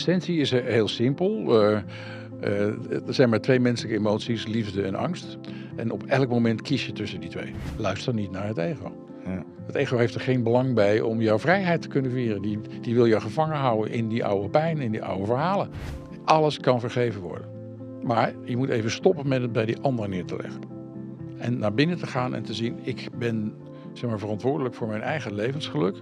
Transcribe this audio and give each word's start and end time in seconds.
essentie 0.00 0.38
is 0.38 0.50
heel 0.50 0.88
simpel. 0.88 1.62
Uh, 1.62 1.78
uh, 2.44 3.06
er 3.06 3.14
zijn 3.14 3.28
maar 3.28 3.40
twee 3.40 3.60
menselijke 3.60 3.98
emoties, 3.98 4.46
liefde 4.46 4.82
en 4.82 4.94
angst. 4.94 5.38
En 5.76 5.90
op 5.90 6.02
elk 6.04 6.28
moment 6.28 6.62
kies 6.62 6.86
je 6.86 6.92
tussen 6.92 7.20
die 7.20 7.30
twee. 7.30 7.52
Luister 7.76 8.14
niet 8.14 8.30
naar 8.30 8.46
het 8.46 8.58
ego. 8.58 8.92
Ja. 9.24 9.44
Het 9.66 9.74
ego 9.74 9.96
heeft 9.96 10.14
er 10.14 10.20
geen 10.20 10.42
belang 10.42 10.74
bij 10.74 11.00
om 11.00 11.20
jouw 11.20 11.38
vrijheid 11.38 11.82
te 11.82 11.88
kunnen 11.88 12.10
vieren. 12.10 12.42
Die, 12.42 12.58
die 12.80 12.94
wil 12.94 13.06
jou 13.06 13.22
gevangen 13.22 13.56
houden 13.56 13.92
in 13.92 14.08
die 14.08 14.24
oude 14.24 14.48
pijn, 14.48 14.78
in 14.78 14.90
die 14.90 15.02
oude 15.02 15.26
verhalen. 15.26 15.70
Alles 16.24 16.58
kan 16.58 16.80
vergeven 16.80 17.20
worden. 17.20 17.48
Maar 18.02 18.34
je 18.44 18.56
moet 18.56 18.68
even 18.68 18.90
stoppen 18.90 19.28
met 19.28 19.42
het 19.42 19.52
bij 19.52 19.66
die 19.66 19.78
ander 19.80 20.08
neer 20.08 20.24
te 20.24 20.36
leggen. 20.36 20.60
En 21.38 21.58
naar 21.58 21.74
binnen 21.74 21.98
te 21.98 22.06
gaan 22.06 22.34
en 22.34 22.42
te 22.42 22.54
zien, 22.54 22.78
ik 22.82 23.08
ben 23.18 23.54
zeg 23.92 24.10
maar, 24.10 24.18
verantwoordelijk 24.18 24.74
voor 24.74 24.88
mijn 24.88 25.02
eigen 25.02 25.34
levensgeluk. 25.34 25.96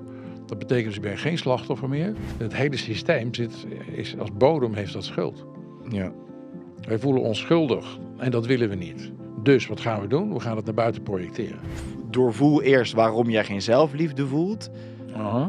Dat 0.49 0.59
betekent 0.59 0.87
dus 0.87 0.97
ik 0.97 1.03
ben 1.03 1.19
geen 1.19 1.39
slachtoffer 1.39 1.89
meer. 1.89 2.15
Het 2.37 2.55
hele 2.55 2.77
systeem 2.77 3.35
zit, 3.35 3.67
is, 3.93 4.19
als 4.19 4.33
bodem 4.33 4.75
heeft 4.75 4.93
dat 4.93 5.05
schuld. 5.05 5.45
Ja. 5.89 6.13
Wij 6.81 6.99
voelen 6.99 7.23
ons 7.23 7.39
schuldig 7.39 7.99
en 8.17 8.31
dat 8.31 8.47
willen 8.47 8.69
we 8.69 8.75
niet. 8.75 9.13
Dus 9.43 9.67
wat 9.67 9.81
gaan 9.81 10.01
we 10.01 10.07
doen? 10.07 10.33
We 10.33 10.41
gaan 10.41 10.57
het 10.57 10.65
naar 10.65 10.75
buiten 10.75 11.03
projecteren. 11.03 11.59
Doorvoel 12.11 12.63
eerst 12.63 12.93
waarom 12.93 13.31
jij 13.31 13.45
geen 13.45 13.63
zelfliefde 13.63 14.27
voelt. 14.27 14.71
Uh 15.17 15.47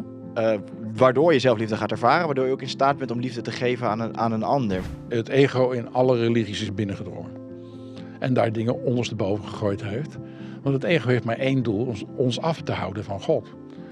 waardoor 0.95 1.33
je 1.33 1.39
zelfliefde 1.39 1.77
gaat 1.77 1.91
ervaren, 1.91 2.25
waardoor 2.25 2.45
je 2.45 2.51
ook 2.51 2.61
in 2.61 2.69
staat 2.69 2.97
bent 2.97 3.11
om 3.11 3.19
liefde 3.19 3.41
te 3.41 3.51
geven 3.51 3.87
aan 3.87 3.99
een, 3.99 4.17
aan 4.17 4.31
een 4.31 4.43
ander. 4.43 4.81
Het 5.09 5.29
ego 5.29 5.69
in 5.69 5.93
alle 5.93 6.17
religies 6.17 6.61
is 6.61 6.73
binnengedrongen. 6.73 7.31
En 8.19 8.33
daar 8.33 8.51
dingen 8.51 8.83
ondersteboven 8.83 9.45
gegooid 9.45 9.83
heeft. 9.83 10.17
Want 10.61 10.75
het 10.75 10.83
ego 10.83 11.07
heeft 11.07 11.23
maar 11.23 11.37
één 11.37 11.63
doel, 11.63 11.85
ons, 11.85 12.05
ons 12.15 12.41
af 12.41 12.61
te 12.61 12.71
houden 12.71 13.03
van 13.03 13.21
God. 13.21 13.47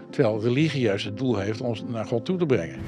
Terwijl 0.09 0.41
religie 0.41 0.81
juist 0.81 1.05
het 1.05 1.17
doel 1.17 1.37
heeft 1.37 1.61
ons 1.61 1.83
naar 1.87 2.05
God 2.05 2.25
toe 2.25 2.37
te 2.37 2.45
brengen. 2.45 2.79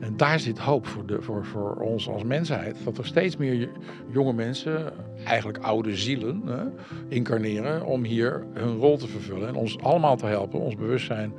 En 0.00 0.16
daar 0.16 0.40
zit 0.40 0.58
hoop 0.58 0.86
voor, 0.86 1.06
de, 1.06 1.22
voor, 1.22 1.44
voor 1.44 1.74
ons 1.74 2.08
als 2.08 2.22
mensheid. 2.22 2.76
Dat 2.84 2.98
er 2.98 3.06
steeds 3.06 3.36
meer 3.36 3.68
jonge 4.10 4.32
mensen, 4.32 4.92
eigenlijk 5.24 5.58
oude 5.58 5.96
zielen, 5.96 6.42
hè, 6.46 6.64
incarneren 7.08 7.84
om 7.84 8.04
hier 8.04 8.44
hun 8.52 8.76
rol 8.76 8.96
te 8.96 9.08
vervullen. 9.08 9.48
En 9.48 9.54
ons 9.54 9.78
allemaal 9.78 10.16
te 10.16 10.26
helpen, 10.26 10.60
ons 10.60 10.76
bewustzijn 10.76 11.32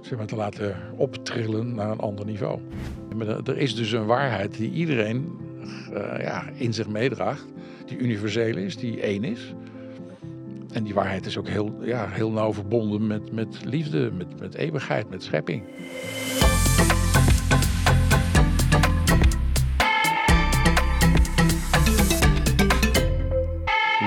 zeg 0.00 0.18
maar, 0.18 0.26
te 0.26 0.36
laten 0.36 0.76
optrillen 0.96 1.74
naar 1.74 1.90
een 1.90 1.98
ander 1.98 2.24
niveau. 2.24 2.60
Er 3.44 3.56
is 3.56 3.74
dus 3.74 3.92
een 3.92 4.06
waarheid 4.06 4.56
die 4.56 4.70
iedereen 4.70 5.38
uh, 5.92 6.20
ja, 6.20 6.44
in 6.54 6.74
zich 6.74 6.88
meedraagt, 6.88 7.46
die 7.86 7.98
universeel 7.98 8.56
is, 8.56 8.76
die 8.76 9.00
één 9.00 9.24
is. 9.24 9.54
En 10.76 10.84
die 10.84 10.94
waarheid 10.94 11.26
is 11.26 11.38
ook 11.38 11.48
heel, 11.48 11.74
ja, 11.82 12.08
heel 12.08 12.30
nauw 12.30 12.52
verbonden 12.52 13.06
met, 13.06 13.32
met 13.32 13.64
liefde, 13.64 14.10
met, 14.12 14.40
met 14.40 14.54
eeuwigheid, 14.54 15.10
met 15.10 15.22
schepping. 15.22 15.62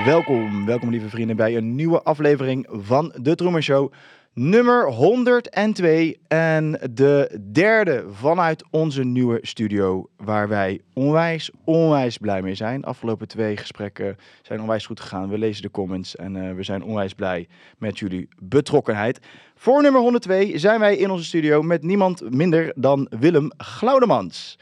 Welkom, 0.04 0.66
welkom 0.66 0.90
lieve 0.90 1.08
vrienden 1.08 1.36
bij 1.36 1.56
een 1.56 1.74
nieuwe 1.74 2.02
aflevering 2.02 2.66
van 2.70 3.14
De 3.22 3.34
Truman 3.34 3.62
Show. 3.62 3.92
Nummer 4.34 4.90
102 4.90 6.20
en 6.28 6.80
de 6.92 7.40
derde 7.52 8.04
vanuit 8.10 8.64
onze 8.70 9.04
nieuwe 9.04 9.38
studio. 9.42 10.08
Waar 10.16 10.48
wij 10.48 10.80
onwijs, 10.92 11.50
onwijs 11.64 12.18
blij 12.18 12.42
mee 12.42 12.54
zijn. 12.54 12.84
Afgelopen 12.84 13.28
twee 13.28 13.56
gesprekken 13.56 14.16
zijn 14.42 14.60
onwijs 14.60 14.86
goed 14.86 15.00
gegaan. 15.00 15.28
We 15.28 15.38
lezen 15.38 15.62
de 15.62 15.70
comments 15.70 16.16
en 16.16 16.34
uh, 16.34 16.54
we 16.54 16.62
zijn 16.62 16.82
onwijs 16.82 17.14
blij 17.14 17.48
met 17.78 17.98
jullie 17.98 18.28
betrokkenheid. 18.38 19.20
Voor 19.54 19.82
nummer 19.82 20.00
102 20.00 20.58
zijn 20.58 20.80
wij 20.80 20.96
in 20.96 21.10
onze 21.10 21.24
studio 21.24 21.62
met 21.62 21.82
niemand 21.82 22.34
minder 22.34 22.72
dan 22.76 23.06
Willem 23.18 23.52
Glaudemans. 23.56 24.58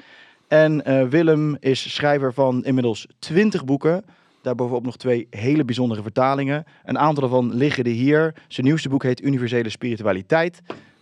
En 0.48 0.90
uh, 0.90 1.08
Willem 1.08 1.56
is 1.60 1.94
schrijver 1.94 2.34
van 2.34 2.64
inmiddels 2.64 3.06
20 3.18 3.64
boeken. 3.64 4.04
Daarbovenop 4.48 4.84
nog 4.84 4.96
twee 4.96 5.26
hele 5.30 5.64
bijzondere 5.64 6.02
vertalingen. 6.02 6.64
Een 6.84 6.98
aantal 6.98 7.28
daarvan 7.28 7.54
liggen 7.54 7.84
er 7.84 7.90
hier. 7.90 8.34
Zijn 8.48 8.66
nieuwste 8.66 8.88
boek 8.88 9.02
heet 9.02 9.22
Universele 9.22 9.68
Spiritualiteit. 9.68 10.60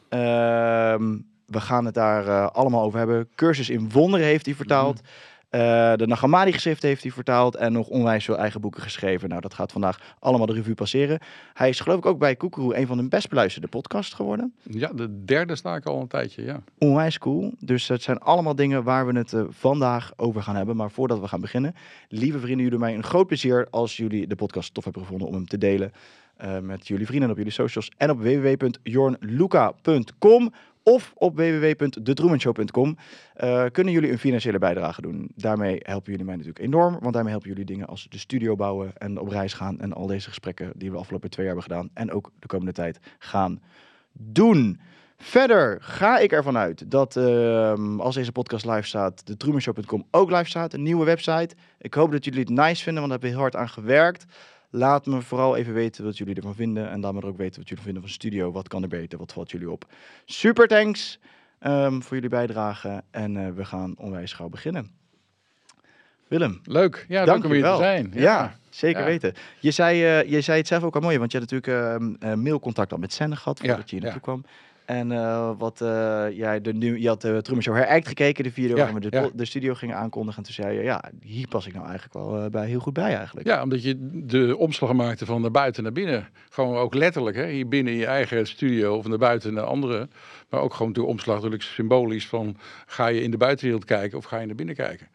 Ehm, 0.08 1.16
we 1.46 1.60
gaan 1.60 1.84
het 1.84 1.94
daar 1.94 2.26
uh, 2.26 2.46
allemaal 2.46 2.82
over 2.82 2.98
hebben. 2.98 3.28
Cursus 3.34 3.70
in 3.70 3.90
Wonderen 3.90 4.26
heeft 4.26 4.46
hij 4.46 4.54
vertaald. 4.54 5.02
Mhm. 5.02 5.10
Uh, 5.56 5.62
de 5.94 6.06
Nagamadi 6.06 6.52
geschrift 6.52 6.82
heeft 6.82 7.02
hij 7.02 7.12
vertaald 7.12 7.56
en 7.56 7.72
nog 7.72 7.88
onwijs 7.88 8.24
veel 8.24 8.38
eigen 8.38 8.60
boeken 8.60 8.82
geschreven. 8.82 9.28
Nou, 9.28 9.40
dat 9.40 9.54
gaat 9.54 9.72
vandaag 9.72 10.14
allemaal 10.18 10.46
de 10.46 10.52
revue 10.52 10.74
passeren. 10.74 11.18
Hij 11.54 11.68
is 11.68 11.80
geloof 11.80 11.98
ik 11.98 12.06
ook 12.06 12.18
bij 12.18 12.36
Koekeroe 12.36 12.76
een 12.76 12.86
van 12.86 12.96
de 12.96 13.08
best 13.08 13.28
beluisterde 13.28 13.68
podcasts 13.68 14.14
geworden. 14.14 14.54
Ja, 14.62 14.88
de 14.88 15.24
derde 15.24 15.56
sta 15.56 15.76
ik 15.76 15.86
al 15.86 16.00
een 16.00 16.08
tijdje, 16.08 16.44
ja. 16.44 16.60
Onwijs 16.78 17.18
cool. 17.18 17.54
Dus 17.58 17.88
het 17.88 18.02
zijn 18.02 18.18
allemaal 18.18 18.54
dingen 18.54 18.82
waar 18.82 19.06
we 19.06 19.18
het 19.18 19.32
uh, 19.32 19.44
vandaag 19.48 20.12
over 20.16 20.42
gaan 20.42 20.56
hebben. 20.56 20.76
Maar 20.76 20.90
voordat 20.90 21.20
we 21.20 21.28
gaan 21.28 21.40
beginnen, 21.40 21.74
lieve 22.08 22.38
vrienden, 22.38 22.64
jullie 22.64 22.78
mij 22.78 22.94
een 22.94 23.04
groot 23.04 23.26
plezier 23.26 23.66
als 23.70 23.96
jullie 23.96 24.26
de 24.26 24.36
podcast 24.36 24.74
tof 24.74 24.84
hebben 24.84 25.02
gevonden 25.02 25.28
om 25.28 25.34
hem 25.34 25.46
te 25.46 25.58
delen. 25.58 25.92
Uh, 26.44 26.58
met 26.58 26.88
jullie 26.88 27.06
vrienden 27.06 27.30
op 27.30 27.36
jullie 27.36 27.52
socials 27.52 27.90
en 27.96 28.10
op 28.10 28.20
www.jornluca.com 28.20 30.52
of 30.90 31.12
op 31.14 31.36
www.detruemanshow.com 31.36 32.96
uh, 33.44 33.64
kunnen 33.72 33.92
jullie 33.92 34.10
een 34.10 34.18
financiële 34.18 34.58
bijdrage 34.58 35.02
doen. 35.02 35.30
Daarmee 35.34 35.80
helpen 35.82 36.10
jullie 36.10 36.26
mij 36.26 36.36
natuurlijk 36.36 36.64
enorm, 36.64 36.98
want 37.00 37.14
daarmee 37.14 37.32
helpen 37.32 37.48
jullie 37.48 37.64
dingen 37.64 37.86
als 37.86 38.06
de 38.08 38.18
studio 38.18 38.56
bouwen 38.56 38.92
en 38.96 39.20
op 39.20 39.28
reis 39.28 39.52
gaan 39.52 39.80
en 39.80 39.92
al 39.92 40.06
deze 40.06 40.28
gesprekken 40.28 40.72
die 40.76 40.90
we 40.90 40.96
afgelopen 40.96 41.30
twee 41.30 41.46
jaar 41.46 41.54
hebben 41.54 41.72
gedaan 41.72 41.90
en 41.94 42.12
ook 42.12 42.32
de 42.38 42.46
komende 42.46 42.72
tijd 42.72 42.98
gaan 43.18 43.62
doen. 44.12 44.80
Verder 45.16 45.78
ga 45.80 46.18
ik 46.18 46.32
ervan 46.32 46.56
uit 46.56 46.90
dat 46.90 47.16
uh, 47.16 47.98
als 47.98 48.14
deze 48.14 48.32
podcast 48.32 48.64
live 48.64 48.86
staat, 48.86 49.26
de 49.26 49.36
ook 50.10 50.30
live 50.30 50.48
staat. 50.48 50.72
Een 50.72 50.82
nieuwe 50.82 51.04
website. 51.04 51.54
Ik 51.78 51.94
hoop 51.94 52.12
dat 52.12 52.24
jullie 52.24 52.40
het 52.40 52.48
nice 52.48 52.82
vinden, 52.82 53.02
want 53.02 53.12
daar 53.12 53.20
hebben 53.20 53.28
we 53.28 53.34
heel 53.34 53.38
hard 53.38 53.56
aan 53.56 53.68
gewerkt. 53.68 54.24
Laat 54.70 55.06
me 55.06 55.22
vooral 55.22 55.56
even 55.56 55.74
weten 55.74 56.04
wat 56.04 56.18
jullie 56.18 56.34
ervan 56.34 56.54
vinden. 56.54 56.90
En 56.90 57.00
laat 57.00 57.12
me 57.12 57.22
ook 57.22 57.36
weten 57.36 57.58
wat 57.58 57.68
jullie 57.68 57.84
vinden 57.84 58.02
van 58.02 58.10
studio. 58.10 58.52
Wat 58.52 58.68
kan 58.68 58.82
er 58.82 58.88
beter? 58.88 59.18
Wat 59.18 59.32
valt 59.32 59.50
jullie 59.50 59.70
op? 59.70 59.92
Super 60.24 60.66
thanks 60.66 61.18
um, 61.60 62.02
voor 62.02 62.14
jullie 62.14 62.30
bijdrage. 62.30 63.02
En 63.10 63.34
uh, 63.34 63.48
we 63.50 63.64
gaan 63.64 63.94
onwijs 63.98 64.32
gauw 64.32 64.48
beginnen. 64.48 64.90
Willem. 66.28 66.60
Leuk. 66.64 67.04
Ja, 67.08 67.24
dank 67.24 67.44
om 67.44 67.52
hier 67.52 67.62
te 67.62 67.76
zijn. 67.76 68.10
Ja, 68.14 68.20
ja 68.20 68.58
zeker 68.70 69.00
ja. 69.00 69.06
weten. 69.06 69.34
Je 69.60 69.70
zei, 69.70 70.20
uh, 70.20 70.30
je 70.30 70.40
zei 70.40 70.58
het 70.58 70.66
zelf 70.66 70.82
ook 70.82 70.94
al 70.94 71.00
mooi, 71.00 71.18
want 71.18 71.32
je 71.32 71.38
had 71.38 71.50
natuurlijk 71.50 72.22
uh, 72.22 72.34
mailcontact 72.34 72.92
al 72.92 72.98
met 72.98 73.12
Senne 73.12 73.36
gehad 73.36 73.58
voordat 73.60 73.90
je 73.90 73.96
hier 73.96 74.04
naartoe 74.04 74.22
kwam. 74.22 74.44
En 74.86 75.10
uh, 75.10 75.50
wat 75.58 75.80
uh, 75.82 76.24
jij 76.30 76.60
de 76.60 76.72
nu, 76.72 77.00
je 77.00 77.08
had 77.08 77.20
de 77.20 77.28
uh, 77.28 77.38
Truman 77.38 77.62
Show 77.62 77.74
Heract 77.74 78.08
gekeken, 78.08 78.44
de 78.44 78.52
video 78.52 78.76
ja, 78.76 78.84
waar 78.84 78.94
we 78.94 79.00
de, 79.00 79.16
ja. 79.16 79.28
de, 79.34 79.44
studio 79.44 79.74
gingen 79.74 79.96
aankondigen. 79.96 80.38
En 80.38 80.44
toen 80.44 80.64
zei 80.64 80.76
je, 80.76 80.82
ja, 80.82 81.04
hier 81.22 81.48
pas 81.48 81.66
ik 81.66 81.74
nou 81.74 81.86
eigenlijk 81.86 82.14
wel 82.14 82.50
bij, 82.50 82.66
heel 82.66 82.80
goed 82.80 82.92
bij 82.92 83.14
eigenlijk. 83.14 83.46
Ja, 83.46 83.62
omdat 83.62 83.82
je 83.82 83.96
de 84.24 84.56
omslag 84.56 84.92
maakte 84.92 85.26
van 85.26 85.40
naar 85.40 85.50
buiten 85.50 85.82
naar 85.82 85.92
binnen. 85.92 86.28
Gewoon 86.50 86.76
ook 86.76 86.94
letterlijk, 86.94 87.36
hè? 87.36 87.46
hier 87.46 87.68
binnen 87.68 87.92
in 87.92 87.98
je 87.98 88.06
eigen 88.06 88.46
studio 88.46 88.96
of 88.96 89.06
naar 89.06 89.18
buiten 89.18 89.54
naar 89.54 89.64
andere. 89.64 90.08
Maar 90.50 90.60
ook 90.60 90.74
gewoon 90.74 90.92
door 90.92 91.06
omslag, 91.06 91.34
natuurlijk 91.34 91.62
symbolisch 91.62 92.26
van 92.26 92.56
ga 92.86 93.06
je 93.06 93.22
in 93.22 93.30
de 93.30 93.36
buitenwereld 93.36 93.84
kijken 93.84 94.18
of 94.18 94.24
ga 94.24 94.38
je 94.38 94.46
naar 94.46 94.54
binnen 94.54 94.74
kijken. 94.74 95.08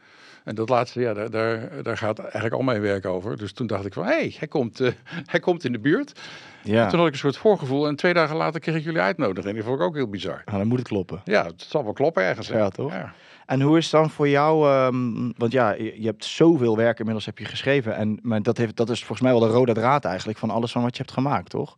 En 0.44 0.56
dat 0.56 0.70
laatste, 0.70 1.00
ja, 1.02 1.14
daar, 1.14 1.30
daar, 1.30 1.84
daar, 1.84 1.98
gaat 1.98 2.20
eigenlijk 2.20 2.54
al 2.54 2.62
mijn 2.62 2.82
werk 2.82 3.06
over. 3.06 3.38
Dus 3.38 3.54
toen 3.54 3.68
dacht 3.68 3.86
ik 3.86 3.94
van, 3.94 4.04
hé, 4.04 4.10
hey, 4.10 4.36
hij, 4.38 4.48
komt, 4.48 4.82
uh, 4.82 4.92
hij 5.32 5.40
komt 5.40 5.64
in 5.64 5.72
de 5.72 5.80
buurt. 5.80 6.20
Ja. 6.64 6.90
toen 6.90 6.98
had 7.00 7.08
ik 7.08 7.14
een 7.14 7.20
soort 7.20 7.38
voorgevoel. 7.38 7.88
En 7.88 7.96
twee 7.96 8.14
dagen 8.14 8.36
later 8.36 8.60
kreeg 8.60 8.76
ik 8.76 8.84
jullie 8.84 9.02
uitnodiging. 9.02 9.46
En 9.46 9.54
die 9.54 9.64
vond 9.64 9.80
ik 9.80 9.86
ook 9.86 9.96
heel 9.96 10.08
bizar. 10.08 10.42
Nou, 10.46 10.58
dan 10.58 10.68
moet 10.68 10.80
het 10.80 10.88
kloppen. 10.88 11.22
Ja, 11.24 11.46
het 11.46 11.62
zal 11.62 11.84
wel 11.84 11.94
kloppen 11.94 12.24
ergens. 12.24 12.48
Ja, 12.48 12.70
toch? 12.70 12.92
Ja. 12.92 13.14
En 13.46 13.62
hoe 13.62 13.78
is 13.78 13.84
het 13.84 14.02
dan 14.02 14.10
voor 14.10 14.30
jou, 14.30 14.76
um, 14.86 15.34
want 15.38 15.52
ja, 15.52 15.72
je, 15.72 16.02
je, 16.02 16.06
hebt 16.06 16.26
zoveel 16.26 16.78
werk 16.78 16.98
inmiddels 16.98 17.26
heb 17.26 17.38
je 17.38 17.46
geschreven. 17.46 17.96
En 17.96 18.20
maar 18.22 18.42
dat, 18.42 18.58
heeft, 18.58 18.76
dat 18.76 18.90
is 18.90 19.00
volgens 19.00 19.22
mij 19.22 19.32
wel 19.32 19.48
de 19.48 19.54
rode 19.54 19.74
draad 19.74 20.06
eigenlijk 20.06 20.40
van 20.40 20.50
alles 20.50 20.72
van 20.72 20.82
wat 20.82 20.96
je 20.96 21.02
hebt 21.02 21.14
gemaakt, 21.14 21.50
toch? 21.50 21.78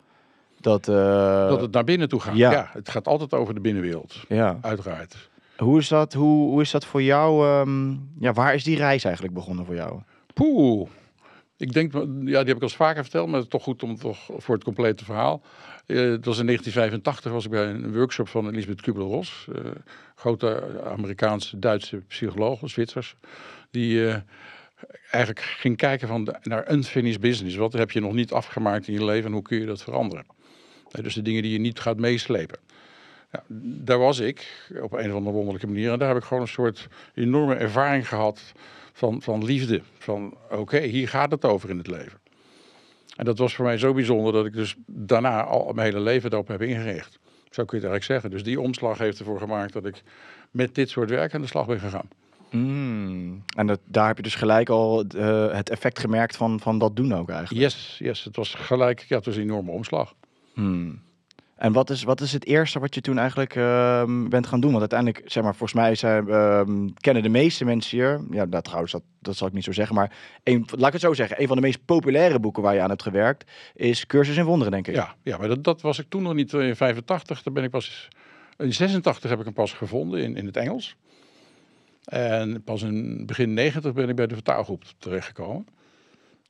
Dat, 0.59 0.87
uh... 0.87 0.95
dat 1.47 1.61
het 1.61 1.71
naar 1.71 1.83
binnen 1.83 2.09
toe 2.09 2.19
gaat. 2.19 2.35
Ja. 2.35 2.51
ja. 2.51 2.69
het 2.73 2.89
gaat 2.89 3.07
altijd 3.07 3.33
over 3.33 3.53
de 3.53 3.59
binnenwereld. 3.59 4.23
Ja. 4.27 4.57
Uiteraard. 4.61 5.31
Hoe 5.57 5.79
is 5.79 5.87
dat, 5.87 6.13
hoe, 6.13 6.49
hoe 6.49 6.61
is 6.61 6.71
dat 6.71 6.85
voor 6.85 7.01
jou? 7.01 7.59
Um, 7.59 8.09
ja, 8.19 8.33
waar 8.33 8.53
is 8.53 8.63
die 8.63 8.77
reis 8.77 9.03
eigenlijk 9.03 9.33
begonnen 9.33 9.65
voor 9.65 9.75
jou? 9.75 10.01
Poeh. 10.33 10.89
Ik 11.57 11.73
denk, 11.73 11.93
ja, 11.93 12.05
die 12.05 12.35
heb 12.35 12.47
ik 12.47 12.55
al 12.55 12.61
eens 12.61 12.75
vaker 12.75 13.01
verteld, 13.01 13.25
maar 13.25 13.35
het 13.35 13.43
is 13.43 13.51
toch 13.51 13.63
goed 13.63 13.83
om 13.83 13.95
toch 13.95 14.29
voor 14.37 14.55
het 14.55 14.63
complete 14.63 15.05
verhaal. 15.05 15.41
Uh, 15.87 16.11
het 16.11 16.25
was 16.25 16.39
in 16.39 16.45
1985 16.45 17.31
was 17.31 17.45
ik 17.45 17.51
bij 17.51 17.69
een 17.69 17.93
workshop 17.93 18.27
van 18.27 18.49
Elisabeth 18.49 18.81
Kubler-Ross, 18.81 19.47
uh, 19.49 19.71
grote 20.15 20.81
Amerikaanse 20.85 21.59
Duitse 21.59 21.97
psycholoog, 21.97 22.59
Zwitsers, 22.63 23.15
die 23.71 23.95
uh, 23.95 24.15
eigenlijk 25.11 25.45
ging 25.45 25.77
kijken 25.77 26.07
van 26.07 26.35
naar 26.43 26.71
unfinished 26.71 27.21
business. 27.21 27.55
Wat 27.55 27.73
heb 27.73 27.91
je 27.91 27.99
nog 27.99 28.13
niet 28.13 28.31
afgemaakt 28.31 28.87
in 28.87 28.93
je 28.93 29.05
leven 29.05 29.25
en 29.25 29.33
hoe 29.33 29.41
kun 29.41 29.59
je 29.59 29.65
dat 29.65 29.83
veranderen? 29.83 30.25
dus 31.01 31.13
de 31.13 31.21
dingen 31.21 31.41
die 31.41 31.51
je 31.51 31.59
niet 31.59 31.79
gaat 31.79 31.97
meeslepen. 31.97 32.59
Ja, 33.33 33.43
daar 33.85 33.97
was 33.97 34.19
ik 34.19 34.67
op 34.81 34.93
een 34.93 35.09
of 35.09 35.15
andere 35.15 35.35
wonderlijke 35.35 35.67
manier. 35.67 35.91
En 35.91 35.99
daar 35.99 36.07
heb 36.07 36.17
ik 36.17 36.23
gewoon 36.23 36.43
een 36.43 36.49
soort 36.49 36.87
enorme 37.13 37.55
ervaring 37.55 38.07
gehad 38.07 38.53
van, 38.93 39.21
van 39.21 39.45
liefde. 39.45 39.81
Van 39.97 40.37
oké, 40.51 40.79
hier 40.79 41.07
gaat 41.07 41.31
het 41.31 41.45
over 41.45 41.69
in 41.69 41.77
het 41.77 41.87
leven. 41.87 42.19
En 43.15 43.25
dat 43.25 43.37
was 43.37 43.55
voor 43.55 43.65
mij 43.65 43.77
zo 43.77 43.93
bijzonder 43.93 44.33
dat 44.33 44.45
ik 44.45 44.53
dus 44.53 44.75
daarna 44.85 45.43
al 45.43 45.73
mijn 45.73 45.87
hele 45.87 46.03
leven 46.03 46.29
daarop 46.29 46.47
heb 46.47 46.61
ingericht. 46.61 47.19
Zo 47.49 47.65
kun 47.65 47.79
je 47.79 47.83
het 47.83 47.93
eigenlijk 47.93 48.03
zeggen. 48.03 48.29
Dus 48.29 48.43
die 48.43 48.61
omslag 48.61 48.97
heeft 48.97 49.19
ervoor 49.19 49.39
gemaakt 49.39 49.73
dat 49.73 49.85
ik 49.85 50.03
met 50.51 50.75
dit 50.75 50.89
soort 50.89 51.09
werk 51.09 51.33
aan 51.33 51.41
de 51.41 51.47
slag 51.47 51.65
ben 51.65 51.79
gegaan. 51.79 52.07
Mm. 52.49 53.43
En 53.55 53.67
dat, 53.67 53.79
daar 53.85 54.07
heb 54.07 54.17
je 54.17 54.23
dus 54.23 54.35
gelijk 54.35 54.69
al 54.69 55.03
eh, 55.03 55.55
het 55.55 55.69
effect 55.69 55.99
gemerkt 55.99 56.35
van, 56.35 56.59
van 56.59 56.77
dat 56.77 56.95
doen 56.95 57.13
ook 57.13 57.29
eigenlijk. 57.29 57.61
Yes, 57.61 57.95
yes, 57.99 58.23
het 58.23 58.35
was 58.35 58.53
gelijk, 58.53 59.05
ja, 59.07 59.15
het 59.15 59.25
was 59.25 59.35
een 59.35 59.41
enorme 59.41 59.71
omslag. 59.71 60.15
Hmm. 60.53 61.01
En 61.55 61.71
wat 61.71 61.89
is, 61.89 62.03
wat 62.03 62.21
is 62.21 62.33
het 62.33 62.45
eerste 62.45 62.79
wat 62.79 62.95
je 62.95 63.01
toen 63.01 63.17
eigenlijk 63.17 63.55
ehm, 63.55 64.29
bent 64.29 64.47
gaan 64.47 64.59
doen? 64.59 64.69
Want 64.69 64.79
uiteindelijk, 64.79 65.31
zeg 65.31 65.43
maar, 65.43 65.55
volgens 65.55 65.79
mij 65.79 65.95
zijn, 65.95 66.29
ehm, 66.29 66.89
kennen 66.99 67.23
de 67.23 67.29
meeste 67.29 67.65
mensen 67.65 67.97
hier, 67.97 68.21
ja, 68.31 68.45
dat 68.45 68.63
trouwens, 68.63 68.95
dat, 69.19 69.35
zal 69.35 69.47
ik 69.47 69.53
niet 69.53 69.63
zo 69.63 69.71
zeggen, 69.71 69.95
maar 69.95 70.11
laat 70.43 70.87
ik 70.87 70.93
het 70.93 71.01
zo 71.01 71.13
zeggen, 71.13 71.41
een 71.41 71.47
van 71.47 71.55
de 71.55 71.61
meest 71.61 71.85
populaire 71.85 72.39
boeken 72.39 72.63
waar 72.63 72.73
je 72.73 72.81
aan 72.81 72.89
hebt 72.89 73.03
gewerkt 73.03 73.51
is 73.73 74.05
Cursus 74.05 74.37
in 74.37 74.45
Wonderen, 74.45 74.71
denk 74.71 74.87
ik. 74.87 74.95
Ja, 74.95 75.15
ja 75.23 75.37
maar 75.37 75.47
dat, 75.47 75.63
dat 75.63 75.81
was 75.81 75.99
ik 75.99 76.05
toen 76.09 76.23
nog 76.23 76.33
niet 76.33 76.53
in 76.53 76.75
85. 76.75 77.43
Daar 77.43 77.53
ben 77.53 77.63
ik 77.63 77.69
pas 77.69 78.09
in 78.57 78.73
86 78.73 79.29
heb 79.29 79.39
ik 79.39 79.45
hem 79.45 79.53
pas 79.53 79.73
gevonden 79.73 80.21
in, 80.21 80.35
in 80.35 80.45
het 80.45 80.57
Engels. 80.57 80.95
En 82.03 82.63
pas 82.63 82.81
in 82.81 83.25
begin 83.25 83.53
90 83.53 83.93
ben 83.93 84.09
ik 84.09 84.15
bij 84.15 84.27
de 84.27 84.33
vertaalgroep 84.33 84.83
terechtgekomen. 84.97 85.67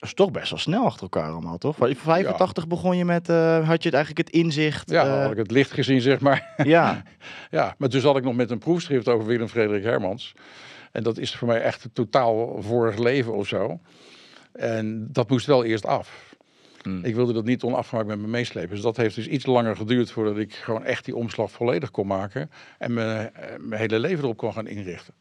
Dat 0.04 0.12
is 0.12 0.18
toch 0.18 0.32
best 0.32 0.50
wel 0.50 0.60
snel 0.60 0.86
achter 0.86 1.02
elkaar 1.02 1.32
allemaal, 1.32 1.58
toch? 1.58 1.88
In 1.88 1.96
85 1.96 2.68
begon 2.68 2.98
je 2.98 3.06
met, 3.06 3.30
uh, 3.30 3.68
had 3.68 3.84
je 3.84 3.90
het 3.90 3.94
eigenlijk 3.94 4.18
het 4.18 4.30
inzicht? 4.30 4.90
Ja, 4.90 5.06
uh... 5.06 5.22
had 5.22 5.32
ik 5.32 5.38
het 5.38 5.52
licht 5.52 5.72
gezien, 5.72 6.02
zeg 6.02 6.20
maar. 6.20 6.54
Ja. 6.64 7.04
ja, 7.52 7.76
maar 7.78 7.90
toen 7.90 8.02
zat 8.02 8.18
ik 8.18 8.24
nog 8.24 8.36
met 8.36 8.52
een 8.52 8.58
proefschrift 8.58 9.08
over 9.08 9.28
Willem 9.28 9.48
Frederik 9.48 9.84
Hermans. 9.84 10.34
En 10.92 11.04
dat 11.04 11.18
is 11.18 11.36
voor 11.36 11.48
mij 11.48 11.62
echt 11.62 11.84
een 11.84 11.94
totaal 11.94 12.62
vorig 12.62 12.98
leven 12.98 13.34
of 13.34 13.48
zo. 13.48 13.80
En 14.54 15.08
dat 15.12 15.30
moest 15.30 15.46
wel 15.46 15.64
eerst 15.64 15.86
af. 15.86 16.36
Hmm. 16.82 17.04
Ik 17.04 17.16
wilde 17.16 17.34
dat 17.34 17.46
niet 17.46 17.64
onafgemaakt 17.64 18.08
met 18.08 18.20
me 18.20 18.28
meeslepen. 18.28 18.70
Dus 18.70 18.82
dat 18.82 18.98
heeft 18.98 19.16
dus 19.16 19.28
iets 19.28 19.46
langer 19.46 19.76
geduurd 19.76 20.12
voordat 20.12 20.38
ik 20.38 20.54
gewoon 20.54 20.84
echt 20.84 21.06
die 21.06 21.16
omslag 21.16 21.52
volledig 21.52 21.92
kon 21.92 22.08
maken. 22.08 22.52
En 22.78 22.94
mijn, 22.94 23.32
mijn 23.60 23.82
hele 23.82 24.00
leven 24.00 24.24
erop 24.24 24.38
kon 24.38 24.54
gaan 24.54 24.68
inrichten. 24.68 25.14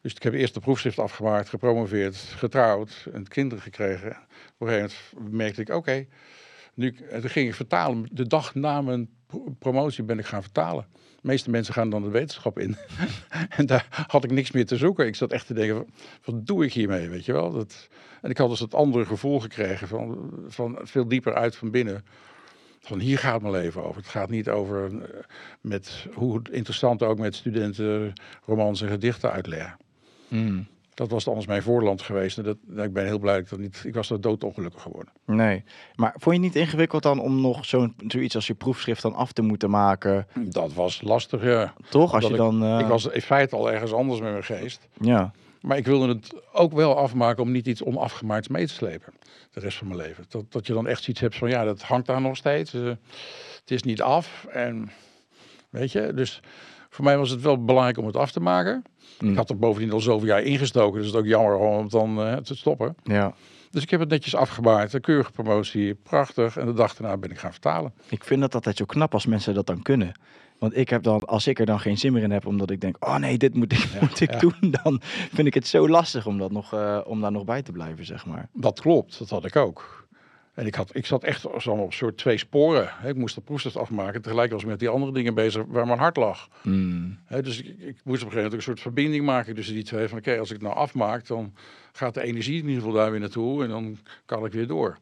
Dus 0.00 0.14
ik 0.14 0.22
heb 0.22 0.32
eerst 0.32 0.54
de 0.54 0.60
proefschrift 0.60 0.98
afgemaakt, 0.98 1.48
gepromoveerd, 1.48 2.16
getrouwd 2.16 3.06
en 3.12 3.28
kinderen 3.28 3.62
gekregen. 3.62 4.10
Op 4.58 4.66
een 4.66 4.68
gegeven 4.68 4.96
moment 5.14 5.32
merkte 5.32 5.60
ik, 5.60 5.68
oké, 5.68 6.06
nu 6.74 6.94
toen 7.20 7.30
ging 7.30 7.48
ik 7.48 7.54
vertalen. 7.54 8.08
De 8.12 8.26
dag 8.26 8.54
na 8.54 8.80
mijn 8.80 9.08
promotie 9.58 10.04
ben 10.04 10.18
ik 10.18 10.26
gaan 10.26 10.42
vertalen. 10.42 10.86
De 10.92 11.28
meeste 11.28 11.50
mensen 11.50 11.74
gaan 11.74 11.90
dan 11.90 12.02
de 12.02 12.08
wetenschap 12.08 12.58
in. 12.58 12.76
en 13.56 13.66
daar 13.66 14.04
had 14.06 14.24
ik 14.24 14.30
niks 14.30 14.50
meer 14.50 14.66
te 14.66 14.76
zoeken. 14.76 15.06
Ik 15.06 15.14
zat 15.14 15.32
echt 15.32 15.46
te 15.46 15.54
denken, 15.54 15.86
wat 16.24 16.46
doe 16.46 16.64
ik 16.64 16.72
hiermee, 16.72 17.08
weet 17.08 17.24
je 17.24 17.32
wel? 17.32 17.52
Dat, 17.52 17.88
en 18.22 18.30
ik 18.30 18.38
had 18.38 18.48
dus 18.48 18.58
dat 18.58 18.74
andere 18.74 19.04
gevoel 19.04 19.40
gekregen 19.40 19.88
van, 19.88 20.30
van 20.46 20.78
veel 20.82 21.08
dieper 21.08 21.34
uit 21.34 21.56
van 21.56 21.70
binnen. 21.70 22.04
Van 22.80 22.98
hier 22.98 23.18
gaat 23.18 23.40
mijn 23.40 23.52
leven 23.52 23.84
over. 23.84 23.96
Het 24.00 24.10
gaat 24.10 24.30
niet 24.30 24.48
over 24.48 24.84
eh, 24.84 25.08
met 25.60 26.06
hoe 26.14 26.42
interessant 26.50 27.02
ook 27.02 27.18
met 27.18 27.34
studenten 27.34 28.12
romans 28.44 28.82
en 28.82 28.88
gedichten 28.88 29.32
uitleggen. 29.32 29.76
Mm. 30.30 30.66
Dat 30.94 31.10
was 31.10 31.28
anders 31.28 31.46
mijn 31.46 31.62
voorland 31.62 32.02
geweest. 32.02 32.38
En 32.38 32.44
dat, 32.44 32.56
ik 32.84 32.92
ben 32.92 33.04
heel 33.04 33.18
blij 33.18 33.34
dat 33.34 33.42
ik 33.42 33.50
dat 33.50 33.58
niet. 33.58 33.82
Ik 33.84 33.94
was 33.94 34.10
er 34.10 34.20
doodongelukkig 34.20 34.82
geworden. 34.82 35.12
Nee. 35.26 35.64
Maar 35.94 36.14
vond 36.16 36.34
je 36.36 36.40
niet 36.40 36.56
ingewikkeld 36.56 37.02
dan 37.02 37.20
om 37.20 37.40
nog 37.40 37.64
zo'n 37.64 37.94
zoiets 38.06 38.34
als 38.34 38.46
je 38.46 38.54
proefschrift 38.54 39.02
dan 39.02 39.14
af 39.14 39.32
te 39.32 39.42
moeten 39.42 39.70
maken? 39.70 40.26
Dat 40.34 40.72
was 40.72 41.02
lastig, 41.02 41.44
ja. 41.44 41.74
Toch? 41.88 42.14
Als 42.14 42.24
je 42.24 42.30
ik, 42.30 42.36
dan. 42.36 42.64
Uh... 42.64 42.78
Ik 42.78 42.86
was 42.86 43.06
in 43.06 43.22
feite 43.22 43.56
al 43.56 43.72
ergens 43.72 43.92
anders 43.92 44.20
met 44.20 44.30
mijn 44.30 44.44
geest. 44.44 44.88
Ja. 45.00 45.32
Maar 45.60 45.76
ik 45.76 45.86
wilde 45.86 46.08
het 46.08 46.34
ook 46.52 46.72
wel 46.72 46.96
afmaken 46.96 47.42
om 47.42 47.50
niet 47.50 47.66
iets 47.66 47.82
onafgemaakt 47.82 48.48
mee 48.48 48.66
te 48.66 48.72
slepen. 48.72 49.12
De 49.50 49.60
rest 49.60 49.78
van 49.78 49.86
mijn 49.86 50.00
leven. 50.00 50.24
Dat, 50.28 50.52
dat 50.52 50.66
je 50.66 50.72
dan 50.72 50.86
echt 50.86 51.02
zoiets 51.02 51.20
hebt 51.20 51.36
van 51.36 51.48
ja, 51.48 51.64
dat 51.64 51.82
hangt 51.82 52.06
daar 52.06 52.20
nog 52.20 52.36
steeds. 52.36 52.74
Uh, 52.74 52.88
het 53.60 53.70
is 53.70 53.82
niet 53.82 54.02
af. 54.02 54.46
En 54.50 54.90
weet 55.70 55.92
je, 55.92 56.14
dus 56.14 56.40
voor 56.90 57.04
mij 57.04 57.18
was 57.18 57.30
het 57.30 57.40
wel 57.40 57.64
belangrijk 57.64 57.98
om 57.98 58.06
het 58.06 58.16
af 58.16 58.32
te 58.32 58.40
maken. 58.40 58.82
Ik 59.18 59.36
had 59.36 59.50
er 59.50 59.58
bovendien 59.58 59.92
al 59.92 60.00
zoveel 60.00 60.28
jaar 60.28 60.42
ingestoken, 60.42 60.98
dus 60.98 61.06
het 61.06 61.14
is 61.14 61.20
ook 61.20 61.26
jammer 61.26 61.56
om 61.56 61.82
het 61.82 61.90
dan 61.90 62.26
uh, 62.26 62.36
te 62.36 62.56
stoppen. 62.56 62.96
Ja. 63.02 63.34
Dus 63.70 63.82
ik 63.82 63.90
heb 63.90 64.00
het 64.00 64.08
netjes 64.08 64.34
afgemaakt, 64.34 64.92
een 64.92 65.00
keurige 65.00 65.30
promotie, 65.30 65.94
prachtig. 65.94 66.56
En 66.56 66.66
de 66.66 66.72
dag 66.72 66.94
daarna 66.94 67.16
ben 67.16 67.30
ik 67.30 67.38
gaan 67.38 67.50
vertalen. 67.52 67.92
Ik 68.08 68.24
vind 68.24 68.40
dat 68.40 68.54
altijd 68.54 68.76
zo 68.76 68.84
knap 68.84 69.12
als 69.12 69.26
mensen 69.26 69.54
dat 69.54 69.66
dan 69.66 69.82
kunnen. 69.82 70.12
Want 70.58 70.76
ik 70.76 70.88
heb 70.88 71.02
dan, 71.02 71.24
als 71.24 71.46
ik 71.46 71.58
er 71.58 71.66
dan 71.66 71.80
geen 71.80 71.98
zin 71.98 72.12
meer 72.12 72.22
in 72.22 72.30
heb, 72.30 72.46
omdat 72.46 72.70
ik 72.70 72.80
denk, 72.80 72.96
oh 73.00 73.16
nee, 73.16 73.38
dit 73.38 73.54
moet 73.54 73.72
ik, 73.72 73.78
ja, 73.78 73.98
moet 74.08 74.20
ik 74.20 74.32
ja. 74.32 74.38
doen, 74.38 74.74
dan 74.82 75.00
vind 75.32 75.46
ik 75.46 75.54
het 75.54 75.66
zo 75.66 75.88
lastig 75.88 76.26
om, 76.26 76.38
dat 76.38 76.50
nog, 76.50 76.74
uh, 76.74 77.00
om 77.04 77.20
daar 77.20 77.32
nog 77.32 77.44
bij 77.44 77.62
te 77.62 77.72
blijven, 77.72 78.06
zeg 78.06 78.26
maar. 78.26 78.48
Dat 78.52 78.80
klopt, 78.80 79.18
dat 79.18 79.30
had 79.30 79.44
ik 79.44 79.56
ook. 79.56 80.08
En 80.60 80.66
ik, 80.66 80.74
had, 80.74 80.96
ik 80.96 81.06
zat 81.06 81.24
echt 81.24 81.46
zo 81.58 81.70
op 81.70 81.92
soort 81.92 82.16
twee 82.16 82.38
sporen. 82.38 82.90
Ik 83.04 83.16
moest 83.16 83.34
de 83.34 83.40
proefschrift 83.40 83.76
afmaken. 83.76 84.22
Tegelijk 84.22 84.52
was 84.52 84.62
ik 84.62 84.68
met 84.68 84.78
die 84.78 84.88
andere 84.88 85.12
dingen 85.12 85.34
bezig 85.34 85.64
waar 85.68 85.86
mijn 85.86 85.98
hart 85.98 86.16
lag. 86.16 86.48
Mm. 86.62 87.18
dus 87.28 87.62
ik, 87.62 87.66
ik, 87.66 87.76
moest 87.78 87.96
op 87.96 88.04
een 88.04 88.18
gegeven 88.18 88.34
moment 88.36 88.52
een 88.52 88.62
soort 88.62 88.80
verbinding 88.80 89.24
maken 89.24 89.54
tussen 89.54 89.74
die 89.74 89.84
twee. 89.84 90.08
Van 90.08 90.18
oké, 90.18 90.38
als 90.38 90.48
ik 90.48 90.54
het 90.54 90.62
nou 90.62 90.74
afmaak, 90.74 91.26
dan 91.26 91.54
gaat 91.92 92.14
de 92.14 92.22
energie 92.22 92.58
in 92.58 92.68
ieder 92.68 92.82
geval 92.82 92.92
daar 92.92 93.10
weer 93.10 93.20
naartoe. 93.20 93.62
En 93.62 93.68
dan 93.68 93.98
kan 94.26 94.44
ik 94.44 94.52
weer 94.52 94.66
door. 94.66 94.98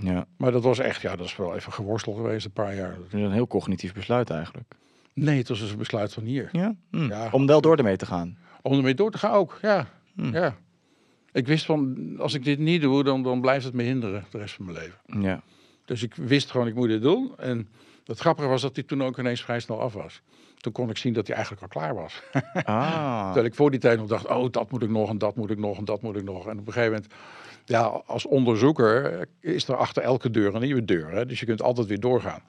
Ja. 0.00 0.26
Maar 0.36 0.52
dat 0.52 0.62
was 0.62 0.78
echt, 0.78 1.00
ja, 1.00 1.16
dat 1.16 1.26
is 1.26 1.36
wel 1.36 1.54
even 1.54 1.72
geworstel 1.72 2.12
geweest, 2.12 2.44
een 2.44 2.52
paar 2.52 2.74
jaar. 2.74 2.94
Dat 2.94 3.06
is 3.06 3.12
een 3.12 3.32
heel 3.32 3.46
cognitief 3.46 3.92
besluit 3.92 4.30
eigenlijk. 4.30 4.74
Nee, 5.14 5.38
het 5.38 5.48
was 5.48 5.60
dus 5.60 5.70
een 5.70 5.78
besluit 5.78 6.12
van 6.12 6.24
hier. 6.24 6.48
Ja? 6.52 6.74
Mm. 6.90 7.08
ja. 7.08 7.28
Om 7.30 7.46
wel 7.46 7.60
door 7.60 7.76
ermee 7.76 7.96
te 7.96 8.06
gaan. 8.06 8.38
Om 8.62 8.76
ermee 8.76 8.94
door 8.94 9.10
te 9.10 9.18
gaan 9.18 9.32
ook, 9.32 9.58
ja. 9.62 9.86
Mm. 10.14 10.32
ja. 10.32 10.56
Ik 11.32 11.46
wist 11.46 11.64
van, 11.64 12.14
als 12.18 12.34
ik 12.34 12.44
dit 12.44 12.58
niet 12.58 12.80
doe, 12.80 13.04
dan, 13.04 13.22
dan 13.22 13.40
blijft 13.40 13.64
het 13.64 13.74
me 13.74 13.82
hinderen 13.82 14.24
de 14.30 14.38
rest 14.38 14.54
van 14.54 14.64
mijn 14.64 14.78
leven. 14.78 15.22
Ja. 15.22 15.42
Dus 15.84 16.02
ik 16.02 16.14
wist 16.14 16.50
gewoon, 16.50 16.66
ik 16.66 16.74
moet 16.74 16.88
dit 16.88 17.02
doen. 17.02 17.32
En 17.36 17.68
het 18.04 18.18
grappige 18.18 18.48
was 18.48 18.62
dat 18.62 18.74
hij 18.74 18.84
toen 18.84 19.02
ook 19.02 19.18
ineens 19.18 19.42
vrij 19.42 19.60
snel 19.60 19.80
af 19.80 19.92
was. 19.92 20.22
Toen 20.56 20.72
kon 20.72 20.90
ik 20.90 20.96
zien 20.96 21.12
dat 21.12 21.26
hij 21.26 21.36
eigenlijk 21.36 21.64
al 21.64 21.80
klaar 21.80 21.94
was. 21.94 22.22
Ah. 22.64 23.24
Terwijl 23.24 23.46
ik 23.46 23.54
voor 23.54 23.70
die 23.70 23.80
tijd 23.80 23.98
nog 23.98 24.08
dacht, 24.08 24.26
oh, 24.26 24.50
dat 24.50 24.70
moet 24.70 24.82
ik 24.82 24.90
nog 24.90 25.10
en 25.10 25.18
dat 25.18 25.36
moet 25.36 25.50
ik 25.50 25.58
nog 25.58 25.78
en 25.78 25.84
dat 25.84 26.02
moet 26.02 26.16
ik 26.16 26.24
nog. 26.24 26.46
En 26.46 26.58
op 26.58 26.66
een 26.66 26.72
gegeven 26.72 26.92
moment, 26.92 27.12
ja, 27.64 27.82
als 28.06 28.26
onderzoeker 28.26 29.28
is 29.40 29.68
er 29.68 29.76
achter 29.76 30.02
elke 30.02 30.30
deur 30.30 30.54
een 30.54 30.60
nieuwe 30.60 30.84
deur. 30.84 31.10
Hè? 31.10 31.26
Dus 31.26 31.40
je 31.40 31.46
kunt 31.46 31.62
altijd 31.62 31.86
weer 31.86 32.00
doorgaan. 32.00 32.42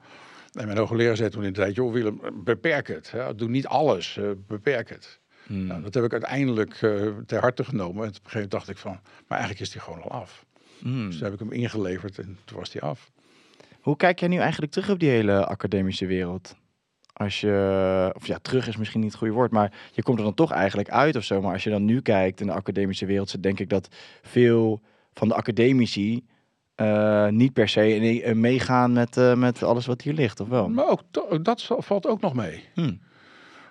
En 0.52 0.66
mijn 0.66 0.78
hoogleraar 0.78 1.16
zei 1.16 1.30
toen 1.30 1.44
in 1.44 1.52
de 1.52 1.58
tijd, 1.58 1.74
joh 1.74 1.92
Willem, 1.92 2.20
beperk 2.44 2.88
het. 2.88 3.10
Hè? 3.10 3.34
Doe 3.34 3.48
niet 3.48 3.66
alles, 3.66 4.16
uh, 4.16 4.30
beperk 4.46 4.88
het. 4.88 5.19
Hmm. 5.50 5.66
Nou, 5.66 5.82
dat 5.82 5.94
heb 5.94 6.04
ik 6.04 6.12
uiteindelijk 6.12 6.82
uh, 6.82 7.08
ter 7.26 7.40
harte 7.40 7.64
genomen. 7.64 8.02
En 8.02 8.08
op 8.08 8.14
een 8.14 8.14
gegeven 8.14 8.32
moment 8.32 8.50
dacht 8.50 8.68
ik 8.68 8.76
van, 8.76 8.98
maar 9.26 9.38
eigenlijk 9.38 9.60
is 9.60 9.70
die 9.70 9.80
gewoon 9.80 10.02
al 10.02 10.10
af. 10.10 10.44
Hmm. 10.78 11.06
Dus 11.06 11.14
toen 11.14 11.24
heb 11.24 11.32
ik 11.32 11.38
hem 11.38 11.52
ingeleverd 11.52 12.18
en 12.18 12.38
toen 12.44 12.58
was 12.58 12.70
die 12.70 12.82
af. 12.82 13.10
Hoe 13.80 13.96
kijk 13.96 14.18
jij 14.18 14.28
nu 14.28 14.36
eigenlijk 14.36 14.72
terug 14.72 14.90
op 14.90 14.98
die 14.98 15.08
hele 15.08 15.46
academische 15.46 16.06
wereld? 16.06 16.56
Als 17.12 17.40
je, 17.40 18.12
of 18.16 18.26
ja, 18.26 18.38
terug 18.42 18.68
is 18.68 18.76
misschien 18.76 19.00
niet 19.00 19.10
het 19.10 19.18
goede 19.18 19.34
woord, 19.34 19.50
maar 19.50 19.72
je 19.92 20.02
komt 20.02 20.18
er 20.18 20.24
dan 20.24 20.34
toch 20.34 20.50
eigenlijk 20.50 20.90
uit 20.90 21.16
of 21.16 21.24
zo. 21.24 21.40
Maar 21.40 21.52
als 21.52 21.64
je 21.64 21.70
dan 21.70 21.84
nu 21.84 22.00
kijkt 22.00 22.40
in 22.40 22.46
de 22.46 22.52
academische 22.52 23.06
wereld, 23.06 23.42
denk 23.42 23.60
ik 23.60 23.68
dat 23.68 23.88
veel 24.22 24.82
van 25.12 25.28
de 25.28 25.34
academici 25.34 26.26
uh, 26.76 27.28
niet 27.28 27.52
per 27.52 27.68
se 27.68 28.32
meegaan 28.34 28.92
met, 28.92 29.16
uh, 29.16 29.34
met 29.34 29.62
alles 29.62 29.86
wat 29.86 30.02
hier 30.02 30.12
ligt, 30.12 30.40
of 30.40 30.48
wel? 30.48 30.68
Maar 30.68 30.88
ook 30.88 31.02
dat 31.44 31.66
valt 31.78 32.06
ook 32.06 32.20
nog 32.20 32.34
mee. 32.34 32.64
Hmm. 32.74 33.00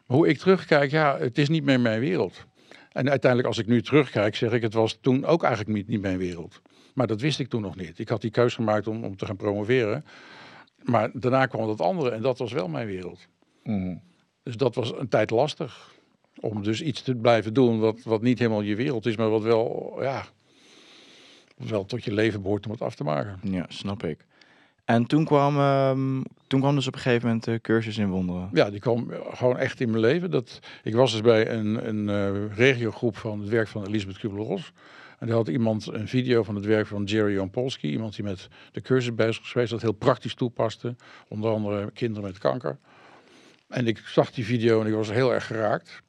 Hoe 0.10 0.28
ik 0.28 0.38
terugkijk, 0.38 0.92
ja, 0.92 1.18
het 1.18 1.38
is 1.38 1.50
niet 1.50 1.64
meer 1.64 1.80
mijn 1.80 2.00
wereld. 2.00 2.46
En 2.92 3.10
uiteindelijk, 3.10 3.48
als 3.48 3.58
ik 3.58 3.68
nu 3.68 3.82
terugkijk, 3.82 4.36
zeg 4.36 4.52
ik, 4.52 4.62
het 4.62 4.74
was 4.74 4.98
toen 5.02 5.26
ook 5.26 5.44
eigenlijk 5.44 5.76
niet, 5.76 5.88
niet 5.88 6.02
mijn 6.02 6.18
wereld. 6.18 6.62
Maar 6.94 7.08
dat 7.08 7.22
wist 7.22 7.40
ik 7.40 7.50
toen 7.50 7.62
nog 7.62 7.76
niet. 7.76 8.00
Ik 8.00 8.10
had 8.10 8.22
die 8.22 8.32
keuze 8.32 8.56
gemaakt 8.56 8.88
om, 8.88 9.04
om 9.04 9.18
te 9.18 9.26
gaan 9.26 9.36
promoveren. 9.36 10.06
Maar 10.84 11.10
daarna 11.14 11.46
kwam 11.46 11.68
dat 11.68 11.82
andere 11.82 12.10
en 12.10 12.22
dat 12.22 12.38
was 12.38 12.52
wel 12.52 12.68
mijn 12.68 12.88
wereld. 12.88 13.28
Mm. 13.64 14.02
Dus 14.44 14.58
dat 14.58 14.76
was 14.76 14.94
een 14.98 15.08
tijd 15.08 15.30
lastig. 15.30 15.94
Om 16.40 16.64
dus 16.64 16.82
iets 16.82 17.02
te 17.02 17.16
blijven 17.16 17.54
doen 17.54 17.80
wat, 17.80 18.04
wat 18.04 18.22
niet 18.22 18.40
helemaal 18.40 18.62
je 18.62 18.76
wereld 18.76 19.06
is, 19.06 19.18
maar 19.18 19.30
wat 19.30 19.44
wel, 19.44 19.98
ja, 20.02 20.26
wel 21.56 21.86
tot 21.86 22.04
je 22.04 22.14
leven 22.14 22.42
behoort 22.42 22.66
om 22.66 22.72
het 22.72 22.82
af 22.82 22.96
te 22.96 23.04
maken. 23.04 23.40
Ja, 23.42 23.66
snap 23.68 24.04
ik. 24.04 24.26
En 24.90 25.06
toen 25.06 25.26
kwam, 25.26 25.60
um, 25.60 26.24
toen 26.48 26.60
kwam 26.60 26.76
dus 26.76 26.88
op 26.88 26.94
een 26.94 27.00
gegeven 27.00 27.28
moment 27.28 27.46
de 27.46 27.60
cursus 27.62 27.98
in 27.98 28.10
wonderen. 28.10 28.50
Ja, 28.54 28.70
die 28.70 28.80
kwam 28.80 29.12
gewoon 29.32 29.58
echt 29.58 29.80
in 29.80 29.90
mijn 29.90 30.02
leven. 30.02 30.32
Dat, 30.32 30.60
ik 30.84 30.96
was 30.96 31.12
dus 31.12 31.22
bij 31.22 31.50
een, 31.50 31.88
een 31.88 32.08
uh, 32.36 32.56
regiogroep 32.56 33.18
van 33.18 33.40
het 33.40 33.50
werk 33.50 33.68
van 33.68 33.86
Elisabeth 33.86 34.18
Kubler-Ross. 34.18 34.74
En 35.20 35.28
daar 35.28 35.36
had 35.36 35.48
iemand 35.48 35.88
een 35.88 36.08
video 36.08 36.44
van 36.44 36.56
het 36.56 36.66
werk 36.66 36.88
van 36.88 37.04
Jerry 37.04 37.34
Jampolsky. 37.34 37.88
Iemand 37.88 38.16
die 38.16 38.24
met 38.24 38.48
de 38.72 38.82
cursus 38.82 39.16
bezig 39.16 39.40
was 39.40 39.52
geweest, 39.52 39.72
dat 39.72 39.82
heel 39.82 39.92
praktisch 39.92 40.34
toepaste. 40.34 40.96
Onder 41.28 41.52
andere 41.52 41.92
kinderen 41.92 42.24
met 42.24 42.38
kanker. 42.38 42.78
En 43.68 43.88
ik 43.88 43.98
zag 43.98 44.32
die 44.32 44.46
video 44.46 44.82
en 44.82 44.88
ik 44.88 44.94
was 44.94 45.12
heel 45.12 45.34
erg 45.34 45.46
geraakt. 45.46 46.02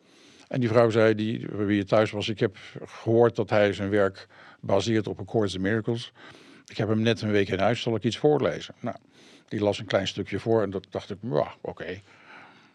En 0.48 0.60
die 0.60 0.68
vrouw 0.68 0.90
zei, 0.90 1.14
die, 1.14 1.46
wie 1.52 1.76
je 1.76 1.84
thuis 1.84 2.10
was, 2.10 2.28
ik 2.28 2.40
heb 2.40 2.56
gehoord 2.84 3.36
dat 3.36 3.50
hij 3.50 3.72
zijn 3.72 3.90
werk 3.90 4.26
baseert 4.60 5.06
op 5.06 5.20
A 5.20 5.24
Course 5.24 5.56
in 5.56 5.62
Miracles. 5.62 6.12
Ik 6.70 6.76
heb 6.76 6.88
hem 6.88 7.00
net 7.00 7.20
een 7.20 7.30
week 7.30 7.48
in 7.48 7.58
huis, 7.58 7.80
zal 7.80 7.94
ik 7.94 8.04
iets 8.04 8.18
voorlezen? 8.18 8.74
Nou, 8.80 8.96
die 9.48 9.60
las 9.60 9.78
een 9.78 9.86
klein 9.86 10.08
stukje 10.08 10.38
voor 10.38 10.62
en 10.62 10.70
dat 10.70 10.86
dacht 10.90 11.10
ik, 11.10 11.18
oké. 11.60 12.00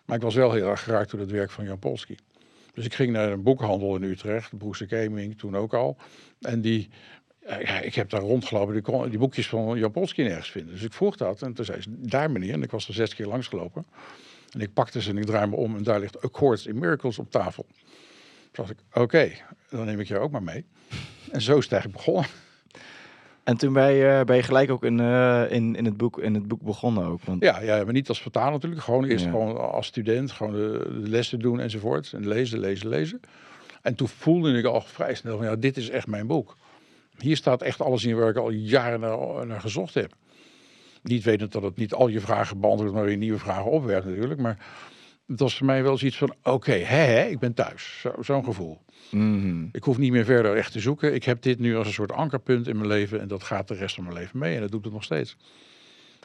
Maar 0.06 0.16
ik 0.16 0.22
was 0.22 0.36
wel 0.36 0.52
heel 0.52 0.70
erg 0.70 0.84
geraakt 0.84 1.12
door 1.12 1.20
het 1.20 1.32
werk 1.32 1.52
van 1.52 1.66
Jan 1.66 1.80
Polski. 1.80 2.16
Dus 2.74 2.86
ik 2.86 2.94
ging 2.94 3.12
naar 3.12 3.32
een 3.32 3.44
boekhandel 3.44 3.96
in 3.96 4.04
Utrecht, 4.04 4.58
Broese 4.58 4.88
Gaming, 4.88 5.38
toen 5.38 5.56
ook 5.56 5.74
al. 5.74 5.98
En 6.42 6.62
die, 6.62 6.90
ja, 7.48 7.80
ik 7.80 7.96
heb 7.96 8.10
daar 8.10 8.22
rondgelopen, 8.22 9.10
die, 9.10 9.20
boekjes 9.20 9.48
van 9.48 9.78
Jan 9.78 9.92
Polski 9.92 10.24
nergens 10.24 10.52
vinden. 10.52 10.74
Dus 10.74 10.84
ik 10.84 10.94
vroeg 10.94 11.16
dat 11.16 11.42
en 11.42 11.54
toen 11.54 11.66
zei 11.66 11.82
ze, 11.82 11.90
daar 11.98 12.32
meneer, 12.32 12.54
en 12.54 12.64
ik 12.64 12.72
was 12.72 12.88
er 12.88 12.94
zes 12.94 13.16
keer 13.16 13.28
langsgelopen. 13.28 13.86
En 14.52 14.62
ik 14.62 14.74
pakte 14.74 15.02
ze 15.02 15.10
en 15.10 15.18
ik 15.18 15.26
draai 15.26 15.48
me 15.48 15.56
om 15.56 15.76
en 15.76 15.84
daar 15.84 16.00
ligt 16.00 16.26
A 16.26 16.30
Course 16.30 16.70
in 16.70 16.80
Miracles 16.80 17.20
op 17.20 17.32
tafel. 17.32 17.66
Toen 18.52 18.66
dacht 18.66 18.70
ik, 18.70 18.78
oké, 18.94 19.32
dan 19.70 19.86
neem 19.86 20.00
ik 20.00 20.08
jou 20.08 20.22
ook 20.22 20.32
maar 20.32 20.44
mee. 20.44 20.66
En 21.32 21.42
zo 21.42 21.58
is 21.58 21.64
het 21.64 21.74
eigenlijk 21.74 22.06
begonnen. 22.06 22.30
En 23.46 23.58
toen 23.58 23.74
ben 23.74 23.92
je, 23.92 24.24
ben 24.26 24.36
je 24.36 24.44
gelijk 24.44 24.72
ook 24.72 24.84
in, 24.84 25.00
eh, 25.00 25.44
in, 25.50 25.76
in, 25.76 25.86
het 25.86 25.98
boek, 25.98 26.20
in 26.20 26.34
het 26.34 26.48
boek 26.48 26.62
begonnen 26.62 27.06
ook. 27.06 27.22
Want... 27.24 27.44
Ja, 27.44 27.62
ja, 27.62 27.84
maar 27.84 27.94
niet 27.94 28.10
als 28.10 28.22
vertaler 28.22 28.52
natuurlijk. 28.52 28.82
Gewoon 28.82 29.04
eerst 29.06 29.26
Ja. 29.26 29.32
gewoon 29.32 29.72
als 29.72 29.88
student, 29.88 30.32
gewoon 30.32 30.54
de, 30.54 31.00
de 31.02 31.10
lessen 31.10 31.40
doen 31.40 31.60
enzovoort. 31.60 32.14
En 32.14 32.28
lezen, 32.28 32.60
lezen, 32.60 32.88
lezen. 32.90 33.20
En 33.82 33.96
toen 33.96 34.08
voelde 34.08 34.58
ik 34.58 34.66
al 34.66 34.82
vrij 34.82 35.14
snel 35.16 35.38
van, 35.38 35.46
ja, 35.46 35.56
dit 35.56 35.78
is 35.78 35.90
echt 35.90 36.08
mijn 36.08 36.28
boek. 36.28 36.58
Hier 37.18 37.36
staat 37.36 37.62
echt 37.62 37.82
alles 37.82 38.04
in 38.04 38.16
waar 38.16 38.30
ik 38.30 38.38
al 38.38 38.50
jaren 38.50 39.00
naar, 39.00 39.46
naar 39.48 39.62
gezocht 39.62 39.94
heb. 39.94 40.14
Niet 41.04 41.24
wetend 41.24 41.52
dat 41.52 41.64
het 41.64 41.76
niet 41.76 41.94
al 41.94 42.08
je 42.08 42.20
vragen 42.20 42.60
beantwoordt, 42.60 42.94
maar 42.94 43.06
weer 43.06 43.18
nieuwe 43.18 43.40
vragen 43.40 43.72
opwerpt 43.72 44.06
natuurlijk. 44.06 44.40
Maar 44.40 44.58
het 45.28 45.40
was 45.40 45.58
voor 45.58 45.66
mij 45.66 45.84
wel 45.84 45.98
zoiets 45.98 46.18
van, 46.18 46.36
oké, 46.44 46.72
hè, 46.72 46.96
hè, 46.98 47.26
ik 47.26 47.40
ben 47.40 47.54
thuis. 47.54 48.00
Zo- 48.02 48.16
Zo'n 48.22 48.44
gevoel. 48.44 48.82
Mhm. 49.12 49.66
Ik 49.72 49.84
hoef 49.84 49.98
niet 49.98 50.12
meer 50.12 50.26
verder 50.26 50.56
echt 50.56 50.72
te 50.72 50.80
zoeken. 50.80 51.14
Ik 51.14 51.24
heb 51.24 51.42
dit 51.42 51.60
nu 51.60 51.76
als 51.78 51.88
een 51.88 51.94
soort 51.94 52.12
ankerpunt 52.12 52.68
in 52.68 52.76
mijn 52.76 52.88
leven. 52.88 53.20
En 53.22 53.28
dat 53.28 53.44
gaat 53.44 53.68
de 53.68 53.74
rest 53.74 53.96
van 53.96 54.04
mijn 54.04 54.16
leven 54.16 54.40
mee. 54.40 54.56
En 54.56 54.62
dat 54.62 54.72
doet 54.72 54.84
het 54.84 54.94
nog 54.94 55.04
steeds. 55.04 55.38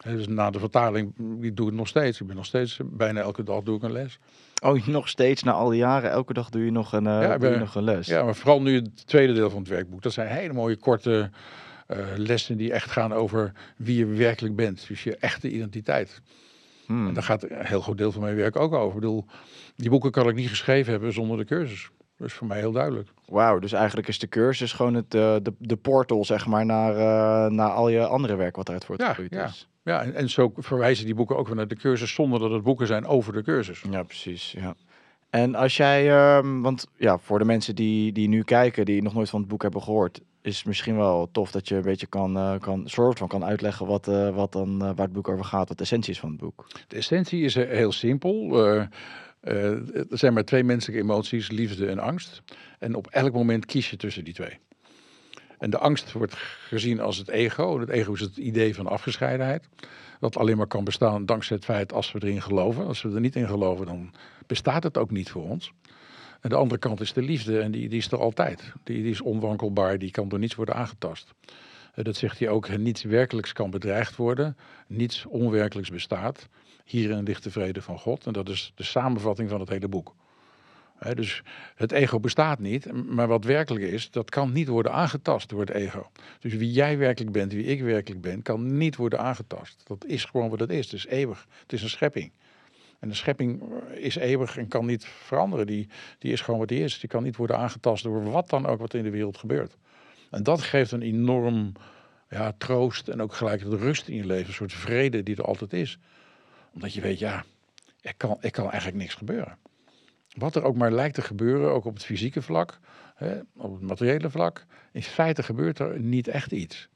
Dus 0.05 0.29
na 0.29 0.51
de 0.51 0.59
vertaling, 0.59 1.13
ik 1.41 1.57
doe 1.57 1.67
het 1.67 1.75
nog 1.75 1.89
steeds. 1.89 2.21
Ik 2.21 2.27
ben 2.27 2.37
nog 2.37 2.47
steeds, 2.47 2.79
bijna 2.85 3.21
elke 3.21 3.43
dag 3.43 3.63
doe 3.63 3.77
ik 3.77 3.83
een 3.83 3.93
les. 3.93 4.19
Oh, 4.63 4.87
nog 4.87 5.09
steeds 5.09 5.43
na 5.43 5.53
al 5.53 5.69
die 5.69 5.79
jaren, 5.79 6.11
elke 6.11 6.33
dag 6.33 6.51
doe 6.51 6.65
je 6.65 6.71
nog 6.71 6.93
een, 6.93 7.07
eh, 7.07 7.33
ik 7.35 7.41
doe 7.41 7.51
je 7.51 7.57
nog 7.59 7.75
een 7.75 7.83
les. 7.85 8.07
Ja, 8.07 8.25
maar 8.25 8.35
vooral 8.35 8.63
nu 8.63 8.75
het 8.75 9.07
tweede 9.07 9.33
deel 9.33 9.51
van 9.51 9.59
het 9.59 9.69
werkboek. 9.69 10.03
Dat 10.03 10.13
zijn 10.13 10.29
hele 10.29 10.53
mooie 10.53 10.77
korte 10.77 11.31
eh, 11.87 11.99
lessen 12.17 12.57
die 12.57 12.73
echt 12.73 12.91
gaan 12.91 13.13
over 13.13 13.53
wie 13.77 13.97
je 13.99 14.07
werkelijk 14.07 14.57
bent. 14.57 14.85
Dus 14.89 15.03
je 15.05 15.17
echte 15.17 15.51
identiteit. 15.51 16.21
Hmm. 16.91 17.09
En 17.09 17.15
daar 17.15 17.23
gaat 17.23 17.43
een 17.43 17.67
heel 17.67 17.81
groot 17.81 17.99
deel 17.99 18.13
van 18.13 18.23
mijn 18.23 18.37
werk 18.37 18.57
ook 18.57 18.73
over. 18.73 18.89
Ik 18.89 19.01
bedoel, 19.01 19.25
die 19.77 19.91
boeken 19.91 20.11
kan 20.11 20.29
ik 20.29 20.35
niet 20.35 20.49
geschreven 20.49 20.93
hebben 20.93 21.13
zonder 21.13 21.37
de 21.37 21.45
cursus. 21.45 21.91
Dat 22.17 22.27
is 22.27 22.35
voor 22.35 22.47
mij 22.47 22.59
heel 22.59 22.73
duidelijk. 22.73 23.09
Wauw, 23.27 23.59
dus 23.59 23.73
eigenlijk 23.73 24.09
is 24.09 24.19
de 24.19 24.29
cursus 24.29 24.73
gewoon 24.73 24.95
het, 24.95 25.15
eh, 25.15 25.37
de, 25.43 25.53
de 25.59 25.77
portal, 25.77 26.25
zeg 26.25 26.47
maar, 26.47 26.67
naar, 26.67 26.97
eh, 26.97 27.51
naar 27.51 27.71
al 27.71 27.89
je 27.89 28.07
andere 28.07 28.37
werk 28.37 28.57
wat 28.57 28.69
eruit 28.69 28.85
voortgegroeid 28.85 29.35
ja. 29.35 29.45
is. 29.45 29.69
Ja, 29.83 30.03
en, 30.03 30.15
en 30.15 30.31
zo 30.31 30.53
verwijzen 30.57 31.05
die 31.05 31.15
boeken 31.15 31.37
ook 31.37 31.47
weer 31.47 31.57
naar 31.57 31.69
de 31.69 31.77
cursus 31.77 32.15
zonder 32.15 32.41
dat 32.41 32.51
het 32.51 32.63
boeken 32.63 32.87
zijn 32.87 33.07
over 33.07 33.33
de 33.33 33.43
cursus. 33.43 33.83
Ja, 33.91 34.03
precies. 34.03 34.53
Ja. 34.53 34.75
En 35.31 35.55
als 35.55 35.77
jij, 35.77 36.11
ehm, 36.11 36.61
want 36.61 36.87
ja, 36.97 37.19
voor 37.19 37.39
de 37.39 37.45
mensen 37.45 37.75
die, 37.75 38.13
die 38.13 38.29
nu 38.29 38.43
kijken, 38.43 38.85
die 38.85 39.03
nog 39.03 39.15
nooit 39.15 39.31
van 39.31 39.41
het 39.41 39.49
boek 39.49 39.63
hebben 39.63 39.83
gehoord, 39.83 40.21
is 40.43 40.65
misschien 40.65 40.97
wel 40.97 41.29
tof 41.33 41.51
dat 41.51 41.69
je 41.69 41.75
een 41.75 41.83
beetje 41.83 42.07
kan, 42.07 42.37
eh, 42.37 42.59
kan 42.59 42.89
soort 42.89 43.19
van 43.19 43.29
kan 43.29 43.45
uitleggen 43.45 43.87
wat, 43.87 44.09
eh, 44.09 44.35
wat 44.35 44.53
dan, 44.53 44.73
eh, 44.73 44.87
waar 44.87 45.07
het 45.07 45.13
boek 45.13 45.29
over 45.29 45.45
gaat, 45.45 45.69
wat 45.69 45.79
de 45.79 45.85
essentie 45.85 46.13
is 46.13 46.21
van 46.21 46.31
het 46.31 46.39
boek. 46.39 46.67
De 46.89 46.97
essentie 46.97 47.43
is 47.43 47.55
heel 47.55 47.93
simpel. 47.93 48.59
Er 49.41 50.09
zijn 50.11 50.33
maar 50.33 50.45
twee 50.45 50.65
menselijke 50.65 51.03
emoties, 51.03 51.51
liefde 51.51 51.87
en 51.87 51.99
angst. 51.99 52.43
En 52.79 52.95
op 52.95 53.07
elk 53.07 53.33
moment 53.33 53.67
kies 53.67 53.91
je 53.91 53.97
tussen 53.97 54.25
die 54.25 54.35
twee. 54.35 54.59
En 55.59 55.71
de 55.71 55.79
angst 55.79 56.13
wordt 56.13 56.35
gezien 56.69 57.01
als 57.01 57.17
het 57.17 57.29
ego. 57.29 57.81
Het 57.81 57.89
ego 57.89 58.13
is 58.13 58.21
het 58.21 58.37
idee 58.37 58.75
van 58.75 58.87
afgescheidenheid. 58.87 59.69
Dat 60.21 60.37
alleen 60.37 60.57
maar 60.57 60.67
kan 60.67 60.85
bestaan 60.85 61.27
dankzij 61.27 61.57
het 61.57 61.65
feit 61.65 61.93
als 61.93 62.13
we 62.13 62.19
erin 62.23 62.43
geloven. 62.43 62.87
Als 62.87 63.03
we 63.03 63.15
er 63.15 63.21
niet 63.21 63.37
in 63.37 63.49
geloven, 63.49 63.87
dan 63.87 64.13
bestaat 64.47 64.83
het 64.83 64.99
ook 64.99 65.11
niet 65.11 65.31
voor 65.31 65.49
ons. 65.49 65.73
En 66.41 66.49
de 66.49 66.57
andere 66.57 66.81
kant 66.81 67.01
is 67.01 67.13
de 67.13 67.23
liefde 67.23 67.61
en 67.61 67.71
die, 67.71 67.89
die 67.89 67.99
is 67.99 68.11
er 68.11 68.19
altijd. 68.19 68.73
Die, 68.85 69.03
die 69.03 69.11
is 69.11 69.21
onwankelbaar, 69.21 69.99
die 69.99 70.11
kan 70.11 70.29
door 70.29 70.39
niets 70.39 70.55
worden 70.55 70.75
aangetast. 70.75 71.35
Eh, 71.95 72.05
dat 72.05 72.17
zegt 72.17 72.39
hij 72.39 72.49
ook, 72.49 72.77
niets 72.77 73.03
werkelijks 73.03 73.53
kan 73.53 73.71
bedreigd 73.71 74.17
worden. 74.17 74.57
Niets 74.87 75.27
onwerkelijks 75.27 75.91
bestaat. 75.91 76.49
Hierin 76.85 77.23
ligt 77.23 77.43
de 77.43 77.51
vrede 77.51 77.83
van 77.83 77.99
God. 77.99 78.27
En 78.27 78.33
dat 78.33 78.49
is 78.49 78.73
de 78.75 78.85
samenvatting 78.85 79.51
van 79.51 79.61
het 79.61 79.69
hele 79.69 79.89
boek. 79.89 80.15
Hè, 81.01 81.15
dus 81.15 81.43
het 81.75 81.93
ego 81.93 82.21
bestaat 82.21 82.59
niet, 82.59 82.93
maar 82.93 83.29
wat 83.29 83.45
werkelijk 83.45 83.85
is, 83.85 84.11
dat 84.11 84.31
kan 84.31 84.53
niet 84.53 84.69
worden 84.69 84.93
aangetast 84.93 85.49
door 85.49 85.61
het 85.61 85.71
ego. 85.71 86.11
Dus 86.41 86.55
wie 86.55 86.73
jij 86.73 86.99
werkelijk 86.99 87.33
bent, 87.33 87.53
wie 87.53 87.65
ik 87.65 87.83
werkelijk 87.83 88.21
ben, 88.21 88.43
kan 88.43 88.77
niet 88.77 88.97
worden 88.97 89.19
aangetast. 89.19 89.83
Dat 89.87 90.05
is 90.05 90.25
gewoon 90.25 90.51
wat 90.51 90.61
het 90.61 90.71
is. 90.71 90.85
Het 90.85 90.95
is 90.95 91.07
eeuwig. 91.07 91.47
Het 91.63 91.73
is 91.73 91.83
een 91.83 91.89
schepping. 91.89 92.33
En 93.01 93.09
de 93.09 93.15
schepping 93.15 93.63
is 93.95 94.17
eeuwig 94.17 94.57
en 94.57 94.69
kan 94.69 94.87
niet 94.87 95.05
veranderen. 95.05 95.67
Die, 95.67 95.89
die 96.19 96.33
is 96.33 96.41
gewoon 96.41 96.61
wat 96.61 96.69
die 96.69 96.83
is. 96.83 97.01
Die 97.01 97.09
kan 97.09 97.23
niet 97.23 97.37
worden 97.37 97.59
aangetast 97.59 98.03
door 98.03 98.31
wat 98.31 98.49
dan 98.49 98.67
ook 98.67 98.79
wat 98.79 98.95
in 98.95 99.03
de 99.03 99.11
wereld 99.11 99.39
gebeurt. 99.39 99.77
En 100.31 100.43
dat 100.43 100.63
geeft 100.63 100.93
een 100.93 101.03
enorm 101.03 101.73
ja, 102.29 102.53
troost 102.59 103.09
en 103.09 103.23
ook 103.23 103.35
gelijk 103.35 103.71
de 103.71 103.77
rust 103.77 104.09
in 104.09 104.17
je 104.17 104.27
leven. 104.27 104.47
Een 104.47 104.53
soort 104.53 104.73
vrede 104.73 105.23
die 105.23 105.37
er 105.37 105.45
altijd 105.45 105.73
is. 105.73 105.99
Omdat 106.75 106.95
je 106.95 107.01
weet, 107.01 107.19
ja, 107.19 107.45
er 108.01 108.15
kan, 108.17 108.37
er 108.41 108.51
kan 108.51 108.71
eigenlijk 108.71 108.97
niks 108.97 109.15
gebeuren. 109.15 109.59
Wat 110.37 110.57
er 110.57 110.63
ook 110.63 110.77
maar 110.77 110.93
lijkt 110.93 111.15
te 111.15 111.23
gebeuren, 111.23 111.73
ook 111.73 111.85
op 111.85 111.95
het 111.95 112.05
fysieke 112.05 112.43
vlak, 112.43 112.79
hè, 113.15 113.41
op 113.57 113.73
het 113.73 113.83
materiële 113.83 114.31
vlak, 114.31 114.65
in 114.93 115.03
feite 115.03 115.43
gebeurt 115.43 115.79
er 115.79 116.01
niet 116.01 116.29
echt 116.29 116.53
iets. 116.53 116.89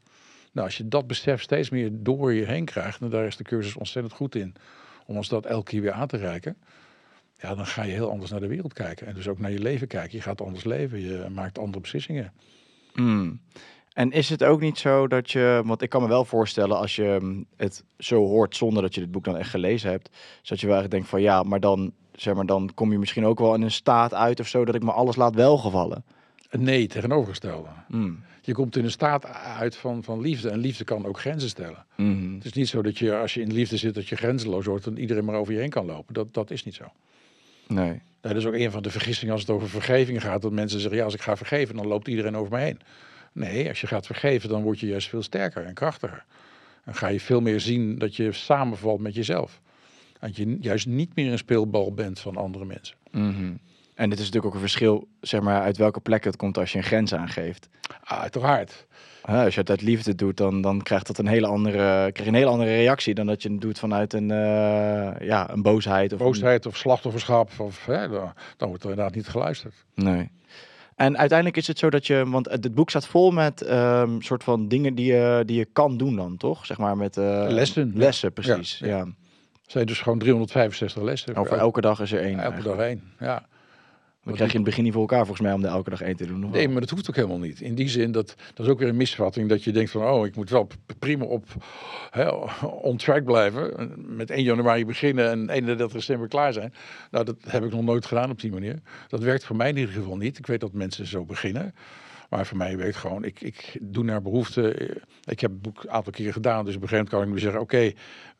Nou, 0.52 0.66
als 0.66 0.76
je 0.76 0.88
dat 0.88 1.06
besef 1.06 1.42
steeds 1.42 1.70
meer 1.70 1.90
door 1.92 2.32
je 2.32 2.44
heen 2.44 2.64
krijgt, 2.64 3.00
en 3.00 3.10
daar 3.10 3.26
is 3.26 3.36
de 3.36 3.44
cursus 3.44 3.76
ontzettend 3.76 4.14
goed 4.14 4.34
in, 4.34 4.54
om 5.06 5.16
ons 5.16 5.28
dat 5.28 5.46
elke 5.46 5.70
keer 5.70 5.80
weer 5.80 5.92
aan 5.92 6.06
te 6.08 6.16
reiken, 6.16 6.56
ja, 7.38 7.54
dan 7.54 7.66
ga 7.66 7.82
je 7.82 7.92
heel 7.92 8.10
anders 8.10 8.30
naar 8.30 8.40
de 8.40 8.46
wereld 8.46 8.72
kijken. 8.72 9.06
En 9.06 9.14
dus 9.14 9.28
ook 9.28 9.38
naar 9.38 9.50
je 9.50 9.58
leven 9.58 9.86
kijken. 9.86 10.16
Je 10.16 10.22
gaat 10.22 10.40
anders 10.40 10.64
leven, 10.64 11.00
je 11.00 11.26
maakt 11.30 11.58
andere 11.58 11.80
beslissingen. 11.80 12.32
Hmm. 12.92 13.40
En 13.92 14.10
is 14.10 14.28
het 14.28 14.44
ook 14.44 14.60
niet 14.60 14.78
zo 14.78 15.06
dat 15.06 15.30
je, 15.30 15.62
want 15.64 15.82
ik 15.82 15.88
kan 15.88 16.02
me 16.02 16.08
wel 16.08 16.24
voorstellen 16.24 16.78
als 16.78 16.96
je 16.96 17.18
mm, 17.20 17.46
het 17.56 17.84
zo 17.98 18.26
hoort 18.26 18.56
zonder 18.56 18.82
dat 18.82 18.94
je 18.94 19.00
dit 19.00 19.10
boek 19.10 19.24
dan 19.24 19.36
echt 19.36 19.50
gelezen 19.50 19.90
hebt, 19.90 20.10
is 20.42 20.48
dat 20.48 20.60
je 20.60 20.66
wel 20.66 20.78
echt 20.78 20.90
denkt 20.90 21.08
van 21.08 21.20
ja, 21.20 21.42
maar 21.42 21.60
dan, 21.60 21.92
zeg 22.12 22.34
maar, 22.34 22.46
dan 22.46 22.70
kom 22.74 22.92
je 22.92 22.98
misschien 22.98 23.24
ook 23.24 23.38
wel 23.38 23.54
in 23.54 23.62
een 23.62 23.70
staat 23.70 24.14
uit 24.14 24.40
of 24.40 24.48
zo 24.48 24.64
dat 24.64 24.74
ik 24.74 24.82
me 24.82 24.92
alles 24.92 25.16
laat 25.16 25.34
welgevallen. 25.34 26.04
Nee 26.50 26.86
tegenovergestelde. 26.86 27.68
Hmm. 27.86 28.22
Je 28.44 28.52
komt 28.52 28.76
in 28.76 28.84
een 28.84 28.90
staat 28.90 29.26
uit 29.56 29.76
van, 29.76 30.04
van 30.04 30.20
liefde. 30.20 30.50
En 30.50 30.58
liefde 30.58 30.84
kan 30.84 31.06
ook 31.06 31.18
grenzen 31.18 31.48
stellen. 31.48 31.86
Mhm. 31.96 32.34
Het 32.34 32.44
is 32.44 32.52
niet 32.52 32.68
zo 32.68 32.82
dat 32.82 32.98
je, 32.98 33.16
als 33.16 33.34
je 33.34 33.40
in 33.40 33.52
liefde 33.52 33.76
zit, 33.76 33.94
dat 33.94 34.08
je 34.08 34.16
grenzeloos 34.16 34.66
wordt 34.66 34.86
en 34.86 34.98
iedereen 34.98 35.24
maar 35.24 35.34
over 35.34 35.52
je 35.52 35.58
heen 35.58 35.70
kan 35.70 35.86
lopen. 35.86 36.14
Dat, 36.14 36.34
dat 36.34 36.50
is 36.50 36.64
niet 36.64 36.74
zo. 36.74 36.84
Nee. 37.66 38.00
Dat 38.20 38.36
is 38.36 38.46
ook 38.46 38.54
een 38.54 38.70
van 38.70 38.82
de 38.82 38.90
vergissingen 38.90 39.32
als 39.32 39.42
het 39.42 39.50
over 39.50 39.68
vergeving 39.68 40.22
gaat. 40.22 40.42
Dat 40.42 40.52
mensen 40.52 40.80
zeggen, 40.80 40.98
ja, 40.98 41.04
als 41.04 41.14
ik 41.14 41.20
ga 41.20 41.36
vergeven, 41.36 41.76
dan 41.76 41.86
loopt 41.86 42.08
iedereen 42.08 42.36
over 42.36 42.52
me 42.52 42.58
heen. 42.58 42.80
Nee, 43.32 43.68
als 43.68 43.80
je 43.80 43.86
gaat 43.86 44.06
vergeven, 44.06 44.48
dan 44.48 44.62
word 44.62 44.80
je 44.80 44.86
juist 44.86 45.08
veel 45.08 45.22
sterker 45.22 45.64
en 45.64 45.74
krachtiger. 45.74 46.24
Dan 46.84 46.94
ga 46.94 47.08
je 47.08 47.20
veel 47.20 47.40
meer 47.40 47.60
zien 47.60 47.98
dat 47.98 48.16
je 48.16 48.32
samenvalt 48.32 49.00
met 49.00 49.14
jezelf. 49.14 49.60
Dat 50.20 50.36
je 50.36 50.56
juist 50.60 50.86
niet 50.86 51.16
meer 51.16 51.32
een 51.32 51.38
speelbal 51.38 51.92
bent 51.92 52.20
van 52.20 52.36
andere 52.36 52.64
mensen. 52.64 52.96
Mhm. 53.10 53.52
En 53.94 54.10
dit 54.10 54.18
is 54.18 54.24
natuurlijk 54.24 54.46
ook 54.46 54.54
een 54.54 54.68
verschil, 54.68 55.08
zeg 55.20 55.40
maar, 55.40 55.62
uit 55.62 55.76
welke 55.76 56.00
plek 56.00 56.24
het 56.24 56.36
komt 56.36 56.58
als 56.58 56.72
je 56.72 56.78
een 56.78 56.84
grens 56.84 57.14
aangeeft. 57.14 57.68
Ah, 58.04 58.20
Uiteraard. 58.20 58.86
Als 59.22 59.54
je 59.54 59.60
het 59.60 59.70
uit 59.70 59.82
liefde 59.82 60.14
doet, 60.14 60.36
dan, 60.36 60.60
dan 60.60 60.82
krijgt 60.82 61.06
dat 61.06 61.18
een 61.18 61.26
hele 61.26 61.46
andere, 61.46 62.12
krijg 62.12 62.18
je 62.18 62.26
een 62.26 62.34
hele 62.34 62.50
andere 62.50 62.70
reactie 62.76 63.14
dan 63.14 63.26
dat 63.26 63.42
je 63.42 63.50
het 63.50 63.60
doet 63.60 63.78
vanuit 63.78 64.12
een, 64.12 64.30
eh, 64.30 65.26
ja, 65.26 65.50
een 65.50 65.62
boosheid. 65.62 66.12
Of 66.12 66.18
een- 66.20 66.26
Boosheid 66.26 66.66
of 66.66 66.76
slachtofferschap, 66.76 67.50
of, 67.58 67.86
hè, 67.86 68.08
dan, 68.08 68.32
dan 68.56 68.68
wordt 68.68 68.84
er 68.84 68.90
inderdaad 68.90 69.14
niet 69.14 69.28
geluisterd. 69.28 69.74
Nee. 69.94 70.30
En 70.96 71.18
uiteindelijk 71.18 71.58
is 71.58 71.66
het 71.66 71.78
zo 71.78 71.90
dat 71.90 72.06
je, 72.06 72.24
want 72.28 72.50
het 72.50 72.74
boek 72.74 72.90
staat 72.90 73.06
vol 73.06 73.30
met 73.30 73.62
ehm 73.62 74.20
soort 74.20 74.44
van 74.44 74.68
dingen 74.68 74.94
die 74.94 75.12
je, 75.12 75.42
die 75.46 75.58
je 75.58 75.68
kan 75.72 75.96
doen 75.96 76.16
dan, 76.16 76.36
toch? 76.36 76.66
Zeg 76.66 76.78
maar 76.78 76.96
met 76.96 77.16
eh, 77.16 77.44
Lessen. 77.48 77.92
Lessen, 77.94 78.32
precies. 78.32 78.78
Ja, 78.78 78.86
Ja, 78.86 78.96
ja. 78.96 79.04
Het 79.62 79.72
zijn 79.72 79.86
dus 79.86 80.00
gewoon 80.00 80.18
365 80.18 81.02
lessen. 81.02 81.34
Over 81.36 81.56
elke 81.58 81.80
dag 81.80 82.00
is 82.00 82.12
er 82.12 82.20
één. 82.20 82.38
elke 82.38 82.42
eigenlijk. 82.42 82.76
dag 82.76 82.86
één. 82.86 83.02
Ja. 83.18 83.46
Dan 84.24 84.34
krijg 84.34 84.52
je 84.52 84.58
in 84.58 84.62
het 84.62 84.70
begin 84.70 84.84
niet 84.84 84.92
voor 84.92 85.02
elkaar 85.02 85.26
volgens 85.26 85.40
mij 85.40 85.52
om 85.52 85.64
er 85.64 85.70
elke 85.70 85.90
dag 85.90 86.00
één 86.00 86.16
te 86.16 86.26
doen. 86.26 86.50
Nee, 86.50 86.68
maar 86.68 86.80
dat 86.80 86.90
hoeft 86.90 87.08
ook 87.08 87.16
helemaal 87.16 87.38
niet. 87.38 87.60
In 87.60 87.74
die 87.74 87.88
zin, 87.88 88.12
dat, 88.12 88.34
dat 88.54 88.66
is 88.66 88.72
ook 88.72 88.78
weer 88.78 88.88
een 88.88 88.96
misvatting. 88.96 89.48
Dat 89.48 89.64
je 89.64 89.72
denkt 89.72 89.90
van, 89.90 90.02
oh, 90.02 90.26
ik 90.26 90.36
moet 90.36 90.50
wel 90.50 90.68
prima 90.98 91.24
op 91.24 91.44
hè, 92.10 92.28
on 92.66 92.96
track 92.96 93.24
blijven. 93.24 93.92
Met 94.16 94.30
1 94.30 94.42
januari 94.42 94.86
beginnen 94.86 95.30
en 95.30 95.48
31 95.48 95.92
december 95.92 96.28
klaar 96.28 96.52
zijn. 96.52 96.74
Nou, 97.10 97.24
dat 97.24 97.36
heb 97.48 97.64
ik 97.64 97.70
nog 97.70 97.82
nooit 97.82 98.06
gedaan 98.06 98.30
op 98.30 98.40
die 98.40 98.52
manier. 98.52 98.80
Dat 99.08 99.22
werkt 99.22 99.44
voor 99.44 99.56
mij 99.56 99.68
in 99.68 99.76
ieder 99.76 99.94
geval 99.94 100.16
niet. 100.16 100.38
Ik 100.38 100.46
weet 100.46 100.60
dat 100.60 100.72
mensen 100.72 101.06
zo 101.06 101.24
beginnen. 101.24 101.74
Maar 102.30 102.46
voor 102.46 102.56
mij 102.56 102.76
werkt 102.76 102.96
gewoon, 102.96 103.24
ik, 103.24 103.40
ik 103.40 103.78
doe 103.80 104.04
naar 104.04 104.22
behoefte. 104.22 104.90
Ik 105.24 105.40
heb 105.40 105.50
het 105.50 105.62
boek 105.62 105.82
een 105.82 105.90
aantal 105.90 106.12
keren 106.12 106.32
gedaan. 106.32 106.64
Dus 106.64 106.76
op 106.76 106.82
een 106.82 106.88
gegeven 106.88 107.04
moment 107.04 107.08
kan 107.08 107.22
ik 107.22 107.28
nu 107.28 107.38
zeggen, 107.38 107.60
oké, 107.60 107.92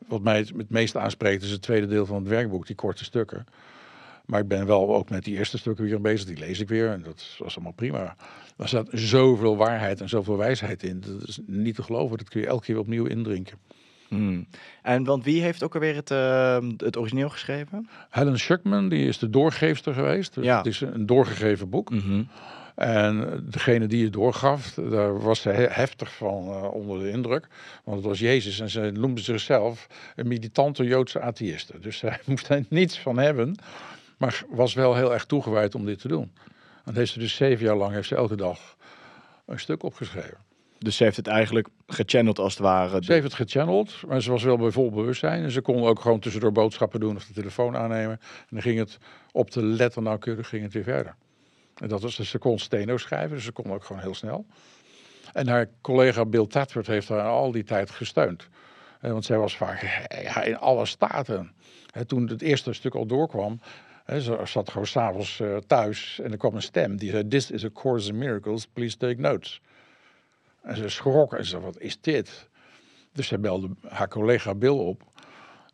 wat 0.07 0.21
mij 0.21 0.37
het, 0.37 0.51
het 0.57 0.69
meest 0.69 0.95
aanspreekt 0.95 1.43
is 1.43 1.51
het 1.51 1.61
tweede 1.61 1.87
deel 1.87 2.05
van 2.05 2.15
het 2.15 2.27
werkboek, 2.27 2.67
die 2.67 2.75
korte 2.75 3.03
stukken. 3.03 3.45
Maar 4.25 4.39
ik 4.39 4.47
ben 4.47 4.65
wel 4.65 4.95
ook 4.95 5.09
met 5.09 5.23
die 5.23 5.37
eerste 5.37 5.57
stukken 5.57 5.85
weer 5.85 6.01
bezig. 6.01 6.27
Die 6.27 6.37
lees 6.37 6.59
ik 6.59 6.67
weer 6.67 6.89
en 6.89 7.01
dat 7.03 7.35
was 7.37 7.55
allemaal 7.55 7.73
prima. 7.73 8.15
Er 8.57 8.67
staat 8.67 8.87
zoveel 8.91 9.57
waarheid 9.57 10.01
en 10.01 10.09
zoveel 10.09 10.37
wijsheid 10.37 10.83
in. 10.83 10.99
Dat 10.99 11.27
is 11.27 11.39
niet 11.45 11.75
te 11.75 11.83
geloven. 11.83 12.17
Dat 12.17 12.29
kun 12.29 12.41
je 12.41 12.47
elke 12.47 12.65
keer 12.65 12.79
opnieuw 12.79 13.05
indrinken. 13.05 13.57
Hmm. 14.07 14.47
En 14.81 15.03
want 15.03 15.23
wie 15.23 15.41
heeft 15.41 15.63
ook 15.63 15.73
alweer 15.73 15.95
het, 15.95 16.11
eh, 16.11 16.57
het 16.77 16.97
origineel 16.97 17.29
geschreven? 17.29 17.89
Helen 18.09 18.39
Schuckman, 18.39 18.89
die 18.89 19.07
is 19.07 19.17
de 19.17 19.29
doorgeefster 19.29 19.93
geweest. 19.93 20.37
Ja. 20.41 20.57
Het 20.57 20.65
is 20.65 20.81
een 20.81 21.05
doorgegeven 21.05 21.69
boek. 21.69 21.89
Mhm. 21.89 22.23
En 22.75 23.43
degene 23.49 23.87
die 23.87 24.03
het 24.03 24.13
doorgaf, 24.13 24.73
daar 24.73 25.19
was 25.21 25.41
ze 25.41 25.49
he- 25.49 25.67
heftig 25.69 26.15
van 26.15 26.47
eh, 26.47 26.73
onder 26.73 26.99
de 26.99 27.09
indruk. 27.09 27.47
Want 27.83 27.97
het 27.97 28.05
was 28.05 28.19
Jezus 28.19 28.59
en 28.59 28.69
ze 28.69 28.91
noemde 28.93 29.21
zichzelf 29.21 29.87
een 30.15 30.27
militante 30.27 30.83
Joodse 30.83 31.21
atheïste. 31.21 31.79
Dus 31.79 31.97
zij 31.97 32.19
moest 32.25 32.49
er 32.49 32.63
niets 32.69 32.99
van 32.99 33.17
hebben, 33.17 33.55
maar 34.17 34.43
was 34.49 34.73
wel 34.73 34.95
heel 34.95 35.13
erg 35.13 35.25
toegewijd 35.25 35.75
om 35.75 35.85
dit 35.85 35.99
te 35.99 36.07
doen. 36.07 36.33
Dan 36.85 36.95
heeft 36.95 37.11
ze 37.11 37.19
dus 37.19 37.35
zeven 37.35 37.65
jaar 37.65 37.75
lang 37.75 37.93
heeft 37.93 38.07
ze 38.07 38.15
elke 38.15 38.35
dag 38.35 38.75
een 39.45 39.59
stuk 39.59 39.83
opgeschreven. 39.83 40.37
Dus 40.77 40.97
ze 40.97 41.03
heeft 41.03 41.17
het 41.17 41.27
eigenlijk 41.27 41.67
gechanneld 41.87 42.39
als 42.39 42.53
het 42.53 42.61
ware. 42.61 43.03
Ze 43.03 43.11
heeft 43.11 43.23
het 43.23 43.33
gechanneld, 43.33 44.01
maar 44.07 44.21
ze 44.21 44.31
was 44.31 44.43
wel 44.43 44.57
bij 44.57 44.71
vol 44.71 44.91
bewustzijn. 44.91 45.43
En 45.43 45.51
ze 45.51 45.61
kon 45.61 45.83
ook 45.83 45.99
gewoon 45.99 46.19
tussendoor 46.19 46.51
boodschappen 46.51 46.99
doen 46.99 47.15
of 47.15 47.25
de 47.25 47.33
telefoon 47.33 47.77
aannemen. 47.77 48.19
En 48.19 48.47
dan 48.49 48.61
ging 48.61 48.79
het 48.79 48.97
op 49.31 49.51
de 49.51 49.63
letter 49.63 50.01
nauwkeurig 50.01 50.49
ging 50.49 50.63
het 50.63 50.73
weer 50.73 50.83
verder. 50.83 51.15
En 51.75 51.87
dat 51.87 52.01
was, 52.01 52.15
dus 52.15 52.29
ze 52.29 52.37
kon 52.37 52.59
steno 52.59 52.97
schrijven, 52.97 53.35
dus 53.35 53.45
ze 53.45 53.51
kon 53.51 53.71
ook 53.71 53.83
gewoon 53.83 54.01
heel 54.01 54.13
snel. 54.13 54.45
En 55.33 55.47
haar 55.47 55.69
collega 55.81 56.25
Bill 56.25 56.47
Tadford 56.47 56.87
heeft 56.87 57.09
haar 57.09 57.27
al 57.27 57.51
die 57.51 57.63
tijd 57.63 57.89
gesteund. 57.89 58.49
Eh, 59.01 59.11
want 59.11 59.25
zij 59.25 59.37
was 59.37 59.57
vaak 59.57 60.07
ja, 60.23 60.43
in 60.43 60.57
alle 60.57 60.85
staten. 60.85 61.51
Toen 62.07 62.27
het 62.27 62.41
eerste 62.41 62.73
stuk 62.73 62.95
al 62.95 63.05
doorkwam, 63.05 63.59
ze 64.05 64.39
zat 64.43 64.69
gewoon 64.69 64.87
s'avonds 64.87 65.39
uh, 65.39 65.57
thuis 65.67 66.19
en 66.23 66.31
er 66.31 66.37
kwam 66.37 66.55
een 66.55 66.61
stem 66.61 66.97
die 66.97 67.09
zei: 67.09 67.27
This 67.27 67.51
is 67.51 67.65
a 67.65 67.69
course 67.73 68.09
in 68.09 68.17
miracles, 68.17 68.67
please 68.67 68.97
take 68.97 69.21
notes. 69.21 69.61
En 70.61 70.75
ze 70.75 70.89
schrok 70.89 71.33
en 71.33 71.43
ze 71.43 71.49
zei: 71.49 71.61
Wat 71.61 71.79
is 71.79 72.01
dit? 72.01 72.49
Dus 73.13 73.27
zij 73.27 73.39
belde 73.39 73.69
haar 73.87 74.07
collega 74.07 74.55
Bill 74.55 74.69
op. 74.69 75.03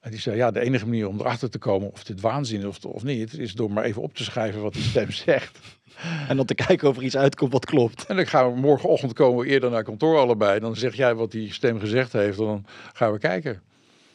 En 0.02 0.12
die 0.12 0.20
zei: 0.20 0.36
Ja, 0.36 0.52
de 0.52 0.60
enige 0.60 0.86
manier 0.86 1.08
om 1.08 1.20
erachter 1.20 1.50
te 1.50 1.58
komen 1.58 1.92
of 1.92 2.04
dit 2.04 2.22
waanzin 2.22 2.60
is 2.60 2.66
of, 2.66 2.86
of 2.86 3.04
niet, 3.04 3.34
is 3.38 3.54
door 3.54 3.72
maar 3.72 3.84
even 3.84 4.02
op 4.02 4.16
te 4.16 4.24
schrijven 4.24 4.62
wat 4.62 4.74
die 4.74 4.84
stem 4.84 5.12
zegt. 5.28 5.60
En 6.28 6.36
dan 6.38 6.46
te 6.46 6.56
kijken 6.56 6.90
of 6.90 6.98
er 6.98 7.04
iets 7.04 7.18
uitkomt 7.18 7.52
wat 7.52 7.66
klopt. 7.66 8.06
En 8.06 8.16
dan 8.16 8.28
gaan 8.28 8.54
we 8.54 8.60
morgenochtend 8.60 9.14
komen 9.14 9.44
we 9.44 9.50
eerder 9.50 9.70
naar 9.70 9.84
kantoor 9.84 10.18
allebei. 10.18 10.60
Dan 10.60 10.76
zeg 10.76 10.96
jij 10.96 11.16
wat 11.16 11.32
die 11.32 11.54
stem 11.54 11.80
gezegd 11.80 12.14
heeft. 12.14 12.40
En 12.40 12.46
dan 12.46 12.66
gaan 12.94 13.12
we 13.12 13.20
kijken. 13.20 13.62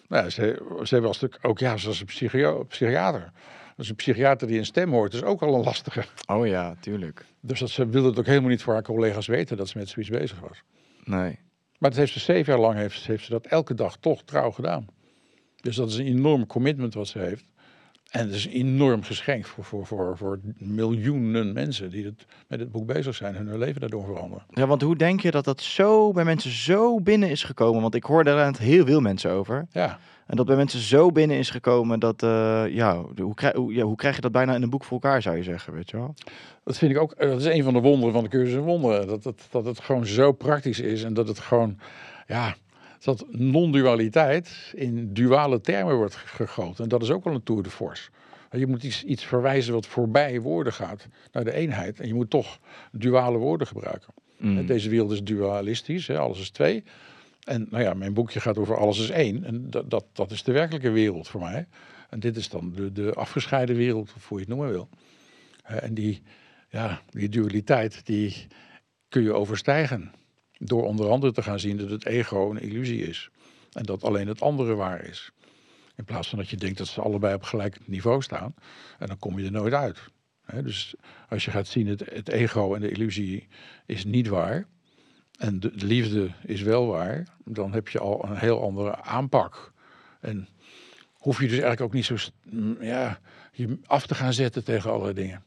Nou, 0.09 0.31
ze, 0.31 0.63
ze 0.83 1.01
was 1.01 1.21
natuurlijk 1.21 1.47
ook, 1.47 1.59
ja, 1.59 1.77
ze 1.77 1.87
was 1.87 2.01
een 2.01 2.07
psychio, 2.07 2.65
psychiater. 2.65 3.33
Dus 3.77 3.89
een 3.89 3.95
psychiater 3.95 4.49
die 4.49 4.59
een 4.59 4.67
stem 4.67 4.91
hoort, 4.91 5.15
is 5.15 5.23
ook 5.23 5.43
al 5.43 5.55
een 5.55 5.65
lastige. 5.65 6.05
Oh 6.27 6.47
ja, 6.47 6.77
tuurlijk. 6.81 7.25
Dus 7.41 7.61
dat 7.61 7.71
ze 7.71 7.87
wilde 7.87 8.09
het 8.09 8.19
ook 8.19 8.27
helemaal 8.27 8.51
niet 8.51 8.63
voor 8.63 8.73
haar 8.73 8.83
collega's 8.83 9.27
weten 9.27 9.57
dat 9.57 9.69
ze 9.69 9.79
met 9.79 9.89
zoiets 9.89 10.11
bezig 10.11 10.41
was. 10.41 10.63
Nee. 11.05 11.39
Maar 11.79 11.91
het 11.91 11.99
heeft 11.99 12.13
ze 12.13 12.21
zeven 12.21 12.53
jaar 12.53 12.63
lang 12.63 12.75
heeft, 12.75 13.07
heeft 13.07 13.25
ze 13.25 13.31
dat 13.31 13.47
elke 13.47 13.75
dag 13.75 13.97
toch 13.97 14.23
trouw 14.23 14.51
gedaan. 14.51 14.87
Dus 15.57 15.77
dat 15.77 15.89
is 15.89 15.97
een 15.97 16.07
enorm 16.07 16.47
commitment 16.47 16.95
wat 16.95 17.09
ze 17.09 17.19
heeft. 17.19 17.45
En 18.11 18.27
het 18.27 18.35
is 18.35 18.47
een 18.47 18.53
enorm 18.53 19.03
geschenk 19.03 19.47
voor, 19.47 19.65
voor, 19.65 19.87
voor, 19.87 20.17
voor 20.17 20.41
miljoenen 20.59 21.53
mensen 21.53 21.91
die 21.91 22.05
het, 22.05 22.27
met 22.49 22.61
het 22.61 22.71
boek 22.71 22.87
bezig 22.87 23.15
zijn 23.15 23.35
en 23.35 23.47
hun 23.47 23.59
leven 23.59 23.81
daardoor 23.81 24.05
veranderen. 24.05 24.45
Ja, 24.51 24.67
want 24.67 24.83
hoe 24.83 24.97
denk 24.97 25.21
je 25.21 25.31
dat 25.31 25.45
dat 25.45 25.61
zo 25.61 26.13
bij 26.13 26.25
mensen 26.25 26.51
zo 26.51 27.01
binnen 27.01 27.31
is 27.31 27.43
gekomen? 27.43 27.83
Want 27.83 27.95
ik 27.95 28.05
hoor 28.05 28.25
daar 28.25 28.59
heel 28.59 28.87
veel 28.87 29.01
mensen 29.01 29.31
over. 29.31 29.67
Ja. 29.71 29.99
En 30.27 30.37
dat 30.37 30.47
bij 30.47 30.57
mensen 30.57 30.81
zo 30.81 31.13
binnen 31.13 31.37
is 31.37 31.51
gekomen 31.51 32.01
dat, 32.01 32.23
uh, 32.23 32.65
ja, 32.69 33.05
hoe 33.17 33.35
krijg, 33.35 33.55
hoe, 33.55 33.75
ja, 33.75 33.85
hoe 33.85 33.97
krijg 33.97 34.15
je 34.15 34.21
dat 34.21 34.33
bijna 34.33 34.55
in 34.55 34.63
een 34.63 34.71
boek 34.71 34.85
voor 34.85 35.01
elkaar, 35.01 35.23
zou 35.23 35.37
je 35.37 35.43
zeggen, 35.43 35.73
weet 35.73 35.91
je 35.91 35.97
wel? 35.97 36.15
Dat 36.65 36.79
vind 36.79 36.91
ik 36.91 36.99
ook, 36.99 37.19
dat 37.19 37.41
is 37.41 37.47
een 37.47 37.63
van 37.63 37.73
de 37.73 37.81
wonderen 37.81 38.15
van 38.15 38.23
de 38.23 38.31
cursus 38.31 38.55
in 38.55 38.61
wonderen. 38.61 39.07
Dat, 39.07 39.23
dat, 39.23 39.47
dat 39.51 39.65
het 39.65 39.81
gewoon 39.81 40.07
zo 40.07 40.33
praktisch 40.33 40.81
is 40.81 41.03
en 41.03 41.15
dat 41.15 41.29
het 41.29 41.39
gewoon, 41.39 41.79
ja, 42.27 42.55
dat 43.05 43.27
non-dualiteit 43.31 44.73
in 44.75 45.13
duale 45.13 45.61
termen 45.61 45.97
wordt 45.97 46.17
gegoten. 46.17 46.83
En 46.83 46.89
dat 46.89 47.03
is 47.03 47.11
ook 47.11 47.25
wel 47.25 47.35
een 47.35 47.43
tour 47.43 47.63
de 47.63 47.71
force. 47.71 48.11
Je 48.51 48.67
moet 48.67 48.83
iets, 48.83 49.05
iets 49.05 49.25
verwijzen 49.25 49.73
wat 49.73 49.87
voorbij 49.87 50.41
woorden 50.41 50.73
gaat 50.73 51.09
naar 51.33 51.45
de 51.45 51.53
eenheid. 51.53 52.01
En 52.01 52.07
je 52.07 52.15
moet 52.15 52.31
toch 52.31 52.59
duale 52.93 53.39
woorden 53.39 53.67
gebruiken. 53.67 54.15
Mm. 54.39 54.67
Deze 54.67 54.89
wereld 54.89 55.11
is 55.11 55.23
dualistisch, 55.25 56.07
hè, 56.07 56.19
alles 56.19 56.41
is 56.41 56.51
twee. 56.51 56.85
En 57.45 57.67
nou 57.71 57.83
ja, 57.83 57.95
mijn 57.95 58.15
boekje 58.15 58.41
gaat 58.41 58.59
over 58.59 58.77
alles 58.77 58.99
is 58.99 59.11
één. 59.11 59.45
En 59.45 59.71
dat, 59.71 59.91
dat, 59.91 60.05
dat 60.13 60.31
is 60.31 60.43
de 60.43 60.53
werkelijke 60.53 60.91
wereld 60.91 61.29
voor 61.29 61.41
mij. 61.41 61.67
En 62.11 62.21
dit 62.21 62.37
is 62.37 62.49
dan 62.49 62.73
de, 62.73 62.93
de 62.93 63.13
afgescheiden 63.15 63.77
wereld, 63.77 64.13
of 64.17 64.29
hoe 64.29 64.39
je 64.39 64.45
het 64.45 64.55
noemen 64.55 64.73
wil. 64.73 64.89
En 65.63 65.95
die, 65.95 66.23
ja, 66.69 67.03
die 67.11 67.29
dualiteit, 67.29 68.07
die 68.07 68.47
kun 69.09 69.23
je 69.23 69.33
overstijgen. 69.33 70.13
Door 70.59 70.85
onder 70.85 71.11
andere 71.11 71.33
te 71.33 71.43
gaan 71.43 71.61
zien 71.61 71.77
dat 71.77 71.91
het 71.91 72.07
ego 72.07 72.51
een 72.51 72.61
illusie 72.61 73.03
is. 73.03 73.31
En 73.73 73.83
dat 73.83 74.05
alleen 74.05 74.29
het 74.29 74.41
andere 74.41 74.75
waar 74.75 75.05
is. 75.05 75.31
In 75.97 76.05
plaats 76.05 76.29
van 76.29 76.39
dat 76.39 76.49
je 76.49 76.57
denkt 76.57 76.79
dat 76.79 76.87
ze 76.87 77.01
allebei 77.01 77.35
op 77.35 77.43
gelijk 77.43 77.79
niveau 77.87 78.23
staan. 78.23 78.55
En 78.99 79.07
dan 79.07 79.19
kom 79.19 79.39
je 79.39 79.45
er 79.45 79.53
nooit 79.53 79.73
uit. 79.73 79.99
dus 80.63 80.95
als 81.29 81.45
je 81.45 81.51
gaat 81.51 81.67
zien, 81.67 81.87
het, 81.87 82.03
het 82.13 82.29
ego 82.29 82.75
en 82.75 82.81
de 82.81 82.91
illusie 82.91 83.49
is 83.87 84.05
niet 84.05 84.29
waar. 84.29 84.67
En 85.39 85.61
de, 85.61 85.77
de, 85.77 85.87
liefde 85.87 86.31
is 86.43 86.63
wel 86.63 86.87
waar. 86.87 87.27
Dan 87.45 87.73
heb 87.73 87.89
je 87.89 87.99
al 87.99 88.25
een 88.25 88.37
heel 88.37 88.63
andere 88.63 89.03
aanpak. 89.03 89.73
En 90.21 90.49
hoef 91.13 91.37
je 91.41 91.49
dus 91.49 91.59
eigenlijk 91.59 91.81
ook 91.81 91.93
niet 91.93 92.05
zo 92.05 92.17
ja, 92.81 93.21
je 93.53 93.79
af 93.87 94.07
te 94.07 94.15
gaan 94.15 94.33
zetten 94.33 94.65
tegen 94.65 94.91
allerlei 94.91 95.15
dingen 95.15 95.46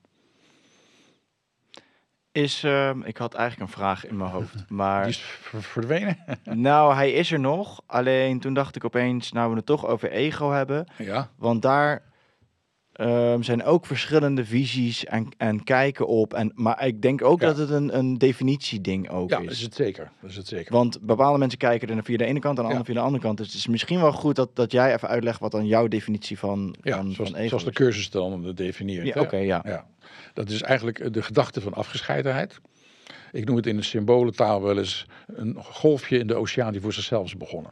is, 2.32 2.64
uh, 2.64 2.92
ik 3.04 3.18
had 3.18 3.34
eigenlijk 3.34 3.70
een 3.70 3.78
vraag 3.78 4.06
in 4.06 4.18
mijn 4.18 4.30
hoofd, 4.30 4.66
maar... 4.70 5.02
Die 5.02 5.12
is 5.12 5.24
verdwenen? 5.42 6.18
nou, 6.44 6.94
hij 6.94 7.12
is 7.12 7.32
er 7.32 7.40
nog. 7.40 7.82
Alleen 7.86 8.40
toen 8.40 8.54
dacht 8.54 8.76
ik 8.76 8.86
opeens, 8.86 9.32
nou 9.32 9.50
we 9.50 9.56
het 9.56 9.66
toch 9.66 9.88
over 9.88 10.12
ego 10.12 10.52
hebben. 10.52 10.88
Ja. 10.98 11.30
Want 11.38 11.62
daar 11.62 12.10
um, 13.02 13.44
zijn 13.44 13.64
ook 13.64 13.86
verschillende 13.86 14.46
visies 14.46 15.06
en, 15.06 15.28
en 15.38 15.64
kijken 15.64 16.08
op. 16.08 16.34
En, 16.34 16.52
maar 16.56 16.86
ik 16.86 17.02
denk 17.02 17.24
ook 17.24 17.40
dat 17.40 17.58
het 17.58 17.70
een, 17.70 17.98
een 17.98 18.18
definitieding 18.18 19.10
ook 19.10 19.30
ja, 19.30 19.38
is. 19.38 19.44
Ja, 19.44 19.50
is 19.50 19.62
het 19.62 19.76
zeker. 19.76 20.12
Dat 20.22 20.30
is 20.30 20.36
het 20.36 20.48
zeker. 20.48 20.74
Want 20.74 21.02
bepaalde 21.02 21.38
mensen 21.38 21.60
kijken 21.60 21.90
er 21.90 22.04
via 22.04 22.18
de 22.18 22.26
ene 22.26 22.40
kant 22.40 22.58
en 22.58 22.64
de 22.64 22.70
andere 22.70 22.86
via 22.86 22.94
de 22.94 23.06
andere 23.06 23.24
kant. 23.24 23.38
Dus 23.38 23.48
het 23.48 23.56
is 23.56 23.68
misschien 23.68 24.00
wel 24.00 24.12
goed 24.12 24.36
dat, 24.36 24.56
dat 24.56 24.72
jij 24.72 24.94
even 24.94 25.08
uitlegt 25.08 25.40
wat 25.40 25.52
dan 25.52 25.66
jouw 25.66 25.88
definitie 25.88 26.40
van, 26.40 26.76
ja, 26.82 26.96
van, 26.96 27.12
zoals, 27.12 27.30
van 27.30 27.40
ego 27.40 27.48
zoals 27.48 27.64
de 27.64 27.72
cursus 27.72 28.10
dan 28.10 28.52
definieert. 28.56 29.08
Ja, 29.08 29.22
Oké, 29.22 29.38
ja. 29.38 29.62
ja. 29.66 29.88
Dat 30.34 30.50
is 30.50 30.62
eigenlijk 30.62 31.14
de 31.14 31.22
gedachte 31.22 31.62
van 31.62 31.74
afgescheidenheid. 31.74 32.60
Ik 33.32 33.46
noem 33.46 33.56
het 33.56 33.66
in 33.66 33.76
de 33.76 33.84
symbolentaal 33.84 34.62
wel 34.62 34.78
eens 34.78 35.06
een 35.26 35.56
golfje 35.64 36.18
in 36.18 36.28
de 36.28 36.36
oceaan 36.36 36.72
die 36.72 36.82
voor 36.82 36.94
zichzelf 36.94 37.26
is 37.26 37.38
begonnen. 37.38 37.72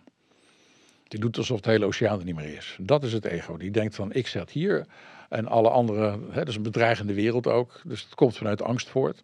Die 1.08 1.20
doet 1.20 1.38
alsof 1.38 1.62
de 1.62 1.70
hele 1.70 1.86
oceaan 1.86 2.20
er 2.20 2.26
niet 2.26 2.36
meer 2.36 2.58
is. 2.58 2.78
Dat 2.82 3.04
is 3.04 3.14
het 3.14 3.26
ego. 3.26 3.58
Die 3.58 3.72
denkt 3.72 3.96
van 3.96 4.14
ik 4.14 4.28
zet 4.28 4.50
hier 4.50 4.86
en 5.30 5.48
alle 5.48 5.70
andere, 5.70 6.20
hè, 6.30 6.40
dat 6.40 6.48
is 6.48 6.56
een 6.56 6.62
bedreigende 6.62 7.14
wereld 7.14 7.48
ook. 7.48 7.82
Dus 7.86 8.04
het 8.04 8.16
komt 8.16 8.38
vanuit 8.38 8.62
angst 8.62 8.90
voort. 8.90 9.24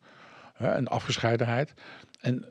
Hè, 0.53 0.67
en 0.71 0.88
afgescheidenheid. 0.88 1.73
En, 2.19 2.45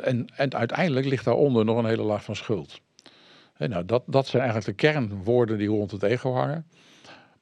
en, 0.00 0.26
en 0.36 0.54
uiteindelijk 0.54 1.06
ligt 1.06 1.24
daaronder 1.24 1.64
nog 1.64 1.78
een 1.78 1.86
hele 1.86 2.02
laag 2.02 2.24
van 2.24 2.36
schuld. 2.36 2.80
Nou, 3.58 3.84
dat, 3.84 4.02
dat 4.06 4.26
zijn 4.26 4.42
eigenlijk 4.42 4.78
de 4.78 4.86
kernwoorden 4.86 5.58
die 5.58 5.68
rond 5.68 5.90
het 5.90 6.02
ego 6.02 6.32
hangen. 6.32 6.66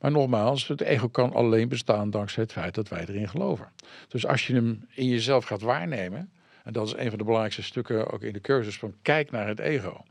Maar 0.04 0.12
nogmaals, 0.12 0.68
het 0.68 0.80
ego 0.80 1.08
kan 1.08 1.32
alleen 1.32 1.68
bestaan 1.68 2.10
dankzij 2.10 2.42
het 2.42 2.52
feit 2.52 2.74
dat 2.74 2.88
wij 2.88 3.04
erin 3.08 3.28
geloven. 3.28 3.68
Dus 4.08 4.26
als 4.26 4.46
je 4.46 4.54
hem 4.54 4.86
in 4.94 5.08
jezelf 5.08 5.44
gaat 5.44 5.60
waarnemen, 5.60 6.30
en 6.64 6.72
dat 6.72 6.86
is 6.86 6.94
een 6.96 7.08
van 7.08 7.18
de 7.18 7.24
belangrijkste 7.24 7.62
stukken 7.62 8.10
ook 8.10 8.22
in 8.22 8.32
de 8.32 8.40
cursus, 8.40 8.78
van 8.78 8.94
kijk 9.02 9.30
naar 9.30 9.46
het 9.46 9.58
ego. 9.58 10.04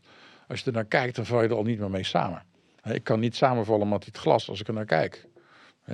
Als 0.48 0.60
je 0.60 0.66
er 0.66 0.72
naar 0.72 0.86
kijkt, 0.86 1.16
dan 1.16 1.26
val 1.26 1.42
je 1.42 1.48
er 1.48 1.56
al 1.56 1.64
niet 1.64 1.80
meer 1.80 1.90
mee 1.90 2.04
samen. 2.04 2.44
Ik 2.84 3.04
kan 3.04 3.20
niet 3.20 3.36
samenvallen 3.36 3.90
met 3.90 4.04
dit 4.04 4.18
glas 4.18 4.50
als 4.50 4.60
ik 4.60 4.68
er 4.68 4.74
naar 4.74 4.86
kijk. 4.86 5.28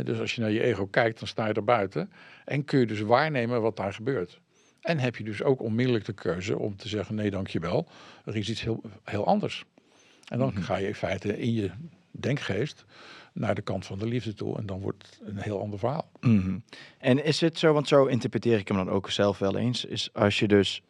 Dus 0.04 0.20
als 0.20 0.36
je 0.36 0.42
naar 0.42 0.52
je 0.52 0.64
ego 0.64 0.86
kijkt, 0.88 1.20
dan 1.20 1.28
sta 1.28 1.48
je 1.48 1.54
er 1.54 1.64
buiten. 1.64 2.12
En 2.46 2.66
kun 2.66 2.80
je 2.80 2.86
dus 2.86 3.02
waarnemen 3.02 3.62
wat 3.62 3.78
daar 3.78 3.94
gebeurt. 3.94 4.40
En 4.82 5.00
heb 5.00 5.16
je 5.16 5.24
dus 5.24 5.44
ook 5.44 5.62
onmiddellijk 5.62 6.06
de 6.06 6.14
keuze 6.14 6.58
om 6.58 6.76
te 6.76 6.88
zeggen: 6.88 7.16
nee, 7.16 7.30
dankjewel. 7.30 7.88
Er 8.26 8.36
is 8.36 8.50
iets 8.50 8.62
heel, 8.62 8.82
heel 9.04 9.26
anders. 9.26 9.66
En 10.28 10.38
dan 10.38 10.52
mhm. 10.54 10.62
ga 10.62 10.78
je 10.78 10.88
in 10.88 10.96
feite 10.96 11.40
in 11.40 11.54
je 11.54 11.72
denkgeest 12.12 12.86
naar 13.40 13.56
de 13.56 13.62
kant 13.62 13.86
van 13.86 14.00
de 14.00 14.06
liefde 14.06 14.34
toe. 14.34 14.58
En 14.58 14.66
dan 14.66 14.80
wordt 14.80 15.18
het 15.20 15.30
een 15.30 15.42
heel 15.42 15.60
ander 15.62 15.80
verhaal. 15.80 16.10
Mhm. 16.20 16.58
En 16.98 17.24
is 17.24 17.42
het 17.42 17.60
zo, 17.60 17.74
want 17.74 17.88
zo 17.88 18.06
interpreteer 18.06 18.58
ik 18.58 18.68
hem 18.68 18.78
dan 18.78 18.90
ook 18.90 19.10
zelf 19.10 19.38
wel 19.38 19.58
eens, 19.58 19.86
is 19.86 20.14
als 20.14 20.40
je 20.40 20.48
dus, 20.48 20.82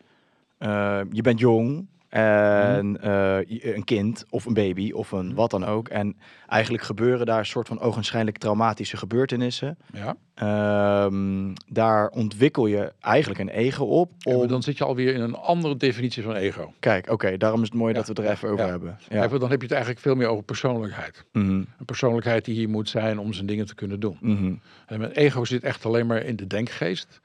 uh, 0.60 1.02
je 1.12 1.22
bent 1.22 1.40
jong, 1.40 1.88
en 2.10 2.92
mhm. 2.92 3.08
uh, 3.08 3.76
een 3.76 3.84
kind 3.84 4.26
of 4.30 4.46
een 4.46 4.54
baby 4.54 4.92
of 4.92 5.12
een 5.12 5.34
wat 5.34 5.52
dan 5.52 5.66
ook. 5.66 5.88
En 5.88 6.18
eigenlijk 6.48 6.84
gebeuren 6.84 7.26
daar 7.26 7.40
een 7.40 7.46
soort 7.46 7.68
van 7.68 7.80
ogenschijnlijk 7.80 8.38
traumatische 8.38 8.98
gebeurtenissen. 8.98 9.78
Ja. 9.94 10.16
Um, 11.06 11.54
daar 11.68 12.10
ontwikkel 12.10 12.66
je 12.66 12.94
eigenlijk 13.00 13.40
een 13.40 13.50
ego 13.50 13.84
op. 13.86 14.12
Om... 14.24 14.48
dan 14.48 14.64
zit 14.64 14.78
je 14.78 14.84
alweer 14.84 15.14
in 15.14 15.22
een 15.22 15.36
andere 15.36 15.78
definitie 15.78 16.24
van 16.24 16.36
ego. 16.36 16.74
Kijk, 16.80 17.12
oké, 17.12 17.38
daarom 17.38 17.62
is 17.62 17.70
het 17.70 17.78
mooi 17.78 17.94
dat 17.94 18.08
we 18.08 18.14
er 18.14 18.30
even 18.30 18.50
over 18.50 18.68
hebben. 18.68 19.00
Ja. 19.10 19.24
Even, 19.24 19.40
dan 19.40 19.50
heb 19.50 19.58
je 19.60 19.66
het 19.66 19.76
eigenlijk 19.76 20.02
veel 20.02 20.16
meer 20.16 20.28
over 20.28 20.44
persoonlijkheid. 20.44 21.26
Mm 21.32 21.68
Een 21.80 21.86
persoonlijkheid 21.86 22.46
die 22.46 22.56
hier 22.56 22.70
moet 22.70 22.90
zijn 22.90 23.20
om 23.20 23.34
zijn 23.34 23.46
dingen 23.46 23.66
te 23.66 23.76
kunnen 23.76 24.00
doen. 24.00 24.18
Mm 24.22 24.62
En 24.88 25.00
mijn 25.00 25.12
ego 25.12 25.46
zit 25.46 25.64
echt 25.64 25.86
alleen 25.86 26.08
maar 26.08 26.24
in 26.24 26.36
de 26.36 26.48
denkgeest 26.48 27.20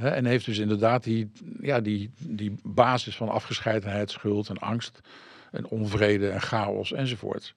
en 0.00 0.24
heeft 0.24 0.44
dus 0.44 0.58
inderdaad 0.58 1.04
die, 1.04 1.30
ja, 1.60 1.80
die, 1.80 2.10
die 2.18 2.54
basis 2.62 3.16
van 3.16 3.28
afgescheidenheid, 3.28 4.10
schuld 4.10 4.48
en 4.48 4.58
angst 4.58 5.00
en 5.50 5.66
onvrede 5.66 6.28
en 6.28 6.40
chaos 6.40 6.92
enzovoort. 6.92 7.54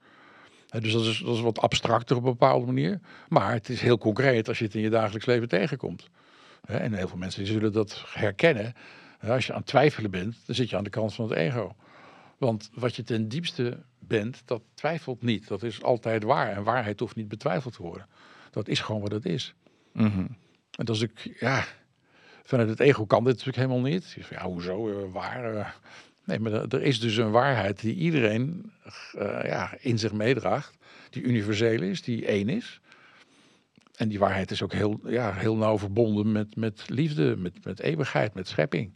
dus 0.69 0.93
dat 0.93 1.05
is, 1.05 1.19
dat 1.25 1.35
is 1.35 1.41
wat 1.41 1.59
abstracter 1.59 2.15
op 2.15 2.23
een 2.23 2.29
bepaalde 2.29 2.65
manier. 2.65 2.99
Maar 3.29 3.51
het 3.51 3.69
is 3.69 3.81
heel 3.81 3.97
concreet 3.97 4.47
als 4.47 4.59
je 4.59 4.65
het 4.65 4.75
in 4.75 4.81
je 4.81 4.89
dagelijks 4.89 5.25
leven 5.25 5.47
tegenkomt. 5.47 6.09
en 6.65 6.93
heel 6.93 7.07
veel 7.07 7.17
mensen 7.17 7.45
zullen 7.45 7.71
dat 7.71 8.03
herkennen. 8.07 8.73
als 9.19 9.45
je 9.45 9.53
aan 9.53 9.59
het 9.59 9.67
twijfelen 9.67 10.11
bent, 10.11 10.37
dan 10.45 10.55
zit 10.55 10.69
je 10.69 10.77
aan 10.77 10.83
de 10.83 10.89
kant 10.89 11.13
van 11.13 11.29
het 11.29 11.37
ego. 11.37 11.75
Want 12.37 12.69
wat 12.73 12.95
je 12.95 13.03
ten 13.03 13.27
diepste 13.27 13.77
bent, 13.99 14.41
dat 14.45 14.61
twijfelt 14.73 15.21
niet. 15.21 15.47
Dat 15.47 15.63
is 15.63 15.83
altijd 15.83 16.23
waar. 16.23 16.51
En 16.51 16.63
waarheid 16.63 16.99
hoeft 16.99 17.15
niet 17.15 17.27
betwijfeld 17.27 17.73
te 17.73 17.81
worden. 17.81 18.07
Dat 18.51 18.67
is 18.67 18.79
gewoon 18.79 19.01
wat 19.01 19.11
het 19.11 19.25
is. 19.25 19.53
Mm 19.91 20.37
En 20.77 20.85
dat 20.85 20.95
is 20.95 21.01
ik, 21.01 21.35
ja, 21.39 21.65
vanuit 22.43 22.69
het 22.69 22.79
ego 22.79 23.05
kan 23.05 23.23
dit 23.23 23.31
natuurlijk 23.37 23.57
helemaal 23.57 23.91
niet. 23.91 24.17
Ja, 24.29 24.43
hoezo, 24.45 24.89
eh, 24.89 25.11
waar? 25.11 25.55
eh? 25.55 25.67
Nee, 26.25 26.39
maar 26.39 26.51
er- 26.53 26.81
is 26.81 26.99
dus 26.99 27.17
een 27.17 27.31
waarheid 27.31 27.79
die 27.79 27.95
iedereen 27.95 28.71
eh, 29.17 29.39
ja, 29.45 29.73
in 29.79 29.99
zich 29.99 30.13
meedraagt. 30.13 30.77
Die 31.09 31.23
universeel 31.23 31.81
is, 31.81 32.01
die 32.01 32.25
één 32.25 32.49
is. 32.49 32.81
En 33.95 34.09
die 34.09 34.19
waarheid 34.19 34.51
is 34.51 34.61
ook 34.63 34.73
heel, 34.73 34.99
ja, 35.05 35.33
heel 35.33 35.55
nauw 35.55 35.77
verbonden 35.77 36.31
met, 36.31 36.55
met 36.55 36.83
liefde, 36.89 37.35
met, 37.37 37.65
met 37.65 37.79
eeuwigheid, 37.79 38.33
met 38.33 38.47
schepping. 38.47 38.93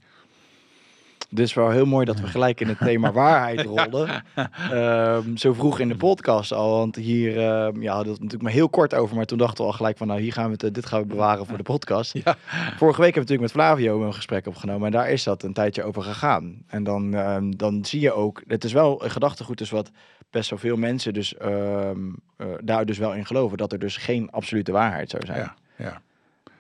Is 1.29 1.53
wel 1.53 1.69
heel 1.69 1.85
mooi 1.85 2.05
dat 2.05 2.19
we 2.19 2.27
gelijk 2.27 2.61
in 2.61 2.67
het 2.67 2.77
thema 2.77 3.11
waarheid 3.11 3.61
rollen. 3.75 4.23
Ehm, 4.71 5.35
zo 5.35 5.53
vroeg 5.53 5.79
in 5.79 5.87
de 5.87 5.95
podcast 5.95 6.51
al. 6.51 6.77
Want 6.77 6.95
hier 6.95 7.37
ehm, 7.37 7.81
ja, 7.81 7.93
hadden 7.93 8.05
we 8.05 8.11
het 8.11 8.21
natuurlijk 8.21 8.41
maar 8.41 8.51
heel 8.51 8.69
kort 8.69 8.93
over. 8.93 9.15
Maar 9.15 9.25
toen 9.25 9.37
dachten 9.37 9.57
we 9.57 9.71
al 9.71 9.77
gelijk 9.77 9.97
van 9.97 10.07
nou, 10.07 10.21
hier 10.21 10.33
gaan 10.33 10.45
we 10.45 10.51
het, 10.51 10.63
eh, 10.63 10.71
dit 10.71 10.85
gaan 10.85 11.01
we 11.01 11.07
bewaren 11.07 11.45
voor 11.45 11.57
de 11.57 11.63
podcast. 11.63 12.13
Ja. 12.13 12.35
Vorige 12.77 13.01
week 13.01 13.13
hebben 13.13 13.13
we 13.13 13.19
natuurlijk 13.19 13.41
met 13.41 13.51
Flavio 13.51 14.03
een 14.03 14.13
gesprek 14.13 14.47
opgenomen. 14.47 14.85
En 14.85 14.91
daar 14.91 15.09
is 15.09 15.23
dat 15.23 15.43
een 15.43 15.53
tijdje 15.53 15.83
over 15.83 16.03
gegaan. 16.03 16.63
En 16.67 16.83
dan, 16.83 17.13
ehm, 17.13 17.51
dan 17.51 17.85
zie 17.85 17.99
je 17.99 18.13
ook, 18.13 18.43
het 18.47 18.63
is 18.63 18.73
wel 18.73 19.03
een 19.03 19.11
gedachtegoed 19.11 19.57
dus 19.57 19.69
wat 19.69 19.91
best 20.29 20.49
wel 20.49 20.59
veel 20.59 20.75
mensen 20.75 21.13
dus, 21.13 21.37
eh, 21.37 21.89
daar 22.63 22.85
dus 22.85 22.97
wel 22.97 23.13
in 23.13 23.25
geloven. 23.25 23.57
Dat 23.57 23.71
er 23.71 23.79
dus 23.79 23.97
geen 23.97 24.31
absolute 24.31 24.71
waarheid 24.71 25.09
zou 25.09 25.25
zijn. 25.25 25.39
Ja, 25.39 25.55
ja. 25.77 26.01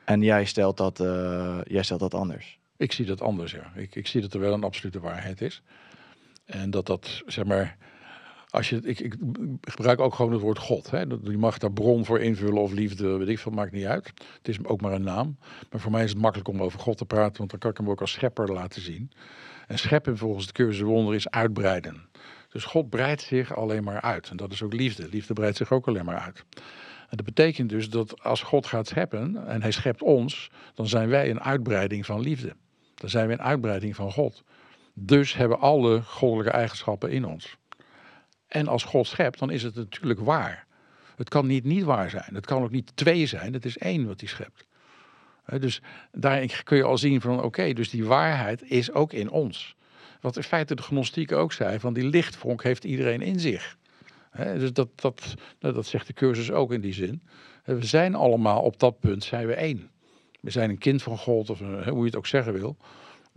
En 0.03 0.21
jij 0.21 0.45
stelt, 0.45 0.77
dat, 0.77 0.99
eh, 0.99 1.57
jij 1.63 1.83
stelt 1.83 1.99
dat 1.99 2.13
anders. 2.13 2.59
Ik 2.77 2.91
zie 2.91 3.05
dat 3.05 3.21
anders, 3.21 3.51
ja. 3.51 3.71
Ik, 3.75 3.95
ik 3.95 4.07
zie 4.07 4.21
dat 4.21 4.33
er 4.33 4.39
wel 4.39 4.53
een 4.53 4.63
absolute 4.63 4.99
waarheid 4.99 5.41
is. 5.41 5.61
En 6.45 6.69
dat 6.69 6.85
dat, 6.85 7.21
zeg 7.25 7.45
maar, 7.45 7.77
als 8.49 8.69
je, 8.69 8.79
ik, 8.83 8.99
ik 8.99 9.15
gebruik 9.61 9.99
ook 9.99 10.13
gewoon 10.13 10.31
het 10.31 10.41
woord 10.41 10.57
God. 10.57 10.91
Hè. 10.91 10.99
Je 10.99 11.37
mag 11.37 11.57
daar 11.57 11.71
bron 11.71 12.05
voor 12.05 12.19
invullen 12.19 12.61
of 12.61 12.71
liefde, 12.71 13.17
weet 13.17 13.27
ik 13.27 13.39
veel, 13.39 13.51
maakt 13.51 13.71
niet 13.71 13.85
uit. 13.85 14.07
Het 14.37 14.47
is 14.47 14.63
ook 14.63 14.81
maar 14.81 14.93
een 14.93 15.03
naam. 15.03 15.37
Maar 15.71 15.79
voor 15.79 15.91
mij 15.91 16.03
is 16.03 16.09
het 16.09 16.19
makkelijk 16.19 16.49
om 16.49 16.61
over 16.61 16.79
God 16.79 16.97
te 16.97 17.05
praten, 17.05 17.37
want 17.37 17.49
dan 17.49 17.59
kan 17.59 17.71
ik 17.71 17.77
hem 17.77 17.89
ook 17.89 18.01
als 18.01 18.11
schepper 18.11 18.53
laten 18.53 18.81
zien. 18.81 19.11
En 19.67 19.77
scheppen 19.77 20.17
volgens 20.17 20.47
de 20.47 20.53
cursus 20.53 20.81
wonder 20.81 21.15
is 21.15 21.29
uitbreiden. 21.29 22.09
Dus 22.49 22.63
God 22.63 22.89
breidt 22.89 23.21
zich 23.21 23.55
alleen 23.55 23.83
maar 23.83 24.01
uit. 24.01 24.29
En 24.29 24.37
dat 24.37 24.51
is 24.51 24.63
ook 24.63 24.73
liefde. 24.73 25.07
Liefde 25.09 25.33
breidt 25.33 25.57
zich 25.57 25.71
ook 25.71 25.87
alleen 25.87 26.05
maar 26.05 26.19
uit. 26.19 26.45
En 27.09 27.17
dat 27.17 27.25
betekent 27.25 27.69
dus 27.69 27.89
dat 27.89 28.23
als 28.23 28.41
God 28.41 28.65
gaat 28.65 28.87
scheppen 28.87 29.47
en 29.47 29.61
hij 29.61 29.71
schept 29.71 30.01
ons, 30.01 30.51
dan 30.73 30.87
zijn 30.87 31.09
wij 31.09 31.29
een 31.29 31.41
uitbreiding 31.41 32.05
van 32.05 32.19
liefde. 32.19 32.55
Dan 32.97 33.09
zijn 33.09 33.27
we 33.27 33.33
een 33.33 33.41
uitbreiding 33.41 33.95
van 33.95 34.11
God. 34.11 34.43
Dus 34.93 35.33
hebben 35.33 35.59
alle 35.59 36.01
goddelijke 36.01 36.51
eigenschappen 36.51 37.11
in 37.11 37.25
ons. 37.25 37.57
En 38.47 38.67
als 38.67 38.83
God 38.83 39.07
schept, 39.07 39.39
dan 39.39 39.49
is 39.49 39.63
het 39.63 39.75
natuurlijk 39.75 40.19
waar. 40.19 40.65
Het 41.15 41.29
kan 41.29 41.47
niet 41.47 41.63
niet 41.63 41.83
waar 41.83 42.09
zijn. 42.09 42.33
Het 42.35 42.45
kan 42.45 42.63
ook 42.63 42.71
niet 42.71 42.91
twee 42.95 43.25
zijn. 43.25 43.53
Het 43.53 43.65
is 43.65 43.77
één 43.77 44.07
wat 44.07 44.19
hij 44.19 44.29
schept. 44.29 44.65
Dus 45.59 45.81
daarin 46.11 46.49
kun 46.63 46.77
je 46.77 46.83
al 46.83 46.97
zien 46.97 47.21
van 47.21 47.43
oké, 47.43 47.73
dus 47.73 47.89
die 47.89 48.05
waarheid 48.05 48.63
is 48.63 48.91
ook 48.91 49.13
in 49.13 49.29
ons. 49.29 49.75
Wat 50.21 50.35
in 50.35 50.43
feite 50.43 50.75
de 50.75 50.81
gnostiek 50.81 51.31
ook 51.31 51.53
zei, 51.53 51.79
van 51.79 51.93
die 51.93 52.03
lichtvonk 52.03 52.63
heeft 52.63 52.83
iedereen 52.83 53.21
in 53.21 53.39
zich. 53.39 53.77
Dus 54.37 54.73
dat, 54.73 54.89
dat, 54.95 55.33
nou, 55.59 55.73
dat 55.73 55.85
zegt 55.85 56.07
de 56.07 56.13
cursus 56.13 56.51
ook 56.51 56.71
in 56.71 56.81
die 56.81 56.93
zin. 56.93 57.21
We 57.63 57.85
zijn 57.85 58.15
allemaal 58.15 58.61
op 58.61 58.79
dat 58.79 58.99
punt 58.99 59.23
zijn 59.23 59.47
we 59.47 59.53
één. 59.53 59.89
We 60.47 60.53
zijn 60.53 60.69
een 60.69 60.77
kind 60.77 61.03
van 61.03 61.17
God, 61.17 61.49
of 61.49 61.59
een- 61.59 61.83
hè, 61.83 61.89
hoe 61.91 61.99
je 61.99 62.05
het 62.05 62.15
ook 62.15 62.27
zeggen 62.27 62.53
wil. 62.53 62.77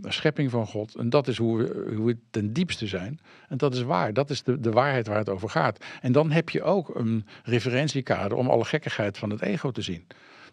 Een 0.02 0.12
schepping 0.12 0.50
van 0.50 0.66
God. 0.66 0.94
En 0.94 1.10
dat 1.10 1.28
is 1.28 1.36
hoe 1.36 1.58
we, 1.58 1.92
hoe 1.94 2.06
we 2.06 2.16
ten 2.30 2.52
diepste 2.52 2.86
zijn. 2.86 3.20
En 3.48 3.56
dat 3.56 3.74
is 3.74 3.82
waar. 3.82 4.12
Dat 4.12 4.30
is 4.30 4.42
de, 4.42 4.60
de 4.60 4.70
waarheid 4.70 5.06
waar 5.06 5.18
het 5.18 5.28
over 5.28 5.48
gaat. 5.50 5.84
En 6.00 6.12
dan 6.12 6.30
heb 6.30 6.48
je 6.48 6.62
ook 6.62 6.94
een 6.94 7.26
referentiekader 7.44 8.36
om 8.38 8.48
alle 8.48 8.64
gekkigheid 8.64 9.18
van 9.18 9.30
het 9.30 9.42
ego 9.42 9.70
te 9.70 9.82
zien. 9.82 10.06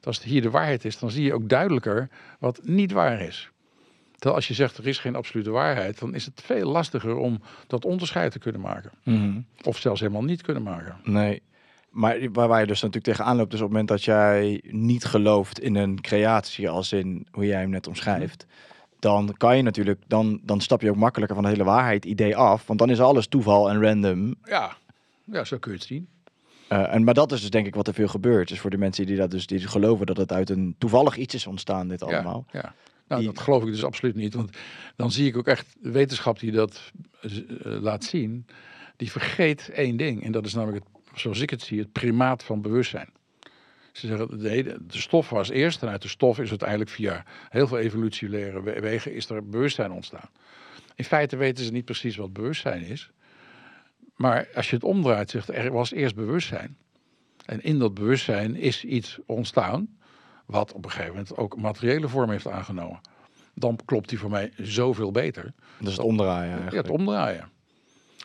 Als 0.03 0.23
hier 0.23 0.41
de 0.41 0.49
waarheid 0.49 0.85
is, 0.85 0.99
dan 0.99 1.11
zie 1.11 1.23
je 1.23 1.33
ook 1.33 1.49
duidelijker 1.49 2.09
wat 2.39 2.59
niet 2.63 2.91
waar 2.91 3.21
is. 3.21 3.49
Terwijl 4.11 4.35
als 4.35 4.47
je 4.47 4.53
zegt 4.53 4.77
er 4.77 4.87
is 4.87 4.97
geen 4.97 5.15
absolute 5.15 5.49
waarheid, 5.51 5.99
dan 5.99 6.15
is 6.15 6.25
het 6.25 6.41
veel 6.41 6.69
lastiger 6.71 7.15
om 7.15 7.41
dat 7.67 7.85
onderscheid 7.85 8.31
te 8.31 8.39
kunnen 8.39 8.61
maken. 8.61 8.91
Of 9.63 9.77
zelfs 9.77 9.99
helemaal 9.99 10.23
niet 10.23 10.41
kunnen 10.41 10.63
maken. 10.63 10.97
Nee. 11.03 11.41
Maar 11.89 12.32
waar 12.32 12.60
je 12.60 12.67
dus 12.67 12.82
natuurlijk 12.82 13.06
tegenaan 13.15 13.38
loopt, 13.38 13.54
is 13.54 13.60
op 13.60 13.63
het 13.65 13.71
moment 13.71 13.88
dat 13.89 14.04
jij 14.04 14.62
niet 14.67 15.06
gelooft 15.06 15.60
in 15.60 15.76
een 15.76 16.02
creatie, 16.02 16.69
als 16.69 16.91
in 16.91 17.28
hoe 17.32 17.45
jij 17.45 17.60
hem 17.60 17.69
net 17.69 17.88
omschrijft, 17.88 18.45
dan 19.00 19.34
kan 19.38 19.58
je 19.58 19.63
natuurlijk, 19.63 20.02
dan, 20.08 20.39
dan 20.43 20.62
stap 20.62 20.82
je 20.82 20.89
ook 20.89 20.95
makkelijker 20.95 21.36
van 21.36 21.45
het 21.45 21.54
hele 21.54 21.69
waarheid 21.69 22.06
idee 22.06 22.36
af. 22.36 22.67
Want 22.67 22.80
dan 22.80 22.89
is 22.89 23.00
alles 23.00 23.28
toeval 23.28 23.69
en 23.69 23.82
random. 23.82 24.36
Ja, 24.43 24.78
ja 25.23 25.43
zo 25.43 25.58
kun 25.58 25.71
je 25.71 25.78
het 25.78 25.88
zien. 25.88 26.08
Eh, 26.67 26.93
en, 26.93 27.04
maar 27.04 27.13
dat 27.13 27.32
is 27.32 27.41
dus 27.41 27.50
denk 27.50 27.67
ik 27.67 27.76
wat 27.76 27.88
er 27.88 27.93
veel 27.93 28.08
gebeurt. 28.08 28.47
Dus 28.47 28.60
voor 28.60 28.69
de 28.69 28.78
mensen 28.78 29.06
die 29.06 29.17
dat 29.17 29.32
dus 29.32 29.47
die 29.47 29.60
geloven 29.67 30.06
dat 30.06 30.17
het 30.17 30.32
uit 30.32 30.50
een 30.50 30.76
toevallig 30.78 31.17
iets 31.17 31.34
is 31.34 31.47
ontstaan, 31.47 31.88
dit 31.88 32.04
allemaal. 32.04 32.45
Ja, 32.52 32.60
ja. 32.60 32.73
Nou, 33.08 33.21
Die- 33.21 33.30
dat 33.32 33.39
geloof 33.43 33.63
ik 33.63 33.71
dus 33.71 33.84
absoluut 33.84 34.15
niet. 34.15 34.34
Want 34.34 34.58
dan 34.95 35.12
zie 35.12 35.28
ik 35.28 35.38
ook 35.38 35.47
echt 35.47 35.76
wetenschap 35.82 36.39
die 36.39 36.52
dat 36.52 36.91
eh, 37.21 37.32
laat 37.63 38.04
zien. 38.04 38.45
Die 38.95 39.12
vergeet 39.12 39.69
één 39.69 39.97
ding. 39.97 40.23
En 40.23 40.32
dat 40.32 40.45
is 40.45 40.54
namelijk, 40.54 40.84
het, 40.84 40.96
zoals 41.19 41.39
ik 41.39 41.49
het 41.49 41.62
zie, 41.62 41.80
het 41.80 41.91
primaat 41.91 42.43
van 42.43 42.62
bewustzijn. 42.62 43.10
Ze 43.91 44.08
zeggen, 44.08 44.41
nee, 44.41 44.63
de, 44.63 44.77
stof 44.88 45.30
was 45.30 45.49
eerst. 45.49 45.82
En 45.82 45.89
uit 45.89 46.01
de 46.01 46.08
stof 46.08 46.39
is 46.39 46.49
uiteindelijk 46.49 46.89
via 46.89 47.23
heel 47.49 47.67
veel 47.67 47.77
evolutionaire 47.77 48.63
we- 48.63 48.80
wegen 48.80 49.13
is 49.13 49.30
er 49.30 49.49
bewustzijn 49.49 49.91
ontstaan. 49.91 50.30
In 50.95 51.03
feite 51.03 51.36
weten 51.38 51.65
ze 51.65 51.71
niet 51.71 51.86
precies 51.86 52.15
wat 52.15 52.34
bewustzijn 52.34 52.84
is. 52.84 53.12
Maar 54.15 54.47
als 54.56 54.69
je 54.69 54.75
het 54.75 54.84
omdraait, 54.86 55.30
zegt 55.30 55.49
er 55.49 55.71
was 55.71 55.91
eerst 55.91 56.15
bewustzijn. 56.15 56.77
En 57.45 57.62
in 57.63 57.80
dat 57.80 57.93
bewustzijn 57.93 58.56
is 58.56 58.84
iets 58.84 59.19
ontstaan 59.25 59.97
wat 60.45 60.73
op 60.73 60.86
een 60.86 60.91
gegeven 60.91 61.12
moment 61.12 61.38
ook 61.38 61.58
materiële 61.58 62.08
vorm 62.08 62.30
heeft 62.30 62.47
aangenomen. 62.47 62.99
Dan 63.53 63.80
klopt 63.86 64.10
die 64.10 64.19
voor 64.19 64.30
mij 64.30 64.51
zoveel 64.58 65.12
beter. 65.12 65.53
Dat 65.80 65.88
is 65.88 65.97
het 65.97 66.06
omdraaien 66.06 66.63
Ja, 66.69 66.75
het 66.77 66.89
omdraaien. 66.89 67.49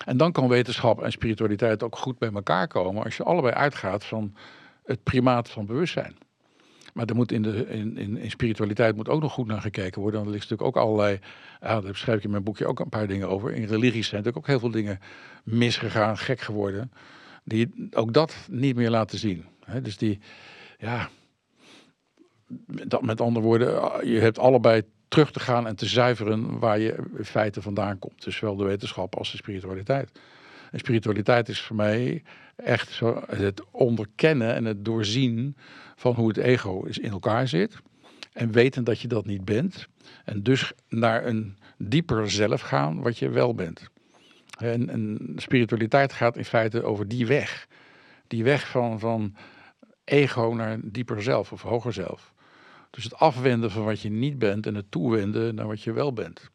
En 0.05 0.17
dan 0.17 0.33
kan 0.33 0.49
wetenschap 0.49 1.03
en 1.03 1.13
spiritualiteit 1.13 1.83
ook 1.83 1.97
goed 1.97 2.19
bij 2.19 2.31
elkaar 2.33 2.69
komen 2.69 3.05
als 3.05 3.17
je 3.17 3.23
allebei 3.23 3.55
uitgaat 3.55 4.05
van 4.05 4.35
het 4.85 5.03
primaat 5.03 5.51
van 5.51 5.67
bewustzijn. 5.67 6.17
Maar 6.93 7.07
er 7.07 7.15
moet 7.15 7.33
in, 7.33 7.43
de, 7.43 7.67
in, 7.69 7.97
in, 7.97 8.31
spiritualiteit 8.31 8.97
moet 8.97 9.09
ook 9.09 9.21
nog 9.21 9.33
goed 9.33 9.47
naar 9.47 9.61
gekeken 9.61 10.01
worden. 10.01 10.21
Want 10.21 10.33
er 10.33 10.39
ligt 10.39 10.51
natuurlijk 10.51 10.77
ook 10.77 10.85
allerlei, 10.85 11.19
ja, 11.61 11.81
daar 11.81 11.97
schrijf 11.97 12.19
ik 12.19 12.25
in 12.25 12.31
mijn 12.31 12.43
boekje 12.43 12.67
ook 12.67 12.81
een 12.81 12.89
paar 12.89 13.07
dingen 13.07 13.29
over. 13.29 13.53
In 13.53 13.65
religies 13.65 14.09
zijn 14.09 14.23
natuurlijk 14.23 14.37
ook 14.37 14.47
heel 14.47 14.59
veel 14.59 14.81
dingen 14.81 15.01
misgegaan, 15.45 16.19
gek 16.19 16.41
geworden. 16.41 16.93
Die 17.45 17.89
ook 17.91 18.13
dat 18.13 18.37
niet 18.51 18.77
meer 18.77 18.91
laten 18.91 19.19
zien. 19.19 19.45
Dus 19.83 19.97
die, 19.97 20.19
ja, 20.79 21.09
dat- 22.87 23.03
met 23.03 23.21
andere 23.21 23.47
woorden, 23.47 23.93
ah, 23.93 24.03
je 24.03 24.19
hebt 24.19 24.39
allebei 24.39 24.83
terug 25.13 25.31
te 25.31 25.41
gaan 25.41 25.67
en 25.67 25.77
te 25.77 25.87
zuiveren 25.87 26.59
waar 26.59 26.79
je 26.79 26.97
in 27.17 27.25
feite 27.25 27.63
vandaan 27.63 27.99
komt. 27.99 28.25
Dus 28.25 28.37
zowel 28.37 28.57
de 28.57 28.65
wetenschap 28.65 29.17
als 29.17 29.31
de 29.31 29.37
spiritualiteit. 29.37 30.11
En 30.71 30.79
spiritualiteit 30.79 31.49
is 31.49 31.61
voor 31.61 31.77
mij 31.77 32.23
echt 32.57 32.91
zo 32.91 33.23
het 33.27 33.63
onderkennen 33.71 34.55
en 34.55 34.65
het 34.65 34.85
doorzien 34.85 35.57
van 35.97 36.15
hoe 36.15 36.29
het 36.29 36.37
ego 36.37 36.83
is 36.83 36.99
in 36.99 37.11
elkaar 37.11 37.49
zit. 37.49 37.81
En 38.33 38.53
weten 38.53 38.85
dat 38.85 39.01
je 39.01 39.09
dat 39.09 39.27
niet 39.27 39.45
bent. 39.45 39.87
En 40.25 40.43
dus 40.43 40.73
naar 40.89 41.27
een 41.27 41.57
dieper 41.79 42.31
zelf 42.31 42.61
gaan 42.61 43.01
wat 43.01 43.19
je 43.19 43.29
wel 43.29 43.55
bent. 43.55 43.89
En, 44.59 44.89
en 44.89 45.33
spiritualiteit 45.37 46.13
gaat 46.13 46.37
in 46.37 46.45
feite 46.45 46.83
over 46.83 47.09
die 47.09 47.27
weg. 47.27 47.67
Die 48.27 48.45
weg 48.45 48.69
van, 48.69 48.99
van 48.99 49.35
ego 50.05 50.53
naar 50.57 50.79
dieper 50.83 51.23
zelf 51.23 51.53
of 51.53 51.63
hoger 51.63 51.93
zelf. 51.93 52.32
Dus 52.93 53.05
het 53.05 53.15
afwenden 53.15 53.71
van 53.71 53.85
wat 53.85 54.01
je 54.01 54.11
niet 54.11 54.39
bent 54.39 54.67
en 54.67 54.75
het 54.75 54.91
toewenden 54.91 55.55
naar 55.55 55.67
wat 55.67 55.83
je 55.83 55.93
wel 55.93 56.13
bent. 56.13 56.51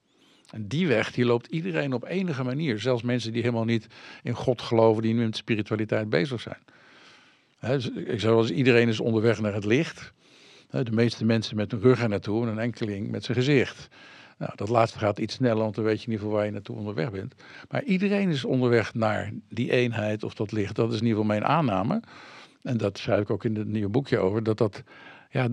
En 0.51 0.67
die 0.67 0.87
weg 0.87 1.11
die 1.11 1.25
loopt 1.25 1.47
iedereen 1.47 1.93
op 1.93 2.05
enige 2.05 2.43
manier. 2.43 2.79
Zelfs 2.79 3.03
mensen 3.03 3.31
die 3.31 3.41
helemaal 3.41 3.65
niet 3.65 3.87
in 4.23 4.33
God 4.33 4.61
geloven, 4.61 5.03
die 5.03 5.13
nu 5.13 5.23
met 5.23 5.37
spiritualiteit 5.37 6.09
bezig 6.09 6.41
zijn. 6.41 6.59
Hè, 7.57 7.73
dus 7.73 7.89
ik 7.89 8.19
zou 8.19 8.35
als 8.35 8.49
iedereen 8.49 8.87
is 8.87 8.99
onderweg 8.99 9.41
naar 9.41 9.53
het 9.53 9.65
licht. 9.65 10.13
De 10.69 10.91
meeste 10.91 11.25
mensen 11.25 11.55
met 11.55 11.71
hun 11.71 11.81
rug 11.81 12.01
er 12.01 12.09
naartoe 12.09 12.45
en 12.45 12.51
een 12.51 12.59
enkeling 12.59 13.11
met 13.11 13.23
zijn 13.23 13.37
gezicht. 13.37 13.87
Nou, 14.37 14.51
dat 14.55 14.69
laatste 14.69 14.99
gaat 14.99 15.19
iets 15.19 15.33
sneller, 15.33 15.63
want 15.63 15.75
dan 15.75 15.83
weet 15.83 16.01
je 16.01 16.05
ieder 16.05 16.19
geval 16.19 16.35
waar 16.35 16.45
je 16.45 16.51
naartoe 16.51 16.75
onderweg 16.75 17.11
bent. 17.11 17.35
Maar 17.69 17.83
iedereen 17.83 18.29
is 18.29 18.45
onderweg 18.45 18.93
naar 18.93 19.31
die 19.49 19.71
eenheid 19.71 20.23
of 20.23 20.33
dat 20.33 20.51
licht. 20.51 20.75
Dat 20.75 20.93
is 20.93 20.99
in 20.99 21.05
ieder 21.05 21.21
geval 21.21 21.39
mijn 21.39 21.45
aanname. 21.45 22.01
En 22.61 22.77
dat 22.77 22.97
schrijf 22.97 23.21
ik 23.21 23.29
ook 23.29 23.43
in 23.43 23.55
het 23.55 23.67
nieuwe 23.67 23.89
boekje 23.89 24.17
over. 24.17 24.43
Dat 24.43 24.57
dat, 24.57 24.83
ja, 25.29 25.47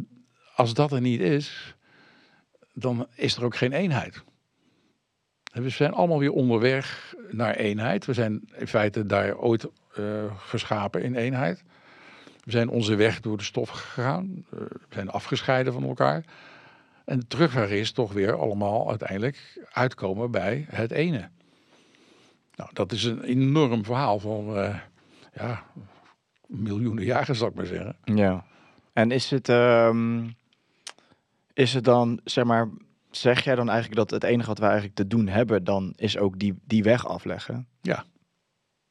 als 0.55 0.75
dat 0.75 0.93
er 0.93 1.01
niet 1.01 1.21
is, 1.21 1.75
dan 2.73 3.07
is 3.15 3.37
er 3.37 3.45
ook 3.45 3.57
geen 3.57 3.73
eenheid. 3.73 4.23
We 5.53 5.69
zijn 5.69 5.93
allemaal 5.93 6.19
weer 6.19 6.33
onderweg 6.33 7.15
naar 7.31 7.55
eenheid. 7.55 8.05
We 8.05 8.13
zijn 8.13 8.49
in 8.57 8.67
feite 8.67 9.07
daar 9.07 9.37
ooit 9.37 9.69
eh, 9.95 10.05
geschapen 10.37 11.03
in 11.03 11.15
eenheid. 11.15 11.65
We 12.45 12.51
zijn 12.51 12.69
onze 12.69 12.95
weg 12.95 13.21
door 13.21 13.37
de 13.37 13.45
stof 13.45 13.69
gegaan. 13.69 14.45
Eh, 14.51 14.59
we 14.59 14.95
zijn 14.95 15.11
afgescheiden 15.11 15.73
van 15.73 15.85
elkaar. 15.85 16.25
En 17.05 17.19
de 17.19 17.27
terugweg 17.27 17.71
is 17.71 17.93
toch 17.93 18.13
weer 18.13 18.39
allemaal 18.39 18.89
uiteindelijk 18.89 19.67
uitkomen 19.73 20.31
bij 20.31 20.67
het 20.69 20.91
ene. 20.91 21.29
Nou, 22.57 22.71
dat 22.73 22.93
is 22.93 23.05
een 23.05 23.23
enorm 23.23 23.85
verhaal 23.85 24.19
van 24.19 24.57
eh, 24.57 24.79
ja, 25.35 25.63
miljoenen 26.47 27.05
jaren, 27.05 27.37
zal 27.37 27.49
ik 27.49 27.55
maar 27.55 27.67
zeggen. 27.67 27.97
Ja. 28.05 28.45
En 28.93 29.11
is 29.11 29.31
het, 29.31 29.49
ehm, 29.49 30.27
Is 31.55 31.75
het 31.75 31.85
dan, 31.85 32.21
zeg 32.25 32.45
maar, 32.45 32.69
zeg 33.11 33.45
jij 33.45 33.55
dan 33.55 33.69
eigenlijk 33.69 33.97
dat 33.99 34.11
het 34.11 34.25
enige 34.31 34.49
wat 34.49 34.59
wij 34.59 34.69
eigenlijk 34.69 34.99
te 34.99 35.07
doen 35.07 35.27
hebben, 35.29 35.65
dan 35.65 35.93
is 35.97 36.19
ook 36.19 36.39
die, 36.39 36.55
die 36.67 36.83
weg 36.83 37.07
afleggen? 37.07 37.69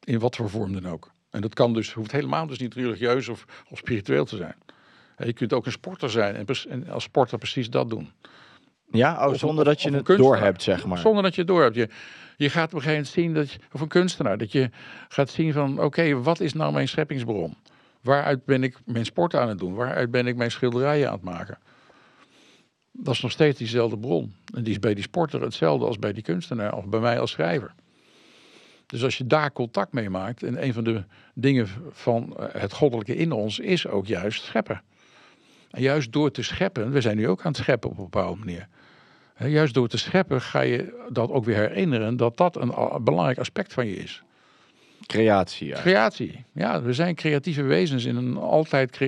In 0.04 0.18
wat 0.18 0.36
voor 0.36 0.50
vorm 0.50 0.72
dan 0.72 0.86
ook. 0.86 1.12
En 1.30 1.40
dat 1.40 1.54
kan 1.54 1.72
dus, 1.72 1.92
hoeft 1.92 2.12
helemaal 2.12 2.46
dus 2.46 2.58
niet 2.58 2.74
religieus 2.74 3.28
of, 3.28 3.44
of 3.70 3.78
spiritueel 3.78 4.24
te 4.24 4.36
zijn. 4.36 4.54
Je 5.16 5.32
kunt 5.32 5.52
ook 5.52 5.66
een 5.66 5.72
sporter 5.72 6.10
zijn 6.10 6.46
en, 6.68 6.88
als 6.88 7.02
sporter 7.04 7.38
precies 7.38 7.70
dat 7.70 7.90
doen. 7.90 8.12
Ja, 8.90 9.26
oh, 9.26 9.32
Of- 9.32 9.38
zonder 9.38 9.64
dat 9.64 9.82
je 9.82 9.90
het 9.90 10.02
kunstenaar. 10.02 10.36
doorhebt, 10.36 10.62
zeg 10.62 10.86
maar. 10.86 10.98
Zonder 10.98 11.22
dat 11.22 11.34
je 11.34 11.40
het 11.40 11.50
door 11.50 11.62
hebt. 11.62 11.74
Je, 11.74 11.88
je 12.36 12.50
gaat 12.50 12.66
op 12.68 12.74
een 12.74 12.82
gegeven 12.82 12.92
moment 12.92 13.08
zien 13.14 13.34
dat 13.34 13.50
je, 13.50 13.58
of 13.72 13.80
een 13.80 13.88
kunstenaar, 13.88 14.38
dat 14.38 14.52
je 14.52 14.70
gaat 15.08 15.30
zien 15.30 15.52
van, 15.52 15.80
oké, 15.80 16.14
wat 16.22 16.40
is 16.40 16.52
nou 16.52 16.72
mijn 16.72 16.88
scheppingsbron? 16.88 17.56
Waaruit 18.00 18.44
ben 18.44 18.62
ik 18.62 18.78
mijn 18.84 19.04
sport 19.04 19.34
aan 19.34 19.48
het 19.48 19.58
doen? 19.58 19.74
Waaruit 19.74 20.10
ben 20.10 20.26
ik 20.26 20.36
mijn 20.36 20.50
schilderijen 20.50 21.06
aan 21.06 21.14
het 21.14 21.22
maken? 21.22 21.58
Dat 22.96 23.14
is 23.14 23.20
nog 23.20 23.30
steeds 23.30 23.58
diezelfde 23.58 23.98
bron. 23.98 24.34
En 24.54 24.62
die 24.62 24.72
is 24.72 24.78
bij 24.78 24.94
die 24.94 25.02
sporter 25.02 25.40
hetzelfde 25.40 25.86
als 25.86 25.98
bij 25.98 26.12
die 26.12 26.22
kunstenaar 26.22 26.76
of 26.76 26.86
bij 26.86 27.00
mij 27.00 27.20
als 27.20 27.30
schrijver. 27.30 27.74
Dus 28.86 29.04
als 29.04 29.18
je 29.18 29.26
daar 29.26 29.52
contact 29.52 29.92
mee 29.92 30.10
maakt, 30.10 30.42
en 30.42 30.64
een 30.64 30.72
van 30.72 30.84
de 30.84 31.02
dingen 31.34 31.68
van 31.90 32.36
eh, 32.36 32.60
het 32.60 32.72
goddelijke 32.72 33.16
in 33.16 33.32
ons 33.32 33.58
is 33.58 33.86
ook 33.86 34.06
juist 34.06 34.42
scheppen. 34.42 34.82
En 35.70 35.82
juist 35.82 36.12
door 36.12 36.30
te 36.30 36.42
scheppen, 36.42 36.90
we 36.90 37.00
zijn 37.00 37.16
nu 37.16 37.28
ook 37.28 37.42
aan 37.42 37.52
het 37.52 37.60
scheppen 37.60 37.90
op 37.90 37.96
een 37.96 38.04
bepaalde 38.04 38.38
manier. 38.38 38.68
Juist 39.38 39.74
door 39.74 39.88
te 39.88 39.98
scheppen 39.98 40.40
ga 40.40 40.60
je 40.60 41.06
dat 41.12 41.30
ook 41.30 41.44
weer 41.44 41.56
herinneren 41.56 42.16
dat 42.16 42.36
dat 42.36 42.56
een 42.56 42.74
belangrijk 43.04 43.38
aspect 43.38 43.72
van 43.72 43.86
je 43.86 43.96
is. 43.96 44.22
Creatie. 45.06 45.72
Creatie. 45.72 46.44
Ja, 46.52 46.82
we 46.82 46.92
zijn 46.92 47.14
creatieve 47.14 47.62
wezens 47.62 48.04
in 48.04 48.16
een 48.16 48.36
altijd 48.36 49.00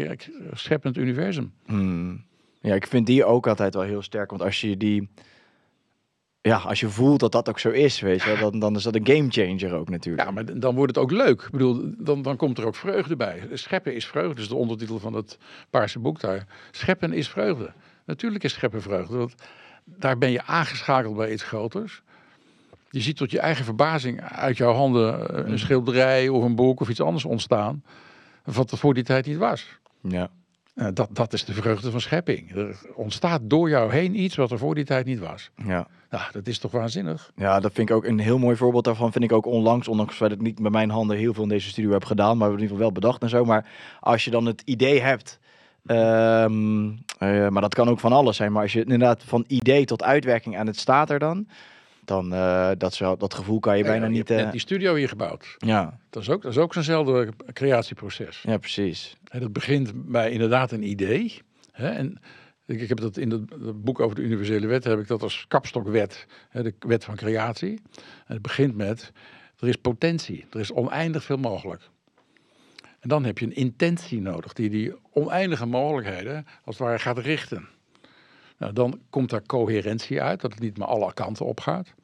scheppend 0.53 0.97
universum. 0.97 1.53
Hmm. 1.67 2.25
Ja, 2.67 2.75
ik 2.75 2.87
vind 2.87 3.07
die 3.07 3.25
ook 3.25 3.47
altijd 3.47 3.75
wel 3.75 3.83
heel 3.83 4.03
sterk. 4.03 4.31
Want 4.31 4.43
als 4.43 4.61
je 4.61 4.77
die... 4.77 5.09
Ja, 6.41 6.57
als 6.57 6.81
je 6.81 6.89
voelt 6.89 7.21
dat 7.21 7.33
dat 7.33 7.49
ook 7.49 7.59
zo 7.59 7.71
is, 7.71 8.01
weet 8.01 8.23
je 8.23 8.37
dan, 8.41 8.59
dan 8.59 8.77
is 8.77 8.83
dat 8.83 8.95
een 8.95 9.07
game 9.07 9.31
changer 9.31 9.75
ook 9.75 9.89
natuurlijk. 9.89 10.29
Ja, 10.29 10.35
maar 10.35 10.59
dan 10.59 10.75
wordt 10.75 10.95
het 10.95 11.05
ook 11.05 11.11
leuk. 11.11 11.43
Ik 11.43 11.51
bedoel, 11.51 11.93
dan, 11.99 12.23
dan 12.23 12.37
komt 12.37 12.59
er 12.59 12.67
ook 12.67 12.75
vreugde 12.75 13.17
bij. 13.17 13.49
Scheppen 13.53 13.95
is 13.95 14.07
vreugde, 14.07 14.29
dat 14.29 14.39
is 14.39 14.49
de 14.49 14.55
ondertitel 14.55 14.99
van 14.99 15.13
het 15.13 15.39
paarse 15.71 15.99
boek 15.99 16.21
daar. 16.21 16.47
Scheppen 16.71 17.13
is 17.13 17.29
vreugde. 17.29 17.73
Natuurlijk 18.05 18.45
is 18.45 18.53
scheppen 18.53 18.83
vreugde, 18.83 19.17
want 19.17 19.35
daar 19.85 20.19
ben 20.19 20.31
je 20.31 20.43
aangeschakeld 20.43 21.17
bij 21.17 21.33
iets 21.33 21.43
groters. 21.43 22.03
Je 22.91 23.01
ziet 23.01 23.17
tot 23.17 23.31
je 23.31 23.41
eigen 23.41 23.65
verbazing 23.65 24.21
uit 24.23 24.57
jouw 24.57 24.73
handen 24.73 25.29
eh, 25.29 25.51
een 25.51 25.59
schilderij 25.59 26.29
of 26.29 26.45
een 26.45 26.55
boek 26.55 26.81
of 26.81 26.89
iets 26.89 27.01
anders 27.01 27.25
ontstaan. 27.25 27.85
Wat 28.45 28.71
er 28.71 28.79
voor 28.79 28.95
die 28.95 29.05
tijd 29.05 29.27
niet 29.27 29.37
was. 29.39 29.79
Ja. 30.01 30.31
Eh, 30.77 30.87
dat, 30.93 31.09
dat 31.13 31.33
is 31.33 31.45
de 31.45 31.53
vreugde 31.53 31.91
van 31.91 32.01
schepping. 32.01 32.57
Er 32.57 32.77
ontstaat 32.95 33.41
door 33.45 33.69
jou 33.69 33.93
heen 33.93 34.21
iets 34.21 34.37
wat 34.37 34.51
er 34.51 34.59
voor 34.59 34.75
die 34.75 34.85
tijd 34.85 35.07
niet 35.07 35.19
was. 35.19 35.51
Ja. 35.65 35.87
Nou, 36.11 36.25
dat 36.33 36.47
is 36.47 36.59
toch 36.59 36.73
waanzinnig? 36.73 37.33
ja, 37.37 37.61
dat 37.61 37.73
vind 37.73 37.91
ik 37.91 37.97
ook 37.97 38.05
een 38.05 38.19
heel 38.19 38.39
mooi 38.39 38.57
voorbeeld 38.57 38.85
daarvan. 38.85 39.13
Vind 39.13 39.25
ik 39.25 39.33
ook 39.33 39.47
onlangs, 39.47 39.89
ondanks 39.89 40.19
dat 40.19 40.33
ik 40.33 40.41
niet 40.41 40.59
met 40.59 40.73
mijn 40.73 40.91
handen 40.91 41.17
heel 41.17 41.35
veel 41.35 41.43
in 41.43 41.49
deze 41.49 41.69
studio 41.69 41.91
heb 41.91 42.05
gedaan, 42.05 42.37
maar 42.37 42.37
we 42.37 42.43
hebben 42.43 42.59
in 42.59 42.63
ieder 42.63 42.77
geval 42.77 42.93
wel 42.93 43.01
bedacht 43.01 43.23
en 43.23 43.29
zo. 43.39 43.45
Maar 43.45 43.71
als 44.01 44.25
je 44.25 44.31
dan 44.31 44.47
het 44.47 44.63
idee 44.65 45.01
hebt, 45.01 45.39
ehm, 45.87 46.89
eh, 47.19 47.49
maar 47.49 47.63
dat 47.63 47.75
kan 47.75 47.89
ook 47.89 48.01
van 48.01 48.13
alles 48.13 48.37
zijn, 48.37 48.53
maar 48.53 48.63
als 48.63 48.73
je 48.73 48.81
inderdaad 48.81 49.23
van 49.25 49.45
idee 49.47 49.85
tot 49.85 50.03
uitwerking 50.03 50.59
aan 50.59 50.67
het 50.67 50.79
staat 50.79 51.11
er 51.11 51.19
dan, 51.19 51.49
dan 52.07 52.33
eh, 52.35 52.71
dat, 52.79 52.99
wel, 52.99 53.17
dat 53.17 53.35
gevoel 53.35 53.59
kan 53.61 53.77
je 53.77 53.83
bijna 53.83 54.05
Ja, 54.05 54.11
je 54.11 54.17
niet. 54.17 54.29
hebt 54.29 54.41
eh, 54.45 54.51
die 54.51 54.61
studio 54.61 54.95
hier 54.95 55.09
gebouwd. 55.09 55.55
ja, 55.59 55.99
Dat 56.11 56.23
is 56.23 56.31
ook, 56.31 56.43
dat 56.43 56.51
is 56.53 56.59
ook 56.59 56.73
zo'nzelfde 56.73 57.29
creatieproces. 57.53 58.43
ja, 58.43 58.57
precies. 58.59 59.17
Hè, 59.25 59.41
dat 59.41 59.53
begint 59.53 60.11
bij 60.11 60.31
inderdaad 60.31 60.73
een 60.73 60.83
idee. 60.89 61.39
Hè, 61.73 61.89
en 61.89 62.21
ik, 62.67 62.81
ik 62.81 62.89
heb 62.89 63.01
dat 63.01 63.17
in 63.17 63.31
het, 63.31 63.51
het 63.51 63.85
boek 63.85 64.01
over 64.01 64.17
de 64.17 64.23
universele 64.23 64.67
wet 64.67 64.85
heb 64.85 64.99
ik 64.99 65.07
dat 65.09 65.23
als 65.23 65.45
kapstokwet, 65.49 66.27
hè, 66.49 66.63
de 66.63 66.75
wet 66.79 67.05
van 67.05 67.17
creatie. 67.17 67.81
En 68.27 68.33
het 68.35 68.43
begint 68.43 68.77
met 68.77 69.13
er 69.59 69.69
is 69.69 69.77
potentie, 69.77 70.45
er 70.51 70.61
is 70.61 70.73
oneindig 70.73 71.25
veel 71.25 71.37
mogelijk. 71.37 71.83
En 73.01 73.09
dan 73.09 73.25
heb 73.25 73.39
je 73.39 73.47
een 73.47 73.55
intentie 73.55 74.21
nodig 74.21 74.53
die 74.53 74.71
die 74.71 74.95
oneindige 75.13 75.67
mogelijkheden 75.67 76.47
als 76.65 76.79
het 76.79 76.87
ware 76.87 76.99
gaat 76.99 77.19
richten. 77.19 77.69
Nou, 78.59 78.73
dan 78.73 79.01
komt 79.11 79.31
daar 79.31 79.47
coherentie 79.47 80.23
uit, 80.23 80.41
dat 80.41 80.53
het 80.53 80.61
niet 80.61 80.79
maar 80.79 80.89
alle 80.89 81.15
kanten 81.15 81.47
op 81.47 81.61
gaat. 81.61 81.95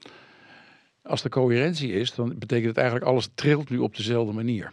Als 1.02 1.24
er 1.24 1.30
coherentie 1.30 1.92
is, 1.92 2.14
dan 2.14 2.38
betekent 2.38 2.68
het 2.68 2.76
eigenlijk 2.76 3.06
alles 3.06 3.28
trilt 3.34 3.70
nu 3.70 3.78
op 3.78 3.96
dezelfde 3.96 4.32
manier. 4.32 4.72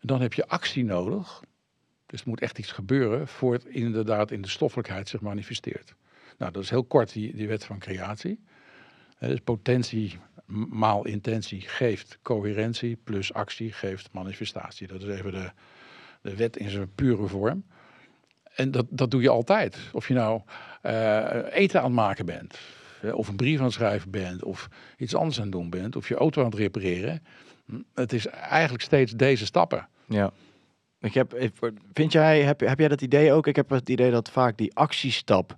En 0.00 0.06
dan 0.06 0.20
heb 0.20 0.32
je 0.32 0.48
actie 0.48 0.84
nodig. 0.84 1.42
Dus 2.06 2.20
er 2.20 2.28
moet 2.28 2.40
echt 2.40 2.58
iets 2.58 2.72
gebeuren 2.72 3.28
voor 3.28 3.52
het 3.52 3.64
inderdaad 3.64 4.30
in 4.30 4.42
de 4.42 4.48
stoffelijkheid 4.48 5.08
zich 5.08 5.20
manifesteert. 5.20 5.94
Nou, 6.38 6.52
dat 6.52 6.62
is 6.62 6.70
heel 6.70 6.84
kort 6.84 7.12
die, 7.12 7.34
die 7.34 7.48
wet 7.48 7.64
van 7.64 7.78
creatie. 7.78 8.40
Dus 9.18 9.40
potentie 9.40 10.18
maal 10.68 11.06
intentie 11.06 11.60
geeft 11.60 12.18
coherentie 12.22 12.96
plus 13.04 13.32
actie 13.32 13.72
geeft 13.72 14.12
manifestatie. 14.12 14.86
Dat 14.86 15.02
is 15.02 15.08
even 15.08 15.32
de, 15.32 15.50
de 16.22 16.36
wet 16.36 16.56
in 16.56 16.70
zijn 16.70 16.94
pure 16.94 17.26
vorm. 17.26 17.64
En 18.54 18.70
dat, 18.70 18.86
dat 18.90 19.10
doe 19.10 19.22
je 19.22 19.28
altijd. 19.28 19.78
Of 19.92 20.08
je 20.08 20.14
nou 20.14 20.40
eh, 20.82 21.26
eten 21.50 21.78
aan 21.78 21.84
het 21.84 21.94
maken 21.94 22.26
bent, 22.26 22.58
of 23.12 23.28
een 23.28 23.36
brief 23.36 23.58
aan 23.58 23.64
het 23.64 23.72
schrijven 23.72 24.10
bent, 24.10 24.44
of 24.44 24.68
iets 24.96 25.14
anders 25.14 25.36
aan 25.36 25.42
het 25.42 25.52
doen 25.52 25.70
bent, 25.70 25.96
of 25.96 26.08
je 26.08 26.14
auto 26.14 26.40
aan 26.40 26.50
het 26.50 26.58
repareren. 26.58 27.22
Hm, 27.66 27.80
Het 27.94 28.12
is 28.12 28.26
eigenlijk 28.26 28.82
steeds 28.82 29.12
deze 29.12 29.44
stappen. 29.44 29.88
Ja. 30.06 30.30
Ik 31.00 31.14
heb, 31.14 31.50
vind 31.92 32.12
jij, 32.12 32.42
heb, 32.42 32.60
heb 32.60 32.78
jij 32.78 32.88
dat 32.88 33.00
idee 33.00 33.32
ook? 33.32 33.46
Ik 33.46 33.56
heb 33.56 33.70
het 33.70 33.88
idee 33.88 34.10
dat 34.10 34.30
vaak 34.30 34.56
die 34.56 34.74
actiestap 34.74 35.56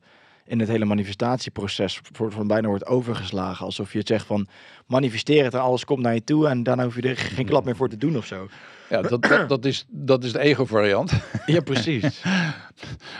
in 0.53 0.61
het 0.61 0.69
hele 0.69 0.85
manifestatieproces 0.85 2.01
voor, 2.12 2.33
van 2.33 2.47
bijna 2.47 2.69
wordt 2.69 2.87
overgeslagen. 2.87 3.67
Alsof 3.67 3.93
je 3.93 3.99
het 3.99 4.09
zegt 4.09 4.27
van 4.27 4.47
manifesteer 4.87 5.45
het 5.45 5.55
en 5.55 5.61
alles 5.61 5.85
komt 5.85 6.01
naar 6.01 6.15
je 6.15 6.25
toe 6.25 6.49
en 6.49 6.62
daarna 6.62 6.85
hoef 6.85 6.95
je 6.95 7.03
er 7.03 7.17
geen 7.17 7.47
klap 7.47 7.65
meer 7.65 7.77
voor 7.77 7.88
te 7.88 7.97
doen 7.97 8.17
of 8.17 8.27
zo. 8.27 8.49
Ja, 8.88 9.03
dat, 9.03 9.23
dat, 9.23 9.49
dat, 9.49 9.65
is, 9.65 9.85
dat 9.88 10.25
is 10.25 10.33
de 10.33 10.38
ego-variant. 10.38 11.12
Ja, 11.47 11.61
precies. 11.61 12.23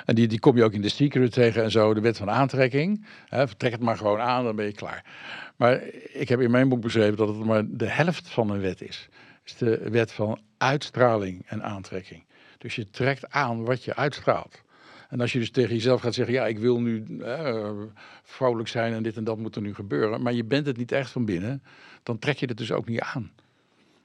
En 0.05 0.15
die, 0.15 0.27
die 0.27 0.39
kom 0.39 0.57
je 0.57 0.65
ook 0.65 0.73
in 0.73 0.83
de 0.83 0.89
Secret 0.89 1.33
tegen 1.33 1.63
en 1.63 1.71
zo, 1.71 1.95
de 1.95 2.01
wet 2.01 2.17
van 2.17 2.31
aantrekking. 2.31 3.07
Hè, 3.29 3.55
trek 3.55 3.73
het 3.73 3.81
maar 3.81 3.97
gewoon 3.97 4.21
aan, 4.21 4.45
dan 4.45 4.57
ben 4.57 4.65
je 4.65 4.73
klaar. 4.73 5.05
Maar 5.57 5.83
ik 6.13 6.29
heb 6.29 6.41
in 6.41 6.51
mijn 6.51 6.69
boek 6.69 6.81
beschreven 6.81 7.17
dat 7.17 7.29
het 7.29 7.45
maar 7.45 7.63
de 7.67 7.89
helft 7.89 8.29
van 8.29 8.51
een 8.51 8.61
wet 8.61 8.83
is. 8.83 9.09
Het 9.43 9.53
is 9.53 9.57
de 9.57 9.91
wet 9.91 10.13
van 10.13 10.41
uitstraling 10.59 11.43
en 11.47 11.63
aantrekking. 11.63 12.25
Dus 12.59 12.75
je 12.75 12.91
trekt 12.91 13.31
aan 13.31 13.65
wat 13.65 13.85
je 13.85 13.97
uitstraalt. 13.97 14.62
En 15.13 15.21
als 15.21 15.33
je 15.33 15.39
dus 15.39 15.51
tegen 15.51 15.75
jezelf 15.75 16.01
gaat 16.01 16.15
zeggen, 16.15 16.35
ja, 16.35 16.47
ik 16.47 16.59
wil 16.59 16.81
nu 16.81 17.05
eh, 17.21 17.71
vrolijk 18.23 18.69
zijn 18.69 18.93
en 18.93 19.03
dit 19.03 19.17
en 19.17 19.25
dat 19.25 19.39
moet 19.39 19.57
er 19.57 19.63
nu 19.63 19.75
gebeuren, 19.75 20.23
maar 20.23 20.33
je 20.33 20.45
bent 20.45 20.67
het 20.67 20.77
niet 20.77 20.93
echt 20.93 21.11
van 21.11 21.25
binnen, 21.25 21.63
dan 22.03 22.19
trek 22.19 22.37
je 22.37 22.47
het 22.47 22.57
dus 22.57 22.73
ook 22.73 22.89
niet 22.89 23.01
aan. 23.01 23.33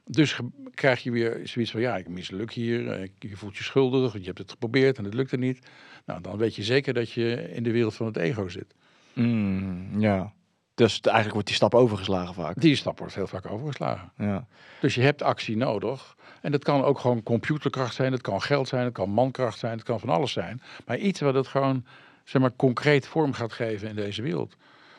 Dus 0.03 0.39
krijg 0.73 1.03
je 1.03 1.11
weer 1.11 1.39
zoiets 1.43 1.71
van, 1.71 1.81
ja, 1.81 1.97
ik 1.97 2.07
misluk 2.07 2.51
hier, 2.51 3.09
je 3.19 3.35
voelt 3.37 3.57
je 3.57 3.63
schuldig, 3.63 4.13
je 4.13 4.25
hebt 4.25 4.37
het 4.37 4.51
geprobeerd 4.51 4.97
en 4.97 5.03
het 5.03 5.13
lukte 5.13 5.37
niet. 5.37 5.59
Nou, 6.05 6.21
dan 6.21 6.37
weet 6.37 6.55
je 6.55 6.63
zeker 6.63 6.93
dat 6.93 7.11
je 7.11 7.51
in 7.51 7.63
de 7.63 7.71
wereld 7.71 7.93
van 7.95 8.05
het 8.05 8.17
ego 8.17 8.47
zit. 8.47 8.75
Mm, 9.13 9.99
ja. 9.99 10.33
Dus 10.75 10.99
eigenlijk 10.99 11.33
wordt 11.33 11.47
die 11.47 11.55
stap 11.55 11.75
overgeslagen 11.75 12.33
vaak. 12.33 12.61
Die 12.61 12.75
stap 12.75 12.99
wordt 12.99 13.15
heel 13.15 13.27
vaak 13.27 13.51
overgeslagen. 13.51 14.11
Ja. 14.17 14.47
Dus 14.81 14.95
je 14.95 15.01
hebt 15.01 15.21
actie 15.21 15.57
nodig. 15.57 16.15
En 16.41 16.51
dat 16.51 16.63
kan 16.63 16.83
ook 16.83 16.99
gewoon 16.99 17.23
computerkracht 17.23 17.95
zijn, 17.95 18.11
het 18.11 18.21
kan 18.21 18.41
geld 18.41 18.67
zijn, 18.67 18.83
het 18.83 18.93
kan 18.93 19.09
mankracht 19.09 19.59
zijn, 19.59 19.73
het 19.73 19.83
kan 19.83 19.99
van 19.99 20.09
alles 20.09 20.31
zijn. 20.31 20.61
Maar 20.85 20.97
iets 20.97 21.19
wat 21.19 21.33
het 21.33 21.47
gewoon, 21.47 21.85
zeg 22.23 22.41
maar, 22.41 22.55
concreet 22.55 23.07
vorm 23.07 23.33
gaat 23.33 23.53
geven 23.53 23.89
in 23.89 23.95
deze 23.95 24.21
wereld. 24.21 24.55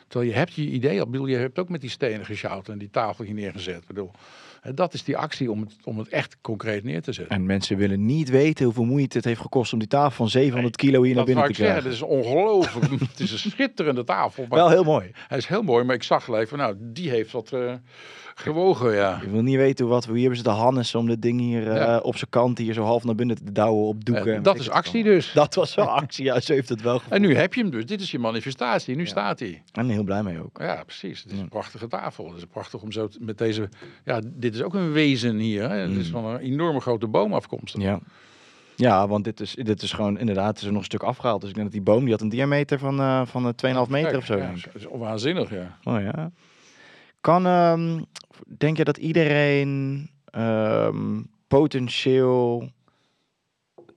Terwijl 0.07 0.31
je 0.31 0.37
hebt 0.37 0.53
je 0.53 0.61
idee 0.61 1.01
al, 1.01 1.25
je 1.25 1.35
hebt 1.35 1.59
ook 1.59 1.69
met 1.69 1.81
die 1.81 1.89
stenen 1.89 2.25
gesjouwd 2.25 2.69
en 2.69 2.77
die 2.77 2.89
tafel 2.89 3.25
hier 3.25 3.33
neergezet. 3.33 3.81
Ik 3.81 3.87
bedoel, 3.87 4.11
dat 4.75 4.93
is 4.93 5.03
die 5.03 5.17
actie 5.17 5.51
om 5.51 5.61
het, 5.61 5.75
om 5.83 5.97
het 5.97 6.07
echt 6.07 6.37
concreet 6.41 6.83
neer 6.83 7.01
te 7.01 7.13
zetten. 7.13 7.35
En 7.35 7.45
mensen 7.45 7.77
willen 7.77 8.05
niet 8.05 8.29
weten 8.29 8.65
hoeveel 8.65 8.85
moeite 8.85 9.17
het 9.17 9.25
heeft 9.25 9.41
gekost 9.41 9.73
om 9.73 9.79
die 9.79 9.87
tafel 9.87 10.11
van 10.11 10.29
700 10.29 10.75
kilo 10.75 11.01
hier 11.03 11.15
naar 11.15 11.25
Dat 11.25 11.25
binnen 11.25 11.43
ik 11.43 11.55
te 11.55 11.61
krijgen. 11.61 11.83
het 11.83 11.93
is 11.93 12.01
ongelooflijk. 12.01 13.01
het 13.11 13.19
is 13.19 13.31
een 13.31 13.51
schitterende 13.51 14.03
tafel. 14.03 14.45
Maar 14.49 14.57
Wel 14.57 14.69
heel 14.69 14.83
mooi. 14.83 15.11
Hij 15.27 15.37
is 15.37 15.47
heel 15.47 15.61
mooi, 15.61 15.83
maar 15.83 15.95
ik 15.95 16.03
zag 16.03 16.23
gelijk 16.23 16.47
van, 16.47 16.57
nou, 16.57 16.75
die 16.79 17.09
heeft 17.09 17.31
wat 17.31 17.51
eh, 17.51 17.73
gewogen, 18.39 18.93
ja. 18.95 19.19
Je 19.21 19.29
wil 19.29 19.41
niet 19.41 19.55
weten 19.55 19.87
wat 19.87 20.05
we 20.05 20.11
hier 20.11 20.19
hebben 20.19 20.37
zitten 20.37 20.55
Hannes 20.55 20.95
om 20.95 21.07
dit 21.07 21.21
ding 21.21 21.39
hier 21.39 21.71
eh, 21.71 21.99
op 22.01 22.17
zijn 22.17 22.29
kant 22.29 22.57
hier 22.57 22.73
zo 22.73 22.83
half 22.83 23.03
naar 23.03 23.15
binnen 23.15 23.35
te 23.35 23.51
douwen 23.51 23.87
op 23.87 24.05
doeken. 24.05 24.35
Eh, 24.35 24.43
dat 24.43 24.59
is 24.59 24.65
ik 24.65 24.71
actie 24.71 25.03
dus. 25.03 25.31
Dat 25.33 25.55
was 25.55 25.75
wel 25.75 25.85
actie, 26.01 26.23
ja, 26.25 26.39
zo 26.39 26.53
heeft 26.53 26.69
het 26.69 26.81
wel 26.81 26.93
gevoeld. 26.95 27.13
En 27.13 27.21
nu 27.21 27.35
heb 27.35 27.53
je 27.53 27.61
hem 27.61 27.71
dus. 27.71 27.85
Dit 27.85 28.01
is 28.01 28.11
je 28.11 28.19
manifestatie. 28.19 28.95
Nu 28.95 29.05
staat 29.05 29.39
hij. 29.39 29.61
En 29.71 29.89
heel 29.89 30.03
blij 30.03 30.23
mee 30.23 30.39
ook. 30.43 30.57
Ja, 30.61 30.83
precies. 30.83 31.23
Het 31.23 31.31
is 31.31 31.39
een 31.39 31.49
prachtige 31.49 31.87
tafel. 31.87 32.27
Het 32.27 32.37
is 32.37 32.45
prachtig 32.45 32.81
om 32.81 32.91
zo 32.91 33.07
met 33.19 33.37
deze... 33.37 33.69
Ja, 34.05 34.21
dit 34.25 34.55
is 34.55 34.61
ook 34.61 34.73
een 34.73 34.91
wezen 34.91 35.35
hier. 35.37 35.69
Hè? 35.69 35.75
Het 35.75 35.91
is 35.95 36.05
Mm. 36.05 36.11
van 36.11 36.25
een 36.25 36.37
enorme 36.39 36.79
grote 36.79 37.07
boom 37.07 37.33
afkomstig. 37.33 37.81
Ja. 37.81 37.99
Ja, 38.75 39.07
want 39.07 39.23
dit 39.23 39.39
is, 39.39 39.55
dit 39.55 39.81
is 39.81 39.91
gewoon 39.91 40.17
inderdaad, 40.19 40.57
is 40.57 40.63
er 40.63 40.69
nog 40.71 40.79
een 40.79 40.85
stuk 40.85 41.03
afgehaald. 41.03 41.41
Dus 41.41 41.49
ik 41.49 41.55
denk 41.55 41.67
dat 41.71 41.75
die 41.83 41.85
boom, 41.93 42.01
die 42.03 42.11
had 42.11 42.21
een 42.21 42.29
diameter 42.29 42.79
van, 42.79 42.99
eh 42.99 43.21
van 43.25 43.53
eh, 43.55 43.73
2,5 43.83 43.89
meter 43.89 44.09
Kijk, 44.09 44.17
of 44.17 44.25
zo. 44.25 44.37
Ja, 44.37 44.49
ik. 44.49 44.63
dat 44.63 44.75
is 44.75 44.85
waanzinnig, 44.91 45.49
ja. 45.49 45.77
Oh 45.83 46.01
ja. 46.01 46.31
Kan, 47.21 47.45
ehm, 47.45 48.01
denk 48.57 48.77
je 48.77 48.83
dat 48.83 48.97
iedereen 48.97 50.09
ehm, 50.25 51.21
potentieel 51.47 52.69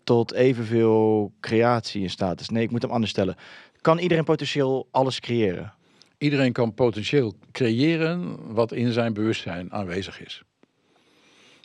tot 0.04 0.32
evenveel 0.32 1.32
creatie 1.40 2.02
in 2.02 2.10
staat 2.10 2.40
is? 2.40 2.48
Nee, 2.48 2.62
ik 2.62 2.70
moet 2.70 2.82
hem 2.82 2.90
anders 2.90 3.10
stellen. 3.10 3.36
kan 3.80 3.98
iedereen 3.98 4.24
potentieel 4.24 4.88
alles 4.90 5.20
creëren? 5.20 5.72
Iedereen 6.18 6.52
kan 6.52 6.74
potentieel 6.74 7.34
creëren 7.52 8.52
wat 8.54 8.72
in 8.72 8.92
zijn 8.92 9.12
bewustzijn 9.12 9.72
aanwezig 9.72 10.20
is. 10.20 10.42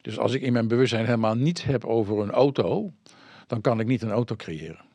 Dus 0.02 0.20
als 0.20 0.34
ik 0.34 0.42
in 0.42 0.54
mijn 0.54 0.68
bewustzijn 0.68 1.06
helemaal 1.06 1.36
niets 1.36 1.64
heb 1.64 1.86
over 1.86 2.20
een 2.20 2.32
auto, 2.32 2.94
dan 3.48 3.62
kan 3.62 3.80
ik 3.80 3.88
niet 3.88 4.02
een 4.02 4.12
auto 4.12 4.36
creëren. 4.36 4.87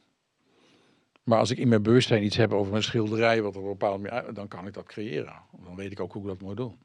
Maar 1.23 1.39
als 1.39 1.51
ik 1.51 1.59
in 1.59 1.69
mijn 1.69 1.83
bewustzijn 1.83 2.25
iets 2.25 2.37
heb 2.37 2.53
over 2.53 2.75
een 2.75 2.83
schilderij, 2.83 3.43
wat 3.43 3.57
op 3.57 3.83
een 3.83 4.35
dan 4.35 4.49
kan 4.49 4.67
ik 4.67 4.75
dat 4.75 4.87
creëren. 4.87 5.35
Dan 5.65 5.77
weet 5.77 5.93
ik 5.93 6.01
ook 6.01 6.13
hoe 6.13 6.23
ik 6.23 6.29
dat 6.29 6.41
moet 6.41 6.57
doen. 6.57 6.79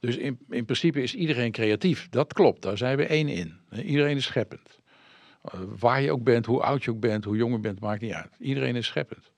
Dus 0.00 0.16
in, 0.16 0.38
in 0.50 0.64
principe 0.64 1.02
is 1.02 1.14
iedereen 1.14 1.52
creatief. 1.52 2.08
Dat 2.08 2.32
klopt, 2.32 2.62
daar 2.62 2.76
zijn 2.76 2.96
we 2.96 3.06
één 3.06 3.28
in. 3.28 3.56
Iedereen 3.70 4.16
is 4.16 4.24
scheppend. 4.24 4.80
Uh, 5.54 5.60
waar 5.78 6.02
je 6.02 6.12
ook 6.12 6.22
bent, 6.22 6.46
hoe 6.46 6.62
oud 6.62 6.84
je 6.84 6.90
ook 6.90 7.00
bent, 7.00 7.24
hoe 7.24 7.36
jong 7.36 7.52
je 7.52 7.60
bent, 7.60 7.80
maakt 7.80 8.00
niet 8.00 8.12
uit. 8.12 8.36
Iedereen 8.38 8.76
is 8.76 8.86
scheppend. 8.86 9.30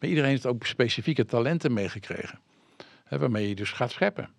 Maar 0.00 0.08
iedereen 0.08 0.30
heeft 0.30 0.46
ook 0.46 0.66
specifieke 0.66 1.24
talenten 1.24 1.72
meegekregen. 1.72 2.40
Waarmee 3.08 3.48
je 3.48 3.54
dus 3.54 3.70
gaat 3.70 3.90
scheppen. 3.90 4.30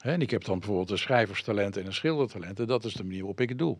Hè, 0.00 0.12
en 0.12 0.20
ik 0.20 0.30
heb 0.30 0.44
dan 0.44 0.58
bijvoorbeeld 0.58 0.90
een 0.90 0.98
schrijverstalent 0.98 1.76
en 1.76 1.86
een 1.86 1.92
schildertalent. 1.92 2.60
En 2.60 2.66
dat 2.66 2.84
is 2.84 2.94
de 2.94 3.02
manier 3.02 3.18
waarop 3.18 3.40
ik 3.40 3.48
het 3.48 3.58
doe. 3.58 3.76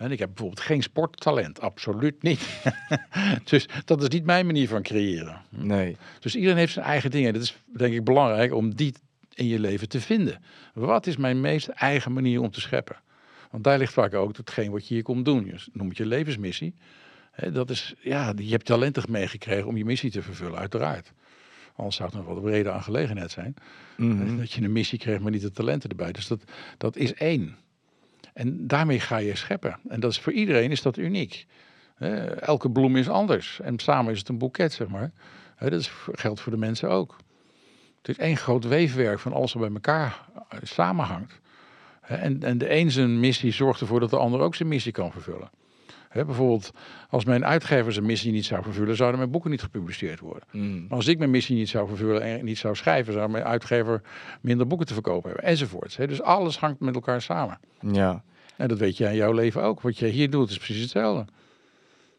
En 0.00 0.10
ik 0.10 0.18
heb 0.18 0.28
bijvoorbeeld 0.28 0.60
geen 0.60 0.82
sporttalent, 0.82 1.60
absoluut 1.60 2.22
niet. 2.22 2.62
dus 3.50 3.68
dat 3.84 4.02
is 4.02 4.08
niet 4.08 4.24
mijn 4.24 4.46
manier 4.46 4.68
van 4.68 4.82
creëren. 4.82 5.40
Nee. 5.48 5.96
Dus 6.20 6.34
iedereen 6.36 6.56
heeft 6.56 6.72
zijn 6.72 6.84
eigen 6.84 7.10
dingen. 7.10 7.32
Dat 7.32 7.42
is 7.42 7.56
denk 7.76 7.94
ik 7.94 8.04
belangrijk 8.04 8.54
om 8.54 8.74
die 8.74 8.94
in 9.34 9.46
je 9.46 9.58
leven 9.58 9.88
te 9.88 10.00
vinden. 10.00 10.42
Wat 10.74 11.06
is 11.06 11.16
mijn 11.16 11.40
meest 11.40 11.68
eigen 11.68 12.12
manier 12.12 12.40
om 12.40 12.50
te 12.50 12.60
scheppen? 12.60 12.96
Want 13.50 13.64
daar 13.64 13.78
ligt 13.78 13.92
vaak 13.92 14.14
ook 14.14 14.36
hetgeen 14.36 14.70
wat 14.70 14.88
je 14.88 14.94
hier 14.94 15.02
komt 15.02 15.24
doen. 15.24 15.44
Je 15.44 15.64
noemt 15.72 15.88
het 15.88 15.98
je 15.98 16.06
levensmissie. 16.06 16.74
dat 17.52 17.70
is, 17.70 17.94
ja, 18.00 18.32
je 18.36 18.50
hebt 18.50 18.64
talenten 18.64 19.04
meegekregen 19.08 19.66
om 19.66 19.76
je 19.76 19.84
missie 19.84 20.10
te 20.10 20.22
vervullen, 20.22 20.58
uiteraard. 20.58 21.12
Anders 21.76 21.96
zou 21.96 22.08
het 22.08 22.18
nog 22.18 22.26
wel 22.26 22.36
een 22.36 22.42
brede 22.42 22.70
aangelegenheid 22.70 23.30
zijn. 23.30 23.54
Mhm. 23.96 24.36
Dat 24.36 24.52
je 24.52 24.62
een 24.62 24.72
missie 24.72 24.98
krijgt, 24.98 25.22
maar 25.22 25.30
niet 25.30 25.42
de 25.42 25.50
talenten 25.50 25.90
erbij. 25.90 26.12
Dus 26.12 26.26
dat, 26.26 26.44
dat 26.78 26.96
is 26.96 27.14
één. 27.14 27.56
En 28.32 28.66
daarmee 28.66 29.00
ga 29.00 29.16
je 29.16 29.36
scheppen. 29.36 29.78
En 29.88 30.00
dat 30.00 30.10
is 30.10 30.20
voor 30.20 30.32
iedereen 30.32 30.70
is 30.70 30.82
dat 30.82 30.96
uniek. 30.96 31.46
elke 32.40 32.70
bloem 32.70 32.96
is 32.96 33.08
anders. 33.08 33.60
En 33.60 33.78
samen 33.78 34.12
is 34.12 34.18
het 34.18 34.28
een 34.28 34.38
boeket, 34.38 34.72
zeg 34.72 34.88
maar. 34.88 35.10
dat 35.58 35.72
is, 35.72 35.90
geldt 36.12 36.40
voor 36.40 36.52
de 36.52 36.58
mensen 36.58 36.88
ook. 36.88 37.16
Het 38.02 38.08
is 38.08 38.18
één 38.18 38.36
groot 38.36 38.64
weefwerk 38.64 39.18
van 39.18 39.32
alles 39.32 39.52
wat 39.52 39.62
bij 39.62 39.72
elkaar 39.72 40.24
eh, 40.48 40.58
samenhangt. 40.62 41.40
En, 42.00 42.42
en 42.42 42.58
de 42.58 42.74
een 42.74 42.90
zijn 42.90 43.20
missie 43.20 43.52
zorgt 43.52 43.80
ervoor 43.80 44.00
dat 44.00 44.10
de 44.10 44.16
ander 44.16 44.40
ook 44.40 44.54
zijn 44.54 44.68
missie 44.68 44.92
kan 44.92 45.12
vervullen. 45.12 45.50
Bijvoorbeeld, 46.12 46.70
als 47.08 47.24
mijn 47.24 47.44
uitgever 47.44 47.92
zijn 47.92 48.06
missie 48.06 48.32
niet 48.32 48.44
zou 48.44 48.62
vervullen, 48.62 48.96
zouden 48.96 49.18
mijn 49.18 49.30
boeken 49.30 49.50
niet 49.50 49.62
gepubliceerd 49.62 50.20
worden. 50.20 50.42
Mm. 50.52 50.86
Maar 50.88 50.96
als 50.96 51.06
ik 51.06 51.18
mijn 51.18 51.30
missie 51.30 51.56
niet 51.56 51.68
zou 51.68 51.88
vervullen 51.88 52.22
en 52.22 52.44
niet 52.44 52.58
zou 52.58 52.74
schrijven, 52.74 53.12
zou 53.12 53.30
mijn 53.30 53.44
uitgever 53.44 54.02
minder 54.40 54.66
boeken 54.66 54.86
te 54.86 54.94
verkopen 54.94 55.30
hebben, 55.30 55.48
enzovoorts. 55.48 55.96
Dus 55.96 56.22
alles 56.22 56.58
hangt 56.58 56.80
met 56.80 56.94
elkaar 56.94 57.22
samen. 57.22 57.58
Ja. 57.80 58.22
En 58.56 58.68
dat 58.68 58.78
weet 58.78 58.96
jij 58.96 59.10
in 59.10 59.16
jouw 59.16 59.32
leven 59.32 59.62
ook. 59.62 59.80
Wat 59.80 59.98
je 59.98 60.06
hier 60.06 60.30
doet 60.30 60.50
is 60.50 60.58
precies 60.58 60.82
hetzelfde. 60.82 61.24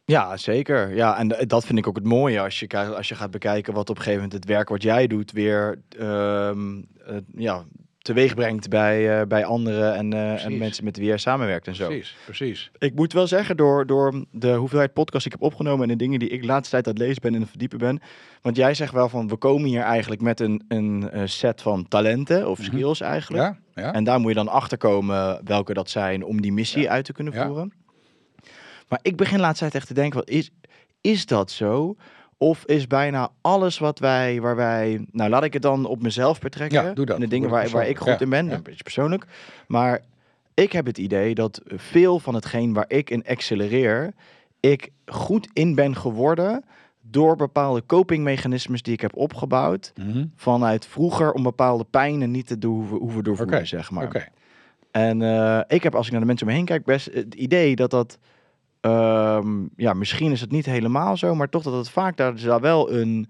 Ja, 0.06 0.38
zeker. 0.38 0.96
Ja, 0.96 1.18
en 1.18 1.48
dat 1.48 1.66
vind 1.66 1.80
ik 1.80 1.88
ook 1.88 1.96
het 1.96 2.06
mooie 2.06 2.42
als 2.42 2.60
je, 2.60 2.96
als 2.96 3.10
je 3.10 3.16
gaat 3.16 3.32
bekijken 3.32 3.74
wat 3.74 3.90
op 3.90 3.96
een 3.96 4.02
gegeven 4.02 4.24
moment 4.24 4.44
het 4.44 4.52
werk 4.52 4.70
wat 4.70 4.84
jij 4.84 5.08
doet 5.08 5.32
weer 5.32 5.82
um, 6.00 6.88
uh, 7.10 7.18
ja, 7.36 7.64
teweeg 8.02 8.36
brengt 8.36 8.70
bij, 8.70 9.20
uh, 9.20 9.28
bij 9.28 9.46
anderen 9.46 9.96
en, 9.96 10.14
uh, 10.14 10.46
en 10.46 10.58
mensen 10.58 10.84
met 10.84 10.98
wie 10.98 11.06
jij 11.06 11.18
samenwerkt 11.18 11.68
en 11.68 11.76
zo. 11.76 11.88
Precies, 11.88 12.16
precies. 12.26 12.72
Ik 12.78 12.96
moet 12.96 13.14
wel 13.14 13.28
zeggen, 13.28 13.58
door, 13.58 13.86
door 13.86 14.26
de 14.32 14.54
hoeveelheid 14.54 14.94
podcasts 14.94 15.24
die 15.24 15.34
ik 15.34 15.42
heb 15.42 15.52
opgenomen 15.52 15.84
en 15.84 15.98
de 15.98 16.04
dingen 16.04 16.20
die 16.20 16.30
ik 16.30 16.42
de 16.42 16.48
laatste 16.48 16.70
tijd 16.70 16.88
aan 16.88 16.94
het 16.94 17.02
lezen 17.02 17.22
ben 17.22 17.36
en 17.36 17.48
verdiepen 17.48 17.78
ben. 17.78 18.02
Want 18.42 18.56
jij 18.56 18.74
zegt 18.74 18.94
wel 18.94 19.10
van, 19.10 19.28
we 19.28 19.36
komen 19.36 19.70
hier 19.70 19.82
eigenlijk 19.82 20.22
met 20.22 20.40
een, 20.40 20.64
een 20.68 21.30
set 21.30 21.62
van 21.62 21.88
talenten 21.88 22.50
of 22.50 22.60
skills 22.62 23.00
mm 23.00 23.06
-hmm. 23.06 23.14
eigenlijk. 23.14 23.44
Ja, 23.44 23.82
ja. 23.84 23.94
En 23.94 24.04
daar 24.04 24.20
moet 24.20 24.30
je 24.30 24.36
dan 24.36 24.48
achter 24.48 24.78
komen 24.78 25.42
welke 25.44 25.74
dat 25.74 25.90
zijn 25.90 26.24
om 26.24 26.42
die 26.42 26.54
missie 26.54 26.82
ja. 26.82 26.90
uit 26.90 27.06
te 27.06 27.14
kunnen 27.14 27.34
voeren. 27.34 27.74
Maar 28.88 29.00
ik 29.02 29.16
begin 29.16 29.40
laatst 29.40 29.60
tijd 29.60 29.76
echt 29.76 29.88
te 29.88 29.94
denken, 29.94 30.20
wat 30.20 30.30
is, 30.30 30.52
is 31.02 31.26
dat 31.26 31.52
zo? 31.52 31.96
Of 32.42 32.66
is 32.66 32.88
bijna 32.88 33.30
alles 33.42 33.78
wat 33.78 34.00
wij, 34.00 34.42
waar 34.42 34.56
wij, 34.56 35.06
nou 35.12 35.30
laat 35.30 35.44
ik 35.44 35.54
het 35.54 35.62
dan 35.62 35.86
op 35.86 36.02
mezelf 36.02 36.40
betrekken. 36.40 36.84
Ja, 36.84 36.94
doe 36.94 37.06
dat. 37.06 37.16
En 37.16 37.22
de 37.22 37.28
dingen 37.28 37.50
waar, 37.50 37.70
waar 37.70 37.88
ik 37.88 37.98
goed 37.98 38.08
ja, 38.08 38.20
in 38.20 38.30
ben, 38.30 38.46
ja. 38.46 38.54
een 38.54 38.64
beetje 38.64 38.84
persoonlijk. 38.84 39.26
Maar 39.68 40.00
ik 40.54 40.72
heb 40.72 40.86
het 40.86 40.98
idee 40.98 41.36
dat 41.36 41.62
veel 41.66 42.20
van 42.20 42.36
hetgeen 42.36 42.74
waar 42.74 42.86
ik 42.88 43.10
in 43.10 43.26
accelereer, 43.26 44.14
ik 44.60 44.90
goed 45.06 45.48
in 45.54 45.76
ben 45.76 45.96
geworden 45.96 46.64
door 47.02 47.36
bepaalde 47.36 47.86
copingmechanismes 47.86 48.82
die 48.82 48.94
ik 48.94 49.02
heb 49.02 49.16
opgebouwd. 49.16 49.92
Mm 49.96 50.12
-hmm. 50.12 50.32
Vanuit 50.36 50.86
vroeger 50.86 51.32
om 51.32 51.44
bepaalde 51.44 51.86
pijnen 51.90 52.32
niet 52.32 52.48
te 52.48 52.58
doen, 52.58 52.88
hoeven, 52.88 53.24
doorvoeren, 53.24 53.56
Oké, 53.56 53.66
zeg 53.66 53.92
maar. 53.92 54.06
Oké. 54.06 54.26
En 54.92 55.22
uh, 55.22 55.62
ik 55.68 55.84
heb, 55.84 55.96
als 55.96 56.06
ik 56.06 56.12
naar 56.12 56.22
de 56.22 56.28
mensen 56.28 56.48
om 56.48 56.52
me 56.52 56.58
heen 56.60 56.68
kijk, 56.68 56.86
best 56.86 57.14
het 57.14 57.34
idee 57.34 57.76
dat 57.76 57.92
dat... 57.92 58.20
Um, 58.82 59.70
ja, 59.76 59.94
misschien 59.94 60.32
is 60.32 60.42
het 60.42 60.52
niet 60.52 60.66
helemaal 60.66 61.18
zo, 61.18 61.36
maar 61.36 61.50
toch 61.50 61.64
dat 61.64 61.74
het 61.74 61.90
vaak 61.90 62.18
daar, 62.18 62.42
daar 62.42 62.62
wel 62.62 62.92
een 62.92 63.30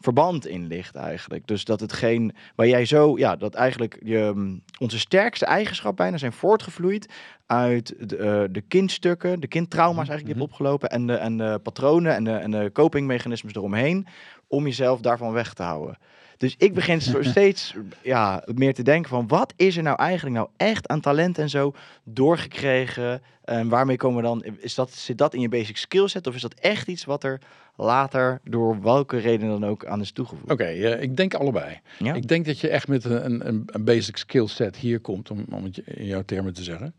verband 0.00 0.46
in 0.46 0.66
ligt 0.66 0.94
eigenlijk. 0.94 1.46
Dus 1.46 1.64
dat 1.64 1.80
hetgeen 1.80 2.34
waar 2.54 2.66
jij 2.66 2.84
zo, 2.84 3.18
ja, 3.18 3.36
dat 3.36 3.54
eigenlijk 3.54 3.98
je, 4.02 4.56
onze 4.78 4.98
sterkste 4.98 5.44
eigenschappen 5.44 6.04
bijna 6.04 6.18
zijn 6.18 6.32
voortgevloeid 6.32 7.12
uit 7.46 7.94
de, 7.98 8.18
uh, 8.18 8.42
de 8.50 8.60
kindstukken, 8.60 9.40
de 9.40 9.46
kindtrauma's 9.46 10.08
eigenlijk 10.08 10.26
die 10.26 10.34
je 10.34 10.40
hebt 10.40 10.52
opgelopen 10.52 10.90
en 10.90 11.06
de, 11.06 11.14
en 11.14 11.36
de 11.36 11.60
patronen 11.62 12.14
en 12.14 12.24
de, 12.24 12.32
en 12.32 12.50
de 12.50 12.70
copingmechanismes 12.72 13.54
eromheen 13.54 14.06
om 14.46 14.64
jezelf 14.64 15.00
daarvan 15.00 15.32
weg 15.32 15.54
te 15.54 15.62
houden. 15.62 15.98
Dus 16.40 16.54
ik 16.58 16.74
begin 16.74 17.00
steeds 17.20 17.74
ja, 18.02 18.44
meer 18.54 18.74
te 18.74 18.82
denken 18.82 19.10
van 19.10 19.28
wat 19.28 19.52
is 19.56 19.76
er 19.76 19.82
nou 19.82 19.96
eigenlijk 19.96 20.36
nou 20.36 20.48
echt 20.56 20.88
aan 20.88 21.00
talent 21.00 21.38
en 21.38 21.48
zo 21.48 21.74
doorgekregen? 22.04 23.22
En 23.44 23.68
waarmee 23.68 23.96
komen 23.96 24.16
we 24.16 24.22
dan? 24.22 24.44
Is 24.58 24.74
dat, 24.74 24.92
zit 24.92 25.18
dat 25.18 25.34
in 25.34 25.40
je 25.40 25.48
basic 25.48 25.76
skillset 25.76 26.26
of 26.26 26.34
is 26.34 26.40
dat 26.40 26.54
echt 26.54 26.88
iets 26.88 27.04
wat 27.04 27.24
er 27.24 27.40
later 27.76 28.40
door 28.44 28.82
welke 28.82 29.16
reden 29.16 29.48
dan 29.48 29.64
ook 29.64 29.86
aan 29.86 30.00
is 30.00 30.12
toegevoegd? 30.12 30.52
Oké, 30.52 30.52
okay, 30.52 30.78
uh, 30.78 31.02
ik 31.02 31.16
denk 31.16 31.34
allebei. 31.34 31.80
Ja? 31.98 32.14
Ik 32.14 32.28
denk 32.28 32.46
dat 32.46 32.60
je 32.60 32.68
echt 32.68 32.88
met 32.88 33.04
een, 33.04 33.46
een, 33.48 33.62
een 33.66 33.84
basic 33.84 34.16
skillset 34.16 34.76
hier 34.76 35.00
komt, 35.00 35.30
om, 35.30 35.44
om 35.50 35.64
het 35.64 35.78
in 35.78 36.06
jouw 36.06 36.22
termen 36.22 36.54
te 36.54 36.62
zeggen. 36.62 36.94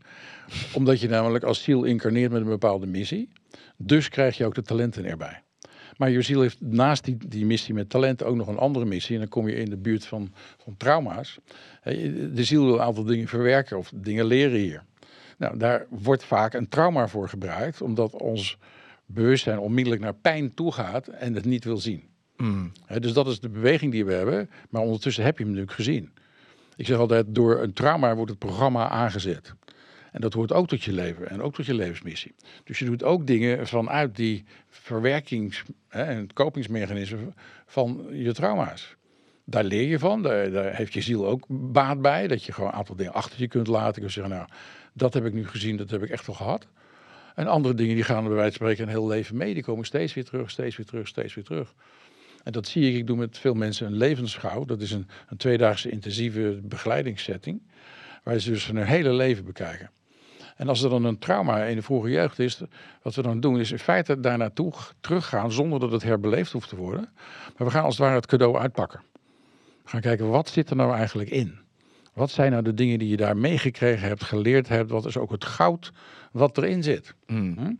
Omdat 0.72 1.00
je 1.00 1.08
namelijk 1.08 1.44
als 1.44 1.62
ziel 1.62 1.84
incarneert 1.84 2.32
met 2.32 2.40
een 2.40 2.48
bepaalde 2.48 2.86
missie. 2.86 3.28
Dus 3.76 4.08
krijg 4.08 4.36
je 4.36 4.44
ook 4.46 4.54
de 4.54 4.62
talenten 4.62 5.04
erbij. 5.04 5.42
Maar 5.96 6.10
je 6.10 6.22
ziel 6.22 6.40
heeft 6.40 6.60
naast 6.60 7.04
die, 7.04 7.16
die 7.28 7.46
missie 7.46 7.74
met 7.74 7.90
talent 7.90 8.22
ook 8.22 8.36
nog 8.36 8.48
een 8.48 8.58
andere 8.58 8.84
missie. 8.84 9.14
En 9.14 9.20
dan 9.20 9.30
kom 9.30 9.48
je 9.48 9.54
in 9.54 9.70
de 9.70 9.76
buurt 9.76 10.06
van, 10.06 10.32
van 10.58 10.76
trauma's. 10.76 11.38
De 12.32 12.44
ziel 12.44 12.64
wil 12.64 12.74
een 12.74 12.80
aantal 12.80 13.04
dingen 13.04 13.28
verwerken 13.28 13.78
of 13.78 13.92
dingen 13.94 14.24
leren 14.24 14.58
hier. 14.58 14.84
Nou, 15.38 15.58
daar 15.58 15.86
wordt 15.88 16.24
vaak 16.24 16.54
een 16.54 16.68
trauma 16.68 17.08
voor 17.08 17.28
gebruikt, 17.28 17.82
omdat 17.82 18.12
ons 18.12 18.58
bewustzijn 19.06 19.58
onmiddellijk 19.58 20.02
naar 20.02 20.14
pijn 20.14 20.54
toe 20.54 20.72
gaat 20.72 21.08
en 21.08 21.34
het 21.34 21.44
niet 21.44 21.64
wil 21.64 21.76
zien. 21.76 22.02
Mm. 22.36 22.72
He, 22.86 23.00
dus 23.00 23.12
dat 23.12 23.26
is 23.26 23.40
de 23.40 23.48
beweging 23.48 23.92
die 23.92 24.04
we 24.04 24.12
hebben, 24.12 24.50
maar 24.70 24.82
ondertussen 24.82 25.24
heb 25.24 25.38
je 25.38 25.44
hem 25.44 25.52
natuurlijk 25.52 25.76
gezien. 25.76 26.10
Ik 26.76 26.86
zeg 26.86 26.98
altijd, 26.98 27.26
door 27.28 27.62
een 27.62 27.72
trauma 27.72 28.14
wordt 28.14 28.30
het 28.30 28.38
programma 28.38 28.88
aangezet. 28.88 29.54
En 30.12 30.20
dat 30.20 30.32
hoort 30.32 30.52
ook 30.52 30.68
tot 30.68 30.82
je 30.82 30.92
leven 30.92 31.28
en 31.28 31.42
ook 31.42 31.54
tot 31.54 31.66
je 31.66 31.74
levensmissie. 31.74 32.34
Dus 32.64 32.78
je 32.78 32.84
doet 32.84 33.04
ook 33.04 33.26
dingen 33.26 33.66
vanuit 33.66 34.16
die 34.16 34.44
verwerkings- 34.68 35.62
en 35.88 36.16
het 36.16 36.32
kopingsmechanisme 36.32 37.32
van 37.66 38.06
je 38.10 38.32
trauma's. 38.32 38.96
Daar 39.44 39.64
leer 39.64 39.88
je 39.88 39.98
van, 39.98 40.22
daar, 40.22 40.74
heeft 40.74 40.92
je 40.92 41.00
ziel 41.00 41.26
ook 41.26 41.44
baat 41.48 42.02
bij. 42.02 42.28
Dat 42.28 42.44
je 42.44 42.52
gewoon 42.52 42.70
een 42.70 42.76
aantal 42.76 42.96
dingen 42.96 43.12
achter 43.12 43.40
je 43.40 43.48
kunt 43.48 43.66
laten. 43.66 43.94
Je 43.94 44.00
kunt 44.00 44.12
zeggen, 44.12 44.34
nou, 44.34 44.48
dat 44.92 45.14
heb 45.14 45.24
ik 45.24 45.32
nu 45.32 45.46
gezien, 45.46 45.76
dat 45.76 45.90
heb 45.90 46.02
ik 46.02 46.10
echt 46.10 46.26
wel 46.26 46.36
gehad. 46.36 46.66
En 47.34 47.46
andere 47.46 47.74
dingen 47.74 47.94
die 47.94 48.04
gaan 48.04 48.22
er 48.22 48.28
bij 48.28 48.36
wijze 48.36 48.58
van 48.58 48.66
spreken 48.66 48.84
een 48.84 48.98
heel 48.98 49.08
leven 49.08 49.36
mee. 49.36 49.54
Die 49.54 49.62
komen 49.62 49.84
steeds 49.84 50.14
weer 50.14 50.24
terug, 50.24 50.50
steeds 50.50 50.76
weer 50.76 50.86
terug, 50.86 51.08
steeds 51.08 51.34
weer 51.34 51.44
terug. 51.44 51.74
En 52.42 52.52
dat 52.52 52.66
zie 52.66 52.90
ik, 52.90 52.96
ik 52.96 53.06
doe 53.06 53.16
met 53.16 53.38
veel 53.38 53.54
mensen 53.54 53.86
een 53.86 53.96
levensschouw. 53.96 54.64
Dat 54.64 54.80
is 54.80 54.90
een, 54.90 55.08
een 55.28 55.36
tweedaagse 55.36 55.90
intensieve 55.90 56.60
begeleidingssetting. 56.62 57.62
Waar 58.22 58.38
ze 58.38 58.50
dus 58.50 58.66
hun 58.66 58.76
hele 58.76 59.12
leven 59.12 59.44
bekijken. 59.44 59.90
En 60.62 60.68
als 60.68 60.82
er 60.82 60.90
dan 60.90 61.04
een 61.04 61.18
trauma 61.18 61.64
in 61.64 61.76
de 61.76 61.82
vroege 61.82 62.10
jeugd 62.10 62.38
is, 62.38 62.62
wat 63.02 63.14
we 63.14 63.22
dan 63.22 63.40
doen 63.40 63.60
is 63.60 63.70
in 63.70 63.78
feite 63.78 64.20
daar 64.20 64.38
naartoe 64.38 64.72
teruggaan 65.00 65.52
zonder 65.52 65.80
dat 65.80 65.92
het 65.92 66.02
herbeleefd 66.02 66.52
hoeft 66.52 66.68
te 66.68 66.76
worden. 66.76 67.08
Maar 67.56 67.66
we 67.66 67.70
gaan 67.70 67.84
als 67.84 67.94
het 67.94 68.02
ware 68.02 68.14
het 68.14 68.26
cadeau 68.26 68.56
uitpakken. 68.56 69.00
We 69.82 69.88
gaan 69.88 70.00
kijken, 70.00 70.28
wat 70.28 70.48
zit 70.48 70.70
er 70.70 70.76
nou 70.76 70.94
eigenlijk 70.94 71.30
in? 71.30 71.58
Wat 72.12 72.30
zijn 72.30 72.50
nou 72.50 72.62
de 72.62 72.74
dingen 72.74 72.98
die 72.98 73.08
je 73.08 73.16
daar 73.16 73.36
meegekregen 73.36 74.08
hebt, 74.08 74.24
geleerd 74.24 74.68
hebt? 74.68 74.90
Wat 74.90 75.06
is 75.06 75.16
ook 75.16 75.30
het 75.30 75.44
goud 75.44 75.92
wat 76.32 76.58
erin 76.58 76.82
zit? 76.82 77.14
Mm. 77.26 77.54
Hm? 77.58 77.72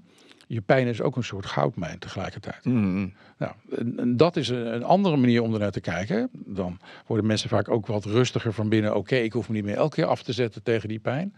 Je 0.47 0.61
pijn 0.61 0.87
is 0.87 1.01
ook 1.01 1.17
een 1.17 1.25
soort 1.25 1.47
goudmijn 1.47 1.99
tegelijkertijd. 1.99 2.65
Mm. 2.65 3.15
Nou, 3.39 3.53
en, 3.77 3.99
en 3.99 4.17
dat 4.17 4.37
is 4.37 4.49
een, 4.49 4.75
een, 4.75 4.85
andere 4.85 5.17
manier 5.17 5.43
om 5.43 5.53
ernaar 5.53 5.71
te 5.71 5.81
kijken. 5.81 6.29
Dan 6.33 6.79
worden 7.07 7.27
mensen 7.27 7.49
vaak 7.49 7.69
ook 7.69 7.87
wat 7.87 8.05
rustiger 8.05 8.53
van 8.53 8.69
binnen. 8.69 8.95
Oké, 8.95 9.17
ik 9.17 9.33
hoef 9.33 9.49
me 9.49 9.55
niet 9.55 9.65
meer 9.65 9.77
elke 9.77 9.95
keer 9.95 10.07
af 10.07 10.23
te 10.23 10.33
zetten 10.33 10.63
tegen 10.63 10.89
die 10.89 10.99
pijn. 10.99 11.35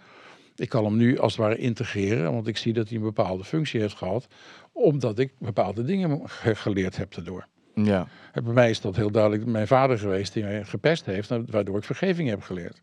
Ik 0.57 0.69
kan 0.69 0.85
hem 0.85 0.97
nu 0.97 1.19
als 1.19 1.33
het 1.33 1.41
ware 1.41 1.57
integreren, 1.57 2.33
want 2.33 2.47
ik 2.47 2.57
zie 2.57 2.73
dat 2.73 2.89
hij 2.89 2.97
een 2.97 3.03
bepaalde 3.03 3.45
functie 3.45 3.81
heeft 3.81 3.97
gehad, 3.97 4.27
omdat 4.73 5.19
ik 5.19 5.33
bepaalde 5.39 5.85
dingen 5.85 6.29
ge 6.29 6.55
geleerd 6.55 6.97
heb 6.97 7.15
daardoor. 7.15 7.47
Ja. 7.75 8.07
En 8.33 8.45
bij 8.45 8.53
mij 8.53 8.71
is 8.71 8.81
dat 8.81 8.97
heel 8.97 9.11
duidelijk 9.11 9.47
mijn 9.47 9.67
vader 9.67 9.99
geweest 9.99 10.33
die 10.33 10.43
mij 10.43 10.65
gepest 10.65 11.05
heeft, 11.05 11.31
en 11.31 11.47
waardoor 11.51 11.77
ik 11.77 11.85
vergeving 11.85 12.29
heb 12.29 12.43
geleerd. 12.43 12.81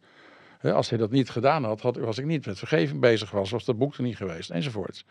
Als 0.62 0.90
hij 0.90 0.98
dat 0.98 1.12
niet 1.12 1.30
gedaan 1.30 1.64
had, 1.64 1.82
had, 1.82 1.98
was 1.98 2.18
ik 2.18 2.26
niet 2.26 2.46
met 2.46 2.58
vergeving 2.58 3.00
bezig 3.00 3.32
was, 3.32 3.50
was 3.50 3.66
dat 3.66 3.78
boek 3.78 3.96
er 3.96 4.04
niet 4.04 4.18
geweest, 4.18 4.50
enzovoorts. 4.50 5.06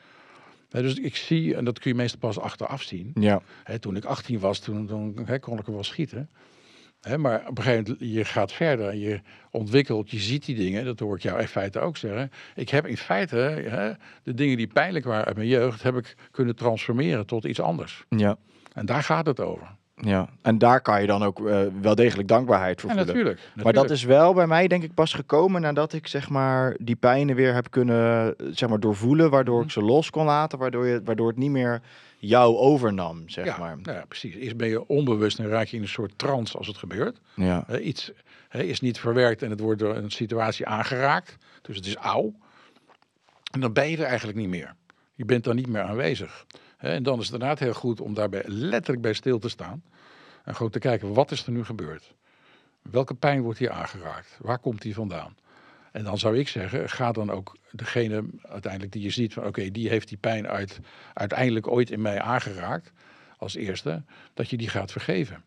Dus 0.68 0.94
ik 0.94 1.16
zie, 1.16 1.54
en 1.54 1.64
dat 1.64 1.78
kun 1.78 1.90
je 1.90 1.96
meestal 1.96 2.18
pas 2.18 2.38
achteraf 2.38 2.82
zien. 2.82 3.10
Ja. 3.14 3.42
Toen 3.80 3.96
ik 3.96 4.04
18 4.04 4.38
was, 4.38 4.58
toen, 4.58 4.86
toen 4.86 5.26
kon 5.40 5.58
ik 5.58 5.66
er 5.66 5.72
wel 5.72 5.84
schieten. 5.84 6.28
Maar 7.16 7.48
op 7.48 7.58
een 7.58 7.64
gegeven 7.64 7.84
moment, 7.84 8.12
je 8.14 8.24
gaat 8.24 8.52
verder, 8.52 8.94
je 8.94 9.20
ontwikkelt, 9.50 10.10
je 10.10 10.18
ziet 10.18 10.44
die 10.44 10.56
dingen. 10.56 10.84
Dat 10.84 10.98
hoor 10.98 11.16
ik 11.16 11.22
jou 11.22 11.40
in 11.40 11.48
feite 11.48 11.80
ook 11.80 11.96
zeggen. 11.96 12.30
Ik 12.54 12.68
heb 12.68 12.86
in 12.86 12.96
feite 12.96 13.96
de 14.22 14.34
dingen 14.34 14.56
die 14.56 14.66
pijnlijk 14.66 15.04
waren 15.04 15.24
uit 15.24 15.36
mijn 15.36 15.48
jeugd, 15.48 15.82
heb 15.82 15.96
ik 15.96 16.16
kunnen 16.30 16.56
transformeren 16.56 17.26
tot 17.26 17.44
iets 17.44 17.60
anders. 17.60 18.04
Ja. 18.08 18.36
En 18.72 18.86
daar 18.86 19.02
gaat 19.02 19.26
het 19.26 19.40
over. 19.40 19.78
Ja. 20.00 20.28
En 20.42 20.58
daar 20.58 20.80
kan 20.80 21.00
je 21.00 21.06
dan 21.06 21.22
ook 21.22 21.46
eh, 21.48 21.60
wel 21.80 21.94
degelijk 21.94 22.28
dankbaarheid 22.28 22.80
voor 22.80 22.90
Ja, 22.90 22.96
voelen. 22.96 23.14
natuurlijk. 23.14 23.40
Maar 23.62 23.72
dat 23.72 23.90
is 23.90 24.04
wel 24.04 24.34
bij 24.34 24.46
mij 24.46 24.68
denk 24.68 24.82
ik 24.82 24.94
pas 24.94 25.12
gekomen 25.12 25.60
nadat 25.60 25.92
ik 25.92 26.06
zeg 26.06 26.28
maar 26.28 26.76
die 26.80 26.96
pijnen 26.96 27.36
weer 27.36 27.54
heb 27.54 27.70
kunnen 27.70 28.34
zeg 28.50 28.68
maar 28.68 28.80
doorvoelen, 28.80 29.30
waardoor 29.30 29.56
Mhm. 29.56 29.64
ik 29.64 29.70
ze 29.70 29.80
los 29.82 30.10
kon 30.10 30.24
laten, 30.24 30.58
waardoor, 30.58 30.86
je, 30.86 31.00
waardoor 31.04 31.28
het 31.28 31.36
niet 31.36 31.50
meer 31.50 31.80
jou 32.18 32.56
overnam, 32.56 33.28
zeg 33.28 33.44
ja, 33.44 33.56
maar. 33.58 33.78
nou 33.82 33.96
ja, 33.96 34.04
precies. 34.08 34.34
Eerst 34.34 34.56
ben 34.56 34.68
je 34.68 34.86
onbewust 34.86 35.38
en 35.38 35.48
raak 35.48 35.66
je 35.66 35.76
in 35.76 35.82
een 35.82 35.88
soort 35.88 36.12
trance 36.18 36.58
als 36.58 36.66
het 36.66 36.76
gebeurt. 36.76 37.20
Ja. 37.34 37.78
Iets 37.78 38.12
is 38.50 38.80
niet 38.80 38.98
verwerkt 39.00 39.42
en 39.42 39.50
het 39.50 39.60
wordt 39.60 39.80
door 39.80 39.96
een 39.96 40.10
situatie 40.10 40.66
aangeraakt. 40.66 41.36
Dus 41.62 41.76
het 41.76 41.86
is 41.86 41.94
auw. 41.96 42.34
En 43.52 43.60
dan 43.60 43.72
ben 43.72 43.90
je 43.90 43.96
er 43.96 44.04
eigenlijk 44.04 44.38
niet 44.38 44.48
meer. 44.48 44.74
Je 45.14 45.24
bent 45.24 45.44
dan 45.44 45.56
niet 45.56 45.66
meer 45.68 45.82
aanwezig. 45.82 46.44
En 46.78 47.02
dan 47.02 47.18
is 47.18 47.24
het 47.24 47.32
inderdaad 47.32 47.58
heel 47.58 47.72
goed 47.74 48.00
om 48.00 48.14
daarbij 48.14 48.42
letterlijk 48.46 49.02
bij 49.02 49.12
stil 49.12 49.38
te 49.38 49.48
staan. 49.48 49.82
En 50.50 50.56
gewoon 50.56 50.72
te 50.72 50.78
kijken, 50.78 51.12
wat 51.12 51.30
is 51.30 51.46
er 51.46 51.52
nu 51.52 51.64
gebeurd? 51.64 52.14
Welke 52.82 53.14
pijn 53.14 53.42
wordt 53.42 53.58
hier 53.58 53.70
aangeraakt? 53.70 54.38
Waar 54.40 54.58
komt 54.58 54.82
die 54.82 54.94
vandaan? 54.94 55.36
En 55.92 56.04
dan 56.04 56.18
zou 56.18 56.38
ik 56.38 56.48
zeggen, 56.48 56.88
ga 56.88 57.12
dan 57.12 57.30
ook 57.30 57.56
degene 57.70 58.24
uiteindelijk 58.42 58.92
die 58.92 59.02
je 59.02 59.10
ziet 59.10 59.32
van 59.32 59.46
oké, 59.46 59.70
die 59.70 59.88
heeft 59.88 60.08
die 60.08 60.18
pijn 60.18 60.48
uit, 60.48 60.80
uiteindelijk 61.14 61.66
ooit 61.66 61.90
in 61.90 62.02
mij 62.02 62.20
aangeraakt, 62.20 62.92
als 63.36 63.54
eerste, 63.54 64.02
dat 64.34 64.50
je 64.50 64.56
die 64.56 64.68
gaat 64.68 64.92
vergeven. 64.92 65.44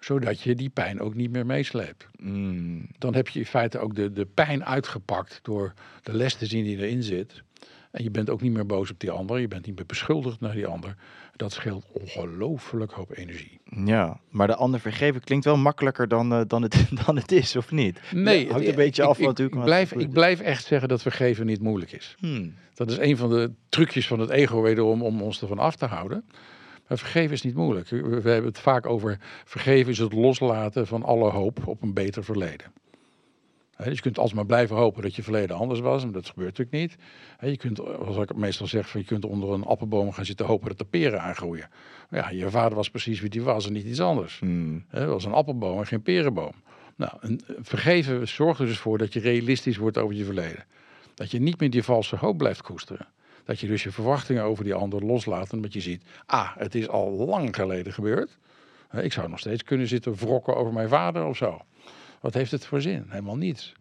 Zodat 0.00 0.40
je 0.40 0.54
die 0.54 0.70
pijn 0.70 1.00
ook 1.00 1.14
niet 1.14 1.30
meer 1.30 1.46
meesleept. 1.46 2.06
Mm, 2.18 2.88
Dan 2.98 3.14
heb 3.14 3.28
je 3.28 3.38
in 3.38 3.46
feite 3.46 3.78
ook 3.78 3.94
de, 3.94 4.12
de 4.12 4.26
pijn 4.26 4.64
uitgepakt 4.64 5.38
door 5.42 5.74
de 6.02 6.14
les 6.14 6.34
te 6.34 6.46
zien 6.46 6.64
die 6.64 6.76
erin 6.76 7.02
zit. 7.02 7.42
En 7.90 8.02
je 8.02 8.10
bent 8.10 8.30
ook 8.30 8.40
niet 8.40 8.52
meer 8.52 8.66
boos 8.66 8.90
op 8.90 9.00
die 9.00 9.10
ander, 9.10 9.38
je 9.40 9.48
bent 9.48 9.66
niet 9.66 9.76
meer 9.76 9.86
beschuldigd 9.86 10.40
naar 10.40 10.52
die 10.54 10.66
ander. 10.66 10.94
Dat 11.36 11.52
scheelt 11.52 11.84
ongelooflijk 11.92 12.92
hoop 12.92 13.16
energie. 13.16 13.60
ja, 13.84 14.20
maar 14.30 14.46
de 14.46 14.54
ander 14.54 14.80
vergeven 14.80 15.20
klinkt 15.20 15.44
wel 15.44 15.56
makkelijker 15.56 16.08
dan, 16.08 16.32
eh, 16.32 16.40
dan, 16.46 16.62
het, 16.62 16.88
dan 17.06 17.16
het 17.16 17.32
is, 17.32 17.56
of 17.56 17.70
niet? 17.70 18.00
Nee, 18.12 18.44
hangt 18.46 18.60
het- 18.60 18.68
een 18.68 18.74
beetje 18.74 19.02
ik- 19.02 19.08
af 19.08 19.18
ik, 19.18 19.26
natuurlijk. 19.26 19.56
Ik 19.58 19.64
blijf, 19.64 19.92
ik 19.92 20.10
blijf 20.10 20.40
echt 20.40 20.64
zeggen 20.64 20.88
dat 20.88 21.02
vergeven 21.02 21.46
niet 21.46 21.60
moeilijk 21.62 21.92
is. 21.92 22.14
Hmm, 22.18 22.54
Dat 22.74 22.90
is 22.90 22.98
een 22.98 23.16
van 23.16 23.30
de 23.30 23.52
trucjes 23.68 24.06
van 24.06 24.18
het 24.20 24.30
ego 24.30 24.60
wederom 24.60 25.02
om 25.02 25.22
ons 25.22 25.40
ervan 25.40 25.58
af 25.58 25.76
te 25.76 25.86
houden. 25.86 26.24
Maar 26.88 26.98
vergeven 26.98 27.32
is 27.32 27.42
niet 27.42 27.54
moeilijk. 27.54 27.88
We 27.88 28.02
we 28.02 28.30
hebben 28.30 28.50
het 28.50 28.58
vaak 28.58 28.86
over 28.86 29.18
vergeven 29.44 29.92
is 29.92 29.98
het 29.98 30.12
loslaten 30.12 30.86
van 30.86 31.02
alle 31.02 31.30
hoop 31.30 31.66
op 31.66 31.82
een 31.82 31.92
beter 31.94 32.24
verleden. 32.24 32.66
Dus 33.84 33.94
je 33.94 34.00
kunt 34.00 34.18
alsmaar 34.18 34.46
blijven 34.46 34.76
hopen 34.76 35.02
dat 35.02 35.16
je 35.16 35.22
verleden 35.22 35.56
anders 35.56 35.80
was, 35.80 36.04
maar 36.04 36.12
dat 36.12 36.26
gebeurt 36.26 36.58
natuurlijk 36.58 36.76
niet. 36.76 36.96
Je 37.50 37.56
kunt, 37.56 37.76
zoals 37.76 38.16
ik 38.16 38.36
meestal 38.36 38.66
zeg, 38.66 38.88
van 38.88 39.00
je 39.00 39.06
kunt 39.06 39.24
onder 39.24 39.52
een 39.52 39.64
appelboom 39.64 40.12
gaan 40.12 40.24
zitten 40.24 40.46
hopen 40.46 40.68
dat 40.68 40.78
de 40.78 40.84
peren 40.84 41.20
aangroeien. 41.20 41.68
Maar 42.10 42.20
ja, 42.20 42.30
je 42.30 42.50
vader 42.50 42.76
was 42.76 42.90
precies 42.90 43.20
wie 43.20 43.30
die 43.30 43.42
was 43.42 43.66
en 43.66 43.72
niet 43.72 43.84
iets 43.84 44.00
anders. 44.00 44.40
Hè, 44.88 45.00
dat 45.00 45.08
was 45.08 45.24
een 45.24 45.32
appelboom 45.32 45.78
en 45.78 45.86
geen 45.86 46.02
perenboom. 46.02 46.52
Nou, 46.96 47.12
een, 47.20 47.40
vergeven 47.60 48.28
zorgt 48.28 48.60
er 48.60 48.66
dus 48.66 48.78
voor 48.78 48.98
dat 48.98 49.12
je 49.12 49.20
realistisch 49.20 49.76
wordt 49.76 49.98
over 49.98 50.16
je 50.16 50.24
verleden. 50.24 50.64
Dat 51.14 51.30
je 51.30 51.40
niet 51.40 51.60
meer 51.60 51.70
die 51.70 51.82
valse 51.82 52.16
hoop 52.16 52.38
blijft 52.38 52.62
koesteren. 52.62 53.06
Dat 53.44 53.60
je 53.60 53.66
dus 53.66 53.82
je 53.82 53.90
verwachtingen 53.90 54.42
over 54.42 54.64
die 54.64 54.74
ander 54.74 55.04
loslaat. 55.04 55.52
Omdat 55.52 55.72
je 55.72 55.80
ziet, 55.80 56.02
ah, 56.26 56.56
het 56.56 56.74
is 56.74 56.88
al 56.88 57.10
lang 57.10 57.54
geleden 57.54 57.92
gebeurd. 57.92 58.38
Ik 58.92 59.12
zou 59.12 59.28
nog 59.28 59.38
steeds 59.38 59.62
kunnen 59.62 59.86
zitten 59.86 60.14
wrokken 60.14 60.56
over 60.56 60.72
mijn 60.72 60.88
vader 60.88 61.24
of 61.24 61.36
zo. 61.36 61.60
Wat 62.20 62.34
heeft 62.34 62.50
het 62.50 62.66
voor 62.66 62.80
zin? 62.80 63.04
Helemaal 63.08 63.36
niets. 63.36 63.72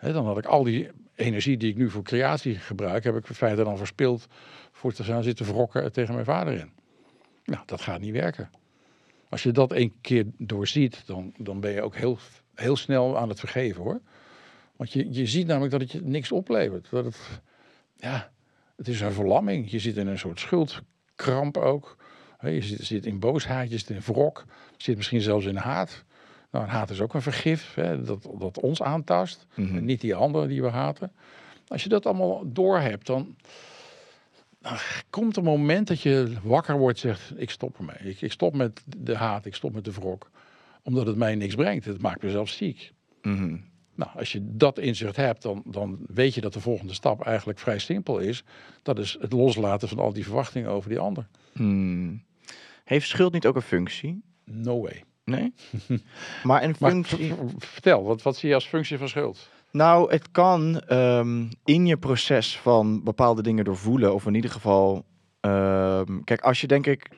Dan 0.00 0.26
had 0.26 0.38
ik 0.38 0.46
al 0.46 0.62
die 0.62 0.90
energie 1.14 1.56
die 1.56 1.70
ik 1.70 1.76
nu 1.76 1.90
voor 1.90 2.02
creatie 2.02 2.54
gebruik, 2.54 3.04
heb 3.04 3.16
ik 3.16 3.56
dan 3.56 3.76
verspild 3.76 4.26
voor 4.72 4.92
te 4.92 5.04
gaan 5.04 5.22
zitten 5.22 5.46
wrokken 5.46 5.92
tegen 5.92 6.14
mijn 6.14 6.26
vader 6.26 6.58
in. 6.58 6.70
Nou, 7.44 7.62
dat 7.66 7.80
gaat 7.80 8.00
niet 8.00 8.12
werken. 8.12 8.50
Als 9.28 9.42
je 9.42 9.52
dat 9.52 9.72
een 9.72 9.94
keer 10.00 10.26
doorziet, 10.38 11.02
dan, 11.06 11.34
dan 11.36 11.60
ben 11.60 11.72
je 11.72 11.82
ook 11.82 11.96
heel, 11.96 12.18
heel 12.54 12.76
snel 12.76 13.18
aan 13.18 13.28
het 13.28 13.40
vergeven 13.40 13.82
hoor. 13.82 14.00
Want 14.76 14.92
je, 14.92 15.12
je 15.12 15.26
ziet 15.26 15.46
namelijk 15.46 15.72
dat 15.72 15.80
het 15.80 15.92
je 15.92 16.00
niks 16.02 16.32
oplevert. 16.32 16.90
Dat 16.90 17.04
het, 17.04 17.18
ja, 17.96 18.32
het 18.76 18.88
is 18.88 19.00
een 19.00 19.12
verlamming. 19.12 19.70
Je 19.70 19.78
zit 19.78 19.96
in 19.96 20.06
een 20.06 20.18
soort 20.18 20.40
schuldkramp 20.40 21.56
ook. 21.56 21.96
Je 22.40 22.62
zit, 22.62 22.84
zit 22.84 23.06
in 23.06 23.18
boosheid, 23.18 23.70
je 23.70 23.78
zit 23.78 23.90
in 23.90 24.00
wrok. 24.00 24.44
Je 24.76 24.82
zit 24.82 24.96
misschien 24.96 25.20
zelfs 25.20 25.46
in 25.46 25.56
haat. 25.56 26.04
Nou, 26.52 26.66
haat 26.66 26.90
is 26.90 27.00
ook 27.00 27.14
een 27.14 27.22
vergif 27.22 27.74
hè, 27.74 28.02
dat, 28.02 28.28
dat 28.38 28.60
ons 28.60 28.82
aantast. 28.82 29.46
mhm. 29.54 29.76
En 29.76 29.84
niet 29.84 30.00
die 30.00 30.14
anderen 30.14 30.48
die 30.48 30.62
we 30.62 30.68
haten. 30.68 31.12
Als 31.66 31.82
je 31.82 31.88
dat 31.88 32.06
allemaal 32.06 32.42
doorhebt, 32.52 33.06
dan, 33.06 33.36
dan 34.58 34.76
komt 35.10 35.36
een 35.36 35.44
moment 35.44 35.88
dat 35.88 36.00
je 36.00 36.32
wakker 36.42 36.78
wordt 36.78 36.98
zegt, 36.98 37.32
ik 37.36 37.50
stop 37.50 37.78
ermee. 37.78 38.10
Ik, 38.10 38.20
ik 38.20 38.32
stop 38.32 38.54
met 38.54 38.82
de 38.96 39.16
haat, 39.16 39.46
ik 39.46 39.54
stop 39.54 39.72
met 39.74 39.84
de 39.84 39.92
wrok. 39.92 40.30
Omdat 40.82 41.06
het 41.06 41.16
mij 41.16 41.34
niks 41.34 41.54
brengt. 41.54 41.84
Het 41.84 42.02
maakt 42.02 42.22
me 42.22 42.30
zelfs 42.30 42.56
ziek. 42.56 42.92
Mhm. 43.22 43.56
Nou, 43.94 44.10
als 44.16 44.32
je 44.32 44.56
dat 44.56 44.78
inzicht 44.78 45.16
hebt, 45.16 45.42
dan, 45.42 45.62
dan 45.66 45.98
weet 46.06 46.34
je 46.34 46.40
dat 46.40 46.52
de 46.52 46.60
volgende 46.60 46.94
stap 46.94 47.22
eigenlijk 47.24 47.58
vrij 47.58 47.78
simpel 47.78 48.18
is. 48.18 48.44
Dat 48.82 48.98
is 48.98 49.16
het 49.20 49.32
loslaten 49.32 49.88
van 49.88 49.98
al 49.98 50.12
die 50.12 50.24
verwachtingen 50.24 50.70
over 50.70 50.88
die 50.88 50.98
ander. 50.98 51.26
Hmm. 51.52 52.22
Heeft 52.84 53.08
schuld 53.08 53.32
niet 53.32 53.46
ook 53.46 53.56
een 53.56 53.62
functie? 53.62 54.22
No 54.44 54.80
way. 54.80 55.04
Nee? 55.24 55.54
maar 56.42 56.62
een 56.62 56.74
functie... 56.74 57.34
vertel, 57.58 58.04
wat, 58.04 58.22
wat 58.22 58.36
zie 58.36 58.48
je 58.48 58.54
als 58.54 58.66
functie 58.66 58.98
van 58.98 59.08
schuld? 59.08 59.48
Nou, 59.70 60.10
het 60.10 60.30
kan 60.30 60.80
ehm, 60.80 61.44
in 61.64 61.86
je 61.86 61.96
proces 61.96 62.58
van 62.58 63.02
bepaalde 63.02 63.42
dingen 63.42 63.64
doorvoelen, 63.64 64.14
of 64.14 64.26
in 64.26 64.34
ieder 64.34 64.50
geval, 64.50 65.04
ehm, 65.40 66.20
kijk, 66.24 66.40
als 66.40 66.60
je 66.60 66.66
denk 66.66 66.86
ik 66.86 67.08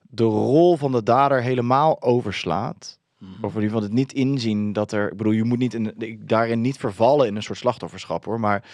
de 0.00 0.24
rol 0.24 0.76
van 0.76 0.92
de 0.92 1.02
dader 1.02 1.42
helemaal 1.42 2.02
overslaat, 2.02 2.98
of 3.20 3.54
in 3.54 3.60
ieder 3.62 3.62
geval 3.62 3.82
het 3.82 3.92
niet 3.92 4.12
inzien 4.12 4.72
dat 4.72 4.92
er, 4.92 5.10
ik 5.10 5.16
bedoel, 5.16 5.32
je 5.32 5.44
moet 5.44 5.58
niet 5.58 5.74
in, 5.74 5.94
ik- 5.98 6.28
daarin 6.28 6.60
niet 6.60 6.76
vervallen 6.78 7.26
in 7.26 7.36
een 7.36 7.42
soort 7.42 7.58
slachtofferschap 7.58 8.24
hoor, 8.24 8.40
maar 8.40 8.64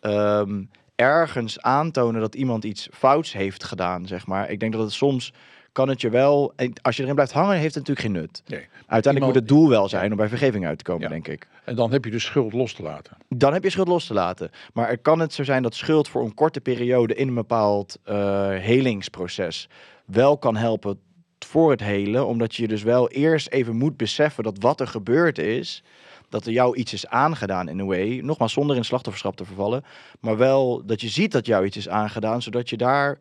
ehm, 0.00 0.64
ergens 0.94 1.60
aantonen 1.60 2.20
dat 2.20 2.34
iemand 2.34 2.64
iets 2.64 2.88
fouts 2.92 3.32
heeft 3.32 3.64
gedaan, 3.64 4.06
zeg 4.06 4.26
maar. 4.26 4.50
Ik 4.50 4.60
denk 4.60 4.72
dat 4.72 4.82
het 4.82 4.92
soms 4.92 5.32
kan 5.72 5.88
het 5.88 6.00
je 6.00 6.10
wel, 6.10 6.52
en 6.56 6.72
als 6.82 6.96
je 6.96 7.02
erin 7.02 7.14
blijft 7.14 7.32
hangen, 7.32 7.56
heeft 7.56 7.74
het 7.74 7.86
natuurlijk 7.88 8.06
geen 8.06 8.12
nut. 8.22 8.42
Nee. 8.46 8.58
Uiteindelijk 8.86 9.04
Iemand- 9.14 9.24
moet 9.32 9.34
het 9.34 9.48
doel 9.48 9.68
wel 9.68 9.88
zijn 9.88 10.10
om 10.10 10.16
bij 10.16 10.28
vergeving 10.28 10.66
uit 10.66 10.78
te 10.78 10.84
komen, 10.84 11.02
Ja. 11.02 11.08
denk 11.08 11.28
ik. 11.28 11.46
En 11.64 11.74
dan 11.76 11.92
heb 11.92 12.04
je 12.04 12.10
dus 12.10 12.24
schuld 12.24 12.52
los 12.52 12.72
te 12.72 12.82
laten. 12.82 13.16
Dan 13.28 13.52
heb 13.52 13.62
je 13.62 13.70
schuld 13.70 13.88
los 13.88 14.06
te 14.06 14.14
laten. 14.14 14.50
Maar 14.72 14.88
er 14.88 14.98
kan 14.98 15.18
het 15.20 15.32
zo 15.32 15.44
zijn 15.44 15.62
dat 15.62 15.74
schuld 15.74 16.08
voor 16.08 16.24
een 16.24 16.34
korte 16.34 16.60
periode 16.60 17.14
in 17.14 17.28
een 17.28 17.34
bepaald 17.34 17.98
eh, 18.04 18.48
helingsproces 18.48 19.68
wel 20.04 20.38
kan 20.38 20.56
helpen 20.56 20.98
voor 21.38 21.70
het 21.70 21.80
helen. 21.80 22.26
Omdat 22.26 22.54
je 22.54 22.68
dus 22.68 22.82
wel 22.82 23.08
eerst 23.10 23.48
even 23.48 23.76
moet 23.76 23.96
beseffen 23.96 24.44
dat 24.44 24.56
wat 24.60 24.80
er 24.80 24.86
gebeurd 24.86 25.38
is, 25.38 25.82
dat 26.28 26.46
er 26.46 26.52
jou 26.52 26.76
iets 26.76 26.92
is 26.92 27.06
aangedaan 27.06 27.68
in 27.68 27.78
een 27.78 27.86
way. 27.86 28.20
Nogmaals, 28.22 28.52
zonder 28.52 28.76
in 28.76 28.84
slachtofferschap 28.84 29.36
te 29.36 29.44
vervallen. 29.44 29.84
Maar 30.20 30.36
wel 30.36 30.82
dat 30.86 31.00
je 31.00 31.08
ziet 31.08 31.32
dat 31.32 31.46
jou 31.46 31.64
iets 31.64 31.76
is 31.76 31.88
aangedaan, 31.88 32.42
zodat 32.42 32.70
je 32.70 32.76
daar, 32.76 33.18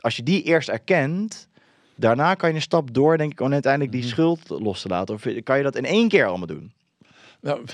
als 0.00 0.16
je 0.16 0.22
die 0.22 0.42
eerst 0.42 0.68
erkent, 0.68 1.48
daarna 1.96 2.34
kan 2.34 2.48
je 2.48 2.54
een 2.54 2.62
stap 2.62 2.94
door, 2.94 3.16
denk 3.18 3.32
ik, 3.32 3.40
om 3.40 3.52
uiteindelijk 3.52 3.92
die 3.92 4.00
Mhm. 4.00 4.10
schuld 4.10 4.48
los 4.48 4.82
te 4.82 4.88
laten. 4.88 5.14
Of 5.14 5.26
kan 5.42 5.56
je 5.56 5.62
dat 5.62 5.76
in 5.76 5.84
één 5.84 6.08
keer 6.08 6.26
allemaal 6.26 6.46
doen? 6.46 6.72
Nou, 7.40 7.64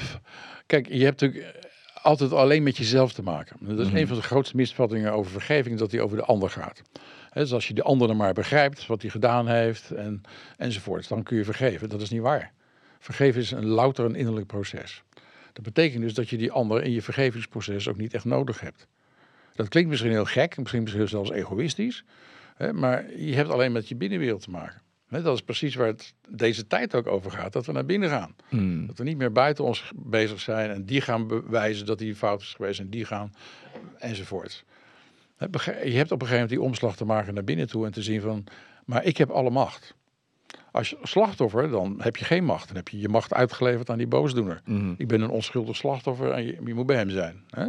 kijk, 0.67 0.89
je 0.89 1.05
hebt 1.05 1.21
natuurlijk 1.21 1.71
altijd 2.03 2.33
alleen 2.33 2.63
met 2.63 2.77
jezelf 2.77 3.13
te 3.13 3.23
maken. 3.23 3.57
Dat 3.61 3.79
is 3.79 3.87
Mhm. 3.87 3.97
een 3.97 4.07
van 4.07 4.17
de 4.17 4.23
grootste 4.23 4.57
misvattingen 4.57 5.13
over 5.13 5.31
vergeving, 5.33 5.79
dat 5.79 5.91
die 5.91 6.03
over 6.03 6.17
de 6.17 6.25
ander 6.25 6.51
gaat. 6.51 6.83
Dus 7.33 7.53
als 7.53 7.69
je 7.69 7.75
de 7.75 7.83
ander 7.83 8.09
dan 8.09 8.17
maar 8.17 8.33
begrijpt, 8.33 8.87
wat 8.87 9.03
hij 9.03 9.11
gedaan 9.11 9.49
heeft 9.49 9.91
en, 9.91 10.21
enzovoort, 10.57 11.09
dan 11.09 11.23
kun 11.23 11.37
je 11.37 11.45
vergeven. 11.45 11.89
Dat 11.89 12.01
is 12.01 12.11
niet 12.11 12.21
waar. 12.21 12.53
Vergeven 12.99 13.41
is 13.41 13.51
een 13.51 13.67
louter 13.67 14.05
een 14.05 14.15
innerlijk 14.15 14.47
proces. 14.47 15.03
Dat 15.53 15.65
betekent 15.65 16.03
dus 16.03 16.15
dat 16.15 16.29
je 16.29 16.37
die 16.37 16.53
ander 16.53 16.83
in 16.83 16.91
je 16.93 17.03
vergevingsproces 17.03 17.89
ook 17.89 17.97
niet 17.97 18.15
echt 18.15 18.25
nodig 18.25 18.61
hebt. 18.61 18.87
Dat 19.55 19.69
klinkt 19.69 19.91
misschien 19.91 20.11
heel 20.11 20.25
gek, 20.25 20.57
misschien 20.59 20.83
misschien 20.83 21.09
zelfs 21.09 21.31
egoïstisch, 21.31 22.05
hè, 22.63 22.73
maar 22.73 23.17
je 23.17 23.35
hebt 23.35 23.51
alleen 23.51 23.73
met 23.73 23.89
je 23.89 23.97
binnenwereld 23.97 24.43
te 24.43 24.51
maken. 24.51 24.83
Hè, 25.09 25.23
dat 25.23 25.35
is 25.35 25.43
precies 25.43 25.75
waar 25.75 25.87
het 25.87 26.15
deze 26.29 26.67
tijd 26.67 26.95
ook 26.95 27.07
over 27.07 27.31
gaat, 27.31 27.53
dat 27.53 27.67
we 27.67 27.73
naar 27.73 27.85
binnen 27.85 28.09
gaan. 28.09 28.37
Hmm. 28.49 28.87
Dat 28.87 28.99
we 28.99 29.05
niet 29.05 29.17
meer 29.17 29.33
buiten 29.33 29.65
ons 29.65 29.93
bezig 29.97 30.41
zijn 30.41 30.71
en 30.71 30.85
die 30.85 31.01
gaan 31.01 31.27
bewijzen 31.27 31.87
dat 31.87 31.99
die 31.99 32.15
fout 32.15 32.41
is 32.41 32.55
geweest 32.55 32.81
en 32.81 32.91
die 32.91 33.05
gaan 33.05 33.35
enzovoort. 33.99 34.65
Hè, 35.37 35.47
Je 35.85 35.97
hebt 35.97 36.13
op 36.13 36.21
een 36.21 36.27
gegeven 36.27 36.33
moment 36.33 36.49
die 36.49 36.61
omslag 36.61 36.97
te 36.97 37.05
maken 37.05 37.35
naar 37.35 37.45
binnen 37.45 37.69
toe 37.69 37.87
en 37.87 37.93
te 37.93 38.03
zien 38.03 38.21
van, 38.21 38.45
maar 38.85 39.05
ik 39.05 39.17
heb 39.17 39.31
alle 39.31 39.51
macht. 39.51 39.95
Als 40.71 40.91
je 40.91 40.99
slachtoffer, 41.03 41.71
dan 41.71 42.01
heb 42.03 42.17
je 42.17 42.25
geen 42.25 42.45
macht. 42.45 42.67
Dan 42.67 42.77
heb 42.77 42.89
je 42.89 42.99
je 42.99 43.09
macht 43.09 43.35
uitgeleverd 43.35 43.91
aan 43.91 43.99
die 43.99 44.07
boosdoener. 44.07 44.61
Mhm. 44.65 44.95
Ik 44.97 45.09
ben 45.09 45.21
een 45.21 45.31
onschuldig 45.31 45.77
slachtoffer 45.77 46.31
en 46.31 46.45
je, 46.45 46.59
je 46.65 46.75
moet 46.75 46.87
bij 46.87 46.97
hem 46.97 47.11
zijn. 47.11 47.43
Hè? 47.51 47.67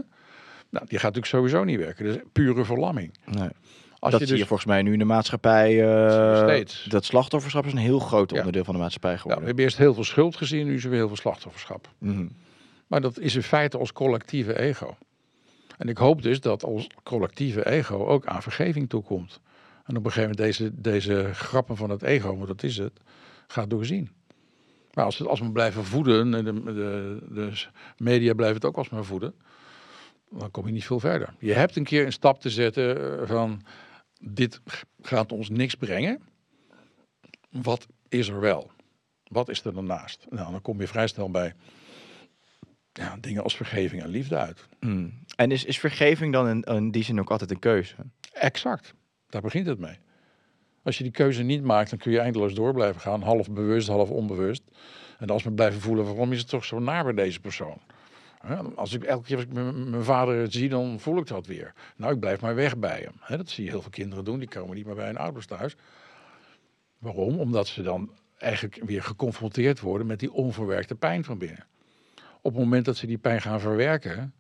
Nou, 0.70 0.86
die 0.86 1.00
gaat 1.00 1.14
natuurlijk 1.16 1.26
sowieso 1.26 1.64
niet 1.64 1.80
werken. 1.80 2.06
Dus 2.06 2.18
pure 2.32 2.66
verlamming. 2.66 3.14
Nee. 3.26 3.50
Als 4.04 4.12
dat 4.12 4.22
je 4.22 4.28
zie 4.28 4.36
dus, 4.36 4.44
je 4.44 4.50
volgens 4.50 4.70
mij 4.70 4.82
nu 4.82 4.94
in 4.94 5.00
de 5.00 5.06
maatschappij. 5.06 5.84
eh, 5.84 6.44
Steeds. 6.44 6.86
Dat 6.90 7.06
slachtofferschap 7.06 7.66
is 7.66 7.72
een 7.72 7.78
heel 7.78 8.00
groot 8.00 8.32
onderdeel 8.32 8.64
van 8.64 8.74
de 8.74 8.80
maatschappij 8.80 9.10
ja, 9.10 9.16
we 9.16 9.22
geworden. 9.22 9.46
hebben 9.48 9.64
eerst 9.64 9.78
heel 9.78 9.94
veel 9.94 10.04
schuld 10.04 10.36
gezien, 10.36 10.66
nu 10.66 10.76
er 10.76 10.82
weer 10.90 10.98
heel 10.98 11.08
veel 11.08 11.16
slachtofferschap. 11.16 11.90
Mhm. 11.98 12.28
Maar 12.88 13.02
dat 13.02 13.20
is 13.20 13.36
in 13.36 13.44
feite 13.44 13.78
ons 13.78 13.94
collectieve 13.94 14.60
ego. 14.60 14.98
En 15.78 15.90
ik 15.90 15.98
hoop 15.98 16.22
dus 16.22 16.40
dat 16.40 16.64
ons 16.64 16.88
collectieve 17.04 17.66
ego 17.70 18.06
ook 18.06 18.26
aan 18.26 18.42
vergeving 18.42 18.90
toekomt. 18.90 19.40
En 19.86 19.98
op 19.98 20.06
een 20.06 20.12
gegeven 20.12 20.36
moment 20.36 20.38
deze, 20.58 20.72
deze 20.74 21.30
grappen 21.34 21.78
van 21.78 21.90
het 21.90 22.02
ego, 22.02 22.36
want 22.36 22.48
dat 22.48 22.64
is 22.64 22.78
het, 22.78 23.00
gaat 23.48 23.70
doorzien. 23.70 24.10
Maar 24.94 25.06
als, 25.06 25.18
het, 25.18 25.28
als 25.28 25.40
we 25.40 25.52
blijven 25.52 25.84
voeden, 25.86 26.34
en 26.34 26.44
de, 26.44 26.64
de, 26.64 27.20
de 27.30 27.52
media 27.98 28.34
blijven 28.34 28.56
het 28.56 28.66
ook 28.66 28.78
alsmaar 28.78 29.04
voeden, 29.04 29.34
dan 30.30 30.52
kom 30.52 30.66
je 30.66 30.72
niet 30.72 30.86
veel 30.86 31.00
verder. 31.00 31.34
Je 31.40 31.54
hebt 31.54 31.76
een 31.76 31.84
keer 31.84 32.06
een 32.06 32.12
stap 32.12 32.42
te 32.42 32.50
zetten 32.50 33.20
eh, 33.20 33.28
van, 33.28 33.62
dit 34.26 34.62
gaat 35.02 35.32
ons 35.32 35.50
niks 35.50 35.76
brengen. 35.76 36.22
Wat 37.50 37.88
is 38.10 38.28
er 38.28 38.40
wel? 38.40 38.72
Wat 39.24 39.50
is 39.50 39.64
er 39.64 39.74
daarnaast? 39.74 40.26
Nou, 40.30 40.52
dan 40.52 40.62
kom 40.62 40.80
je 40.80 40.88
vrij 40.88 41.08
snel 41.08 41.32
bij 41.32 41.54
ja, 42.94 43.18
dingen 43.20 43.44
als 43.44 43.56
vergeving 43.56 44.02
en 44.02 44.10
liefde 44.10 44.38
uit. 44.38 44.68
Mhm. 44.80 45.10
En 45.36 45.52
is, 45.52 45.66
is 45.66 45.80
vergeving 45.80 46.34
dan 46.34 46.48
in, 46.50 46.62
in 46.62 46.92
die 46.92 47.04
zin 47.04 47.20
ook 47.20 47.32
altijd 47.32 47.52
een 47.52 47.60
keuze? 47.60 47.96
Exact. 48.34 48.94
Daar 49.30 49.42
begint 49.42 49.68
het 49.68 49.80
mee. 49.80 49.98
Als 50.84 50.98
je 50.98 51.04
die 51.04 51.12
keuze 51.12 51.44
niet 51.44 51.64
maakt, 51.64 51.90
dan 51.90 52.00
kun 52.00 52.12
je 52.12 52.20
eindeloos 52.20 52.54
door 52.54 52.74
blijven 52.74 53.02
gaan. 53.02 53.22
Half 53.22 53.52
bewust, 53.52 53.88
half 53.88 54.10
onbewust. 54.10 54.64
En 55.20 55.30
als 55.30 55.44
we 55.44 55.52
blijven 55.52 55.82
voelen, 55.82 56.06
waarom 56.06 56.32
is 56.32 56.40
het 56.40 56.50
toch 56.50 56.66
zo 56.66 56.80
naar 56.80 57.04
bij 57.04 57.14
deze 57.14 57.40
persoon? 57.40 57.82
Als 58.76 58.94
ik 58.94 59.04
elke 59.04 59.26
keer 59.26 59.36
als 59.36 59.46
ik 59.46 59.54
mijn 59.54 60.04
vader 60.04 60.52
zie, 60.52 60.70
dan 60.70 61.00
voel 61.00 61.18
ik 61.18 61.28
dat 61.28 61.46
weer. 61.46 61.74
Nou, 61.96 62.14
ik 62.14 62.20
blijf 62.20 62.42
maar 62.42 62.56
weg 62.56 62.78
bij 62.78 63.10
hem. 63.28 63.38
Dat 63.38 63.50
zie 63.50 63.64
je 63.64 63.70
heel 63.70 63.82
veel 63.82 63.92
kinderen 63.92 64.26
doen. 64.26 64.40
Die 64.40 64.48
komen 64.48 64.76
niet 64.76 64.86
meer 64.86 64.96
bij 64.96 65.06
hun 65.06 65.18
ouders 65.18 65.46
thuis. 65.46 65.76
Waarom? 66.98 67.40
Omdat 67.40 67.68
ze 67.68 67.82
dan 67.82 68.12
eigenlijk 68.38 68.82
weer 68.86 69.04
geconfronteerd 69.04 69.80
worden 69.80 70.08
met 70.08 70.20
die 70.20 70.34
onverwerkte 70.34 70.96
pijn 70.96 71.24
van 71.24 71.38
binnen. 71.38 71.66
Op 72.42 72.54
het 72.54 72.64
moment 72.64 72.86
dat 72.86 72.98
ze 72.98 73.08
die 73.08 73.18
pijn 73.18 73.42
gaan 73.42 73.60
verwerken, 73.60 74.34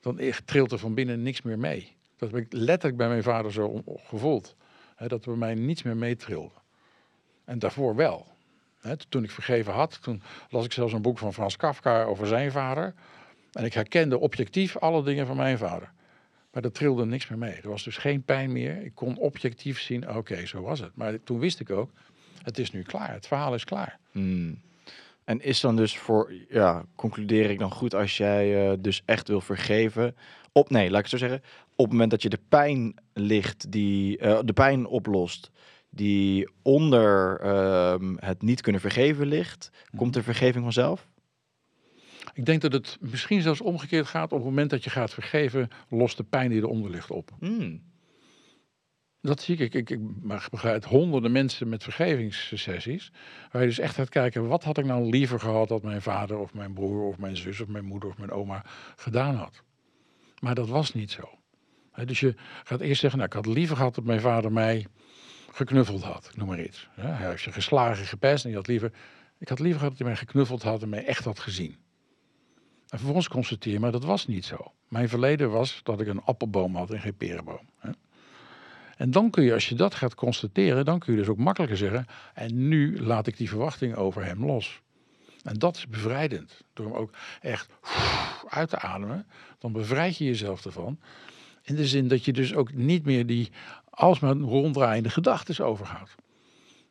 dan 0.00 0.20
trilt 0.44 0.72
er 0.72 0.78
van 0.78 0.94
binnen 0.94 1.22
niks 1.22 1.42
meer 1.42 1.58
mee. 1.58 1.96
Dat 2.16 2.30
heb 2.30 2.40
ik 2.40 2.52
letterlijk 2.52 2.96
bij 2.96 3.08
mijn 3.08 3.22
vader 3.22 3.52
zo 3.52 3.82
gevoeld. 3.96 4.56
Dat 4.96 5.24
er 5.24 5.30
bij 5.30 5.36
mij 5.36 5.54
niets 5.54 5.82
meer 5.82 5.96
meetrilde. 5.96 6.54
En 7.44 7.58
daarvoor 7.58 7.96
wel. 7.96 8.26
Toen 9.08 9.24
ik 9.24 9.30
vergeven 9.30 9.72
had, 9.72 10.02
toen 10.02 10.22
las 10.50 10.64
ik 10.64 10.72
zelfs 10.72 10.92
een 10.92 11.02
boek 11.02 11.18
van 11.18 11.32
Frans 11.32 11.56
Kafka 11.56 12.04
over 12.04 12.26
zijn 12.26 12.52
vader. 12.52 12.94
En 13.52 13.64
ik 13.64 13.74
herkende 13.74 14.18
objectief 14.18 14.76
alle 14.76 15.02
dingen 15.02 15.26
van 15.26 15.36
mijn 15.36 15.58
vader. 15.58 15.92
Maar 16.52 16.64
er 16.64 16.72
trilde 16.72 17.06
niks 17.06 17.28
meer 17.28 17.38
mee. 17.38 17.54
Er 17.54 17.68
was 17.68 17.84
dus 17.84 17.96
geen 17.96 18.22
pijn 18.22 18.52
meer. 18.52 18.84
Ik 18.84 18.94
kon 18.94 19.18
objectief 19.18 19.80
zien, 19.80 20.16
oké, 20.16 20.46
zo 20.46 20.62
was 20.62 20.80
het. 20.80 20.90
Maar 20.94 21.22
toen 21.24 21.38
wist 21.38 21.60
ik 21.60 21.70
ook, 21.70 21.90
het 22.42 22.58
is 22.58 22.72
nu 22.72 22.82
klaar. 22.82 23.12
Het 23.12 23.26
verhaal 23.26 23.54
is 23.54 23.64
klaar. 23.64 23.98
Hmm. 24.10 24.60
En 25.24 25.40
is 25.40 25.60
dan 25.60 25.76
dus 25.76 25.98
voor, 25.98 26.32
ja, 26.48 26.84
concludeer 26.94 27.50
ik 27.50 27.58
dan 27.58 27.70
goed 27.70 27.94
als 27.94 28.16
jij 28.16 28.70
eh, 28.70 28.76
dus 28.78 29.02
echt 29.04 29.28
wil 29.28 29.40
vergeven. 29.40 30.16
Op, 30.52 30.70
nee, 30.70 30.90
laat 30.90 31.04
ik 31.04 31.10
het 31.10 31.20
zo 31.20 31.26
zeggen. 31.26 31.42
Op 31.76 31.84
het 31.84 31.92
moment 31.92 32.10
dat 32.10 32.22
je 32.22 32.28
de 32.28 32.40
pijn 32.48 32.94
ligt, 33.12 33.72
die, 33.72 34.18
eh, 34.18 34.38
de 34.44 34.52
pijn 34.52 34.86
oplost, 34.86 35.50
die 35.90 36.50
onder 36.62 37.40
ehm, 37.40 38.14
het 38.18 38.42
niet 38.42 38.60
kunnen 38.60 38.80
vergeven 38.80 39.26
ligt, 39.26 39.70
komt 39.96 40.14
de 40.14 40.22
vergeving 40.22 40.64
vanzelf? 40.64 41.08
Ik 42.34 42.44
denk 42.44 42.60
dat 42.60 42.72
het 42.72 42.98
misschien 43.00 43.42
zelfs 43.42 43.60
omgekeerd 43.60 44.06
gaat. 44.06 44.32
Op 44.32 44.38
het 44.38 44.46
moment 44.46 44.70
dat 44.70 44.84
je 44.84 44.90
gaat 44.90 45.14
vergeven, 45.14 45.68
lost 45.88 46.16
de 46.16 46.24
pijn 46.24 46.50
die 46.50 46.60
eronder 46.60 46.90
ligt 46.90 47.10
op. 47.10 47.30
Hmm. 47.38 47.82
Dat 49.20 49.42
zie 49.42 49.56
ik. 49.56 49.60
Ik, 49.60 49.90
ik, 49.90 49.90
ik 49.90 50.50
begeleid 50.50 50.84
honderden 50.84 51.32
mensen 51.32 51.68
met 51.68 51.82
vergevingssessies. 51.82 53.12
Waar 53.50 53.62
je 53.62 53.68
dus 53.68 53.78
echt 53.78 53.94
gaat 53.94 54.08
kijken, 54.08 54.48
wat 54.48 54.64
had 54.64 54.78
ik 54.78 54.84
nou 54.84 55.08
liever 55.10 55.40
gehad 55.40 55.68
dat 55.68 55.82
mijn 55.82 56.02
vader 56.02 56.38
of 56.38 56.54
mijn 56.54 56.72
broer 56.72 57.02
of 57.02 57.18
mijn 57.18 57.36
zus 57.36 57.60
of 57.60 57.68
mijn 57.68 57.84
moeder 57.84 58.08
of 58.08 58.18
mijn 58.18 58.30
oma 58.30 58.64
gedaan 58.96 59.34
had. 59.34 59.62
Maar 60.38 60.54
dat 60.54 60.68
was 60.68 60.94
niet 60.94 61.10
zo. 61.10 61.38
Dus 62.04 62.20
je 62.20 62.34
gaat 62.64 62.80
eerst 62.80 63.00
zeggen, 63.00 63.18
nou, 63.18 63.30
ik 63.30 63.44
had 63.44 63.54
liever 63.54 63.76
gehad 63.76 63.94
dat 63.94 64.04
mijn 64.04 64.20
vader 64.20 64.52
mij 64.52 64.86
geknuffeld 65.52 66.02
had. 66.02 66.30
Noem 66.36 66.48
maar 66.48 66.62
iets. 66.62 66.88
Hè, 66.90 67.08
Hij 67.08 67.28
heeft 67.28 67.42
je 67.42 67.52
geslagen, 67.52 68.06
gepest 68.06 68.44
en 68.44 68.50
je 68.50 68.56
had 68.56 68.66
liever... 68.66 68.92
Ik 69.38 69.48
had 69.48 69.58
liever 69.58 69.78
gehad 69.78 69.96
dat 69.96 70.06
hij 70.06 70.16
mij 70.16 70.26
geknuffeld 70.26 70.62
had 70.62 70.82
en 70.82 70.88
mij 70.88 71.04
echt 71.04 71.24
had 71.24 71.38
gezien. 71.38 71.76
En 72.92 72.98
vervolgens 72.98 73.28
constateer 73.28 73.72
je, 73.72 73.80
maar 73.80 73.92
dat 73.92 74.04
was 74.04 74.26
niet 74.26 74.44
zo. 74.44 74.72
Mijn 74.88 75.08
verleden 75.08 75.50
was 75.50 75.80
dat 75.82 76.00
ik 76.00 76.06
een 76.06 76.22
appelboom 76.22 76.76
had 76.76 76.90
en 76.90 77.00
geen 77.00 77.16
perenboom. 77.16 77.68
Hè. 77.78 77.90
En 78.96 79.10
dan 79.10 79.30
kun 79.30 79.44
je, 79.44 79.52
als 79.52 79.68
je 79.68 79.74
dat 79.74 79.94
gaat 79.94 80.14
constateren, 80.14 80.84
dan 80.84 80.98
kun 80.98 81.12
je 81.12 81.18
dus 81.18 81.28
ook 81.28 81.36
makkelijker 81.38 81.78
zeggen, 81.78 82.06
en 82.34 82.68
nu 82.68 83.00
laat 83.00 83.26
ik 83.26 83.36
die 83.36 83.48
verwachting 83.48 83.94
over 83.94 84.24
hem 84.24 84.44
los. 84.44 84.80
En 85.42 85.58
dat 85.58 85.76
is 85.76 85.88
bevrijdend. 85.88 86.60
Door 86.72 86.86
hem 86.86 86.94
ook 86.94 87.10
echt 87.40 87.70
uit 88.48 88.68
te 88.68 88.78
ademen, 88.78 89.26
dan 89.58 89.72
bevrijd 89.72 90.16
je 90.16 90.24
jezelf 90.24 90.64
ervan. 90.64 91.00
In 91.62 91.76
de 91.76 91.86
zin 91.86 92.08
dat 92.08 92.24
je 92.24 92.32
dus 92.32 92.54
ook 92.54 92.72
niet 92.72 93.04
meer 93.04 93.26
die 93.26 93.50
alsmaar 93.90 94.36
ronddraaiende 94.36 95.10
gedachten 95.10 95.64
overhoudt. 95.64 96.14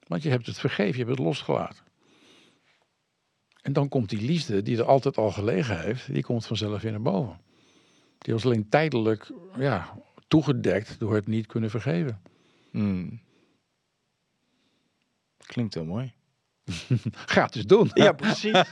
Want 0.07 0.23
je 0.23 0.29
hebt 0.29 0.45
het 0.45 0.59
vergeven, 0.59 0.97
je 0.97 1.05
hebt 1.05 1.17
het 1.17 1.27
losgelaten. 1.27 1.83
En 3.61 3.73
dan 3.73 3.89
komt 3.89 4.09
die 4.09 4.21
liefde, 4.21 4.61
die 4.61 4.77
er 4.77 4.83
altijd 4.83 5.17
al 5.17 5.31
gelegen 5.31 5.81
heeft, 5.81 6.13
die 6.13 6.23
komt 6.23 6.45
vanzelf 6.45 6.81
weer 6.81 6.91
naar 6.91 7.01
boven. 7.01 7.39
Die 8.17 8.33
was 8.33 8.45
alleen 8.45 8.69
tijdelijk 8.69 9.31
ja, 9.57 9.97
toegedekt 10.27 10.99
door 10.99 11.15
het 11.15 11.27
niet 11.27 11.45
kunnen 11.45 11.69
vergeven. 11.69 12.21
Hmm. 12.71 13.21
Klinkt 15.37 15.73
heel 15.73 15.85
mooi. 15.85 16.13
Ga 17.25 17.43
het 17.43 17.53
dus 17.53 17.65
doen. 17.65 17.89
Ja, 17.93 18.11
precies. 18.11 18.63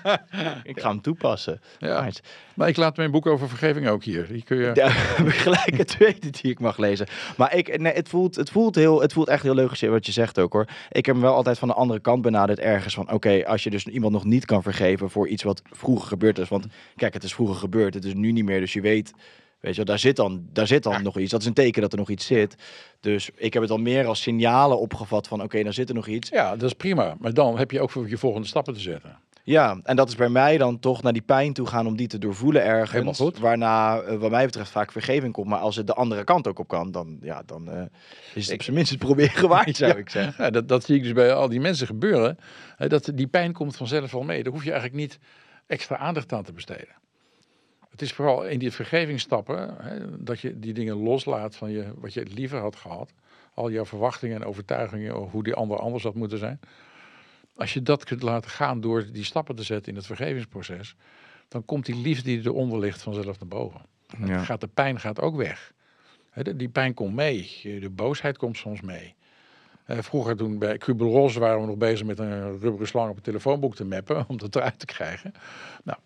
ik 0.63 0.79
ga 0.79 0.89
hem 0.89 1.01
toepassen. 1.01 1.61
Ja. 1.77 2.01
Right. 2.01 2.21
Maar 2.53 2.67
ik 2.67 2.77
laat 2.77 2.97
mijn 2.97 3.11
boek 3.11 3.25
over 3.25 3.49
vergeving 3.49 3.87
ook 3.87 4.03
hier. 4.03 4.27
Die 4.27 4.43
kun 4.43 4.57
je... 4.57 4.71
Ja, 4.73 4.87
heb 5.17 5.27
ik 5.27 5.33
gelijk 5.33 5.77
het 5.77 5.87
tweede 5.87 6.29
die 6.29 6.51
ik 6.51 6.59
mag 6.59 6.77
lezen. 6.77 7.07
Maar 7.37 7.55
ik, 7.55 7.79
nee, 7.79 7.93
het, 7.93 8.09
voelt, 8.09 8.35
het, 8.35 8.49
voelt 8.49 8.75
heel, 8.75 9.01
het 9.01 9.13
voelt 9.13 9.27
echt 9.27 9.43
heel 9.43 9.55
logisch 9.55 9.81
wat 9.81 10.05
je 10.05 10.11
zegt 10.11 10.39
ook 10.39 10.53
hoor. 10.53 10.67
Ik 10.89 11.05
heb 11.05 11.15
hem 11.15 11.23
wel 11.23 11.33
altijd 11.33 11.59
van 11.59 11.67
de 11.67 11.73
andere 11.73 11.99
kant 11.99 12.21
benaderd 12.21 12.59
ergens 12.59 12.93
van... 12.93 13.11
Oké, 13.11 13.45
als 13.45 13.63
je 13.63 13.69
dus 13.69 13.85
iemand 13.85 14.13
nog 14.13 14.23
niet 14.23 14.45
kan 14.45 14.63
vergeven 14.63 15.09
voor 15.09 15.27
iets 15.27 15.43
wat 15.43 15.61
vroeger 15.71 16.07
gebeurd 16.07 16.37
is. 16.37 16.49
Want 16.49 16.67
kijk, 16.95 17.13
het 17.13 17.23
is 17.23 17.33
vroeger 17.33 17.55
gebeurd, 17.55 17.93
het 17.93 18.05
is 18.05 18.13
nu 18.13 18.31
niet 18.31 18.45
meer. 18.45 18.59
Dus 18.59 18.73
je 18.73 18.81
weet, 18.81 19.13
weet 19.59 19.75
je 19.75 19.83
daar 19.85 19.99
zit 19.99 20.15
dan, 20.15 20.47
daar 20.53 20.67
zit 20.67 20.83
dan 20.83 21.03
nog 21.03 21.17
iets. 21.17 21.31
Dat 21.31 21.41
is 21.41 21.47
een 21.47 21.53
teken 21.53 21.81
dat 21.81 21.91
er 21.91 21.97
nog 21.97 22.09
iets 22.09 22.25
zit. 22.25 22.55
Dus 22.99 23.29
ik 23.35 23.53
heb 23.53 23.61
het 23.61 23.71
al 23.71 23.77
meer 23.77 24.05
als 24.05 24.21
signalen 24.21 24.79
opgevat 24.79 25.27
van... 25.27 25.41
Oké, 25.43 25.63
dan 25.63 25.73
zit 25.73 25.89
er 25.89 25.95
nog 25.95 26.07
iets. 26.07 26.29
Ja, 26.29 26.49
dat 26.55 26.69
is 26.69 26.73
prima. 26.73 27.15
Maar 27.19 27.33
dan 27.33 27.57
heb 27.57 27.71
je 27.71 27.81
ook 27.81 27.89
voor 27.89 28.09
je 28.09 28.17
volgende 28.17 28.47
stappen 28.47 28.73
te 28.73 28.79
zetten. 28.79 29.17
Ja, 29.43 29.79
en 29.83 29.95
dat 29.95 30.07
is 30.09 30.15
bij 30.15 30.29
mij 30.29 30.57
dan 30.57 30.79
toch 30.79 31.01
naar 31.03 31.13
die 31.13 31.21
pijn 31.21 31.53
toe 31.53 31.67
gaan 31.67 31.87
om 31.87 31.95
die 31.97 32.07
te 32.07 32.17
doorvoelen 32.17 32.63
ergens. 32.63 32.91
Helemaal 32.91 33.13
goed. 33.13 33.37
Waarna, 33.39 33.99
eh, 33.99 34.17
wat 34.17 34.31
mij 34.31 34.45
betreft, 34.45 34.71
vaak 34.71 34.91
vergeving 34.91 35.33
komt. 35.33 35.47
Maar 35.47 35.59
als 35.59 35.75
het 35.75 35.87
de 35.87 35.93
andere 35.93 36.23
kant 36.23 36.47
ook 36.47 36.59
op 36.59 36.67
kan, 36.67 36.91
dan, 36.91 37.17
ja, 37.21 37.43
dan 37.45 37.69
eh, 37.71 37.81
is 38.33 38.45
het 38.45 38.53
op 38.55 38.61
zijn 38.63 38.75
minst 38.75 38.91
het 38.91 38.99
proberen 38.99 39.49
waard, 39.55 39.75
zou 39.75 39.91
Ja. 39.91 39.97
ik 39.97 40.09
zeggen. 40.09 40.43
Ja, 40.43 40.49
dat, 40.49 40.67
dat 40.67 40.83
zie 40.83 40.95
ik 40.95 41.03
dus 41.03 41.13
bij 41.13 41.33
al 41.33 41.49
die 41.49 41.59
mensen 41.59 41.87
gebeuren. 41.87 42.37
Hè, 42.77 42.87
dat 42.87 43.11
die 43.13 43.27
pijn 43.27 43.53
komt 43.53 43.75
vanzelf 43.75 44.11
wel 44.11 44.23
mee. 44.23 44.43
Daar 44.43 44.53
hoef 44.53 44.63
je 44.63 44.71
eigenlijk 44.71 45.01
niet 45.01 45.19
extra 45.67 45.97
aandacht 45.97 46.33
aan 46.33 46.43
te 46.43 46.53
besteden. 46.53 46.95
Het 47.99 48.07
is 48.07 48.13
vooral 48.13 48.45
in 48.45 48.59
die 48.59 48.71
vergevingsstappen 48.71 49.75
hè, 49.77 50.23
dat 50.23 50.39
je 50.39 50.59
die 50.59 50.73
dingen 50.73 50.95
loslaat 50.95 51.55
van 51.55 51.71
je, 51.71 51.91
wat 51.95 52.13
je 52.13 52.25
liever 52.25 52.59
had 52.59 52.75
gehad. 52.75 53.13
Al 53.53 53.71
jouw 53.71 53.85
verwachtingen 53.85 54.35
en 54.35 54.47
overtuigingen 54.47 55.15
over 55.15 55.31
hoe 55.31 55.43
die 55.43 55.53
ander 55.53 55.77
anders 55.77 56.03
had 56.03 56.13
moeten 56.13 56.37
zijn. 56.37 56.59
Als 57.55 57.73
je 57.73 57.81
dat 57.81 58.03
kunt 58.03 58.21
laten 58.21 58.49
gaan 58.49 58.81
door 58.81 59.11
die 59.11 59.23
stappen 59.23 59.55
te 59.55 59.63
zetten 59.63 59.91
in 59.91 59.97
het 59.97 60.05
vergevingsproces, 60.05 60.95
dan 61.47 61.65
komt 61.65 61.85
die 61.85 61.95
liefde 61.95 62.23
die 62.23 62.45
eronder 62.45 62.79
ligt 62.79 63.01
vanzelf 63.01 63.39
naar 63.39 63.47
boven. 63.47 63.81
Ja. 64.25 64.43
Gaat 64.43 64.61
de 64.61 64.67
pijn 64.67 64.99
gaat 64.99 65.21
ook 65.21 65.35
weg. 65.35 65.73
Hè, 66.29 66.55
die 66.55 66.69
pijn 66.69 66.93
komt 66.93 67.15
mee. 67.15 67.59
De 67.63 67.89
boosheid 67.89 68.37
komt 68.37 68.57
soms 68.57 68.81
mee. 68.81 69.15
Eh, 69.85 69.97
vroeger 69.97 70.35
toen 70.35 70.59
bij 70.59 70.77
Kubel-Ross 70.77 71.35
waren 71.35 71.61
we 71.61 71.67
nog 71.67 71.77
bezig 71.77 72.05
met 72.05 72.19
een 72.19 72.59
rubberen 72.59 72.87
slang 72.87 73.09
op 73.09 73.15
een 73.15 73.21
telefoonboek 73.21 73.75
te 73.75 73.85
mappen 73.85 74.25
om 74.29 74.37
dat 74.37 74.55
eruit 74.55 74.79
te 74.79 74.85
krijgen. 74.85 75.31
Nou, 75.83 75.97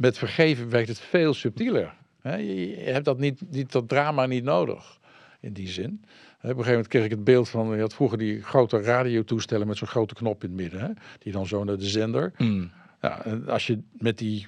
met 0.00 0.18
vergeven 0.18 0.68
werkt 0.68 0.88
het 0.88 1.00
veel 1.00 1.34
subtieler. 1.34 1.94
Je, 2.22 2.82
hebt 2.84 3.04
dat, 3.04 3.18
niet, 3.18 3.40
niet, 3.50 3.72
dat 3.72 3.88
drama 3.88 4.26
niet 4.26 4.44
nodig 4.44 4.98
in 5.40 5.52
die 5.52 5.68
zin. 5.68 6.00
Op 6.02 6.42
een 6.42 6.48
gegeven 6.48 6.70
moment 6.70 6.88
kreeg 6.88 7.04
ik 7.04 7.10
het 7.10 7.24
beeld 7.24 7.48
van, 7.48 7.74
je 7.74 7.80
had 7.80 7.94
vroeger 7.94 8.18
die 8.18 8.42
grote 8.42 8.80
radiotoestellen 8.82 9.66
met 9.66 9.76
zo'n 9.76 9.88
grote 9.88 10.14
knop 10.14 10.44
in 10.44 10.50
het 10.50 10.60
midden. 10.60 10.80
Hè, 10.80 10.88
die 11.18 11.32
dan 11.32 11.46
zo 11.46 11.64
naar 11.64 11.76
de 11.76 11.84
zender. 11.84 12.32
Mm. 12.38 12.70
Ja, 13.00 13.24
en 13.24 13.48
als 13.48 13.66
je 13.66 13.78
met 13.92 14.18
die 14.18 14.46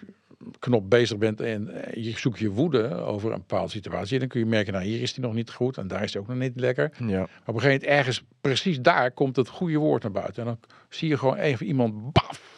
knop 0.58 0.90
bezig 0.90 1.18
bent 1.18 1.40
en 1.40 1.70
je 1.94 2.18
zoekt 2.18 2.38
je 2.38 2.50
woede 2.50 2.94
over 2.94 3.32
een 3.32 3.38
bepaalde 3.38 3.70
situatie, 3.70 4.18
dan 4.18 4.28
kun 4.28 4.40
je 4.40 4.46
merken, 4.46 4.72
nou 4.72 4.84
hier 4.84 5.00
is 5.00 5.12
die 5.12 5.24
nog 5.24 5.34
niet 5.34 5.50
goed 5.50 5.76
en 5.76 5.86
daar 5.86 6.02
is 6.02 6.12
hij 6.12 6.22
ook 6.22 6.28
nog 6.28 6.38
niet 6.38 6.60
lekker. 6.60 6.92
Ja. 6.98 7.06
Maar 7.06 7.22
op 7.24 7.54
een 7.54 7.60
gegeven 7.60 7.68
moment 7.68 7.84
ergens, 7.84 8.22
precies 8.40 8.80
daar, 8.80 9.10
komt 9.10 9.36
het 9.36 9.48
goede 9.48 9.78
woord 9.78 10.02
naar 10.02 10.12
buiten. 10.12 10.42
En 10.42 10.48
dan 10.48 10.58
zie 10.88 11.08
je 11.08 11.18
gewoon 11.18 11.36
even 11.36 11.66
iemand, 11.66 12.12
baf, 12.12 12.51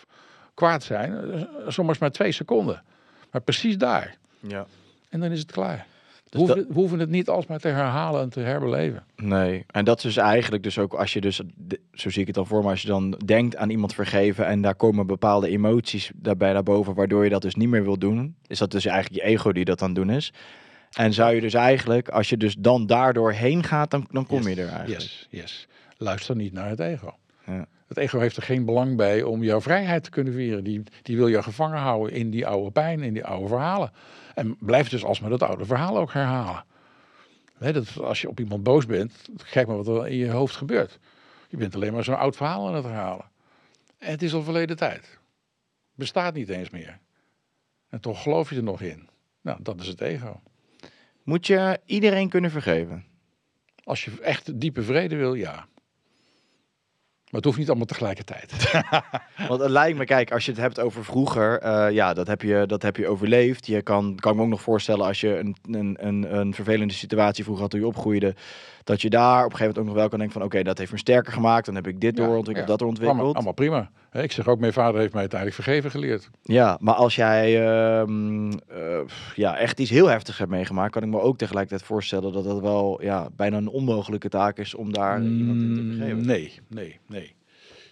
kwaad 0.55 0.83
zijn. 0.83 1.47
Soms 1.67 1.99
maar 1.99 2.11
twee 2.11 2.33
seconden. 2.33 2.83
Maar 3.31 3.41
precies 3.43 3.79
daar. 3.79 4.17
ja. 4.41 4.67
En 5.09 5.21
dan 5.21 5.31
is 5.31 5.39
het 5.39 5.53
klaar. 5.53 5.87
We 6.25 6.41
Dus 6.41 6.41
hoeven, 6.41 6.67
we 6.69 6.75
hoeven 6.75 6.99
het 6.99 7.09
niet 7.09 7.29
alsmaar 7.29 7.59
te 7.59 7.69
herhalen 7.69 8.23
en 8.23 8.29
te 8.29 8.41
herbeleven. 8.41 9.05
Nee, 9.17 9.65
en 9.71 9.85
dat 9.85 9.97
is 9.97 10.03
dus 10.03 10.17
eigenlijk 10.17 10.63
dus 10.63 10.79
ook 10.79 10.95
als 10.95 11.13
je 11.13 11.21
dus, 11.21 11.41
zo 11.93 12.11
zie 12.11 12.21
ik 12.21 12.27
het 12.27 12.35
dan 12.37 12.47
voor 12.47 12.63
me, 12.63 12.69
als 12.71 12.83
je 12.83 12.89
dan 12.89 13.11
denkt 13.25 13.57
aan 13.57 13.71
iemand 13.71 13.95
vergeven 13.95 14.47
en 14.47 14.61
daar 14.61 14.75
komen 14.75 15.07
bepaalde 15.07 15.49
emoties 15.49 16.11
daarbij 16.15 16.53
naar 16.53 16.63
boven, 16.63 16.95
waardoor 16.95 17.25
je 17.25 17.31
dat 17.31 17.43
dus 17.43 17.55
niet 17.55 17.69
meer 17.69 17.83
wil 17.83 17.99
doen, 17.99 18.37
is 18.47 18.59
dat 18.59 18.71
dus 18.71 18.85
eigenlijk 18.87 19.23
je 19.23 19.29
ego 19.31 19.53
die 19.53 19.65
dat 19.65 19.83
aan 19.83 19.89
het 19.89 19.97
doen 19.97 20.11
is. 20.11 20.33
En 20.93 21.13
zou 21.13 21.35
je 21.35 21.41
dus 21.41 21.55
eigenlijk, 21.55 22.09
als 22.09 22.29
je 22.29 22.37
dus 22.37 22.55
dan 22.59 22.87
daardoor 22.87 23.33
heen 23.33 23.63
gaat, 23.65 23.91
dan, 23.91 24.07
dan 24.11 24.27
kom 24.27 24.49
je 24.49 24.55
er 24.63 24.69
eigenlijk. 24.69 25.01
Yes, 25.03 25.27
yes. 25.31 25.67
Luister 25.97 26.37
niet 26.37 26.53
naar 26.53 26.69
het 26.69 26.81
ego. 26.81 27.15
Ja. 27.47 27.67
Het 27.95 28.03
ego 28.03 28.19
heeft 28.19 28.37
er 28.37 28.43
geen 28.43 28.65
belang 28.65 28.97
bij 28.97 29.23
om 29.23 29.43
jouw 29.43 29.61
vrijheid 29.61 30.05
te 30.05 30.11
kunnen 30.11 30.33
vieren. 30.33 30.65
Die, 30.65 30.83
die 31.03 31.17
wil 31.17 31.29
jou 31.29 31.43
gevangen 31.43 31.79
houden 31.79 32.13
in 32.13 32.31
die 32.31 32.47
oude 32.47 32.71
pijn, 32.71 33.03
in 33.03 33.13
die 33.13 33.25
oude 33.25 33.49
verhalen. 33.49 33.93
En 34.35 34.57
blijf 34.61 34.89
dus 34.89 35.05
alsmaar 35.05 35.31
dat 35.31 35.43
oude 35.43 35.65
verhaal 35.65 35.99
ook 35.99 36.13
herhalen. 36.13 36.65
Dat, 37.59 38.01
als 38.01 38.21
je 38.21 38.29
op 38.29 38.41
iemand 38.41 38.63
boos 38.63 38.87
bent, 38.87 39.29
kijk 39.51 39.67
maar 39.67 39.77
wat 39.77 39.89
er 39.89 40.09
in 40.09 40.17
je 40.17 40.31
hoofd 40.31 40.57
gebeurt. 40.57 40.99
Je 41.49 41.57
bent 41.57 41.75
alleen 41.75 41.93
maar 41.93 42.05
zo'n 42.05 42.19
oud 42.19 42.37
verhaal 42.37 42.69
aan 42.69 42.75
het 42.75 42.85
herhalen. 42.85 43.31
En 43.99 44.11
het 44.11 44.23
is 44.23 44.35
al 44.35 44.43
verleden 44.43 44.77
tijd. 44.77 45.19
Bestaat 45.95 46.35
niet 46.35 46.49
eens 46.49 46.71
meer. 46.71 46.99
En 47.89 48.01
toch 48.01 48.23
geloof 48.23 48.51
je 48.51 48.57
er 48.57 48.63
nog 48.63 48.81
in. 48.81 49.09
Nou, 49.41 49.59
dat 49.63 49.81
is 49.81 49.87
het 49.87 50.01
ego. 50.01 50.41
Moet 51.23 51.47
je 51.47 51.81
iedereen 51.85 52.29
kunnen 52.29 52.51
vergeven? 52.51 53.05
Als 53.85 54.05
je 54.05 54.21
echt 54.21 54.61
diepe 54.61 54.83
vrede 54.83 55.17
wil, 55.17 55.35
ja. 55.35 55.67
Maar 57.35 57.43
het 57.43 57.53
hoeft 57.53 57.63
niet 57.63 57.69
allemaal 57.69 57.95
tegelijkertijd. 57.97 58.73
Want 59.49 59.61
het 59.61 59.71
lijkt 59.71 59.99
me, 59.99 60.05
kijk, 60.05 60.33
als 60.33 60.45
je 60.45 60.51
het 60.51 60.61
hebt 60.61 60.81
over 60.81 61.05
vroeger, 61.05 61.59
eh, 61.59 61.91
ja, 61.91 62.15
dat 62.15 62.27
heb, 62.27 62.43
je, 62.43 62.65
dat 62.67 62.83
heb 62.83 62.97
je 62.97 63.09
overleefd. 63.09 63.67
Je 63.67 63.83
kan, 63.83 64.17
kan 64.21 64.31
ik 64.31 64.37
me 64.37 64.43
ook 64.45 64.49
nog 64.49 64.61
voorstellen 64.61 65.07
als 65.07 65.21
je 65.21 65.39
een, 65.39 65.57
een, 65.71 65.97
een, 66.01 66.37
een 66.39 66.55
vervelende 66.55 66.95
situatie 66.95 67.45
vroeger 67.45 67.63
had 67.63 67.71
toen 67.73 67.81
je 67.81 67.87
opgroeide, 67.87 68.35
dat 68.85 69.03
je 69.03 69.11
daar 69.11 69.45
op 69.45 69.51
een 69.53 69.57
gegeven 69.57 69.65
moment 69.67 69.79
ook 69.79 69.85
nog 69.85 69.95
wel 69.95 70.09
kan 70.09 70.19
denken 70.19 70.37
van, 70.39 70.47
oké, 70.47 70.63
dat 70.63 70.79
heeft 70.79 70.93
me 70.93 70.99
sterker 70.99 71.33
gemaakt, 71.33 71.67
dan 71.67 71.75
heb 71.75 71.87
ik 71.87 72.01
dit 72.01 72.17
Ja, 72.19 72.25
doorontwikkeld, 72.25 72.67
dat 72.69 72.79
doorontwikkeld. 72.79 73.19
Allemaal, 73.21 73.35
allemaal 73.37 73.53
prima. 73.53 74.23
Ik 74.23 74.33
zeg 74.33 74.49
ook, 74.49 74.59
mijn 74.59 74.73
vader 74.73 75.01
heeft 75.01 75.13
mij 75.13 75.21
uiteindelijk 75.21 75.63
vergeven 75.63 75.91
geleerd. 75.91 76.31
Ja, 76.43 76.77
maar 76.81 76.95
als 76.95 77.15
jij 77.17 77.67
ehm, 77.67 78.51
eh, 78.53 79.01
ja, 79.35 79.57
echt 79.57 79.81
iets 79.81 79.91
heel 79.91 80.07
heftigs 80.07 80.39
hebt 80.39 80.51
meegemaakt, 80.51 80.93
kan 80.93 81.03
ik 81.03 81.09
me 81.09 81.21
ook 81.21 81.39
tegelijkertijd 81.39 81.89
voorstellen 81.89 82.33
dat 82.33 82.45
dat 82.45 82.61
wel 82.61 83.03
ja, 83.03 83.29
bijna 83.37 83.57
een 83.57 83.69
onmogelijke 83.69 84.29
taak 84.29 84.59
is 84.59 84.75
om 84.75 84.93
daar 84.93 85.23
iemand 85.23 85.63
in 85.63 85.75
te 85.75 85.81
Mm, 85.81 85.87
vergeven. 85.97 86.27
Nee, 86.27 86.53
nee, 86.69 86.99
nee. 87.09 87.35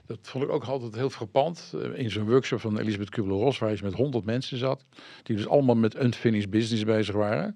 Dat 0.07 0.19
vond 0.23 0.45
ik 0.45 0.51
ook 0.51 0.65
altijd 0.65 0.95
heel 0.95 1.11
frappant. 1.11 1.73
eh, 1.83 1.99
In 2.05 2.11
zo'n 2.11 2.29
workshop 2.29 2.61
van 2.61 2.79
Elisabeth 2.79 3.11
Kubler-Ross, 3.11 3.59
waar 3.59 3.71
je 3.71 3.79
met 3.83 3.95
honderd 3.95 4.25
mensen 4.25 4.59
zat, 4.59 4.85
die 5.23 5.37
dus 5.37 5.49
allemaal 5.49 5.77
met 5.77 6.03
unfinished 6.03 6.51
business 6.51 6.85
bezig 6.85 7.15
waren, 7.15 7.55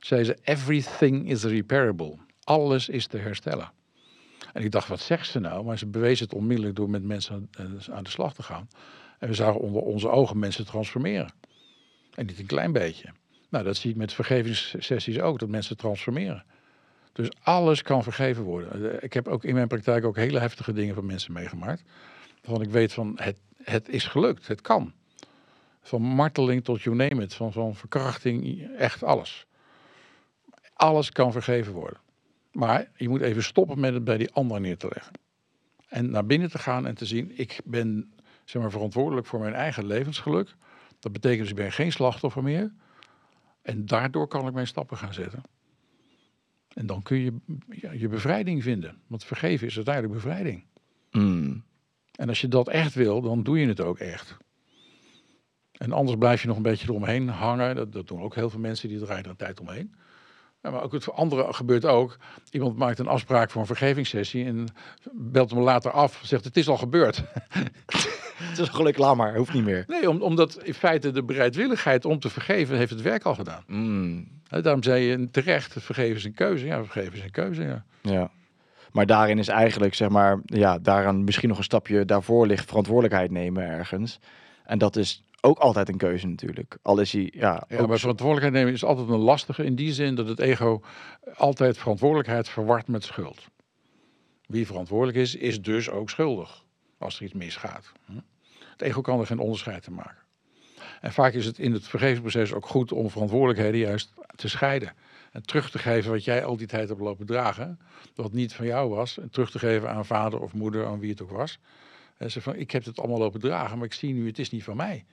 zei 0.00 0.24
ze, 0.24 0.36
everything 0.42 1.28
is 1.30 1.44
repairable. 1.44 2.16
Alles 2.44 2.88
is 2.88 3.06
te 3.06 3.16
herstellen. 3.18 3.72
En 4.52 4.62
ik 4.64 4.70
dacht, 4.70 4.88
wat 4.88 5.00
zegt 5.00 5.28
ze 5.28 5.38
nou? 5.38 5.64
Maar 5.64 5.78
ze 5.78 5.86
bewees 5.86 6.20
het 6.20 6.34
onmiddellijk 6.34 6.76
door 6.76 6.90
met 6.90 7.02
mensen 7.02 7.48
aan, 7.58 7.66
eh, 7.66 7.94
aan 7.94 8.04
de 8.04 8.10
slag 8.10 8.34
te 8.34 8.42
gaan. 8.42 8.68
En 9.18 9.28
we 9.28 9.34
zagen 9.34 9.60
onder 9.60 9.82
onze 9.82 10.08
ogen 10.08 10.38
mensen 10.38 10.66
transformeren. 10.66 11.32
En 12.14 12.26
niet 12.26 12.38
een 12.38 12.46
klein 12.46 12.72
beetje. 12.72 13.08
Nou, 13.48 13.64
dat 13.64 13.76
zie 13.76 13.90
ik 13.90 13.96
met 13.96 14.12
vergevingssessies 14.12 15.20
ook, 15.20 15.38
dat 15.38 15.48
mensen 15.48 15.76
transformeren. 15.76 16.44
Dus 17.12 17.28
alles 17.42 17.82
kan 17.82 18.02
vergeven 18.02 18.42
worden. 18.42 18.92
Eh, 18.92 19.02
Ik 19.02 19.12
heb 19.12 19.28
ook 19.28 19.44
in 19.44 19.54
mijn 19.54 19.68
praktijk 19.68 20.04
ook 20.04 20.16
hele 20.16 20.38
heftige 20.38 20.72
dingen 20.72 20.94
van 20.94 21.06
mensen 21.06 21.32
meegemaakt. 21.32 21.82
Waarvan 22.42 22.62
ik 22.62 22.70
weet 22.70 22.92
van 22.92 23.12
het, 23.20 23.38
het 23.62 23.88
is 23.88 24.04
gelukt, 24.04 24.46
het 24.46 24.60
kan. 24.60 24.92
Van 25.82 26.02
marteling 26.02 26.64
tot 26.64 26.82
you 26.82 26.96
name 26.96 27.22
it, 27.22 27.34
van, 27.34 27.52
van 27.52 27.74
verkrachting, 27.74 28.68
echt 28.76 29.02
alles. 29.02 29.46
Alles 30.74 31.10
kan 31.10 31.32
vergeven 31.32 31.72
worden. 31.72 31.98
Maar 32.52 32.90
je 32.96 33.08
moet 33.08 33.20
even 33.20 33.42
stoppen 33.42 33.80
met 33.80 33.94
het 33.94 34.04
bij 34.04 34.16
die 34.16 34.32
ander 34.32 34.60
neer 34.60 34.76
te 34.76 34.90
leggen. 34.94 35.12
En 35.88 36.10
naar 36.10 36.26
binnen 36.26 36.50
te 36.50 36.58
gaan 36.58 36.86
en 36.86 36.94
te 36.94 37.06
zien, 37.06 37.38
ik 37.38 37.60
ben 37.64 38.12
zeg 38.44 38.62
maar, 38.62 38.70
verantwoordelijk 38.70 39.26
voor 39.26 39.40
mijn 39.40 39.54
eigen 39.54 39.86
levensgeluk. 39.86 40.54
Dat 40.98 41.12
betekent 41.12 41.40
dus 41.40 41.50
ik 41.50 41.56
ben 41.56 41.72
geen 41.72 41.92
slachtoffer 41.92 42.42
meer. 42.42 42.72
En 43.62 43.86
daardoor 43.86 44.28
kan 44.28 44.46
ik 44.46 44.52
mijn 44.52 44.66
stappen 44.66 44.96
gaan 44.96 45.14
zetten. 45.14 45.42
En 46.74 46.86
dan 46.86 47.02
kun 47.02 47.18
je 47.18 47.34
ja, 47.70 47.92
je 47.92 48.08
bevrijding 48.08 48.62
vinden. 48.62 49.00
Want 49.06 49.24
vergeven 49.24 49.66
is 49.66 49.76
uiteindelijk 49.76 50.14
bevrijding. 50.14 50.64
Mm. 51.10 51.64
En 52.14 52.28
als 52.28 52.40
je 52.40 52.48
dat 52.48 52.68
echt 52.68 52.94
wil, 52.94 53.20
dan 53.20 53.42
doe 53.42 53.60
je 53.60 53.66
het 53.66 53.80
ook 53.80 53.98
echt. 53.98 54.36
En 55.72 55.92
anders 55.92 56.18
blijf 56.18 56.40
je 56.42 56.48
nog 56.48 56.56
een 56.56 56.62
beetje 56.62 56.88
eromheen 56.88 57.28
hangen. 57.28 57.76
Dat, 57.76 57.92
dat 57.92 58.08
doen 58.08 58.20
ook 58.20 58.34
heel 58.34 58.50
veel 58.50 58.60
mensen, 58.60 58.88
die 58.88 58.98
draaien 58.98 59.24
er 59.24 59.30
een 59.30 59.36
tijd 59.36 59.60
omheen. 59.60 59.94
Ja, 60.62 60.70
maar 60.70 60.82
ook 60.82 60.92
het 60.92 61.12
andere 61.12 61.52
gebeurt 61.52 61.84
ook. 61.84 62.16
Iemand 62.50 62.76
maakt 62.76 62.98
een 62.98 63.06
afspraak 63.06 63.50
voor 63.50 63.60
een 63.60 63.66
vergevingssessie 63.66 64.44
en 64.44 64.66
belt 65.12 65.50
hem 65.50 65.60
later 65.60 65.90
af. 65.90 66.20
Zegt 66.22 66.44
het 66.44 66.56
is 66.56 66.68
al 66.68 66.76
gebeurd. 66.76 67.22
Het 68.40 68.58
is 68.58 68.68
gelukkig 68.68 69.02
laat 69.02 69.16
maar, 69.16 69.36
hoeft 69.36 69.52
niet 69.52 69.64
meer. 69.64 69.84
Nee, 69.86 70.10
om, 70.10 70.22
omdat 70.22 70.62
in 70.62 70.74
feite 70.74 71.10
de 71.10 71.24
bereidwilligheid 71.24 72.04
om 72.04 72.18
te 72.18 72.30
vergeven 72.30 72.76
heeft 72.76 72.90
het 72.90 73.02
werk 73.02 73.24
al 73.24 73.34
gedaan. 73.34 73.64
Mm. 73.66 74.28
Daarom 74.48 74.82
zei 74.82 75.04
je 75.04 75.30
terecht, 75.30 75.76
vergeven 75.78 76.16
is 76.16 76.24
een 76.24 76.34
keuze. 76.34 76.66
Ja, 76.66 76.84
vergeven 76.84 77.12
is 77.12 77.22
een 77.22 77.30
keuze, 77.30 77.62
ja. 77.62 77.84
Ja. 78.00 78.30
Maar 78.92 79.06
daarin 79.06 79.38
is 79.38 79.48
eigenlijk, 79.48 79.94
zeg 79.94 80.08
maar, 80.08 80.40
ja, 80.44 80.78
daaraan 80.78 81.24
misschien 81.24 81.48
nog 81.48 81.58
een 81.58 81.64
stapje 81.64 82.04
daarvoor 82.04 82.46
ligt 82.46 82.68
verantwoordelijkheid 82.68 83.30
nemen 83.30 83.62
ergens. 83.62 84.18
En 84.64 84.78
dat 84.78 84.96
is 84.96 85.24
ook 85.40 85.58
altijd 85.58 85.88
een 85.88 85.96
keuze 85.96 86.26
natuurlijk. 86.26 86.78
Al 86.82 87.00
is 87.00 87.12
hij, 87.12 87.32
ja, 87.34 87.64
Ja, 87.68 87.86
maar 87.86 87.98
verantwoordelijkheid 87.98 88.52
nemen 88.52 88.72
is 88.72 88.84
altijd 88.84 89.08
een 89.08 89.18
lastige 89.18 89.64
in 89.64 89.74
die 89.74 89.92
zin 89.92 90.14
dat 90.14 90.28
het 90.28 90.38
ego 90.38 90.82
altijd 91.36 91.78
verantwoordelijkheid 91.78 92.48
verwart 92.48 92.88
met 92.88 93.04
schuld. 93.04 93.46
Wie 94.46 94.66
verantwoordelijk 94.66 95.18
is, 95.18 95.34
is 95.34 95.62
dus 95.62 95.90
ook 95.90 96.10
schuldig 96.10 96.64
als 96.98 97.16
er 97.16 97.24
iets 97.24 97.32
misgaat. 97.32 97.92
Het 98.70 98.82
ego 98.82 99.00
kan 99.00 99.20
er 99.20 99.26
geen 99.26 99.38
onderscheid 99.38 99.86
in 99.86 99.94
maken. 99.94 100.22
En 101.00 101.12
vaak 101.12 101.32
is 101.32 101.46
het 101.46 101.58
in 101.58 101.72
het 101.72 101.88
vergevingsproces 101.88 102.52
ook 102.52 102.66
goed 102.66 102.92
om 102.92 103.10
verantwoordelijkheden 103.10 103.80
juist 103.80 104.12
te 104.36 104.48
scheiden. 104.48 104.94
En 105.32 105.42
terug 105.42 105.70
te 105.70 105.78
geven 105.78 106.10
wat 106.10 106.24
jij 106.24 106.44
al 106.44 106.56
die 106.56 106.66
tijd 106.66 106.88
hebt 106.88 107.00
lopen 107.00 107.26
dragen, 107.26 107.78
wat 108.14 108.32
niet 108.32 108.54
van 108.54 108.66
jou 108.66 108.88
was. 108.88 109.18
En 109.18 109.30
terug 109.30 109.50
te 109.50 109.58
geven 109.58 109.90
aan 109.90 110.06
vader 110.06 110.40
of 110.40 110.52
moeder, 110.52 110.86
aan 110.86 110.98
wie 110.98 111.10
het 111.10 111.22
ook 111.22 111.30
was. 111.30 111.58
En 112.16 112.30
ze 112.30 112.40
van, 112.40 112.56
ik 112.56 112.70
heb 112.70 112.84
het 112.84 112.98
allemaal 112.98 113.18
lopen 113.18 113.40
dragen, 113.40 113.76
maar 113.76 113.86
ik 113.86 113.92
zie 113.92 114.12
nu, 114.12 114.26
het 114.26 114.38
is 114.38 114.50
niet 114.50 114.64
van 114.64 114.76
mij. 114.76 115.04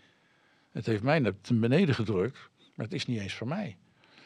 Het 0.78 0.86
heeft 0.86 1.04
mij 1.04 1.20
naar 1.20 1.34
beneden 1.54 1.96
gedrukt, 1.96 2.50
maar 2.76 2.86
het 2.86 2.94
is 2.96 3.06
niet 3.06 3.20
eens 3.20 3.36
van 3.36 3.48
mij. 3.48 3.78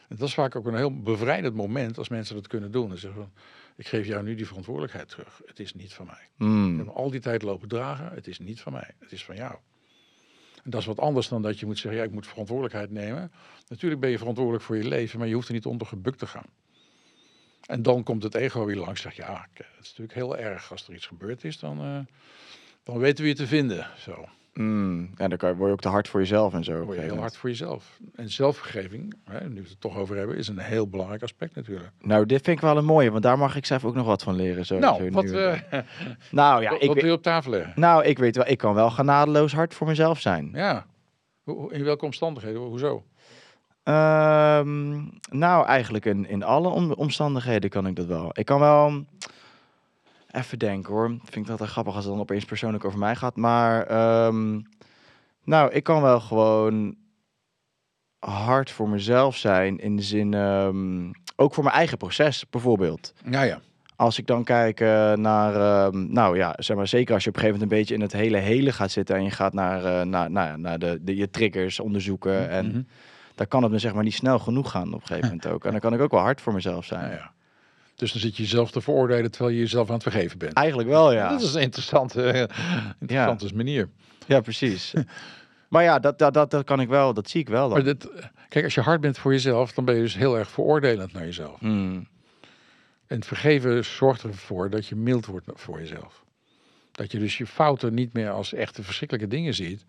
En 0.08 0.16
dat 0.16 0.28
is 0.28 0.34
vaak 0.34 0.56
ook 0.56 0.66
een 0.66 0.76
heel 0.76 1.00
bevrijdend 1.02 1.54
moment 1.54 1.98
als 1.98 2.08
mensen 2.08 2.34
dat 2.34 2.46
kunnen 2.46 2.70
doen. 2.70 2.90
En 2.90 2.98
zeggen 2.98 3.20
van, 3.20 3.32
ik 3.76 3.86
geef 3.86 4.06
jou 4.06 4.22
nu 4.22 4.34
die 4.34 4.46
verantwoordelijkheid 4.46 5.08
terug. 5.08 5.40
Het 5.46 5.60
is 5.60 5.74
niet 5.74 5.92
van 5.92 6.06
mij. 6.06 6.14
Ik 6.34 6.38
Mm. 6.46 6.76
heb 6.76 6.86
me 6.86 6.92
al 6.92 7.10
die 7.10 7.20
tijd 7.20 7.42
lopen 7.42 7.68
dragen. 7.68 8.10
Het 8.14 8.26
is 8.26 8.38
niet 8.38 8.60
van 8.60 8.72
mij. 8.72 8.90
Het 8.98 9.12
is 9.12 9.24
van 9.24 9.36
jou. 9.36 9.54
En 10.64 10.70
dat 10.70 10.80
is 10.80 10.86
wat 10.86 10.98
anders 10.98 11.28
dan 11.28 11.42
dat 11.42 11.58
je 11.60 11.66
moet 11.66 11.78
zeggen, 11.78 12.00
ja, 12.00 12.06
ik 12.06 12.12
moet 12.12 12.26
verantwoordelijkheid 12.26 12.90
nemen. 12.90 13.32
Natuurlijk 13.68 14.00
ben 14.00 14.10
je 14.10 14.18
verantwoordelijk 14.18 14.64
voor 14.64 14.76
je 14.76 14.88
leven, 14.88 15.18
maar 15.18 15.28
je 15.28 15.34
hoeft 15.34 15.48
er 15.48 15.54
niet 15.54 15.66
onder 15.66 15.86
gebukt 15.86 16.18
te 16.18 16.26
gaan. 16.26 16.46
En 17.66 17.82
dan 17.82 18.02
komt 18.02 18.22
het 18.22 18.34
ego 18.34 18.64
weer 18.64 18.76
langs 18.76 19.04
en 19.04 19.12
zegt, 19.12 19.16
ja, 19.28 19.48
het 19.52 19.66
is 19.80 19.88
natuurlijk 19.88 20.14
heel 20.14 20.36
erg. 20.38 20.70
Als 20.70 20.88
er 20.88 20.94
iets 20.94 21.06
gebeurd 21.06 21.44
is, 21.44 21.58
dan, 21.58 21.80
eh, 21.80 21.98
dan 22.82 22.98
weten 22.98 23.22
we 23.22 23.30
je 23.30 23.36
te 23.36 23.46
vinden. 23.46 23.86
Zo. 23.98 24.28
Mm. 24.54 25.10
Ja, 25.16 25.28
dan 25.28 25.38
kan 25.38 25.54
word 25.54 25.66
je 25.66 25.72
ook 25.72 25.80
te 25.80 25.88
hard 25.88 26.08
voor 26.08 26.20
jezelf 26.20 26.54
en 26.54 26.64
zo. 26.64 26.82
word 26.84 26.96
je 26.96 27.02
heel 27.02 27.16
hard 27.18 27.36
voor 27.36 27.48
jezelf. 27.48 27.98
En 28.14 28.30
zelfvergeving, 28.30 29.14
hè, 29.24 29.48
nu 29.48 29.62
we 29.62 29.68
het 29.68 29.80
toch 29.80 29.96
over 29.96 30.16
hebben, 30.16 30.36
is 30.36 30.48
een 30.48 30.58
heel 30.58 30.88
belangrijk 30.88 31.22
aspect 31.22 31.54
natuurlijk. 31.54 31.90
Nou, 32.00 32.26
dit 32.26 32.42
vind 32.44 32.56
ik 32.56 32.62
wel 32.62 32.76
een 32.76 32.84
mooie, 32.84 33.10
want 33.10 33.22
daar 33.22 33.38
mag 33.38 33.56
ik 33.56 33.66
zelf 33.66 33.84
ook 33.84 33.94
nog 33.94 34.06
wat 34.06 34.22
van 34.22 34.34
leren. 34.34 34.66
Zo, 34.66 34.78
nou, 34.78 35.10
wat, 35.10 35.24
eh, 35.24 35.58
nou, 36.30 36.62
ja, 36.62 36.70
wat, 36.70 36.82
ik, 36.82 36.88
wat 36.88 36.96
wil 36.96 37.06
je 37.06 37.12
op 37.12 37.22
tafel 37.22 37.50
leggen? 37.50 37.72
nou, 37.76 38.04
ik 38.04 38.18
weet 38.18 38.36
wel, 38.36 38.48
ik 38.48 38.58
kan 38.58 38.74
wel 38.74 38.90
genadeloos 38.90 39.52
hard 39.52 39.74
voor 39.74 39.86
mezelf 39.86 40.20
zijn. 40.20 40.50
Ja. 40.52 40.86
In 41.68 41.84
welke 41.84 42.04
omstandigheden? 42.04 42.60
Hoezo? 42.60 43.04
Ehm, 43.82 45.00
nou, 45.30 45.66
eigenlijk 45.66 46.04
in, 46.04 46.28
in 46.28 46.42
alle 46.42 46.68
om- 46.68 46.92
omstandigheden 46.92 47.70
kan 47.70 47.86
ik 47.86 47.96
dat 47.96 48.06
wel. 48.06 48.30
Ik 48.32 48.44
kan 48.46 48.60
wel... 48.60 49.04
Even 50.32 50.58
denken 50.58 50.92
hoor. 50.92 51.08
Vind 51.08 51.36
ik 51.36 51.46
dat 51.46 51.58
wel 51.58 51.68
grappig 51.68 51.94
als 51.94 52.04
het 52.04 52.12
dan 52.12 52.22
opeens 52.22 52.44
persoonlijk 52.44 52.84
over 52.84 52.98
mij 52.98 53.16
gaat. 53.16 53.36
Maar 53.36 53.86
ehm, 53.86 54.60
nou, 55.44 55.72
ik 55.72 55.82
kan 55.84 56.02
wel 56.02 56.20
gewoon 56.20 56.94
hard 58.18 58.70
voor 58.70 58.88
mezelf 58.88 59.36
zijn. 59.36 59.78
In 59.78 59.96
de 59.96 60.02
zin, 60.02 60.34
ehm, 60.34 61.10
ook 61.36 61.54
voor 61.54 61.64
mijn 61.64 61.76
eigen 61.76 61.98
proces 61.98 62.48
bijvoorbeeld. 62.50 63.12
Ja, 63.30 63.42
ja. 63.42 63.60
als 63.96 64.18
ik 64.18 64.26
dan 64.26 64.44
kijk 64.44 64.80
eh, 64.80 65.12
naar, 65.12 65.54
ehm, 65.54 66.12
nou 66.12 66.36
ja, 66.36 66.54
zeg 66.58 66.76
maar 66.76 66.86
zeker 66.86 67.14
als 67.14 67.24
je 67.24 67.28
op 67.28 67.34
een 67.36 67.40
gegeven 67.42 67.60
moment 67.60 67.72
een 67.72 67.78
beetje 67.78 67.94
in 67.94 68.00
het 68.00 68.12
hele 68.12 68.36
hele 68.36 68.72
gaat 68.72 68.90
zitten 68.90 69.16
en 69.16 69.24
je 69.24 69.30
gaat 69.30 69.52
naar, 69.52 69.84
eh, 69.84 70.06
naar, 70.06 70.30
naar, 70.30 70.58
naar 70.58 70.78
de, 70.78 70.98
de, 71.02 71.16
je 71.16 71.30
triggers 71.30 71.80
onderzoeken 71.80 72.48
en 72.50 72.66
Mhm. 72.66 72.82
dan 73.34 73.48
kan 73.48 73.62
het 73.62 73.72
me 73.72 73.78
zeg 73.78 73.94
maar 73.94 74.04
niet 74.04 74.14
snel 74.14 74.38
genoeg 74.38 74.70
gaan 74.70 74.88
op 74.94 75.00
een 75.00 75.06
gegeven 75.06 75.28
moment 75.28 75.46
ook. 75.46 75.64
En 75.64 75.70
dan 75.70 75.80
kan 75.80 75.94
ik 75.94 76.00
ook 76.00 76.10
wel 76.10 76.20
hard 76.20 76.40
voor 76.40 76.52
mezelf 76.52 76.84
zijn. 76.84 77.00
Nou 77.00 77.12
ja. 77.14 77.32
Dus 78.02 78.12
dan 78.12 78.20
zit 78.20 78.36
je 78.36 78.42
jezelf 78.42 78.70
te 78.70 78.80
veroordelen 78.80 79.30
terwijl 79.30 79.54
je 79.54 79.60
jezelf 79.60 79.88
aan 79.88 79.94
het 79.94 80.02
vergeven 80.02 80.38
bent. 80.38 80.52
Eigenlijk 80.52 80.88
wel, 80.88 81.12
ja. 81.12 81.28
Dat 81.28 81.40
is 81.40 81.54
een 81.54 81.60
interessante, 81.60 82.22
eh, 82.22 82.40
interessante 83.00 83.54
manier. 83.54 83.88
Ja, 84.26 84.40
precies. 84.40 84.92
maar 85.68 85.82
ja, 85.82 85.98
dat, 85.98 86.18
dat, 86.18 86.34
dat, 86.34 86.50
dat 86.50 86.64
kan 86.64 86.80
ik 86.80 86.88
wel, 86.88 87.14
dat 87.14 87.30
zie 87.30 87.40
ik 87.40 87.48
wel 87.48 87.68
Maar 87.68 87.84
dit, 87.84 88.08
kijk, 88.48 88.64
als 88.64 88.74
je 88.74 88.80
hard 88.80 89.00
bent 89.00 89.18
voor 89.18 89.32
jezelf, 89.32 89.72
dan 89.72 89.84
ben 89.84 89.94
je 89.94 90.00
dus 90.00 90.16
heel 90.16 90.38
erg 90.38 90.50
veroordelend 90.50 91.12
naar 91.12 91.24
jezelf. 91.24 91.58
Hmm. 91.58 92.08
En 93.06 93.16
het 93.16 93.26
vergeven 93.26 93.84
zorgt 93.84 94.22
ervoor 94.22 94.70
dat 94.70 94.86
je 94.86 94.96
mild 94.96 95.26
wordt 95.26 95.46
voor 95.54 95.78
jezelf. 95.78 96.24
Dat 96.92 97.12
je 97.12 97.18
dus 97.18 97.38
je 97.38 97.46
fouten 97.46 97.94
niet 97.94 98.12
meer 98.12 98.30
als 98.30 98.52
echte 98.52 98.82
verschrikkelijke 98.82 99.28
dingen 99.28 99.54
ziet. 99.54 99.84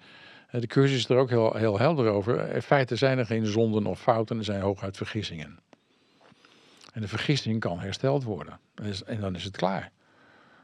Eh, 0.50 0.62
De 0.62 0.68
cursus 0.68 0.98
is 0.98 1.10
er 1.10 1.18
ook 1.18 1.30
heel, 1.30 1.56
heel 1.56 1.80
helder 1.80 2.08
over. 2.08 2.50
In 2.50 2.62
feite 2.62 2.96
zijn 2.96 3.18
er 3.18 3.26
geen 3.26 3.46
zonden 3.46 3.86
of 3.86 4.02
fouten, 4.02 4.38
er 4.38 4.44
zijn 4.44 4.62
hooguit 4.62 4.98
vergissingen. 4.98 5.60
En 6.94 7.02
de 7.02 7.08
vergissing 7.08 7.60
kan 7.60 7.80
hersteld 7.80 8.24
worden. 8.24 8.60
En, 8.76 8.94
en 9.06 9.20
dan 9.20 9.36
is 9.36 9.44
het 9.44 9.58
klaar. 9.58 9.92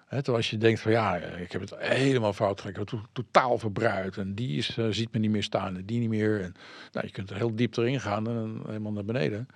Hè, 0.05 0.15
terwijl 0.17 0.37
als 0.37 0.49
je 0.49 0.57
denkt 0.57 0.79
van 0.79 0.91
ja, 0.91 1.15
ik 1.15 1.51
heb 1.51 1.61
het 1.61 1.73
helemaal 1.77 2.33
fout 2.33 2.61
gedaan. 2.61 2.81
Ik 2.81 2.89
heb 2.89 3.01
totaal 3.13 3.57
verbruikt. 3.57 4.17
En 4.17 4.35
die 4.35 4.57
is, 4.57 4.77
eh, 4.77 4.85
ziet 4.89 5.13
me 5.13 5.19
niet 5.19 5.31
meer 5.31 5.43
staan 5.43 5.77
en 5.77 5.85
die 5.85 5.99
niet 5.99 6.09
meer. 6.09 6.41
En, 6.41 6.53
nou, 6.91 7.05
je 7.05 7.11
kunt 7.11 7.29
er 7.29 7.35
heel 7.35 7.55
diep 7.55 7.77
erin 7.77 7.99
gaan 7.99 8.27
en 8.27 8.61
helemaal 8.65 8.91
naar 8.91 9.05
beneden. 9.05 9.47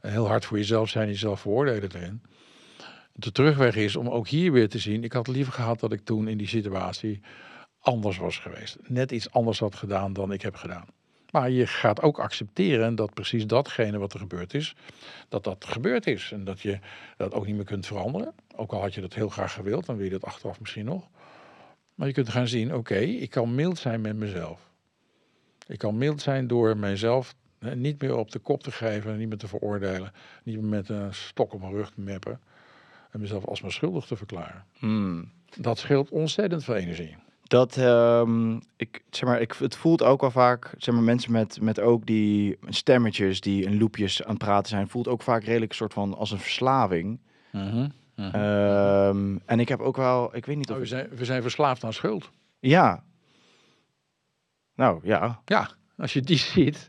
En 0.00 0.10
heel 0.10 0.26
hard 0.26 0.44
voor 0.44 0.56
jezelf 0.56 0.88
zijn, 0.88 1.08
jezelf 1.08 1.40
veroordelen 1.40 1.90
erin. 1.94 2.22
De 3.12 3.32
terugweg 3.32 3.76
is 3.76 3.96
om 3.96 4.08
ook 4.08 4.28
hier 4.28 4.52
weer 4.52 4.68
te 4.68 4.78
zien. 4.78 5.04
Ik 5.04 5.12
had 5.12 5.28
liever 5.28 5.52
gehad 5.52 5.80
dat 5.80 5.92
ik 5.92 6.04
toen 6.04 6.28
in 6.28 6.38
die 6.38 6.48
situatie 6.48 7.20
anders 7.80 8.18
was 8.18 8.38
geweest. 8.38 8.76
Net 8.82 9.12
iets 9.12 9.30
anders 9.30 9.58
had 9.58 9.74
gedaan 9.74 10.12
dan 10.12 10.32
ik 10.32 10.42
heb 10.42 10.54
gedaan. 10.54 10.86
Maar 11.32 11.50
je 11.50 11.66
gaat 11.66 12.02
ook 12.02 12.18
accepteren 12.18 12.94
dat 12.94 13.14
precies 13.14 13.46
datgene 13.46 13.98
wat 13.98 14.12
er 14.12 14.18
gebeurd 14.18 14.54
is, 14.54 14.74
dat 15.28 15.44
dat 15.44 15.64
gebeurd 15.64 16.06
is. 16.06 16.32
En 16.32 16.44
dat 16.44 16.60
je 16.60 16.78
dat 17.16 17.34
ook 17.34 17.46
niet 17.46 17.56
meer 17.56 17.64
kunt 17.64 17.86
veranderen. 17.86 18.32
Ook 18.56 18.72
al 18.72 18.80
had 18.80 18.94
je 18.94 19.00
dat 19.00 19.14
heel 19.14 19.28
graag 19.28 19.52
gewild, 19.52 19.86
dan 19.86 19.96
wil 19.96 20.04
je 20.04 20.10
dat 20.10 20.24
achteraf 20.24 20.60
misschien 20.60 20.84
nog. 20.84 21.08
Maar 21.94 22.06
je 22.06 22.14
kunt 22.14 22.28
gaan 22.28 22.48
zien, 22.48 22.74
oké, 22.74 22.98
ik 22.98 23.30
kan 23.30 23.54
mild 23.54 23.78
zijn 23.78 24.00
met 24.00 24.16
mezelf. 24.16 24.70
Ik 25.66 25.78
kan 25.78 25.98
mild 25.98 26.20
zijn 26.20 26.46
door 26.46 26.76
mijzelf 26.76 27.34
hè, 27.58 27.76
niet 27.76 28.00
meer 28.02 28.16
op 28.16 28.30
de 28.30 28.38
kop 28.38 28.62
te 28.62 28.72
geven, 28.72 29.18
niet 29.18 29.28
meer 29.28 29.38
te 29.38 29.48
veroordelen, 29.48 30.12
niet 30.42 30.60
meer 30.60 30.64
met 30.64 30.88
een 30.88 31.14
stok 31.14 31.52
op 31.52 31.60
mijn 31.60 31.72
rug 31.72 31.90
te 31.90 32.00
meppen 32.00 32.40
en 33.10 33.20
mezelf 33.20 33.44
alsmaar 33.44 33.72
schuldig 33.72 34.04
te 34.04 34.16
verklaren. 34.16 34.64
Hmm. 34.78 35.30
Dat 35.56 35.78
scheelt 35.78 36.10
ontzettend 36.10 36.64
veel 36.64 36.74
energie. 36.74 37.16
Dat, 37.50 37.76
ehm, 37.76 38.58
ik, 38.76 39.02
zeg 39.10 39.28
maar, 39.28 39.40
ik, 39.40 39.52
het 39.52 39.76
voelt 39.76 40.02
ook 40.02 40.20
wel 40.20 40.30
vaak, 40.30 40.74
zeg 40.78 40.94
maar, 40.94 41.02
mensen 41.02 41.32
met, 41.32 41.60
met 41.60 41.80
ook 41.80 42.06
die 42.06 42.58
stemmetjes 42.68 43.40
die 43.40 43.64
in 43.64 43.78
loopjes 43.78 44.22
aan 44.24 44.30
het 44.30 44.38
praten 44.38 44.68
zijn, 44.68 44.88
voelt 44.88 45.08
ook 45.08 45.22
vaak 45.22 45.44
redelijk 45.44 45.70
een 45.70 45.76
soort 45.76 45.92
van 45.92 46.16
als 46.16 46.30
een 46.30 46.38
verslaving. 46.38 47.20
Ehm, 48.14 49.36
en 49.44 49.60
ik 49.60 49.68
heb 49.68 49.80
ook 49.80 49.96
wel, 49.96 50.36
ik 50.36 50.46
weet 50.46 50.56
niet 50.56 50.70
of... 50.70 50.76
Oh, 50.76 50.76
we, 50.76 50.82
ik- 50.82 50.88
zijn, 50.90 51.08
we 51.08 51.24
zijn 51.24 51.42
verslaafd 51.42 51.84
aan 51.84 51.92
schuld. 51.92 52.30
ja. 52.60 53.04
Nou, 54.74 55.00
ja. 55.02 55.40
Ja, 55.44 55.70
als 55.96 56.12
je 56.12 56.20
die 56.20 56.38
ziet, 56.54 56.88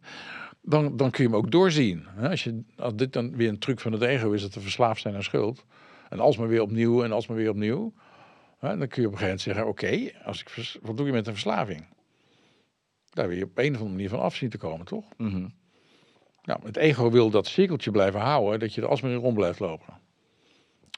dan, 0.61 0.97
dan 0.97 1.11
kun 1.11 1.23
je 1.23 1.29
hem 1.29 1.37
ook 1.39 1.51
doorzien. 1.51 2.07
Als, 2.21 2.43
je, 2.43 2.63
als 2.77 2.95
dit 2.95 3.13
dan 3.13 3.35
weer 3.35 3.49
een 3.49 3.59
truc 3.59 3.79
van 3.79 3.91
het 3.91 4.01
ego 4.01 4.31
is, 4.31 4.41
dat 4.41 4.53
we 4.53 4.59
verslaafd 4.59 5.01
zijn 5.01 5.15
aan 5.15 5.23
schuld. 5.23 5.65
En 6.09 6.19
alsmaar 6.19 6.47
weer 6.47 6.61
opnieuw 6.61 7.03
en 7.03 7.11
alsmaar 7.11 7.37
weer 7.37 7.49
opnieuw. 7.49 7.93
Dan 8.61 8.87
kun 8.87 9.01
je 9.01 9.07
op 9.07 9.13
een 9.13 9.19
gegeven 9.19 9.21
moment 9.21 9.41
zeggen, 9.41 9.67
oké, 9.67 10.11
als 10.23 10.41
ik 10.41 10.49
vers- 10.49 10.77
wat 10.81 10.97
doe 10.97 11.05
je 11.05 11.11
met 11.11 11.27
een 11.27 11.33
verslaving? 11.33 11.85
Daar 13.09 13.27
wil 13.27 13.37
je 13.37 13.43
op 13.43 13.57
een 13.57 13.69
of 13.69 13.77
andere 13.77 13.89
manier 13.89 14.09
van 14.09 14.19
af 14.19 14.35
zien 14.35 14.49
te 14.49 14.57
komen, 14.57 14.85
toch? 14.85 15.05
Mhm. 15.17 15.47
Nou, 16.43 16.59
het 16.63 16.77
ego 16.77 17.09
wil 17.09 17.29
dat 17.29 17.47
cirkeltje 17.47 17.91
blijven 17.91 18.19
houden, 18.19 18.59
dat 18.59 18.73
je 18.73 18.81
er 18.81 18.87
alsmaar 18.87 19.11
in 19.11 19.17
rond 19.17 19.35
blijft 19.35 19.59
lopen. 19.59 19.99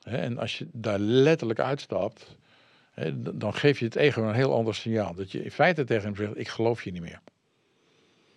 En 0.03 0.37
als 0.37 0.57
je 0.57 0.67
daar 0.71 0.99
letterlijk 0.99 1.59
uitstapt, 1.59 2.37
dan 3.15 3.53
geef 3.53 3.79
je 3.79 3.85
het 3.85 3.95
ego 3.95 4.23
een 4.23 4.33
heel 4.33 4.53
ander 4.53 4.75
signaal. 4.75 5.13
Dat 5.13 5.31
je 5.31 5.43
in 5.43 5.51
feite 5.51 5.83
tegen 5.83 6.03
hem 6.03 6.15
zegt, 6.15 6.37
ik 6.37 6.47
geloof 6.47 6.83
je 6.83 6.91
niet 6.91 7.01
meer. 7.01 7.21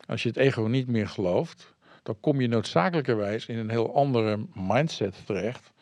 Als 0.06 0.22
je 0.22 0.28
het 0.28 0.38
ego 0.38 0.62
niet 0.62 0.86
meer 0.86 1.08
gelooft, 1.08 1.74
dan 2.02 2.20
kom 2.20 2.40
je 2.40 2.48
noodzakelijkerwijs 2.48 3.46
in 3.46 3.58
een 3.58 3.70
heel 3.70 3.94
andere 3.94 4.46
mindset 4.54 5.26
terecht. 5.26 5.72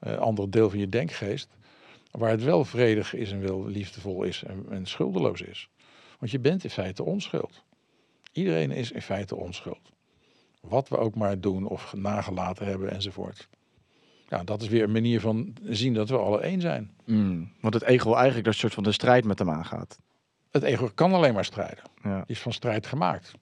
Een 0.00 0.18
ander 0.18 0.50
deel 0.50 0.70
van 0.70 0.78
je 0.78 0.88
denkgeest. 0.88 1.56
Waar 2.10 2.30
het 2.30 2.42
wel 2.42 2.64
vredig 2.64 3.14
is 3.14 3.32
en 3.32 3.40
wel 3.40 3.66
liefdevol 3.66 4.22
is 4.22 4.42
en, 4.42 4.66
en 4.70 4.86
schuldeloos 4.86 5.40
is. 5.40 5.68
Want 6.18 6.32
je 6.32 6.38
bent 6.38 6.64
in 6.64 6.70
feite 6.70 7.04
onschuld. 7.04 7.64
Iedereen 8.32 8.70
is 8.70 8.92
in 8.92 9.02
feite 9.02 9.36
onschuld. 9.36 9.90
Wat 10.60 10.88
we 10.88 10.96
ook 10.96 11.14
maar 11.14 11.40
doen 11.40 11.66
of 11.66 11.94
nagelaten 11.94 12.66
hebben 12.66 12.90
enzovoort. 12.90 13.48
Ja, 14.28 14.44
dat 14.44 14.62
is 14.62 14.68
weer 14.68 14.82
een 14.82 14.92
manier 14.92 15.20
van 15.20 15.56
zien 15.62 15.94
dat 15.94 16.08
we 16.08 16.18
alle 16.18 16.40
één 16.40 16.60
zijn. 16.60 16.90
Mm. 17.04 17.52
Want 17.60 17.74
het 17.74 17.82
ego 17.82 18.14
eigenlijk 18.14 18.44
dat 18.44 18.54
soort 18.54 18.74
van 18.74 18.82
de 18.82 18.92
strijd 18.92 19.24
met 19.24 19.38
hem 19.38 19.50
aangaat. 19.50 19.98
Het 20.50 20.62
ego 20.62 20.90
kan 20.94 21.12
alleen 21.12 21.34
maar 21.34 21.44
strijden. 21.44 21.84
Ja. 22.02 22.16
Die 22.16 22.24
is 22.26 22.40
van 22.40 22.52
strijd 22.52 22.86
gemaakt. 22.86 23.32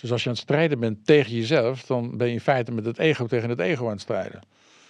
Dus 0.00 0.12
als 0.12 0.22
je 0.22 0.28
aan 0.28 0.34
het 0.34 0.44
strijden 0.44 0.80
bent 0.80 1.06
tegen 1.06 1.32
jezelf, 1.32 1.86
dan 1.86 2.16
ben 2.16 2.26
je 2.26 2.32
in 2.32 2.40
feite 2.40 2.72
met 2.72 2.84
het 2.84 2.98
ego 2.98 3.26
tegen 3.26 3.48
het 3.48 3.60
ego 3.60 3.84
aan 3.84 3.90
het 3.90 4.00
strijden. 4.00 4.40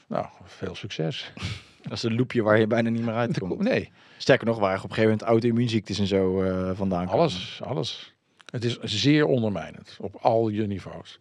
Nou, 0.06 0.26
veel 0.44 0.74
succes. 0.74 1.32
Dat 1.88 1.96
is 1.96 2.02
een 2.02 2.16
loopje 2.16 2.42
waar 2.42 2.58
je 2.58 2.66
bijna 2.66 2.88
niet 2.88 3.04
meer 3.04 3.14
uitkomt. 3.14 3.58
Nee, 3.58 3.90
Sterker 4.18 4.46
nog, 4.46 4.58
waar 4.58 4.76
op 4.76 4.82
een 4.82 4.88
gegeven 4.88 5.10
moment 5.10 5.28
auto-immuunziektes 5.28 5.98
en 5.98 6.06
zo 6.06 6.42
eh, 6.42 6.70
vandaan 6.74 7.04
komen. 7.04 7.20
alles, 7.20 7.60
alles. 7.64 8.14
Het 8.50 8.64
is 8.64 8.78
zeer 8.82 9.26
ondermijnend 9.26 9.96
op 10.00 10.14
al 10.20 10.48
je 10.48 10.66
niveaus. 10.66 11.20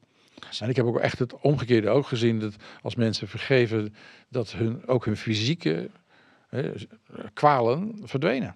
En 0.59 0.69
ik 0.69 0.75
heb 0.75 0.85
ook 0.85 0.99
echt 0.99 1.19
het 1.19 1.39
omgekeerde 1.39 1.89
ook 1.89 2.07
gezien 2.07 2.39
dat 2.39 2.55
als 2.81 2.95
mensen 2.95 3.27
vergeven 3.27 3.95
dat 4.29 4.51
hun, 4.51 4.87
ook 4.87 5.05
hun 5.05 5.17
fysieke 5.17 5.89
hè, 6.49 6.71
kwalen 7.33 7.99
verdwenen. 8.03 8.55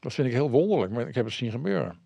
Dat 0.00 0.14
vind 0.14 0.26
ik 0.26 0.32
heel 0.32 0.50
wonderlijk, 0.50 0.92
maar 0.92 1.08
ik 1.08 1.14
heb 1.14 1.24
het 1.24 1.34
zien 1.34 1.50
gebeuren. 1.50 1.98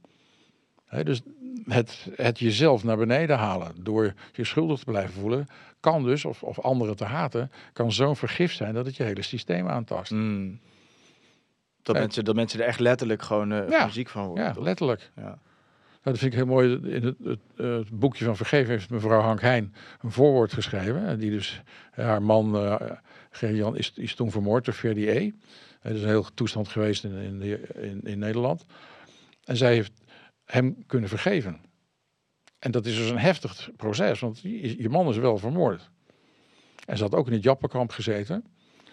Hè, 0.87 1.05
dus 1.05 1.21
het, 1.65 2.09
het 2.15 2.39
jezelf 2.39 2.85
naar 2.85 2.97
beneden 2.97 3.37
halen 3.37 3.75
door 3.79 4.15
je 4.33 4.45
schuldig 4.45 4.79
te 4.79 4.85
blijven 4.85 5.21
voelen, 5.21 5.47
kan 5.91 6.05
dus, 6.05 6.25
of, 6.25 6.43
of 6.43 6.61
anderen 6.61 6.97
te 6.97 7.05
haten, 7.05 7.51
kan 7.73 7.93
zo'n 7.93 8.17
vergif 8.17 8.53
zijn 8.53 8.75
dat 8.75 8.87
het 8.87 8.97
je 8.97 9.03
hele 9.03 9.23
systeem 9.23 9.69
aantast. 9.69 10.11
Mm. 10.11 10.61
Dat, 11.83 11.97
mensen, 11.97 12.25
dat 12.25 12.35
mensen 12.35 12.61
er 12.61 12.67
echt 12.67 12.81
letterlijk 12.81 13.23
gewoon 13.23 13.53
eh 13.53 13.69
Ja. 13.69 13.89
ziek 13.89 14.09
van 14.09 14.27
worden. 14.27 14.45
Ja, 14.45 14.53
toch? 14.53 14.65
letterlijk. 14.65 15.11
Ja. 15.17 15.23
Nou, 15.23 15.39
dat 16.03 16.19
vind 16.19 16.33
ik 16.33 16.39
heel 16.39 16.47
mooi. 16.47 16.73
In 16.83 17.05
het, 17.05 17.17
het, 17.25 17.41
het 17.57 17.91
boekje 17.99 18.25
van 18.25 18.37
Vergeven 18.37 18.71
heeft 18.71 18.91
mevrouw 18.91 19.21
Hank 19.21 19.41
Heijn 19.41 19.75
een 20.01 20.11
voorwoord 20.11 20.53
geschreven. 20.53 21.07
En 21.07 21.19
die 21.19 21.31
dus, 21.31 21.63
eh, 21.93 22.05
haar 22.05 22.23
man, 22.23 22.57
eh 22.57 23.55
Jan 23.55 23.77
is, 23.77 23.93
is 23.95 24.15
toen 24.15 24.31
vermoord 24.31 24.65
door 24.65 24.75
Verdi 24.75 25.09
E. 25.09 25.33
Dat 25.83 25.93
is 25.93 26.03
een 26.03 26.09
heel 26.09 26.27
toestand 26.35 26.69
geweest 26.69 27.05
in, 27.05 27.15
in, 27.15 27.43
in, 27.83 28.01
in 28.03 28.19
Nederland. 28.19 28.65
En 29.45 29.57
zij 29.57 29.75
heeft 29.75 29.93
hem 30.45 30.87
kunnen 30.87 31.09
vergeven. 31.09 31.61
En 32.59 32.71
dat 32.71 32.87
is 32.87 32.97
dus 32.97 33.11
een 33.11 33.19
heftig 33.19 33.69
proces, 33.77 34.21
want 34.21 34.41
je, 34.43 34.87
man 34.91 35.09
is 35.09 35.17
wel 35.17 35.39
vermoord. 35.39 35.91
En 36.87 36.97
ze 36.97 37.03
had 37.03 37.15
ook 37.15 37.27
in 37.27 37.33
het 37.33 37.43
Jappenkamp 37.43 37.91
gezeten, 37.91 38.45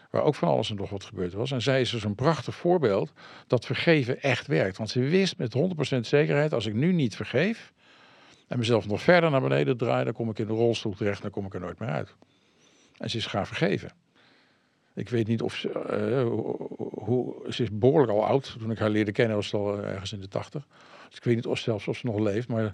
waar 0.09 0.24
ook 0.24 0.36
van 0.36 0.47
alles 0.47 0.70
en 0.70 0.76
nog 0.76 0.89
wat 0.89 1.03
gebeurd 1.03 1.34
was. 1.34 1.51
En 1.51 1.61
zij 1.61 1.82
is 1.82 1.89
dus 1.89 2.03
een 2.03 2.16
prachtig 2.16 2.55
voorbeeld 2.55 3.11
dat 3.47 3.66
vergeven 3.66 4.22
echt 4.22 4.47
werkt. 4.47 4.78
Want 4.78 4.89
ze 4.89 4.99
wist 4.99 5.38
met 5.38 5.55
100% 5.95 5.99
zekerheid, 5.99 6.53
als 6.53 6.66
ik 6.66 6.74
nu 6.74 6.91
niet 6.93 7.16
vergeef 7.16 7.74
en 8.47 8.57
mezelf 8.57 8.88
nog 8.88 9.01
verder 9.01 9.32
naar 9.32 9.41
beneden 9.41 9.78
draai, 9.78 10.03
dan 10.03 10.14
kom 10.14 10.30
ik 10.30 10.39
in 10.39 10.47
de 10.47 10.53
rolstoel 10.53 10.93
terecht 10.93 11.22
dan 11.22 11.32
kom 11.32 11.45
ik 11.45 11.53
er 11.53 11.59
nooit 11.59 11.80
meer 11.80 11.89
uit. 11.89 12.16
En 12.97 13.09
ze 13.09 13.18
is 13.18 13.26
gaan 13.26 13.47
vergeven. 13.47 13.91
Ik 14.95 15.09
weet 15.09 15.28
niet 15.28 15.41
of 15.41 15.55
ze, 15.55 15.70
eh, 15.70 16.24
hoe- 17.03 17.36
ze 17.53 17.64
is 17.64 17.70
behoorlijk 17.72 18.11
al 18.11 18.26
oud. 18.26 18.55
Toen 18.59 18.72
ik 18.72 18.80
haar 18.80 18.89
leerde 18.89 19.11
kennen 19.11 19.36
was 19.36 19.47
ze 19.47 19.57
al 19.57 19.78
eh, 19.82 19.89
ergens 19.91 20.14
in 20.14 20.22
de 20.22 20.28
tachtig. 20.28 20.68
Dus 21.07 21.18
ik 21.18 21.24
weet 21.24 21.36
niet 21.36 21.45
of 21.47 21.59
zelfs 21.59 21.88
of 21.88 21.97
ze 21.97 22.05
nog 22.05 22.20
leeft, 22.20 22.47
maar 22.47 22.72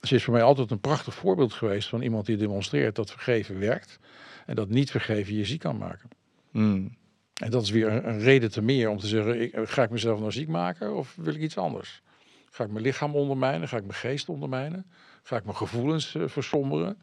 ze 0.00 0.14
is 0.14 0.24
voor 0.24 0.32
mij 0.32 0.42
altijd 0.42 0.70
een 0.70 0.80
prachtig 0.80 1.14
voorbeeld 1.14 1.52
geweest 1.52 1.88
van 1.88 2.02
iemand 2.02 2.26
die 2.26 2.36
demonstreert 2.36 2.96
dat 2.96 3.10
vergeven 3.10 3.58
werkt 3.58 3.98
en 4.46 4.54
dat 4.54 4.68
niet 4.68 4.90
vergeven 4.90 5.34
je 5.34 5.44
ziek 5.44 5.60
kan 5.60 5.78
maken. 5.78 6.08
Mm. 6.50 6.96
En 7.34 7.50
dat 7.50 7.62
is 7.62 7.70
weer 7.70 7.88
een, 7.88 8.08
een 8.08 8.20
reden 8.20 8.50
te 8.50 8.62
meer 8.62 8.88
om 8.88 8.98
te 8.98 9.06
zeggen, 9.06 9.40
ik, 9.40 9.54
ga 9.64 9.82
ik 9.82 9.90
mezelf 9.90 10.18
nou 10.18 10.32
ziek 10.32 10.48
maken 10.48 10.96
of 10.96 11.14
wil 11.16 11.34
ik 11.34 11.40
iets 11.40 11.58
anders? 11.58 12.02
Ga 12.50 12.64
ik 12.64 12.70
mijn 12.70 12.84
lichaam 12.84 13.14
ondermijnen? 13.14 13.68
Ga 13.68 13.76
ik 13.76 13.82
mijn 13.82 13.98
geest 13.98 14.28
ondermijnen? 14.28 14.86
Ga 15.22 15.36
ik 15.36 15.44
mijn 15.44 15.56
gevoelens 15.56 16.14
eh, 16.14 16.22
versomberen? 16.26 16.98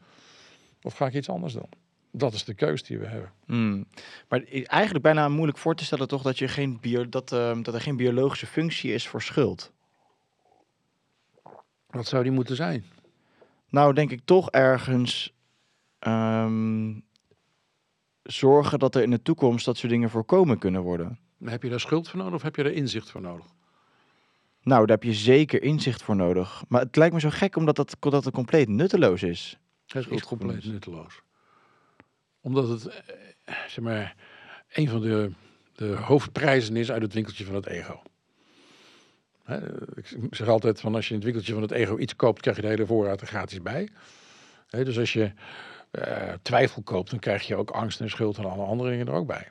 Of 0.82 0.96
ga 0.96 1.06
ik 1.06 1.14
iets 1.14 1.28
anders 1.28 1.52
doen? 1.52 1.68
Dat 2.10 2.32
is 2.32 2.44
de 2.44 2.54
keus 2.54 2.82
die 2.82 2.98
we 2.98 3.06
hebben. 3.06 3.32
Mm. 3.46 3.86
Maar 4.28 4.42
eigenlijk 4.48 5.04
bijna 5.04 5.28
moeilijk 5.28 5.58
voor 5.58 5.74
te 5.74 5.84
stellen 5.84 6.08
toch 6.08 6.22
dat, 6.22 6.38
je 6.38 6.48
geen 6.48 6.78
bio, 6.80 7.08
dat, 7.08 7.32
ehm, 7.32 7.62
dat 7.62 7.74
er 7.74 7.80
geen 7.80 7.96
biologische 7.96 8.46
functie 8.46 8.92
is 8.92 9.08
voor 9.08 9.22
schuld. 9.22 9.72
Wat 11.94 12.06
zou 12.06 12.22
die 12.22 12.32
moeten 12.32 12.56
zijn? 12.56 12.84
Nou, 13.68 13.94
denk 13.94 14.10
ik 14.10 14.20
toch 14.24 14.50
ergens. 14.50 15.32
ehm, 15.98 16.92
zorgen 18.22 18.78
dat 18.78 18.94
er 18.94 19.02
in 19.02 19.10
de 19.10 19.22
toekomst 19.22 19.64
dat 19.64 19.76
soort 19.76 19.92
dingen 19.92 20.10
voorkomen 20.10 20.58
kunnen 20.58 20.82
worden? 20.82 21.18
Heb 21.44 21.62
je 21.62 21.68
daar 21.68 21.80
schuld 21.80 22.08
voor 22.08 22.18
nodig 22.18 22.34
of 22.34 22.42
heb 22.42 22.56
je 22.56 22.62
daar 22.62 22.72
inzicht 22.72 23.10
voor 23.10 23.20
nodig? 23.20 23.46
Nou, 24.62 24.86
daar 24.86 24.96
heb 24.96 25.02
je 25.02 25.12
zeker 25.14 25.62
inzicht 25.62 26.02
voor 26.02 26.16
nodig. 26.16 26.64
Maar 26.68 26.80
het 26.80 26.96
lijkt 26.96 27.14
me 27.14 27.20
zo 27.20 27.30
gek 27.30 27.56
omdat 27.56 27.76
dat, 27.76 27.96
dat 28.00 28.24
het 28.24 28.34
compleet 28.34 28.68
nutteloos 28.68 29.22
is. 29.22 29.58
Het 29.86 30.10
is 30.10 30.22
compleet 30.24 30.64
nutteloos. 30.64 31.22
Omdat 32.40 32.68
het, 32.68 32.86
eh, 32.86 33.54
zeg 33.66 33.84
maar, 33.84 34.16
een 34.72 34.88
van 34.88 35.00
de, 35.00 35.30
de 35.74 35.86
hoofdprijzen 35.96 36.76
is 36.76 36.90
uit 36.90 37.02
het 37.02 37.14
winkeltje 37.14 37.44
van 37.44 37.54
het 37.54 37.66
ego. 37.66 38.02
Ik 39.94 40.16
zeg 40.30 40.48
altijd 40.48 40.80
van 40.80 40.94
als 40.94 41.04
je 41.04 41.10
in 41.10 41.16
het 41.16 41.24
winkeltje 41.24 41.52
van 41.52 41.62
het 41.62 41.70
ego 41.70 41.98
iets 41.98 42.16
koopt, 42.16 42.40
krijg 42.40 42.56
je 42.56 42.62
de 42.62 42.68
hele 42.68 42.86
voorraad 42.86 43.20
er 43.20 43.26
gratis 43.26 43.62
bij. 43.62 43.88
Dus 44.68 44.98
als 44.98 45.12
je 45.12 45.32
eh, 45.90 46.32
twijfel 46.42 46.82
koopt, 46.82 47.10
dan 47.10 47.18
krijg 47.18 47.46
je 47.46 47.56
ook 47.56 47.70
angst 47.70 48.00
en 48.00 48.10
schuld 48.10 48.38
en 48.38 48.44
alle 48.44 48.64
andere 48.64 48.90
dingen 48.90 49.06
er 49.06 49.12
ook 49.12 49.26
bij. 49.26 49.48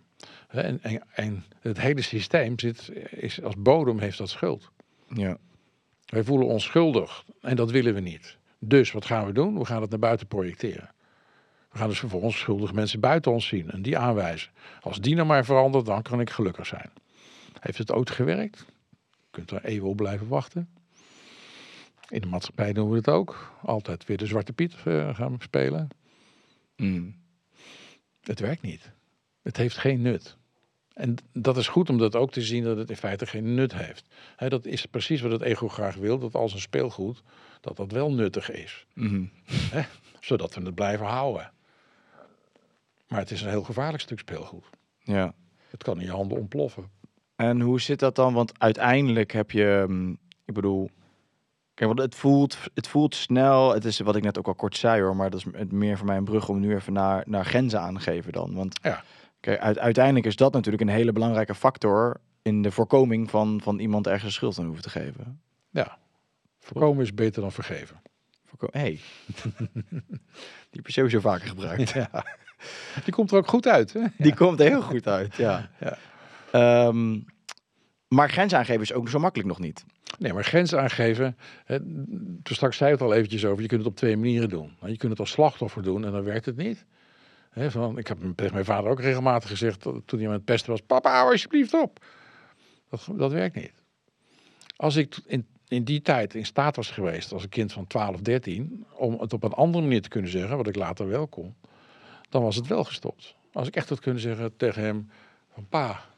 En, 0.48 0.80
en, 0.82 1.04
en 1.14 1.44
het 1.60 1.80
hele 1.80 2.02
systeem 2.02 2.60
zit, 2.60 2.92
is 3.10 3.44
als 3.44 3.56
bodem 3.58 4.00
heeft 4.00 4.18
dat 4.18 4.30
schuld. 4.30 4.72
Ja. 5.08 5.38
Wij 6.06 6.24
voelen 6.24 6.48
ons 6.48 6.64
schuldig 6.64 7.26
en 7.42 7.56
dat 7.56 7.72
willen 7.72 7.94
we 7.94 8.00
niet. 8.00 8.38
Dus 8.60 8.92
wat 8.92 9.06
gaan 9.06 9.26
we 9.26 9.32
doen? 9.32 9.58
We 9.58 9.66
gaan 9.66 9.82
het 9.82 9.90
naar 9.90 10.00
buiten 10.00 10.28
projecteren. 10.28 10.92
We 11.72 11.78
gaan 11.78 11.88
dus 11.88 12.00
vervolgens 12.00 12.40
schuldige 12.40 12.74
mensen 12.74 13.00
buiten 13.00 13.32
ons 13.32 13.48
zien 13.48 13.72
en 13.72 13.82
die 13.82 13.98
aanwijzen. 13.98 14.52
Als 14.82 15.02
die 15.02 15.16
nou 15.16 15.28
maar 15.28 15.46
verandert, 15.46 15.86
dan 15.86 16.02
kan 16.02 16.20
ik 16.20 16.30
gelukkig 16.30 16.66
zijn. 16.66 16.92
Heeft 17.60 17.78
het 17.78 17.92
ooit 17.92 18.10
gewerkt? 18.10 18.66
Je 19.34 19.40
kunt 19.42 19.52
er 19.52 19.66
even 19.66 19.88
op 19.88 19.96
blijven 19.96 20.28
wachten. 20.28 20.70
In 22.10 22.22
de 22.22 22.28
maatschappij 22.28 22.74
doen 22.74 22.90
we 22.90 22.96
het 22.96 23.10
ook. 23.10 23.54
Altijd 23.62 24.06
weer 24.06 24.18
de 24.18 24.26
Zwarte 24.26 24.54
Piet 24.54 24.76
eh, 24.86 25.16
gaan 25.16 25.38
spelen. 25.40 25.88
Mm. 26.76 27.16
Het 28.22 28.40
werkt 28.40 28.62
niet. 28.62 28.92
Het 29.42 29.58
heeft 29.58 29.78
geen 29.78 30.02
nut. 30.02 30.38
En 30.94 31.16
dat 31.32 31.58
is 31.58 31.68
goed 31.68 31.90
om 31.90 31.98
dat 31.98 32.16
ook 32.16 32.32
te 32.32 32.42
zien 32.42 32.64
dat 32.64 32.78
het 32.78 32.90
in 32.90 32.96
feite 32.98 33.26
geen 33.26 33.54
nut 33.54 33.74
heeft. 33.74 34.08
Dat 34.38 34.66
is 34.66 34.86
precies 34.86 35.22
wat 35.22 35.32
het 35.32 35.42
ego 35.42 35.68
graag 35.68 35.96
wil, 35.96 36.20
dat 36.20 36.36
als 36.36 36.54
een 36.54 36.60
speelgoed, 36.60 37.24
dat 37.62 37.78
dat 37.78 37.92
wel 37.92 38.12
nuttig 38.12 38.52
is. 38.52 38.86
Mhm. 38.94 39.26
Zodat 40.20 40.56
we 40.56 40.62
het 40.62 40.76
blijven 40.76 41.06
houden. 41.06 41.52
Maar 43.08 43.20
het 43.20 43.32
is 43.32 43.42
een 43.42 43.50
heel 43.50 43.64
gevaarlijk 43.64 44.04
stuk 44.04 44.20
speelgoed. 44.20 44.66
Ja. 45.00 45.34
Het 45.70 45.84
kan 45.84 46.00
in 46.00 46.06
je 46.06 46.12
handen 46.12 46.38
ontploffen. 46.38 46.90
En 47.36 47.62
hoe 47.62 47.82
zit 47.82 48.00
dat 48.00 48.16
dan? 48.16 48.34
Want 48.34 48.60
uiteindelijk 48.60 49.32
heb 49.32 49.52
je, 49.52 49.86
mm, 49.88 50.18
ik 50.46 50.54
bedoel, 50.54 50.90
kijk, 51.74 51.90
want 51.90 52.02
het 52.02 52.16
voelt, 52.16 52.58
het 52.74 52.88
voelt 52.88 53.16
snel. 53.16 53.74
Het 53.74 53.86
is 53.86 54.00
wat 54.00 54.16
ik 54.16 54.24
net 54.24 54.38
ook 54.38 54.48
al 54.48 54.56
kort 54.56 54.78
zei 54.78 55.02
hoor, 55.02 55.16
maar 55.16 55.30
dat 55.30 55.40
is 55.40 55.46
het 55.58 55.72
meer 55.72 55.98
voor 55.98 56.08
mij 56.08 56.18
een 56.18 56.24
brug 56.24 56.50
om 56.50 56.60
nu 56.60 56.76
even 56.76 56.94
naar, 56.94 57.24
naar 57.26 57.46
grenzen 57.46 57.80
aangeven 57.82 58.32
dan. 58.32 58.54
Want 58.56 58.80
Ja. 58.84 59.04
kijk, 59.40 59.60
uit, 59.60 59.80
uiteindelijk 59.80 60.26
is 60.26 60.36
dat 60.36 60.54
natuurlijk 60.54 60.84
een 60.84 60.90
hele 60.90 61.12
belangrijke 61.12 61.56
factor 61.56 62.20
in 62.42 62.62
de 62.62 62.72
voorkoming 62.72 63.30
van, 63.30 63.62
van 63.64 63.80
iemand 63.80 64.08
ergens 64.08 64.34
schuld 64.34 64.60
aan 64.60 64.66
hoeven 64.66 64.84
te 64.84 64.90
geven. 64.90 65.42
Ja. 65.70 65.98
Voorkomen 66.60 67.04
is 67.04 67.14
beter 67.14 67.42
dan 67.42 67.52
vergeven. 67.52 68.02
Hey. 68.72 69.00
Die 70.70 70.82
heb 70.82 70.86
je 70.86 70.92
sowieso 70.92 71.20
vaker 71.20 71.48
gebruikt. 71.48 71.90
Ja. 71.90 72.26
Die 73.04 73.14
komt 73.14 73.32
er 73.32 73.38
ook 73.38 73.48
goed 73.48 73.68
uit. 73.68 73.94
Hè? 73.94 74.02
Die 74.18 74.36
komt 74.36 74.60
er 74.60 74.68
heel 74.68 74.82
goed 74.82 75.08
uit, 75.08 75.36
ja. 75.36 75.70
Ja. 75.80 75.98
Ehm, 76.54 77.20
maar 78.08 78.30
grenzen 78.30 78.58
aangeven 78.58 78.82
is 78.82 78.94
ook 78.94 79.10
zo 79.10 79.20
makkelijk 79.20 79.50
nog 79.50 79.60
niet. 79.60 79.86
Nee, 80.20 80.34
maar 80.34 80.44
grenzen 80.44 80.82
aangeven. 80.82 81.38
Hè, 81.66 81.80
toen 82.44 82.56
straks 82.56 82.78
zei 82.78 82.92
het 82.92 83.02
al 83.02 83.14
eventjes 83.14 83.46
over. 83.46 83.62
Je 83.62 83.68
kunt 83.68 83.82
het 83.82 83.90
op 83.90 83.96
twee 83.98 84.18
manieren 84.18 84.50
doen. 84.50 84.78
Je 84.86 84.98
kunt 84.98 85.12
het 85.12 85.20
als 85.20 85.32
slachtoffer 85.32 85.84
doen 85.84 86.06
en 86.06 86.12
dan 86.12 86.24
werkt 86.24 86.46
het 86.46 86.56
niet. 86.56 86.86
Van, 87.56 87.98
ik 87.98 88.08
heb 88.08 88.18
tegen 88.36 88.54
mijn 88.54 88.66
vader 88.66 88.92
ook 88.92 89.00
regelmatig 89.00 89.50
gezegd 89.50 89.82
toen 89.82 90.20
hij 90.20 90.28
aan 90.28 90.34
het 90.34 90.46
pesten 90.46 90.72
was: 90.72 90.82
Papa, 90.82 91.12
hou 91.12 91.32
alsjeblieft 91.32 91.74
op. 91.74 92.06
Dat, 92.90 93.08
dat 93.12 93.32
werkt 93.32 93.56
niet. 93.56 93.74
Als 94.76 94.96
ik 94.96 95.18
in, 95.26 95.48
in 95.68 95.84
die 95.84 96.02
tijd 96.02 96.34
in 96.34 96.46
staat 96.46 96.76
was 96.76 96.92
geweest, 96.92 97.32
als 97.34 97.44
een 97.44 97.50
kind 97.50 97.74
van 97.74 97.88
12, 97.88 98.22
13, 98.22 98.86
om 98.96 99.20
het 99.20 99.34
op 99.34 99.44
een 99.44 99.54
andere 99.54 99.84
manier 99.84 100.02
te 100.02 100.10
kunnen 100.10 100.32
zeggen, 100.32 100.58
wat 100.58 100.68
ik 100.68 100.76
later 100.76 101.08
wel 101.08 101.28
kon, 101.28 101.56
dan 102.30 102.42
was 102.44 102.56
het 102.56 102.68
wel 102.68 102.84
gestopt. 102.84 103.36
Als 103.52 103.68
ik 103.68 103.76
echt 103.76 103.90
had 103.90 104.00
kunnen 104.00 104.22
zeggen 104.22 104.56
tegen 104.58 104.82
hem: 104.82 105.10
van, 105.54 105.68
Pa, 105.70 106.13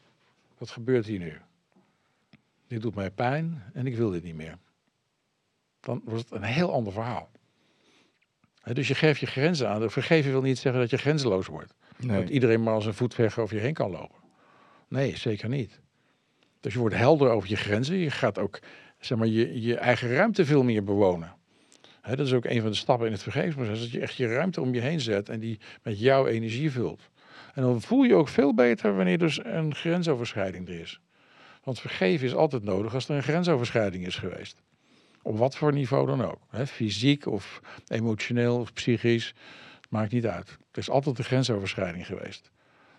wat 0.58 0.70
gebeurt 0.70 1.06
hier 1.06 1.20
nu? 1.20 1.38
Dit 2.68 2.82
doet 2.82 2.96
mij 2.96 3.12
pijn 3.12 3.64
en 3.74 3.88
ik 3.88 3.96
wil 3.96 4.10
dit 4.10 4.24
niet 4.24 4.36
meer. 4.36 4.58
Dan 5.80 6.02
was 6.06 6.20
het 6.20 6.32
een 6.32 6.44
heel 6.44 6.72
ander 6.72 6.94
verhaal. 6.94 7.30
Dus 8.74 8.88
je 8.88 8.96
geeft 8.96 9.20
je 9.20 9.26
grenzen 9.26 9.70
aan. 9.70 9.92
Vergeven 9.92 10.32
wil 10.32 10.42
niet 10.42 10.58
zeggen 10.58 10.82
dat 10.82 10.90
je 10.90 10.98
grenzeloos 10.98 11.48
wordt. 11.48 11.74
Dat 11.98 12.30
iedereen 12.30 12.64
maar 12.64 12.74
als 12.74 12.86
een 12.86 12.94
voetveger 12.94 13.44
over 13.44 13.56
je 13.56 13.62
heen 13.62 13.74
kan 13.74 13.92
lopen. 13.92 14.20
Nee, 14.88 15.18
zeker 15.18 15.50
niet. 15.50 15.80
Dus 16.60 16.74
je 16.74 16.80
wordt 16.80 16.96
helder 16.96 17.30
over 17.30 17.50
je 17.50 17.56
grenzen. 17.56 17.96
Je 17.96 18.12
gaat 18.12 18.40
ook 18.40 18.60
zeg 19.00 19.18
maar, 19.18 19.28
je, 19.28 19.62
je 19.62 19.78
eigen 19.78 20.10
ruimte 20.10 20.46
veel 20.46 20.64
meer 20.64 20.84
bewonen. 20.84 21.34
Dat 22.02 22.20
is 22.20 22.34
ook 22.34 22.46
een 22.46 22.62
van 22.62 22.70
de 22.70 22.76
stappen 22.76 23.06
in 23.06 23.12
het 23.12 23.24
vergevingsproces. 23.24 23.80
Dat 23.80 23.92
je 23.92 24.00
echt 24.00 24.16
je 24.16 24.28
ruimte 24.28 24.62
om 24.62 24.74
je 24.74 24.82
heen 24.82 25.00
zet 25.00 25.30
en 25.30 25.40
die 25.40 25.60
met 25.84 26.00
jouw 26.00 26.28
energie 26.28 26.72
vult. 26.72 27.10
En 27.56 27.62
dan 27.62 27.82
voel 27.82 28.04
je 28.04 28.16
ook 28.16 28.28
veel 28.28 28.54
beter 28.54 28.96
wanneer 28.96 29.18
dus 29.18 29.46
een 29.46 29.76
grensoverschrijding 29.76 30.68
er 30.68 30.80
is. 30.80 31.00
Want 31.64 31.80
vergeven 31.80 32.28
is 32.28 32.36
altijd 32.36 32.64
nodig 32.64 32.94
als 32.94 33.10
er 33.10 33.16
een 33.16 33.24
grensoverschrijding 33.24 34.06
is 34.06 34.16
geweest. 34.16 34.62
Op 35.22 35.38
wat 35.38 35.58
voor 35.58 35.74
niveau 35.74 36.06
dan 36.06 36.24
ook. 36.24 36.40
Hè, 36.50 36.68
fysiek 36.68 37.26
of 37.26 37.62
emotioneel 37.88 38.60
of 38.60 38.74
psychisch. 38.74 39.34
Maakt 39.90 40.12
niet 40.12 40.26
uit. 40.26 40.50
Er 40.50 40.78
is 40.78 40.90
altijd 40.90 41.18
een 41.18 41.24
grensoverschrijding 41.24 42.06
geweest. 42.06 42.52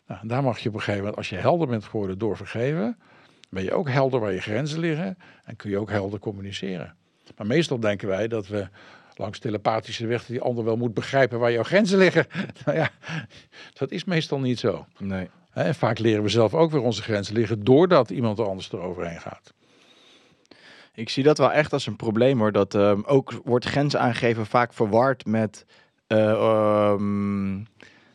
Nou, 0.07 0.21
en 0.21 0.29
daar 0.29 0.43
mag 0.43 0.59
je 0.59 0.69
op 0.69 0.75
een 0.75 0.81
gegeven 0.81 1.01
moment, 1.01 1.17
als 1.17 1.29
je 1.29 1.37
helder 1.37 1.69
bent 1.69 1.85
geworden 1.85 2.19
door 2.19 2.37
vergeven, 2.37 2.99
ben 3.51 3.63
je 3.63 3.73
ook 3.73 3.89
helder 3.89 4.21
waar 4.21 4.33
je 4.33 4.41
grenzen 4.41 4.79
liggen 4.79 5.19
en 5.45 5.57
kun 5.57 5.71
je 5.71 5.79
ook 5.79 5.91
helder 5.91 6.19
communiceren. 6.19 6.97
Maar 7.37 7.47
meestal 7.47 7.81
denken 7.81 8.09
wij 8.09 8.29
dat 8.29 8.47
we 8.47 8.69
langs 9.19 9.39
telepathische 9.39 10.07
weg 10.07 10.27
die 10.27 10.41
ander 10.41 10.65
wel 10.65 10.77
moet 10.77 10.95
begrijpen 10.95 11.39
waar 11.39 11.53
jouw 11.53 11.63
grenzen 11.63 11.99
liggen. 11.99 12.27
nou 12.65 12.79
ja, 12.79 12.91
dat 13.73 13.91
is 13.91 14.05
meestal 14.05 14.39
niet 14.39 14.59
zo. 14.59 14.87
Nee. 14.99 15.29
En 15.53 15.75
vaak 15.75 15.99
leren 15.99 16.23
we 16.23 16.29
zelf 16.29 16.55
ook 16.55 16.71
weer 16.71 16.81
onze 16.81 17.03
grenzen 17.03 17.35
liggen 17.35 17.65
doordat 17.65 18.11
iemand 18.11 18.39
er 18.39 18.49
anders 18.49 18.73
eroverheen 18.73 19.21
gaat. 19.21 19.55
Ik 20.95 21.09
zie 21.09 21.23
dat 21.23 21.39
wel 21.39 21.53
echt 21.53 21.73
als 21.73 21.87
een 21.87 21.97
probleem 21.97 22.39
hoor. 22.39 22.53
Dat 22.53 22.75
ehm, 22.75 23.01
ook 23.05 23.33
wordt 23.45 23.65
grenzen 23.65 24.01
aangeven 24.01 24.47
vaak 24.47 24.73
verward 24.73 25.27
met 25.27 25.67
eh, 26.07 26.31
ehm, 26.31 27.59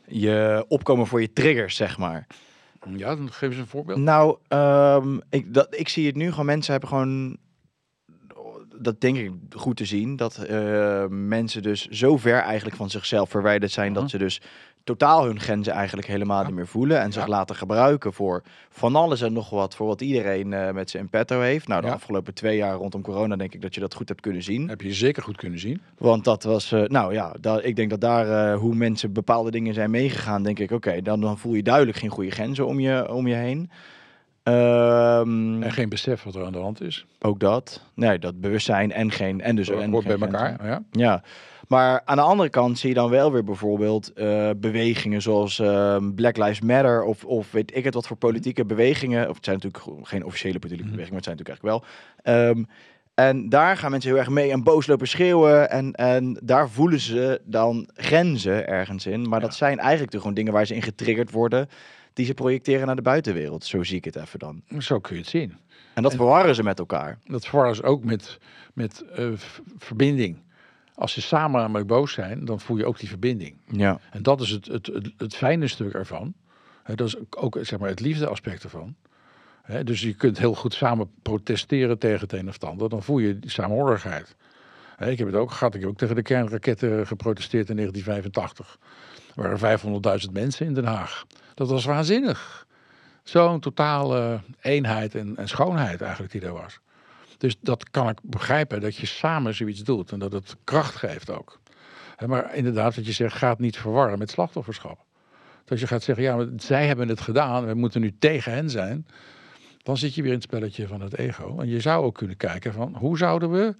je 0.07 0.65
opkomen 0.67 1.07
voor 1.07 1.21
je 1.21 1.33
triggers, 1.33 1.75
zeg 1.75 1.97
maar. 1.97 2.27
Ja, 2.95 3.15
dan 3.15 3.31
geef 3.31 3.49
eens 3.49 3.59
een 3.59 3.67
voorbeeld. 3.67 3.99
Nou, 3.99 4.37
ehm, 4.47 5.19
ik, 5.29 5.53
dat, 5.53 5.67
ik 5.69 5.89
zie 5.89 6.05
het 6.05 6.15
nu 6.15 6.29
gewoon. 6.29 6.45
Mensen 6.45 6.71
hebben 6.71 6.89
gewoon. 6.89 7.37
Dat 8.81 9.01
denk 9.01 9.17
ik 9.17 9.31
goed 9.55 9.77
te 9.77 9.85
zien. 9.85 10.15
Dat 10.15 10.37
eh, 10.37 11.05
mensen 11.09 11.61
dus 11.61 11.87
zo 11.87 12.17
ver 12.17 12.39
eigenlijk 12.39 12.75
van 12.75 12.89
zichzelf 12.89 13.29
verwijderd 13.29 13.71
zijn. 13.71 13.91
Mhm. 13.91 14.01
Dat 14.01 14.09
ze 14.09 14.17
dus 14.17 14.41
totaal 14.83 15.25
hun 15.25 15.39
grenzen 15.39 15.73
eigenlijk 15.73 16.07
helemaal 16.07 16.39
Ja. 16.41 16.45
niet 16.47 16.55
meer 16.55 16.67
voelen. 16.67 16.99
En 17.01 17.11
zich 17.11 17.27
laten 17.27 17.55
gebruiken 17.55 18.13
voor 18.13 18.43
van 18.69 18.95
alles 18.95 19.21
en 19.21 19.33
nog 19.33 19.49
wat. 19.49 19.75
Voor 19.75 19.87
wat 19.87 20.01
iedereen 20.01 20.53
eh, 20.53 20.71
met 20.71 20.89
zijn 20.89 21.09
petto 21.09 21.39
heeft. 21.39 21.67
Nou, 21.67 21.81
de 21.81 21.87
Ja. 21.87 21.93
afgelopen 21.93 22.33
twee 22.33 22.57
jaar 22.57 22.75
rondom 22.75 23.01
corona 23.01 23.35
denk 23.35 23.53
ik 23.53 23.61
dat 23.61 23.73
je 23.73 23.79
dat 23.81 23.93
goed 23.93 24.07
hebt 24.09 24.21
kunnen 24.21 24.43
zien. 24.43 24.69
Heb 24.69 24.81
je 24.81 24.93
zeker 24.93 25.23
goed 25.23 25.37
kunnen 25.37 25.59
zien. 25.59 25.81
Want 25.97 26.23
dat 26.23 26.43
was, 26.43 26.71
eh, 26.71 26.83
nou 26.83 27.13
ja, 27.13 27.35
da- 27.41 27.61
ik 27.61 27.75
denk 27.75 27.89
dat 27.89 28.01
daar 28.01 28.53
hoe 28.55 28.75
mensen 28.75 29.13
bepaalde 29.13 29.51
dingen 29.51 29.73
zijn 29.73 29.91
meegegaan, 29.91 30.43
denk 30.43 30.59
ik, 30.59 30.71
oké, 30.71 31.01
dan, 31.01 31.21
dan 31.21 31.37
voel 31.37 31.53
je 31.53 31.63
duidelijk 31.63 31.97
geen 31.97 32.09
goede 32.09 32.31
grenzen 32.31 32.67
om 32.67 32.79
je, 32.79 33.13
om 33.13 33.27
je 33.27 33.35
heen. 33.35 33.69
Ehm, 34.43 35.63
En 35.63 35.71
geen 35.71 35.89
besef 35.89 36.23
wat 36.23 36.35
er 36.35 36.45
aan 36.45 36.51
de 36.51 36.57
hand 36.59 36.81
is. 36.81 37.05
ook 37.21 37.39
dat. 37.39 37.81
Nee, 37.95 38.19
dat 38.19 38.41
bewustzijn 38.41 38.91
en 38.91 39.11
geen, 39.11 39.41
en 39.41 39.55
dus 39.55 39.67
Dat 39.67 39.79
en 39.81 39.91
hoort 39.91 40.05
bij 40.05 40.15
grenzen. 40.17 40.39
elkaar. 40.39 40.67
Ja. 40.67 40.83
Ja, 40.91 41.23
maar 41.67 42.01
aan 42.05 42.15
de 42.15 42.21
andere 42.21 42.49
kant 42.49 42.79
zie 42.79 42.89
je 42.89 42.95
dan 42.95 43.09
wel 43.09 43.31
weer 43.31 43.43
bijvoorbeeld 43.43 44.13
eh, 44.13 44.49
bewegingen 44.57 45.21
zoals 45.21 45.59
ehm, 45.59 46.11
Black 46.13 46.37
Lives 46.37 46.61
Matter 46.61 47.03
of, 47.03 47.25
of 47.25 47.51
weet 47.51 47.75
ik 47.75 47.83
het 47.83 47.93
wat 47.93 48.07
voor 48.07 48.17
politieke 48.17 48.65
bewegingen. 48.65 49.29
Of 49.29 49.35
het 49.35 49.45
zijn 49.45 49.59
natuurlijk 49.61 50.07
geen 50.07 50.25
officiële 50.25 50.59
politieke 50.59 50.83
Mhm. 50.87 50.91
bewegingen, 50.95 51.21
maar 51.23 51.31
het 51.33 51.39
zijn 51.41 51.55
natuurlijk 51.55 51.83
eigenlijk 51.83 51.95
wel. 52.23 52.45
Ehm, 52.51 52.63
en 53.13 53.49
daar 53.49 53.77
gaan 53.77 53.91
mensen 53.91 54.09
heel 54.09 54.19
erg 54.19 54.29
mee 54.29 54.51
en 54.51 54.63
boos 54.63 54.87
lopen 54.87 55.07
schreeuwen. 55.07 55.69
En, 55.69 55.91
en 55.93 56.39
daar 56.43 56.69
voelen 56.69 56.99
ze 56.99 57.41
dan 57.45 57.89
grenzen 57.93 58.67
ergens 58.67 59.05
in. 59.05 59.29
Maar 59.29 59.39
dat 59.39 59.55
zijn 59.55 59.79
eigenlijk 59.79 60.11
de 60.11 60.17
gewoon 60.17 60.33
dingen 60.33 60.53
waar 60.53 60.65
ze 60.65 60.75
in 60.75 60.81
getriggerd 60.81 61.31
worden. 61.31 61.69
Die 62.13 62.25
ze 62.25 62.33
projecteren 62.33 62.85
naar 62.85 62.95
de 62.95 63.01
buitenwereld. 63.01 63.65
Zo 63.65 63.83
zie 63.83 63.97
ik 63.97 64.05
het 64.05 64.15
even 64.15 64.39
dan. 64.39 64.61
Zo 64.79 64.99
kun 64.99 65.15
je 65.15 65.21
het 65.21 65.29
zien. 65.29 65.57
En 65.93 66.03
dat 66.03 66.11
En- 66.11 66.17
verwarren 66.17 66.55
ze 66.55 66.63
met 66.63 66.79
elkaar. 66.79 67.19
Dat 67.25 67.45
verwarren 67.45 67.75
ze 67.75 67.83
ook 67.83 68.03
met, 68.03 68.37
met 68.73 69.05
eh, 69.15 69.27
verbinding. 69.77 70.37
Als 70.95 71.13
ze 71.13 71.21
samen 71.21 71.61
namelijk 71.61 71.87
boos 71.87 72.13
zijn, 72.13 72.45
dan 72.45 72.59
voel 72.59 72.77
je 72.77 72.85
ook 72.85 72.99
die 72.99 73.09
verbinding. 73.09 73.57
Ja. 73.71 73.99
En 74.11 74.23
dat 74.23 74.41
is 74.41 74.49
het, 74.49 74.65
het, 74.65 74.85
het, 74.87 75.11
het 75.17 75.35
fijne 75.35 75.67
stuk 75.67 75.93
ervan. 75.93 76.33
Dat 76.95 77.07
is 77.07 77.15
ook 77.29 77.57
zeg 77.61 77.79
maar, 77.79 77.89
het 77.89 77.99
liefdeaspect 77.99 78.63
ervan. 78.63 78.95
Dus 79.83 80.01
je 80.01 80.13
kunt 80.13 80.37
heel 80.37 80.55
goed 80.55 80.73
samen 80.73 81.11
protesteren 81.21 81.99
tegen 81.99 82.19
het 82.19 82.33
een 82.33 82.47
of 82.47 82.53
het 82.53 82.63
ander. 82.63 82.89
Dan 82.89 83.03
voel 83.03 83.19
je 83.19 83.39
die 83.39 83.49
saamhorigheid. 83.49 84.35
Ik 84.99 85.17
heb 85.17 85.27
het 85.27 85.35
ook 85.35 85.51
gehad. 85.51 85.75
Ik 85.75 85.81
heb 85.81 85.89
ook 85.89 85.97
tegen 85.97 86.15
de 86.15 86.21
kernraketten 86.21 87.07
geprotesteerd 87.07 87.69
in 87.69 87.75
1985. 87.75 88.79
Er 89.35 89.59
waren 89.59 90.21
500.000 90.25 90.31
mensen 90.31 90.65
in 90.65 90.73
Den 90.73 90.85
Haag. 90.85 91.25
Dat 91.53 91.69
was 91.69 91.85
waanzinnig. 91.85 92.67
Zo'n 93.23 93.59
totale 93.59 94.39
eenheid 94.61 95.15
en, 95.15 95.37
en 95.37 95.47
schoonheid 95.47 96.01
eigenlijk 96.01 96.31
die 96.31 96.41
er 96.41 96.53
was. 96.53 96.79
Dus 97.37 97.55
dat 97.59 97.89
kan 97.89 98.09
ik 98.09 98.17
begrijpen, 98.23 98.81
dat 98.81 98.95
je 98.95 99.05
samen 99.05 99.53
zoiets 99.53 99.83
doet 99.83 100.11
en 100.11 100.19
dat 100.19 100.31
het 100.31 100.55
kracht 100.63 100.95
geeft 100.95 101.29
ook. 101.29 101.59
Maar 102.25 102.55
inderdaad, 102.55 102.95
wat 102.95 103.05
je 103.05 103.11
zegt, 103.11 103.35
gaat 103.35 103.59
niet 103.59 103.77
verwarren 103.77 104.19
met 104.19 104.29
slachtofferschap. 104.29 105.05
Dat 105.65 105.79
je 105.79 105.87
gaat 105.87 106.03
zeggen, 106.03 106.23
ja, 106.23 106.47
zij 106.57 106.87
hebben 106.87 107.07
het 107.07 107.21
gedaan, 107.21 107.65
we 107.65 107.73
moeten 107.73 108.01
nu 108.01 108.15
tegen 108.19 108.51
hen 108.51 108.69
zijn. 108.69 109.07
Dan 109.83 109.97
zit 109.97 110.15
je 110.15 110.21
weer 110.21 110.31
in 110.31 110.37
het 110.37 110.47
spelletje 110.47 110.87
van 110.87 111.01
het 111.01 111.17
ego. 111.17 111.59
En 111.59 111.67
je 111.67 111.79
zou 111.79 112.05
ook 112.05 112.15
kunnen 112.15 112.37
kijken 112.37 112.73
van, 112.73 112.95
hoe 112.95 113.17
zouden 113.17 113.51
we 113.51 113.75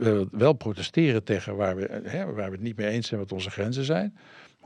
eh, 0.00 0.20
wel 0.30 0.52
protesteren 0.52 1.24
tegen 1.24 1.56
waar 1.56 1.76
we, 1.76 2.00
hè, 2.04 2.24
waar 2.24 2.50
we 2.50 2.56
het 2.56 2.60
niet 2.60 2.76
mee 2.76 2.88
eens 2.88 3.06
zijn 3.06 3.20
wat 3.20 3.32
onze 3.32 3.50
grenzen 3.50 3.84
zijn. 3.84 4.16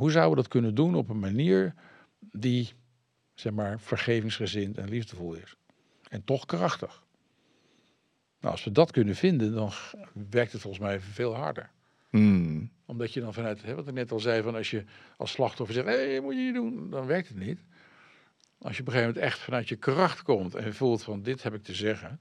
Hoe 0.01 0.11
zouden 0.11 0.37
we 0.37 0.43
dat 0.43 0.51
kunnen 0.51 0.75
doen 0.75 0.95
op 0.95 1.09
een 1.09 1.19
manier 1.19 1.75
die, 2.19 2.73
zeg 3.35 3.53
maar, 3.53 3.81
vergevingsgezind 3.81 4.79
en 4.79 4.89
liefdevol 4.89 5.35
is. 5.35 5.57
En 6.09 6.25
toch 6.25 6.47
krachtig. 6.47 7.03
Nou, 8.41 8.53
als 8.53 8.65
we 8.65 8.73
dat 8.73 8.91
kunnen 8.91 9.15
vinden, 9.15 9.55
dan 9.55 9.73
werkt 10.31 10.53
het 10.53 10.61
volgens 10.61 10.83
mij 10.83 11.01
veel 11.01 11.35
harder. 11.35 11.71
Hmm. 12.11 12.71
Omdat 12.85 13.13
je 13.13 13.21
dan 13.21 13.35
vanuit, 13.35 13.63
hè, 13.63 13.75
wat 13.75 13.89
ik 13.89 13.95
net 13.95 14.13
al 14.13 14.21
zei, 14.21 14.43
van 14.43 14.55
als 14.55 14.71
je 14.71 14.85
als 15.17 15.31
slachtoffer 15.31 15.75
zegt, 15.75 15.87
hé, 15.87 16.11
hey, 16.11 16.21
moet 16.21 16.35
je 16.35 16.41
niet 16.41 16.55
doen, 16.55 16.91
dan 16.91 17.07
werkt 17.07 17.29
het 17.29 17.39
niet. 17.39 17.61
Als 18.59 18.77
je 18.77 18.81
op 18.81 18.87
een 18.87 18.93
gegeven 18.93 19.15
moment 19.15 19.33
echt 19.33 19.39
vanuit 19.39 19.69
je 19.69 19.77
kracht 19.77 20.23
komt 20.23 20.55
en 20.55 20.75
voelt 20.75 21.03
van, 21.03 21.23
dit 21.23 21.43
heb 21.43 21.55
ik 21.55 21.63
te 21.63 21.75
zeggen, 21.75 22.21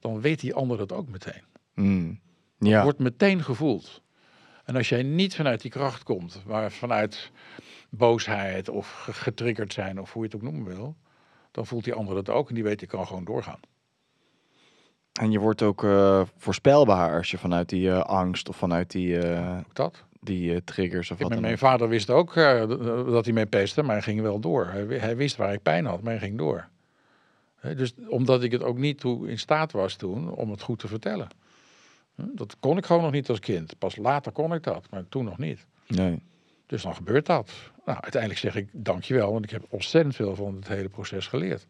dan 0.00 0.20
weet 0.20 0.40
die 0.40 0.54
ander 0.54 0.76
dat 0.76 0.92
ook 0.92 1.08
meteen. 1.08 1.44
Hmm. 1.74 2.20
Ja. 2.58 2.82
wordt 2.82 2.98
meteen 2.98 3.42
gevoeld. 3.42 4.02
En 4.68 4.76
als 4.76 4.88
jij 4.88 5.02
niet 5.02 5.36
vanuit 5.36 5.60
die 5.60 5.70
kracht 5.70 6.02
komt, 6.02 6.42
maar 6.46 6.70
vanuit 6.72 7.30
boosheid 7.90 8.68
of 8.68 8.90
ge- 8.92 9.12
getriggerd 9.12 9.72
zijn 9.72 10.00
of 10.00 10.12
hoe 10.12 10.22
je 10.22 10.28
het 10.28 10.36
ook 10.36 10.50
noemen 10.52 10.64
wil, 10.76 10.96
dan 11.50 11.66
voelt 11.66 11.84
die 11.84 11.94
ander 11.94 12.14
dat 12.14 12.28
ook 12.28 12.48
en 12.48 12.54
die 12.54 12.64
weet 12.64 12.82
ik 12.82 12.88
kan 12.88 13.06
gewoon 13.06 13.24
doorgaan. 13.24 13.60
En 15.20 15.30
je 15.30 15.38
wordt 15.38 15.62
ook 15.62 15.84
eh, 15.84 16.22
voorspelbaar 16.36 17.16
als 17.16 17.30
je 17.30 17.38
vanuit 17.38 17.68
die 17.68 17.90
eh, 17.90 18.00
angst 18.00 18.48
of 18.48 18.56
vanuit 18.56 18.90
die, 18.90 19.18
eh, 19.18 19.58
dat. 19.72 20.04
die 20.20 20.64
triggers 20.64 21.10
of 21.10 21.18
wat 21.18 21.40
mijn, 21.40 21.58
vader 21.58 21.88
wist 21.88 22.10
ook 22.10 22.34
dat 22.34 23.24
hij 23.24 23.34
mee 23.34 23.46
peeste, 23.46 23.82
maar 23.82 23.92
hij 23.94 24.02
ging 24.02 24.20
wel 24.20 24.38
door. 24.40 24.66
Hij, 24.66 24.86
wi- 24.86 24.98
hij 24.98 25.16
wist 25.16 25.36
waar 25.36 25.52
ik 25.52 25.62
pijn 25.62 25.84
had, 25.86 26.02
maar 26.02 26.12
hij 26.12 26.22
ging 26.22 26.38
door. 26.38 26.68
Dus 27.76 27.94
omdat 28.08 28.42
ik 28.42 28.52
het 28.52 28.62
ook 28.62 28.78
niet 28.78 29.00
toe 29.00 29.28
in 29.28 29.38
staat 29.38 29.72
was 29.72 29.94
toen 29.96 30.30
om 30.30 30.50
het 30.50 30.62
goed 30.62 30.78
te 30.78 30.88
vertellen. 30.88 31.28
Dat 32.34 32.56
kon 32.60 32.76
ik 32.76 32.86
gewoon 32.86 33.02
nog 33.02 33.12
niet 33.12 33.28
als 33.28 33.38
kind. 33.40 33.78
Pas 33.78 33.96
later 33.96 34.32
kon 34.32 34.54
ik 34.54 34.62
dat, 34.62 34.86
maar 34.90 35.08
toen 35.08 35.24
nog 35.24 35.38
niet. 35.38 35.66
Nee. 35.86 36.22
Dus 36.66 36.82
dan 36.82 36.94
gebeurt 36.94 37.26
dat. 37.26 37.50
Nou, 37.86 37.98
uiteindelijk 38.00 38.40
zeg 38.40 38.56
ik 38.56 38.68
dankjewel, 38.72 39.32
want 39.32 39.44
ik 39.44 39.50
heb 39.50 39.64
ontzettend 39.68 40.14
veel 40.16 40.34
van 40.34 40.54
het 40.54 40.68
hele 40.68 40.88
proces 40.88 41.26
geleerd. 41.26 41.66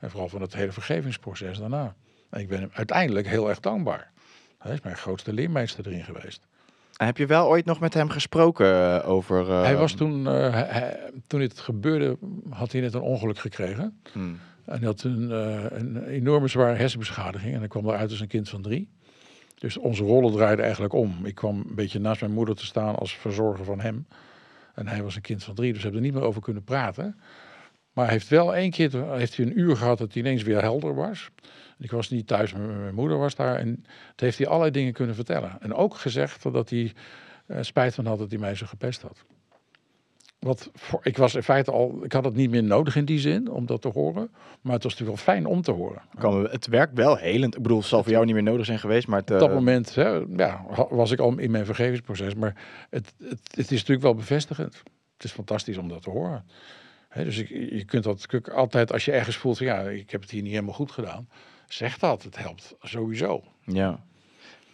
En 0.00 0.10
vooral 0.10 0.28
van 0.28 0.40
het 0.40 0.54
hele 0.54 0.72
vergevingsproces 0.72 1.58
daarna. 1.58 1.94
En 2.30 2.40
ik 2.40 2.48
ben 2.48 2.60
hem 2.60 2.70
uiteindelijk 2.72 3.26
heel 3.28 3.48
erg 3.48 3.60
dankbaar. 3.60 4.10
Hij 4.58 4.72
is 4.72 4.80
mijn 4.80 4.96
grootste 4.96 5.32
leermeester 5.32 5.86
erin 5.86 6.04
geweest. 6.04 6.46
En 6.96 7.06
heb 7.06 7.16
je 7.16 7.26
wel 7.26 7.46
ooit 7.48 7.64
nog 7.64 7.80
met 7.80 7.94
hem 7.94 8.08
gesproken 8.08 9.00
eh, 9.02 9.08
over... 9.08 9.50
eh, 9.50 9.62
hij 9.62 9.76
was 9.76 9.92
toen, 9.92 10.26
eh, 10.26 10.52
hij- 10.52 11.10
toen 11.26 11.40
dit 11.40 11.58
gebeurde, 11.60 12.18
had 12.50 12.72
hij 12.72 12.80
net 12.80 12.94
een 12.94 13.00
ongeluk 13.00 13.38
gekregen. 13.38 14.00
hmm. 14.12 14.38
En 14.64 14.78
hij 14.78 14.86
had 14.86 15.02
een, 15.02 15.30
een 15.80 16.04
enorme 16.06 16.48
zware 16.48 16.76
hersenbeschadiging. 16.76 17.52
En 17.52 17.58
hij 17.58 17.68
kwam 17.68 17.88
eruit 17.88 18.10
als 18.10 18.20
een 18.20 18.26
kind 18.26 18.48
van 18.48 18.62
drie. 18.62 18.88
Dus 19.58 19.76
onze 19.76 20.04
rollen 20.04 20.32
draaiden 20.32 20.64
eigenlijk 20.64 20.94
om. 20.94 21.26
Ik 21.26 21.34
kwam 21.34 21.56
een 21.68 21.74
beetje 21.74 21.98
naast 21.98 22.20
mijn 22.20 22.32
moeder 22.32 22.56
te 22.56 22.64
staan 22.64 22.96
als 22.96 23.16
verzorger 23.16 23.64
van 23.64 23.80
hem. 23.80 24.06
En 24.74 24.88
hij 24.88 25.02
was 25.02 25.16
een 25.16 25.22
kind 25.22 25.44
van 25.44 25.54
drie, 25.54 25.72
dus 25.72 25.76
we 25.76 25.82
hebben 25.82 26.00
er 26.00 26.06
niet 26.06 26.16
meer 26.16 26.28
over 26.28 26.42
kunnen 26.42 26.64
praten. 26.64 27.16
Maar 27.92 28.04
hij 28.04 28.14
heeft 28.14 28.28
wel 28.28 28.54
één 28.54 28.70
keer, 28.70 29.12
heeft 29.12 29.36
hij 29.36 29.46
een 29.46 29.58
uur 29.58 29.76
gehad 29.76 29.98
dat 29.98 30.12
hij 30.12 30.22
ineens 30.22 30.42
weer 30.42 30.60
helder 30.60 30.94
was. 30.94 31.30
Ik 31.78 31.90
was 31.90 32.10
niet 32.10 32.26
thuis, 32.26 32.52
mijn 32.52 32.94
moeder 32.94 33.18
was 33.18 33.34
daar. 33.34 33.56
En 33.56 33.84
het 34.10 34.20
heeft 34.20 34.38
hij 34.38 34.46
allerlei 34.46 34.70
dingen 34.70 34.92
kunnen 34.92 35.14
vertellen. 35.14 35.56
En 35.60 35.74
ook 35.74 35.94
gezegd 35.94 36.42
dat 36.42 36.70
hij 36.70 36.92
eh, 37.46 37.58
spijt 37.60 37.94
van 37.94 38.06
had 38.06 38.18
dat 38.18 38.30
hij 38.30 38.38
mij 38.38 38.54
zo 38.54 38.66
gepest 38.66 39.02
had. 39.02 39.24
Wat 40.38 40.70
voor, 40.74 41.00
ik 41.02 41.16
was 41.16 41.34
in 41.34 41.42
feite 41.42 41.70
al, 41.70 42.04
ik 42.04 42.12
had 42.12 42.24
het 42.24 42.34
niet 42.34 42.50
meer 42.50 42.62
nodig 42.62 42.96
in 42.96 43.04
die 43.04 43.18
zin 43.18 43.50
om 43.50 43.66
dat 43.66 43.82
te 43.82 43.88
horen. 43.88 44.30
Maar 44.60 44.72
het 44.72 44.82
was 44.82 44.92
natuurlijk 44.92 45.24
wel 45.24 45.34
fijn 45.34 45.46
om 45.46 45.62
te 45.62 45.70
horen. 45.70 46.02
Kan 46.18 46.48
het 46.48 46.66
werkt 46.66 46.94
wel 46.94 47.16
helend. 47.16 47.56
Ik 47.56 47.62
bedoel, 47.62 47.78
het 47.78 47.86
zal 47.86 48.02
voor 48.02 48.12
jou 48.12 48.24
niet 48.24 48.34
meer 48.34 48.42
nodig 48.42 48.66
zijn 48.66 48.78
geweest, 48.78 49.06
maar 49.06 49.20
het, 49.20 49.30
Op 49.30 49.38
dat 49.38 49.48
eh, 49.48 49.54
moment 49.54 49.94
hè, 49.94 50.08
ja, 50.36 50.64
was 50.90 51.10
ik 51.10 51.18
al 51.18 51.38
in 51.38 51.50
mijn 51.50 51.64
vergevingsproces. 51.64 52.34
Maar 52.34 52.54
het, 52.90 53.14
het, 53.18 53.40
het 53.50 53.70
is 53.70 53.70
natuurlijk 53.70 54.02
wel 54.02 54.14
bevestigend. 54.14 54.82
Het 55.14 55.24
is 55.24 55.32
fantastisch 55.32 55.76
om 55.76 55.88
dat 55.88 56.02
te 56.02 56.10
horen. 56.10 56.44
Hè, 57.08 57.24
dus 57.24 57.38
ik, 57.38 57.48
je 57.48 57.84
kunt 57.84 58.04
dat 58.04 58.50
altijd, 58.52 58.92
als 58.92 59.04
je 59.04 59.12
ergens 59.12 59.36
voelt 59.36 59.56
van 59.56 59.66
ja, 59.66 59.80
ik 59.80 60.10
heb 60.10 60.20
het 60.20 60.30
hier 60.30 60.42
niet 60.42 60.52
helemaal 60.52 60.74
goed 60.74 60.90
gedaan. 60.90 61.28
Zeg 61.68 61.98
dat, 61.98 62.22
het 62.22 62.38
helpt 62.38 62.74
sowieso. 62.80 63.42
Ja. 63.64 64.04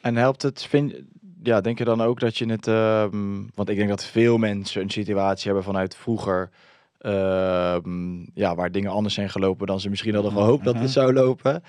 En 0.00 0.16
helpt 0.16 0.42
het, 0.42 0.62
vind, 0.62 0.94
ja, 1.42 1.60
denk 1.60 1.78
je 1.78 1.84
dan 1.84 2.02
ook 2.02 2.20
dat 2.20 2.36
je 2.36 2.46
het, 2.46 2.66
ehm, 2.66 3.42
want 3.54 3.68
ik 3.68 3.76
denk 3.76 3.88
dat 3.88 4.04
veel 4.04 4.38
mensen 4.38 4.82
een 4.82 4.90
situatie 4.90 5.46
hebben 5.46 5.64
vanuit 5.64 5.96
vroeger, 5.96 6.50
ehm, 6.98 8.20
ja, 8.34 8.54
waar 8.54 8.70
dingen 8.70 8.90
anders 8.90 9.14
zijn 9.14 9.30
gelopen 9.30 9.66
dan 9.66 9.80
ze 9.80 9.88
misschien 9.88 10.14
hadden 10.14 10.32
gehoopt 10.32 10.64
dat 10.64 10.78
het 10.78 10.90
zou 10.90 11.12
lopen. 11.12 11.62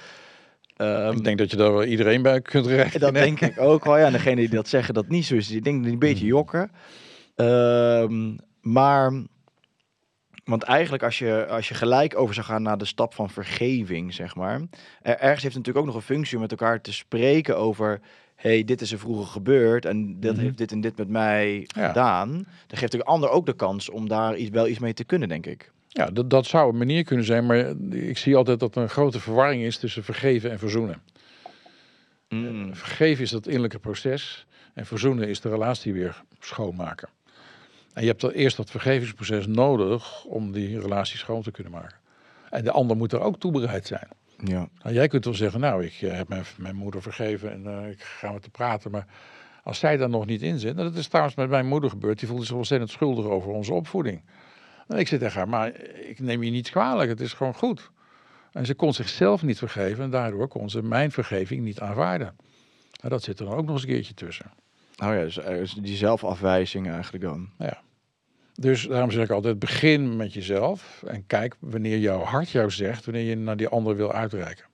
Ehm, 0.77 1.17
ik 1.17 1.23
denk 1.23 1.37
dat 1.37 1.51
je 1.51 1.57
daar 1.57 1.71
wel 1.71 1.83
iedereen 1.83 2.21
bij 2.21 2.41
kunt 2.41 2.65
rekenen. 2.65 2.99
dat 2.99 3.13
denk 3.13 3.41
ik 3.41 3.59
ook 3.59 3.85
wel. 3.85 3.97
Ja, 3.97 4.05
en 4.05 4.11
degene 4.11 4.35
die 4.35 4.49
dat 4.49 4.67
zeggen 4.67 4.93
dat 4.93 5.07
niet 5.07 5.25
zo 5.25 5.35
is, 5.35 5.47
die 5.47 5.61
denken 5.61 5.91
een 5.91 5.99
beetje 5.99 6.25
jokken. 6.25 6.71
Ehm, 7.35 8.35
maar, 8.61 9.23
want 10.43 10.63
eigenlijk 10.63 11.03
als 11.03 11.19
je, 11.19 11.47
als 11.49 11.67
je 11.67 11.73
gelijk 11.73 12.17
over 12.17 12.33
zou 12.33 12.45
gaan 12.45 12.61
naar 12.61 12.77
de 12.77 12.85
stap 12.85 13.13
van 13.13 13.29
vergeving, 13.29 14.13
zeg 14.13 14.35
maar. 14.35 14.61
Er, 15.01 15.17
ergens 15.17 15.43
heeft 15.43 15.43
het 15.43 15.53
natuurlijk 15.53 15.77
ook 15.77 15.85
nog 15.85 15.95
een 15.95 16.15
functie 16.15 16.35
om 16.35 16.41
met 16.41 16.51
elkaar 16.51 16.81
te 16.81 16.93
spreken 16.93 17.57
over... 17.57 18.01
hey, 18.43 18.63
dit 18.63 18.81
is 18.81 18.91
er 18.91 18.99
vroeger 18.99 19.25
gebeurd 19.25 19.85
en 19.85 20.19
dat 20.19 20.33
Mhm. 20.35 20.43
heeft 20.43 20.57
dit 20.57 20.71
en 20.71 20.81
dit 20.81 20.97
met 20.97 21.07
mij 21.07 21.67
Ja. 21.75 21.87
gedaan. 21.87 22.31
Dan 22.67 22.77
geeft 22.77 22.91
de 22.91 23.03
ander 23.03 23.29
ook 23.29 23.45
de 23.45 23.55
kans 23.55 23.89
om 23.89 24.07
daar 24.07 24.35
iets, 24.35 24.49
wel 24.49 24.67
iets 24.67 24.79
mee 24.79 24.93
te 24.93 25.03
kunnen, 25.03 25.27
denk 25.29 25.45
ik. 25.45 25.71
Ja, 25.87 26.05
dat, 26.05 26.29
dat 26.29 26.45
zou 26.45 26.69
een 26.71 26.77
manier 26.77 27.03
kunnen 27.03 27.25
zijn. 27.25 27.45
Maar 27.45 27.73
ik 27.91 28.17
zie 28.17 28.35
altijd 28.35 28.59
dat 28.59 28.75
er 28.75 28.81
een 28.81 28.89
grote 28.89 29.19
verwarring 29.19 29.63
is 29.63 29.77
tussen 29.77 30.03
vergeven 30.03 30.51
en 30.51 30.59
verzoenen. 30.59 31.01
Mm. 32.29 32.75
Vergeven 32.75 33.23
is 33.23 33.29
dat 33.29 33.45
innerlijke 33.45 33.79
proces. 33.79 34.45
En 34.73 34.85
verzoenen 34.85 35.27
is 35.27 35.41
de 35.41 35.49
relatie 35.49 35.93
weer 35.93 36.23
schoonmaken. 36.39 37.09
En 37.93 38.01
je 38.01 38.07
hebt 38.07 38.21
dan 38.21 38.31
eerst 38.31 38.57
dat 38.57 38.69
vergevingsproces 38.71 39.47
nodig 39.47 40.25
om 40.25 40.51
die 40.51 40.79
relatie 40.79 41.17
schoon 41.17 41.41
te 41.41 41.51
kunnen 41.51 41.71
maken. 41.73 41.97
En 42.49 42.63
de 42.63 42.71
ander 42.71 42.97
moet 42.97 43.11
er 43.13 43.19
ook 43.19 43.39
toe 43.39 43.51
bereid 43.51 43.87
zijn. 43.87 44.07
Ja. 44.45 44.67
Nou, 44.83 44.95
jij 44.95 45.07
kunt 45.07 45.25
wel 45.25 45.33
zeggen, 45.33 45.59
nou, 45.59 45.85
ik 45.85 46.01
eh, 46.01 46.15
heb 46.15 46.27
mijn, 46.27 46.43
mijn 46.57 46.75
moeder 46.75 47.01
vergeven 47.01 47.51
en 47.51 47.67
eh, 47.67 47.89
ik 47.89 48.01
ga 48.01 48.31
met 48.31 48.41
haar 48.41 48.51
praten. 48.51 48.91
Maar 48.91 49.07
als 49.63 49.79
zij 49.79 49.97
daar 49.97 50.09
nog 50.09 50.25
niet 50.25 50.41
in 50.41 50.59
zit, 50.59 50.75
nou, 50.75 50.89
dat 50.89 50.97
is 50.97 51.07
trouwens 51.07 51.35
met 51.35 51.49
mijn 51.49 51.67
moeder 51.67 51.89
gebeurd. 51.89 52.19
Die 52.19 52.27
voelde 52.27 52.45
zich 52.45 52.55
ontzettend 52.55 52.91
schuldig 52.91 53.25
over 53.25 53.51
onze 53.51 53.73
opvoeding. 53.73 54.21
En 54.87 54.97
ik 54.97 55.07
zei 55.07 55.19
tegen 55.21 55.37
haar, 55.37 55.49
maar 55.49 55.81
ik 55.81 56.19
neem 56.19 56.43
je 56.43 56.51
niet 56.51 56.69
kwalijk, 56.69 57.09
het 57.09 57.21
is 57.21 57.33
gewoon 57.33 57.53
goed. 57.53 57.91
En 58.51 58.65
ze 58.65 58.73
kon 58.73 58.93
zichzelf 58.93 59.43
niet 59.43 59.57
vergeven 59.57 60.03
en 60.03 60.09
daardoor 60.09 60.47
kon 60.47 60.69
ze 60.69 60.83
mijn 60.83 61.11
vergeving 61.11 61.63
niet 61.63 61.79
aanvaarden. 61.79 62.35
Nou, 63.01 63.09
dat 63.09 63.23
zit 63.23 63.39
er 63.39 63.45
dan 63.45 63.55
ook 63.55 63.65
nog 63.65 63.73
eens 63.73 63.81
een 63.81 63.89
keertje 63.89 64.13
tussen. 64.13 64.51
Oh 65.03 65.13
ja, 65.13 65.21
dus 65.21 65.37
er 65.37 65.55
is 65.55 65.73
die 65.73 65.95
zelfafwijzing 65.95 66.89
eigenlijk 66.89 67.23
dan. 67.23 67.49
Dus 68.55 68.87
daarom 68.87 69.11
zeg 69.11 69.23
ik 69.23 69.31
altijd, 69.31 69.59
begin 69.59 70.15
met 70.15 70.33
jezelf 70.33 71.03
en 71.07 71.25
kijk 71.27 71.55
wanneer 71.59 71.97
jouw 71.97 72.19
hart 72.19 72.49
jou 72.49 72.71
zegt, 72.71 73.05
wanneer 73.05 73.23
je 73.23 73.35
naar 73.35 73.57
die 73.57 73.67
ander 73.67 73.95
wil 73.95 74.11
uitreiken. 74.11 74.65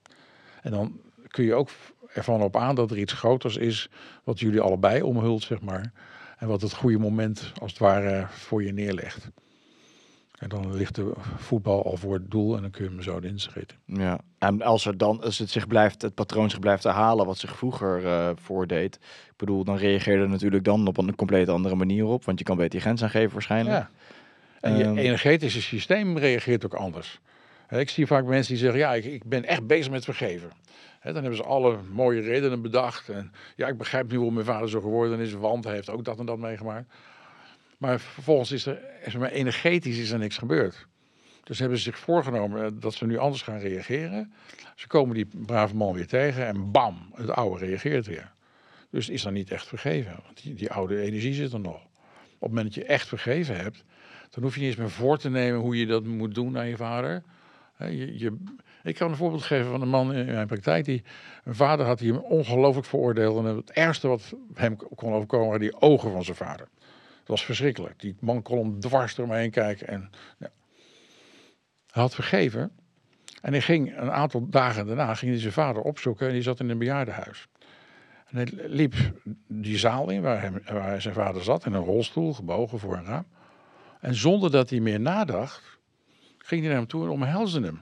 En 0.61 0.71
dan 0.71 0.99
kun 1.27 1.43
je 1.43 1.53
ook 1.53 1.69
ervan 2.13 2.41
op 2.41 2.55
aan 2.55 2.75
dat 2.75 2.91
er 2.91 2.97
iets 2.97 3.13
groters 3.13 3.57
is 3.57 3.89
wat 4.23 4.39
jullie 4.39 4.61
allebei 4.61 5.01
omhult, 5.01 5.43
zeg 5.43 5.61
maar. 5.61 5.91
En 6.37 6.47
wat 6.47 6.61
het 6.61 6.73
goede 6.73 6.97
moment 6.97 7.51
als 7.61 7.71
het 7.71 7.79
ware 7.79 8.25
voor 8.29 8.63
je 8.63 8.73
neerlegt. 8.73 9.29
En 10.39 10.49
dan 10.49 10.75
ligt 10.75 10.95
de 10.95 11.11
voetbal 11.37 11.85
al 11.85 11.97
voor 11.97 12.13
het 12.13 12.31
doel 12.31 12.55
en 12.55 12.61
dan 12.61 12.71
kun 12.71 12.83
je 12.83 12.89
hem 12.89 13.01
zo 13.01 13.17
erin 13.17 13.39
schieten. 13.39 13.77
Ja, 13.85 14.19
en 14.37 14.61
als, 14.61 14.85
er 14.85 14.97
dan, 14.97 15.21
als 15.23 15.37
het, 15.37 15.49
zich 15.49 15.67
blijft, 15.67 16.01
het 16.01 16.13
patroon 16.13 16.49
zich 16.49 16.59
blijft 16.59 16.83
herhalen 16.83 17.25
wat 17.25 17.37
zich 17.37 17.57
vroeger 17.57 18.05
eh, 18.05 18.29
voordeed. 18.35 18.95
Ik 18.95 19.33
bedoel, 19.37 19.63
dan 19.63 19.77
reageerde 19.77 20.23
er 20.23 20.29
natuurlijk 20.29 20.63
dan 20.63 20.87
op 20.87 20.97
een 20.97 21.15
compleet 21.15 21.49
andere 21.49 21.75
manier 21.75 22.05
op. 22.05 22.25
Want 22.25 22.39
je 22.39 22.45
kan 22.45 22.57
beter 22.57 22.75
je 22.75 22.81
grens 22.81 23.03
aangeven 23.03 23.33
waarschijnlijk. 23.33 23.77
Ja. 23.77 23.89
En 24.59 24.77
je 24.77 24.83
Ehm. 24.83 24.97
energetische 24.97 25.61
systeem 25.61 26.17
reageert 26.17 26.65
ook 26.65 26.73
anders. 26.73 27.19
Ik 27.69 27.89
zie 27.89 28.07
vaak 28.07 28.25
mensen 28.25 28.53
die 28.53 28.63
zeggen, 28.63 28.79
ja, 28.79 28.93
ik, 28.93 29.05
ik 29.05 29.23
ben 29.23 29.45
echt 29.45 29.67
bezig 29.67 29.91
met 29.91 30.03
vergeven. 30.03 30.49
Dan 31.03 31.13
hebben 31.13 31.35
ze 31.35 31.43
alle 31.43 31.77
mooie 31.91 32.21
redenen 32.21 32.61
bedacht. 32.61 33.09
En 33.09 33.31
ja, 33.55 33.67
ik 33.67 33.77
begrijp 33.77 34.09
nu 34.09 34.15
waarom 34.15 34.33
mijn 34.33 34.45
vader 34.45 34.69
zo 34.69 34.81
geworden 34.81 35.19
is, 35.19 35.33
want 35.33 35.63
hij 35.63 35.73
heeft 35.73 35.89
ook 35.89 36.05
dat 36.05 36.19
en 36.19 36.25
dat 36.25 36.37
meegemaakt. 36.37 36.93
Maar 37.79 37.99
vervolgens 37.99 38.51
is 38.51 38.65
er, 38.65 38.79
er 39.03 39.19
maar 39.19 39.31
energetisch 39.31 39.97
is 39.97 40.11
er 40.11 40.19
niks 40.19 40.37
gebeurd. 40.37 40.87
Dus 41.43 41.59
hebben 41.59 41.77
ze 41.77 41.83
zich 41.83 41.97
voorgenomen 41.97 42.65
eh, 42.65 42.71
dat 42.73 42.93
ze 42.93 43.05
nu 43.05 43.17
anders 43.17 43.41
gaan 43.41 43.59
reageren. 43.59 44.33
Ze 44.75 44.87
komen 44.87 45.15
die 45.15 45.27
brave 45.31 45.75
man 45.75 45.93
weer 45.93 46.07
tegen 46.07 46.45
en 46.45 46.71
bam, 46.71 47.11
het 47.13 47.29
oude 47.29 47.65
reageert 47.65 48.05
weer. 48.05 48.31
Dus 48.89 49.09
is 49.09 49.21
dan 49.21 49.33
niet 49.33 49.51
echt 49.51 49.67
vergeven. 49.67 50.19
Want 50.25 50.43
die, 50.43 50.53
die 50.53 50.71
oude 50.71 51.01
energie 51.01 51.33
zit 51.33 51.53
er 51.53 51.59
nog. 51.59 51.75
Op 51.75 52.39
het 52.39 52.49
moment 52.49 52.65
dat 52.65 52.73
je 52.73 52.85
echt 52.85 53.07
vergeven 53.07 53.55
hebt, 53.55 53.83
dan 54.29 54.43
hoef 54.43 54.53
je 54.53 54.59
niet 54.59 54.69
eens 54.69 54.79
meer 54.79 54.89
voor 54.89 55.17
te 55.17 55.29
nemen 55.29 55.59
hoe 55.59 55.77
je 55.77 55.85
dat 55.85 56.03
moet 56.03 56.35
doen 56.35 56.57
aan 56.57 56.67
je 56.67 56.77
vader. 56.77 57.23
Je, 57.77 58.19
je, 58.19 58.37
ik 58.83 58.95
kan 58.95 59.09
een 59.09 59.17
voorbeeld 59.17 59.43
geven 59.43 59.71
van 59.71 59.81
een 59.81 59.89
man 59.89 60.13
in 60.13 60.25
mijn 60.25 60.47
praktijk. 60.47 60.85
Die, 60.85 61.03
een 61.43 61.55
vader 61.55 61.85
had 61.85 61.99
die 61.99 62.13
hem 62.13 62.21
ongelooflijk 62.21 62.87
veroordeeld. 62.87 63.45
En 63.45 63.55
het 63.55 63.71
ergste 63.71 64.07
wat 64.07 64.33
hem 64.53 64.75
kon 64.95 65.13
overkomen 65.13 65.45
waren 65.45 65.61
die 65.61 65.81
ogen 65.81 66.11
van 66.11 66.23
zijn 66.23 66.37
vader. 66.37 66.67
Was 67.29 67.45
verschrikkelijk. 67.45 67.99
Die 67.99 68.15
man 68.19 68.41
kon 68.41 68.57
hem 68.57 68.79
dwars 68.79 69.15
door 69.15 69.27
me 69.27 69.35
heen 69.35 69.51
kijken. 69.51 69.87
En, 69.87 70.09
ja. 70.39 70.49
Hij 71.91 72.01
had 72.01 72.15
vergeven. 72.15 72.71
En 73.41 73.51
hij 73.51 73.61
ging 73.61 73.97
een 73.97 74.11
aantal 74.11 74.49
dagen 74.49 74.87
daarna 74.87 75.15
ging 75.15 75.31
hij 75.31 75.39
zijn 75.39 75.53
vader 75.53 75.81
opzoeken. 75.81 76.27
En 76.27 76.33
die 76.33 76.41
zat 76.41 76.59
in 76.59 76.69
een 76.69 76.77
bejaardenhuis. 76.77 77.47
En 78.25 78.37
hij 78.37 78.47
liep 78.53 78.93
die 79.47 79.77
zaal 79.77 80.09
in 80.09 80.21
waar, 80.21 80.61
waar 80.73 81.01
zijn 81.01 81.13
vader 81.13 81.43
zat. 81.43 81.65
In 81.65 81.73
een 81.73 81.83
rolstoel, 81.83 82.33
gebogen 82.33 82.79
voor 82.79 82.97
een 82.97 83.05
raam. 83.05 83.25
En 83.99 84.15
zonder 84.15 84.51
dat 84.51 84.69
hij 84.69 84.79
meer 84.79 84.99
nadacht, 84.99 85.79
ging 86.37 86.61
hij 86.61 86.69
naar 86.69 86.79
hem 86.79 86.87
toe 86.87 87.03
en 87.03 87.09
omhelsde 87.09 87.61
hem. 87.61 87.81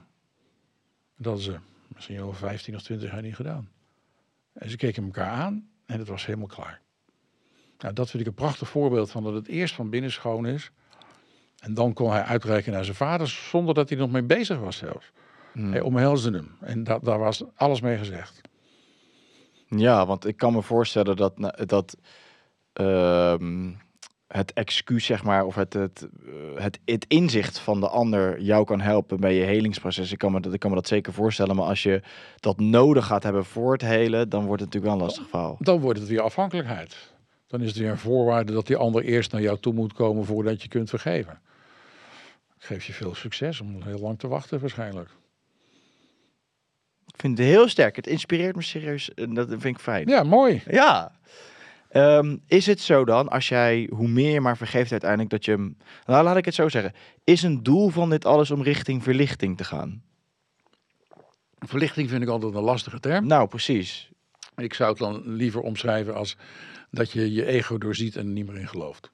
Dat 1.16 1.40
ze 1.40 1.58
misschien 1.94 2.20
al 2.20 2.32
15 2.32 2.74
of 2.74 2.82
20 2.82 3.10
jaar 3.10 3.22
niet 3.22 3.36
gedaan. 3.36 3.70
En 4.52 4.70
ze 4.70 4.76
keken 4.76 5.04
elkaar 5.04 5.30
aan 5.30 5.68
en 5.86 5.98
het 5.98 6.08
was 6.08 6.26
helemaal 6.26 6.46
klaar. 6.46 6.80
Nou, 7.78 7.94
dat 7.94 8.10
vind 8.10 8.22
ik 8.22 8.28
een 8.28 8.34
prachtig 8.34 8.68
voorbeeld 8.68 9.10
van 9.10 9.22
dat 9.22 9.34
het 9.34 9.48
eerst 9.48 9.74
van 9.74 9.90
binnen 9.90 10.10
schoon 10.12 10.46
is. 10.46 10.70
En 11.58 11.74
dan 11.74 11.92
kon 11.92 12.10
hij 12.10 12.22
uitreiken 12.22 12.72
naar 12.72 12.84
zijn 12.84 12.96
vader 12.96 13.28
zonder 13.28 13.74
dat 13.74 13.88
hij 13.88 13.98
nog 13.98 14.10
mee 14.10 14.22
bezig 14.22 14.58
was 14.58 14.76
zelfs. 14.76 15.12
Hmm. 15.52 15.70
Hij 15.72 15.80
omhelsde 15.80 16.30
hem 16.30 16.56
en 16.60 16.84
da 16.84 16.98
daar 16.98 17.18
was 17.18 17.42
alles 17.54 17.80
mee 17.80 17.96
gezegd. 17.98 18.40
Ja, 19.68 20.06
want 20.06 20.26
ik 20.26 20.36
kan 20.36 20.52
me 20.52 20.62
voorstellen 20.62 21.16
dat, 21.16 21.32
dat 21.66 21.96
ehm, 22.72 23.70
het 24.26 24.52
excuus, 24.52 25.04
zeg 25.04 25.22
maar, 25.24 25.44
of 25.44 25.54
het, 25.54 25.72
het, 25.72 26.08
eh, 26.26 26.62
het, 26.62 26.78
het 26.84 27.04
inzicht 27.08 27.58
van 27.58 27.80
de 27.80 27.88
ander 27.88 28.40
jou 28.40 28.64
kan 28.64 28.80
helpen 28.80 29.20
bij 29.20 29.34
je 29.34 29.44
helingsproces. 29.44 30.12
Ik 30.12 30.18
kan, 30.18 30.32
me, 30.32 30.40
dat- 30.40 30.52
ik 30.54 30.60
kan 30.60 30.70
me 30.70 30.76
dat 30.76 30.88
zeker 30.88 31.12
voorstellen, 31.12 31.56
maar 31.56 31.66
als 31.66 31.82
je 31.82 32.02
dat 32.40 32.60
nodig 32.60 33.06
gaat 33.06 33.22
hebben 33.22 33.44
voor 33.44 33.72
het 33.72 33.82
helen, 33.82 34.28
dan 34.28 34.44
wordt 34.46 34.62
het 34.62 34.72
natuurlijk 34.74 34.92
wel 34.92 34.94
een 34.94 35.12
lastig 35.14 35.28
verhaal. 35.28 35.56
Dan 35.58 35.80
wordt 35.80 35.98
het 35.98 36.08
weer 36.08 36.20
afhankelijkheid. 36.20 37.16
Dan 37.48 37.60
is 37.60 37.68
het 37.68 37.76
weer 37.76 37.90
een 37.90 37.98
voorwaarde 37.98 38.52
dat 38.52 38.66
die 38.66 38.76
ander 38.76 39.02
eerst 39.04 39.32
naar 39.32 39.40
jou 39.40 39.58
toe 39.60 39.72
moet 39.72 39.92
komen 39.92 40.24
voordat 40.24 40.62
je 40.62 40.68
kunt 40.68 40.88
vergeven. 40.88 41.40
Ik 42.58 42.64
geef 42.64 42.84
je 42.84 42.92
veel 42.92 43.14
succes 43.14 43.60
om 43.60 43.82
heel 43.82 43.98
lang 43.98 44.18
te 44.18 44.28
wachten 44.28 44.60
waarschijnlijk. 44.60 45.08
Ik 47.06 47.14
vind 47.20 47.38
het 47.38 47.46
heel 47.46 47.68
sterk. 47.68 47.96
Het 47.96 48.06
inspireert 48.06 48.56
me 48.56 48.62
serieus. 48.62 49.14
en 49.14 49.34
Dat 49.34 49.48
vind 49.48 49.64
ik 49.64 49.78
fijn. 49.78 50.08
Ja, 50.08 50.22
mooi. 50.22 50.62
Ja. 50.70 51.12
Ehm, 51.88 52.36
is 52.46 52.66
het 52.66 52.80
zo 52.80 53.04
dan, 53.04 53.28
als 53.28 53.48
jij 53.48 53.88
hoe 53.92 54.08
meer 54.08 54.32
je 54.32 54.40
maar 54.40 54.56
vergeeft 54.56 54.90
uiteindelijk, 54.90 55.30
dat 55.30 55.44
je... 55.44 55.50
hem- 55.50 55.76
Nou, 56.06 56.24
laat 56.24 56.36
ik 56.36 56.44
het 56.44 56.54
zo 56.54 56.68
zeggen. 56.68 56.92
Is 57.24 57.42
een 57.42 57.62
doel 57.62 57.88
van 57.88 58.10
dit 58.10 58.24
alles 58.24 58.50
om 58.50 58.62
richting 58.62 59.02
verlichting 59.02 59.56
te 59.56 59.64
gaan? 59.64 60.02
Verlichting 61.58 62.08
vind 62.08 62.22
ik 62.22 62.28
altijd 62.28 62.54
een 62.54 62.62
lastige 62.62 63.00
term. 63.00 63.26
Nou, 63.26 63.48
precies. 63.48 64.10
Ik 64.56 64.74
zou 64.74 64.90
het 64.90 64.98
dan 64.98 65.22
liever 65.24 65.60
omschrijven 65.60 66.14
als 66.14 66.36
dat 66.90 67.10
je 67.12 67.32
je 67.32 67.44
ego 67.46 67.78
doorziet 67.78 68.16
en 68.16 68.26
er 68.26 68.32
niet 68.32 68.46
meer 68.46 68.56
in 68.58 68.68
gelooft. 68.68 69.08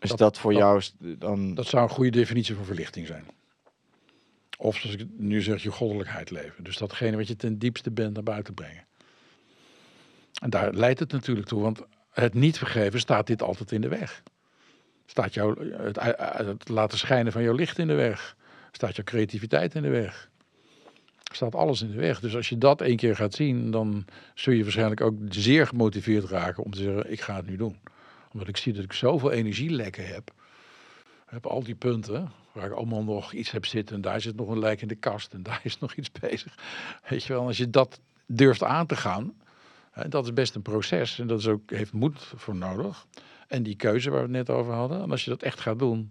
Is 0.00 0.08
dat, 0.08 0.18
Dat- 0.18 0.38
voor 0.38 0.52
dat- 0.52 0.60
jou 0.60 0.82
dan... 1.18 1.54
Dat 1.54 1.66
zou 1.66 1.82
een 1.82 1.88
goede 1.94 2.10
definitie 2.10 2.54
van 2.54 2.64
verlichting 2.64 3.06
zijn. 3.06 3.24
Of 4.58 4.76
zoals 4.76 4.96
ik 4.96 5.06
nu 5.16 5.42
zeg, 5.42 5.62
je 5.62 5.70
goddelijkheid 5.70 6.30
leven. 6.30 6.64
Dus 6.64 6.76
datgene 6.76 7.16
wat 7.16 7.28
je 7.28 7.36
ten 7.36 7.58
diepste 7.58 7.90
bent 7.90 8.14
naar 8.14 8.22
buiten 8.22 8.54
brengen. 8.54 8.86
En 10.42 10.50
daar 10.50 10.72
leidt 10.74 11.00
het 11.00 11.12
natuurlijk 11.12 11.46
toe, 11.46 11.62
want 11.62 11.82
het 12.10 12.34
niet 12.34 12.58
vergeven 12.58 13.00
staat 13.00 13.26
dit 13.26 13.42
altijd 13.42 13.72
in 13.72 13.80
de 13.80 13.88
weg. 13.88 14.22
Staat 15.06 15.34
jou, 15.34 15.72
het, 15.76 15.98
het 16.46 16.68
laten 16.68 16.98
schijnen 16.98 17.32
van 17.32 17.42
jouw 17.42 17.54
licht 17.54 17.78
in 17.78 17.86
de 17.86 17.94
weg. 17.94 18.36
Staat 18.72 18.96
jouw 18.96 19.04
creativiteit 19.04 19.74
in 19.74 19.82
de 19.82 19.88
weg. 19.88 20.30
Staat 21.36 21.54
alles 21.54 21.82
in 21.82 21.90
de 21.90 21.96
weg. 21.96 22.20
Dus 22.20 22.36
als 22.36 22.48
je 22.48 22.58
dat 22.58 22.80
één 22.80 22.96
keer 22.96 23.16
gaat 23.16 23.34
zien, 23.34 23.70
dan 23.70 24.04
zul 24.34 24.52
je 24.52 24.62
waarschijnlijk 24.62 25.00
ook 25.00 25.14
zeer 25.28 25.66
gemotiveerd 25.66 26.24
raken 26.24 26.64
om 26.64 26.70
te 26.70 26.78
zeggen, 26.78 27.12
ik 27.12 27.20
ga 27.20 27.36
het 27.36 27.46
nu 27.46 27.56
doen. 27.56 27.76
Omdat 28.32 28.48
ik 28.48 28.56
zie 28.56 28.72
dat 28.72 28.84
ik 28.84 28.92
zoveel 28.92 29.30
energielekken 29.30 30.06
heb. 30.06 30.32
Ik 31.26 31.32
heb 31.32 31.46
al 31.46 31.62
die 31.62 31.74
punten 31.74 32.30
waar 32.52 32.66
ik 32.66 32.72
allemaal 32.72 33.04
nog 33.04 33.32
iets 33.32 33.50
heb 33.50 33.66
zitten. 33.66 33.96
En 33.96 34.02
daar 34.02 34.20
zit 34.20 34.36
nog 34.36 34.48
een 34.48 34.58
lijk 34.58 34.82
in 34.82 34.88
de 34.88 34.94
kast 34.94 35.32
en 35.32 35.42
daar 35.48 35.60
is 35.62 35.78
nog 35.78 35.94
iets 35.94 36.10
bezig. 36.12 36.54
Weet 37.08 37.24
je 37.24 37.32
wel, 37.32 37.46
als 37.46 37.56
je 37.56 37.70
dat 37.70 38.00
durft 38.26 38.62
aan 38.62 38.86
te 38.86 38.96
gaan, 38.96 39.34
dat 40.08 40.24
is 40.24 40.32
best 40.32 40.54
een 40.54 40.62
proces. 40.62 41.18
En 41.18 41.26
dat 41.26 41.38
is 41.38 41.46
ook, 41.46 41.70
heeft 41.70 41.92
moed 41.92 42.32
voor 42.36 42.56
nodig. 42.56 43.06
En 43.48 43.62
die 43.62 43.76
keuze 43.76 44.10
waar 44.10 44.18
we 44.18 44.36
het 44.36 44.46
net 44.46 44.50
over 44.50 44.72
hadden. 44.72 45.02
En 45.02 45.10
als 45.10 45.24
je 45.24 45.30
dat 45.30 45.42
echt 45.42 45.60
gaat 45.60 45.78
doen, 45.78 46.10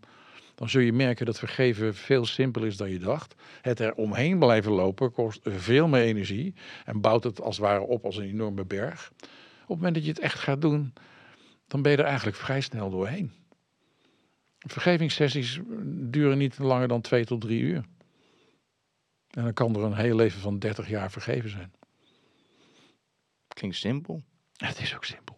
dan 0.56 0.70
zul 0.70 0.82
je 0.82 0.94
merken 0.94 1.26
dat 1.26 1.40
vergeven 1.40 1.96
veel 1.96 2.26
simpeler 2.26 2.68
is 2.68 2.78
dan 2.78 2.90
je 2.90 3.00
dacht. 3.00 3.36
Het 3.62 3.80
er 3.80 3.94
omheen 3.94 4.40
blijven 4.40 4.72
lopen 4.72 5.12
kost 5.12 5.40
veel 5.44 5.88
meer 5.88 6.02
energie. 6.02 6.54
En 6.86 7.02
bouwt 7.02 7.24
het 7.24 7.42
als 7.42 7.58
het 7.58 7.66
ware 7.66 7.82
op 7.82 8.06
als 8.06 8.18
een 8.18 8.28
enorme 8.28 8.66
berg. 8.66 9.12
Op 9.16 9.68
het 9.68 9.78
moment 9.78 9.96
dat 9.96 10.04
je 10.04 10.10
het 10.10 10.20
echt 10.20 10.40
gaat 10.40 10.62
doen, 10.62 10.94
dan 11.68 11.82
ben 11.82 11.92
je 11.92 11.98
er 11.98 12.04
eigenlijk 12.04 12.38
vrij 12.38 12.62
snel 12.62 12.90
doorheen. 12.90 13.32
Vergevingssessies 14.60 15.60
duren 15.86 16.38
niet 16.38 16.58
langer 16.58 16.88
dan 16.88 17.02
twee 17.02 17.26
tot 17.26 17.42
drie 17.42 17.62
uur. 17.62 17.84
En 19.30 19.44
dan 19.44 19.54
kan 19.54 19.76
er 19.76 19.82
een 19.82 19.96
heel 19.96 20.16
leven 20.16 20.42
van 20.42 20.60
30 20.60 20.90
jaar 20.90 21.12
vergeven 21.12 21.50
zijn. 21.50 21.74
Klinkt 23.48 23.78
simpel. 23.78 24.24
Het 24.56 24.80
is 24.80 24.96
ook 24.96 25.06
simpel. 25.06 25.38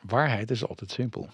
Waarheid 0.00 0.50
is 0.50 0.66
altijd 0.66 0.90
simpel. 0.90 1.28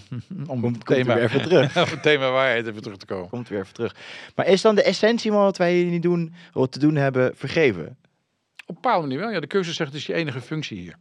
Om 0.46 0.60
Komt- 0.60 0.88
het 0.88 0.98
u 0.98 1.04
weer 1.04 1.22
even 1.22 1.42
terug. 1.42 1.76
om 1.84 1.90
het 1.90 2.02
thema 2.02 2.30
waarheid 2.30 2.66
even 2.66 2.82
terug 2.82 2.96
te 2.96 3.06
komen. 3.06 3.28
Komt 3.28 3.48
weer 3.48 3.60
even 3.60 3.74
terug. 3.74 3.96
Maar 4.34 4.46
is 4.46 4.62
dan 4.62 4.74
de 4.74 4.82
essentie 4.82 5.30
van 5.30 5.40
wat 5.40 5.56
wij 5.56 5.74
hier 5.74 5.84
niet 5.84 6.02
doen, 6.02 6.34
wat 6.52 6.72
te 6.72 6.78
doen 6.78 6.96
hebben, 6.96 7.36
vergeven? 7.36 7.86
Op 7.86 7.96
een 8.66 8.74
bepaalde 8.74 9.06
manier 9.06 9.18
wel. 9.18 9.30
Ja, 9.30 9.40
de 9.40 9.46
cursus 9.46 9.76
zegt 9.76 9.90
het 9.92 10.00
is 10.00 10.06
je 10.06 10.14
enige 10.14 10.40
functie 10.40 10.78
hier. 10.78 10.96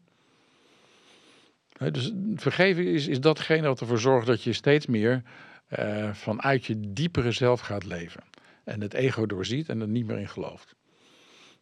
Dus 1.91 2.11
vergeven 2.35 2.85
is, 2.85 3.07
is 3.07 3.19
datgene 3.19 3.67
wat 3.67 3.79
ervoor 3.79 3.99
zorgt 3.99 4.27
dat 4.27 4.43
je 4.43 4.53
steeds 4.53 4.85
meer 4.85 5.23
eh, 5.67 6.13
vanuit 6.13 6.65
je 6.65 6.75
diepere 6.79 7.31
zelf 7.31 7.59
gaat 7.59 7.83
leven. 7.83 8.23
En 8.63 8.81
het 8.81 8.93
ego 8.93 9.25
doorziet 9.25 9.69
en 9.69 9.81
er 9.81 9.87
niet 9.87 10.05
meer 10.05 10.17
in 10.17 10.29
gelooft. 10.29 10.75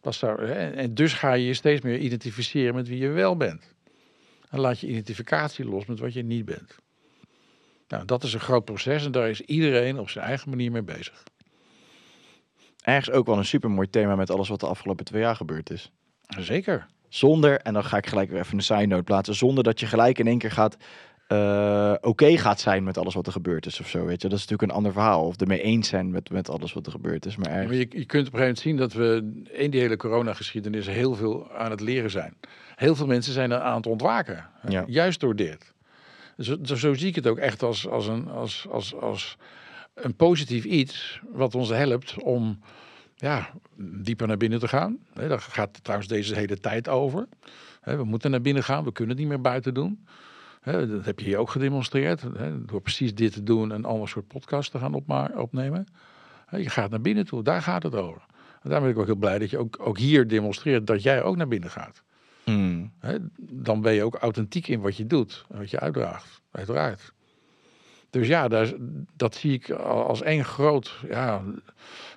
Dat 0.00 0.14
zou, 0.14 0.46
en 0.50 0.94
dus 0.94 1.12
ga 1.12 1.32
je 1.32 1.46
je 1.46 1.54
steeds 1.54 1.80
meer 1.80 1.98
identificeren 1.98 2.74
met 2.74 2.88
wie 2.88 2.98
je 2.98 3.08
wel 3.08 3.36
bent. 3.36 3.74
En 4.50 4.60
laat 4.60 4.80
je 4.80 4.86
identificatie 4.86 5.64
los 5.64 5.86
met 5.86 5.98
wat 5.98 6.12
je 6.12 6.22
niet 6.22 6.44
bent. 6.44 6.78
Nou, 7.90 8.04
dat 8.04 8.22
is 8.22 8.34
een 8.34 8.40
groot 8.40 8.64
proces 8.64 9.04
en 9.04 9.12
daar 9.12 9.30
is 9.30 9.40
iedereen 9.40 9.98
op 9.98 10.10
zijn 10.10 10.24
eigen 10.24 10.50
manier 10.50 10.72
mee 10.72 10.82
bezig. 10.82 11.22
Ergens 12.82 13.10
ook 13.10 13.26
wel 13.26 13.38
een 13.38 13.44
supermooi 13.44 13.90
thema 13.90 14.16
met 14.16 14.30
alles 14.30 14.48
wat 14.48 14.60
de 14.60 14.66
afgelopen 14.66 15.04
twee 15.04 15.22
jaar 15.22 15.36
gebeurd 15.36 15.70
is. 15.70 15.92
Zeker. 16.38 16.86
Zonder, 17.08 17.60
en 17.60 17.72
dan 17.72 17.84
ga 17.84 17.96
ik 17.96 18.06
gelijk 18.06 18.30
weer 18.30 18.40
even 18.40 18.56
een 18.56 18.62
side 18.62 18.86
note 18.86 19.02
plaatsen, 19.02 19.34
zonder 19.34 19.64
dat 19.64 19.80
je 19.80 19.86
gelijk 19.86 20.18
in 20.18 20.26
één 20.26 20.38
keer 20.38 20.50
gaat 20.50 20.76
eh, 21.30 21.94
oké 22.00 22.36
gaat 22.38 22.60
zijn 22.60 22.84
met 22.84 22.98
alles 22.98 23.14
wat 23.14 23.26
er 23.26 23.32
gebeurd 23.32 23.66
is 23.66 23.80
of 23.80 23.88
zo, 23.88 24.04
weet 24.04 24.22
je. 24.22 24.28
Dat 24.28 24.38
is 24.38 24.44
natuurlijk 24.46 24.70
een 24.70 24.76
ander 24.76 24.92
verhaal. 24.92 25.26
Of 25.26 25.36
ermee 25.36 25.62
eens 25.62 25.88
zijn 25.88 26.10
met, 26.10 26.30
met 26.30 26.50
alles 26.50 26.72
wat 26.72 26.86
er 26.86 26.92
gebeurd 26.92 27.26
is. 27.26 27.36
Maar 27.36 27.50
Maar 27.50 27.74
je, 27.74 27.86
je 27.88 28.04
kunt 28.04 28.26
op 28.26 28.34
een 28.34 28.38
gegeven 28.38 28.38
moment 28.38 28.58
zien 28.58 28.76
dat 28.76 28.92
we 28.92 29.32
in 29.52 29.70
die 29.70 29.80
hele 29.80 29.96
coronageschiedenis 29.96 30.86
heel 30.86 31.14
veel 31.14 31.52
aan 31.52 31.70
het 31.70 31.80
leren 31.80 32.10
zijn. 32.10 32.34
Heel 32.74 32.94
veel 32.94 33.06
mensen 33.06 33.32
zijn 33.32 33.50
er 33.50 33.60
aan 33.60 33.76
het 33.76 33.86
ontwaken. 33.86 34.48
Ja. 34.68 34.84
Juist 34.86 35.20
door 35.20 35.36
dit. 35.36 35.72
Zo, 36.40 36.56
zo, 36.62 36.94
zie 36.94 37.08
ik 37.08 37.14
het 37.14 37.26
ook 37.26 37.38
echt 37.38 37.62
als, 37.62 37.88
als, 37.88 38.06
een, 38.06 38.28
als, 38.28 38.66
als, 38.70 38.94
als 38.94 39.36
een 39.94 40.14
positief 40.14 40.64
iets 40.64 41.20
wat 41.32 41.54
ons 41.54 41.68
helpt 41.68 42.22
om 42.22 42.58
ja, 43.16 43.50
dieper 43.76 44.26
naar 44.26 44.36
binnen 44.36 44.58
te 44.58 44.68
gaan. 44.68 44.98
Hè, 45.14 45.28
Daar 45.28 45.40
gaat 45.40 45.78
trouwens 45.82 46.10
deze 46.10 46.34
hele 46.34 46.60
tijd 46.60 46.88
over. 46.88 47.28
We 47.82 48.04
moeten 48.04 48.30
naar 48.30 48.40
binnen 48.40 48.64
gaan, 48.64 48.84
we 48.84 48.92
kunnen 48.92 49.16
het 49.16 49.24
niet 49.24 49.32
meer 49.32 49.40
buiten 49.40 49.74
doen. 49.74 50.06
Dat 50.64 51.04
heb 51.04 51.18
je 51.18 51.26
hier 51.26 51.38
ook 51.38 51.50
gedemonstreerd. 51.50 52.22
Door 52.66 52.80
precies 52.80 53.14
dit 53.14 53.32
te 53.32 53.42
doen 53.42 53.72
en 53.72 53.84
ander 53.84 54.08
soort 54.08 54.26
podcast 54.26 54.70
te 54.70 54.78
gaan 54.78 54.94
opnemen. 55.34 55.86
Je 56.50 56.70
gaat 56.70 56.90
naar 56.90 57.00
binnen 57.00 57.26
toe, 57.26 57.42
daar 57.42 57.62
gaat 57.62 57.82
het 57.82 57.94
over. 57.94 58.22
En 58.62 58.70
daar 58.70 58.80
ben 58.80 58.90
ik 58.90 58.98
ook 58.98 59.06
heel 59.06 59.14
blij 59.14 59.38
dat 59.38 59.50
je 59.50 59.58
ook, 59.58 59.76
ook 59.80 59.98
hier 59.98 60.28
demonstreert 60.28 60.86
dat 60.86 61.02
jij 61.02 61.22
ook 61.22 61.36
naar 61.36 61.48
binnen 61.48 61.70
gaat. 61.70 62.02
Hmm. 62.44 62.92
Dan 63.40 63.80
ben 63.80 63.92
je 63.92 64.04
ook 64.04 64.14
authentiek 64.14 64.68
in 64.68 64.80
wat 64.80 64.96
je 64.96 65.06
doet 65.06 65.44
wat 65.48 65.70
je 65.70 65.80
uitdraagt, 65.80 66.42
uiteraard. 66.50 67.12
Dus 68.10 68.26
ja, 68.26 68.48
daar, 68.48 68.72
dat 69.16 69.34
zie 69.34 69.52
ik 69.52 69.70
al- 69.70 70.06
als 70.06 70.22
één 70.22 70.44
groot, 70.44 70.98
ja, 71.08 71.42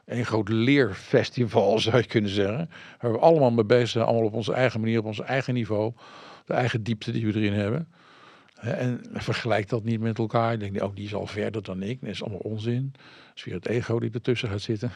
één 0.05 0.25
groot 0.25 0.49
leerfestival, 0.49 1.79
zou 1.79 1.97
je 1.97 2.05
kunnen 2.05 2.31
zeggen. 2.31 2.69
Waar 2.99 3.11
we 3.11 3.17
allemaal 3.17 3.51
mee 3.51 3.65
bezig 3.65 3.89
zijn, 3.89 4.05
allemaal 4.05 4.25
op 4.25 4.33
onze 4.33 4.53
eigen 4.53 4.79
manier, 4.79 4.99
op 4.99 5.05
ons 5.05 5.19
eigen 5.19 5.53
niveau. 5.53 5.93
De 6.45 6.53
eigen 6.53 6.83
diepte 6.83 7.11
die 7.11 7.25
we 7.25 7.39
erin 7.39 7.53
hebben. 7.53 7.87
En 8.53 9.01
vergelijk 9.11 9.69
dat 9.69 9.83
niet 9.83 9.99
met 9.99 10.17
elkaar. 10.17 10.53
Ik 10.53 10.59
denk, 10.59 10.81
oh, 10.81 10.95
die 10.95 11.05
is 11.05 11.13
al 11.13 11.27
verder 11.27 11.63
dan 11.63 11.81
ik. 11.81 12.01
Dat 12.01 12.09
is 12.09 12.21
allemaal 12.23 12.39
onzin. 12.39 12.91
Dat 12.93 13.35
is 13.35 13.43
weer 13.43 13.53
het 13.53 13.67
ego 13.67 13.99
die 13.99 14.11
ertussen 14.11 14.49
gaat 14.49 14.61
zitten. 14.61 14.91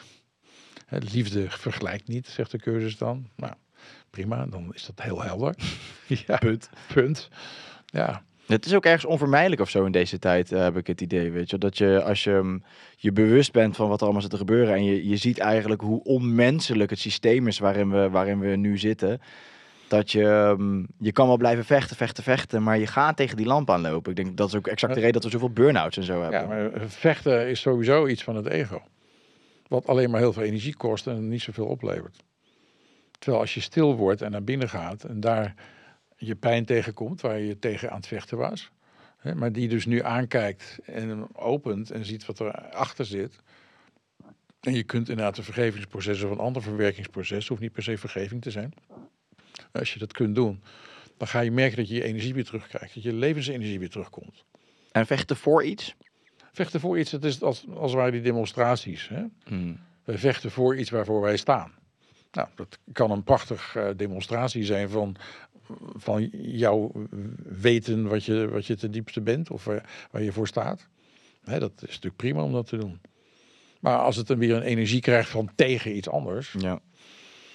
Liefde 0.89 1.49
vergelijkt 1.49 2.07
niet, 2.07 2.27
zegt 2.27 2.51
de 2.51 2.57
cursus 2.57 2.97
dan. 2.97 3.27
Nou, 3.35 3.53
prima, 4.09 4.45
dan 4.45 4.71
is 4.73 4.85
dat 4.85 5.05
heel 5.05 5.21
helder. 5.21 5.55
ja, 6.27 6.38
Punt. 6.38 6.69
punt. 6.93 7.29
Ja, 7.85 8.23
Het 8.45 8.65
is 8.65 8.75
ook 8.75 8.85
ergens 8.85 9.05
onvermijdelijk 9.05 9.61
of 9.61 9.69
zo 9.69 9.85
in 9.85 9.91
deze 9.91 10.19
tijd, 10.19 10.51
eh, 10.51 10.59
heb 10.59 10.77
ik 10.77 10.88
het 10.88 11.01
idee. 11.01 11.31
Weet 11.31 11.49
je, 11.49 11.57
dat 11.57 11.77
je 11.77 12.03
als 12.03 12.23
je 12.23 12.39
mm, 12.43 12.63
je 12.97 13.11
bewust 13.11 13.51
bent 13.51 13.75
van 13.75 13.88
wat 13.88 13.97
er 13.97 14.03
allemaal 14.03 14.21
zit 14.21 14.31
te 14.31 14.38
gebeuren. 14.38 14.73
en 14.73 14.84
je, 14.84 15.07
je 15.07 15.17
ziet 15.17 15.39
eigenlijk 15.39 15.81
hoe 15.81 16.03
onmenselijk 16.03 16.89
het 16.89 16.99
systeem 16.99 17.47
is 17.47 17.59
waarin 17.59 17.91
we, 17.91 18.09
waarin 18.09 18.39
we 18.39 18.47
nu 18.47 18.77
zitten. 18.77 19.21
Dat 19.88 20.11
je, 20.11 20.55
mm, 20.57 20.88
je 20.99 21.11
kan 21.11 21.27
wel 21.27 21.38
blijven 21.38 21.65
vechten, 21.65 21.95
vechten, 21.95 22.23
vechten. 22.23 22.63
maar 22.63 22.79
je 22.79 22.88
gaat 22.88 23.17
tegen 23.17 23.38
die 23.38 23.45
lamp 23.45 23.69
aanlopen. 23.69 24.11
Ik 24.11 24.17
denk 24.17 24.38
dat 24.38 24.47
is 24.47 24.55
ook 24.55 24.67
exact 24.67 24.93
de 24.93 24.99
reden 24.99 25.13
dat 25.13 25.23
we 25.23 25.29
zoveel 25.29 25.49
burn-outs 25.49 25.97
en 25.97 26.03
zo 26.03 26.21
hebben. 26.21 26.39
ja, 26.39 26.45
maar 26.47 26.71
vechten 26.88 27.47
is 27.47 27.59
sowieso 27.59 28.07
iets 28.07 28.23
van 28.23 28.35
het 28.35 28.47
ego. 28.47 28.81
Wat 29.67 29.88
alleen 29.88 30.09
maar 30.09 30.19
heel 30.19 30.34
veel 30.34 30.43
energie 30.43 30.75
kost 30.75 31.07
en 31.07 31.27
niet 31.27 31.41
zoveel 31.41 31.65
oplevert. 31.65 32.23
Terwijl 33.18 33.41
als 33.41 33.53
je 33.53 33.61
stil 33.61 33.95
wordt 33.95 34.22
en 34.22 34.31
naar 34.31 34.44
binnen 34.44 34.69
gaat 34.69 35.03
en 35.03 35.19
daar 35.19 35.53
je 36.18 36.35
pijn 36.35 36.65
tegenkomt, 36.65 37.22
waar 37.22 37.39
je 37.39 37.60
tegen 37.60 37.89
aan 37.89 37.98
het 37.98 38.07
vechten 38.07 38.38
was, 38.38 38.72
hè, 39.18 39.35
maar 39.35 39.52
die 39.52 39.68
dus 39.68 39.85
nu 39.85 40.03
aankijkt 40.03 40.80
en 40.85 41.10
hem 41.10 41.27
opent 41.34 41.91
en 41.91 42.06
ziet 42.06 42.26
wat 42.26 42.39
er 42.39 42.52
achter 42.72 43.06
zit. 43.06 43.39
En 44.60 44.73
je 44.73 44.84
kunt 44.84 45.10
inderdaad 45.10 45.38
een 45.38 45.44
vergevingsproces 45.44 46.23
of 46.23 46.31
een 46.31 46.38
ander 46.38 46.61
verwerkingsproces, 46.61 47.48
hoeft 47.48 47.61
niet 47.61 47.72
per 47.72 47.84
se 47.84 47.98
vergeving 47.98 48.41
te 48.41 48.52
zijn. 48.52 48.73
Als 49.72 49.94
je 49.94 49.99
dat 49.99 50.14
kunt 50.14 50.35
doen, 50.35 50.64
dan 51.18 51.27
ga 51.27 51.39
je 51.39 51.52
merken 51.52 51.77
dat 51.77 51.88
je 51.88 51.95
je 51.95 52.03
energie 52.03 52.34
weer 52.34 52.45
terugkrijgt, 52.45 52.94
dat 52.94 53.03
je 53.03 53.14
levensenergie 53.14 53.80
weer 53.80 53.89
terugkomt. 53.89 54.44
En 54.91 55.06
vechten 55.06 55.35
voor 55.35 55.64
iets. 55.64 55.95
Vechten 56.52 56.80
voor 56.80 56.99
iets, 56.99 57.11
dat 57.11 57.23
is 57.23 57.41
als, 57.41 57.65
als 57.69 57.91
het 57.91 57.99
ware 57.99 58.11
die 58.11 58.22
demonstraties. 58.22 59.07
Hè? 59.07 59.23
We 60.03 60.18
vechten 60.18 60.52
voor 60.52 60.77
iets 60.77 60.89
waarvoor 60.89 61.22
wij 61.22 61.38
staan. 61.38 61.72
Nou, 62.38 62.49
dat 62.55 62.80
kan 62.91 63.11
een 63.11 63.23
prachtig 63.23 63.76
eh, 63.76 63.89
demonstratie 63.95 64.64
zijn 64.64 64.89
van, 64.89 65.15
van 65.95 66.30
jouw 66.31 66.91
weten 67.43 68.07
wat 68.07 68.23
je, 68.26 68.49
wat 68.49 68.65
je 68.65 68.76
ten 68.76 68.91
diepste 68.91 69.22
bent 69.22 69.51
of 69.51 69.65
waar, 69.65 70.07
waar 70.11 70.22
je 70.22 70.31
voor 70.31 70.47
staat. 70.47 70.88
Hè, 71.43 71.59
dat 71.59 71.72
is 71.76 71.88
natuurlijk 71.88 72.15
prima 72.15 72.43
om 72.43 72.51
dat 72.51 72.68
te 72.68 72.77
doen. 72.77 73.01
Maar 73.80 73.97
als 73.97 74.15
het 74.15 74.27
dan 74.27 74.38
weer 74.38 74.55
een 74.55 74.61
energie 74.61 75.01
krijgt 75.01 75.30
van 75.30 75.49
tegen 75.55 75.95
iets 75.95 76.09
anders. 76.09 76.55
Ja. 76.57 76.80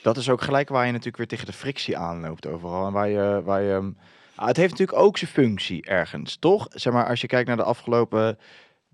Dat 0.02 0.16
is 0.16 0.28
ook 0.28 0.40
gelijk 0.40 0.68
waar 0.68 0.86
je 0.86 0.90
natuurlijk 0.90 1.16
weer 1.16 1.26
tegen 1.26 1.46
de 1.46 1.52
frictie 1.52 1.96
aanloopt 1.96 2.46
overal. 2.46 2.86
En 2.86 2.92
waar 2.92 3.08
je, 3.08 3.42
waar 3.44 3.62
je, 3.62 3.92
ah, 4.34 4.46
het 4.46 4.56
heeft 4.56 4.70
natuurlijk 4.70 4.98
ook 4.98 5.18
zijn 5.18 5.30
functie 5.30 5.86
ergens, 5.86 6.36
toch? 6.36 6.66
Zeg 6.70 6.92
maar, 6.92 7.08
als 7.08 7.20
je 7.20 7.26
kijkt 7.26 7.48
naar 7.48 7.56
de 7.56 7.62
afgelopen 7.62 8.38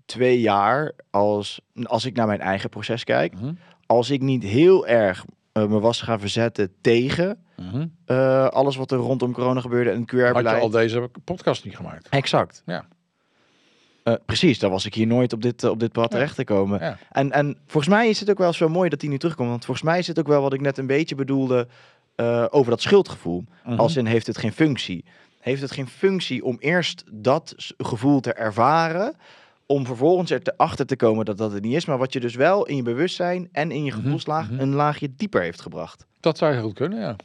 twee 0.05 0.39
jaar, 0.39 0.91
als, 1.09 1.61
als 1.83 2.05
ik 2.05 2.15
naar 2.15 2.27
mijn 2.27 2.41
eigen 2.41 2.69
proces 2.69 3.03
kijk, 3.03 3.33
Mhm, 3.33 3.53
als 3.85 4.09
ik 4.09 4.21
niet 4.21 4.43
heel 4.43 4.87
erg 4.87 5.25
eh, 5.25 5.38
me 5.53 5.79
was 5.79 6.01
gaan 6.01 6.19
verzetten 6.19 6.73
tegen 6.81 7.43
mhm. 7.55 7.87
eh, 8.05 8.47
alles 8.47 8.75
wat 8.75 8.91
er 8.91 8.97
rondom 8.97 9.33
corona 9.33 9.61
gebeurde 9.61 9.89
en 9.89 9.99
Had 9.99 10.09
je 10.09 10.29
QR-beleid. 10.29 10.61
al 10.61 10.69
deze 10.69 11.09
podcast 11.23 11.65
niet 11.65 11.75
gemaakt. 11.75 12.09
Exact. 12.09 12.63
Ja. 12.65 12.85
Eh, 14.03 14.13
precies, 14.25 14.59
dan 14.59 14.71
was 14.71 14.85
ik 14.85 14.93
hier 14.93 15.07
nooit 15.07 15.33
op 15.33 15.41
dit, 15.41 15.63
eh, 15.63 15.69
op 15.69 15.79
dit 15.79 15.91
pad 15.91 16.03
Ja. 16.03 16.09
terecht 16.09 16.35
te 16.35 16.43
komen. 16.43 16.79
Ja. 16.79 16.97
En, 17.11 17.31
en 17.31 17.57
volgens 17.67 17.93
mij 17.93 18.09
is 18.09 18.19
het 18.19 18.29
ook 18.29 18.37
wel 18.37 18.53
zo 18.53 18.69
mooi 18.69 18.89
dat 18.89 18.99
die 18.99 19.09
nu 19.09 19.17
terugkomt. 19.17 19.49
Want 19.49 19.65
volgens 19.65 19.85
mij 19.85 19.99
is 19.99 20.07
het 20.07 20.19
ook 20.19 20.27
wel 20.27 20.41
wat 20.41 20.53
ik 20.53 20.61
net 20.61 20.77
een 20.77 20.87
beetje 20.87 21.15
bedoelde 21.15 21.67
eh, 22.15 22.45
over 22.49 22.69
dat 22.71 22.81
schuldgevoel. 22.81 23.43
Mhm. 23.65 23.79
Als 23.79 23.95
in 23.95 24.05
heeft 24.05 24.27
het 24.27 24.37
geen 24.37 24.51
functie. 24.51 25.05
Heeft 25.39 25.61
het 25.61 25.71
geen 25.71 25.87
functie 25.87 26.43
om 26.45 26.55
eerst 26.59 27.03
dat 27.11 27.55
gevoel 27.77 28.19
te 28.19 28.33
ervaren. 28.33 29.15
Om 29.71 29.85
vervolgens 29.85 30.31
erachter 30.31 30.85
te 30.85 30.95
komen 30.95 31.25
dat 31.25 31.37
dat 31.37 31.51
het 31.51 31.63
niet 31.63 31.75
is. 31.75 31.85
Maar 31.85 31.97
wat 31.97 32.13
je 32.13 32.19
dus 32.19 32.35
wel 32.35 32.65
in 32.65 32.75
je 32.75 32.81
bewustzijn 32.81 33.49
en 33.51 33.71
in 33.71 33.83
je 33.83 33.91
Mhm, 33.91 34.01
gevoelslaag 34.01 34.49
mhm. 34.49 34.59
een 34.59 34.73
laagje 34.73 35.15
dieper 35.15 35.41
heeft 35.41 35.61
gebracht. 35.61 36.05
Dat 36.19 36.37
zou 36.37 36.53
heel 36.53 36.61
goed 36.63 36.73
kunnen, 36.73 36.99
ja. 36.99 37.15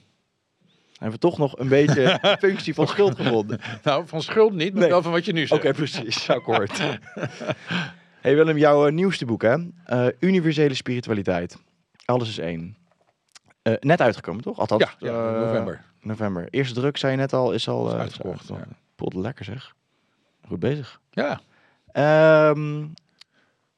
Hebben 0.92 1.10
we 1.10 1.18
toch 1.18 1.38
nog 1.38 1.58
een 1.58 1.68
beetje 1.68 1.94
de 2.22 2.36
functie 2.38 2.74
van 2.74 2.86
schuld 2.86 3.16
gevonden. 3.16 3.60
Nou, 3.82 4.06
van 4.06 4.22
schuld 4.22 4.52
niet, 4.54 4.72
maar 4.72 4.80
Nee. 4.82 4.90
wel 4.90 5.02
van 5.02 5.12
wat 5.12 5.24
je 5.24 5.32
nu 5.32 5.42
Oké, 5.48 5.60
zegt. 5.62 5.76
precies. 5.76 6.30
Akkoord. 6.30 6.78
hey 8.20 8.34
Willem, 8.34 8.58
jouw 8.58 8.86
eh, 8.86 8.92
nieuwste 8.92 9.24
boek 9.24 9.42
hè? 9.42 9.56
Eh, 9.84 10.06
Universele 10.20 10.74
spiritualiteit. 10.74 11.56
Alles 12.04 12.28
is 12.28 12.38
één. 12.38 12.76
Eh, 13.62 13.72
net 13.80 14.00
uitgekomen, 14.00 14.42
toch? 14.42 14.58
Althans, 14.58 14.82
Ja, 14.82 15.08
ja, 15.08 15.30
november. 15.40 15.84
November. 16.00 16.46
Eerste 16.50 16.74
druk, 16.74 16.96
zei 16.96 17.12
je 17.12 17.18
net 17.18 17.32
al, 17.32 17.52
is 17.52 17.68
al 17.68 17.88
Is 17.88 17.94
uitverkocht, 17.94 18.48
ja. 18.48 18.66
Pot 18.96 19.14
lekker 19.14 19.44
zeg. 19.44 19.74
Goed 20.48 20.60
bezig. 20.60 21.00
Ja, 21.10 21.40
Ehm, 21.94 22.78
vind 22.80 22.92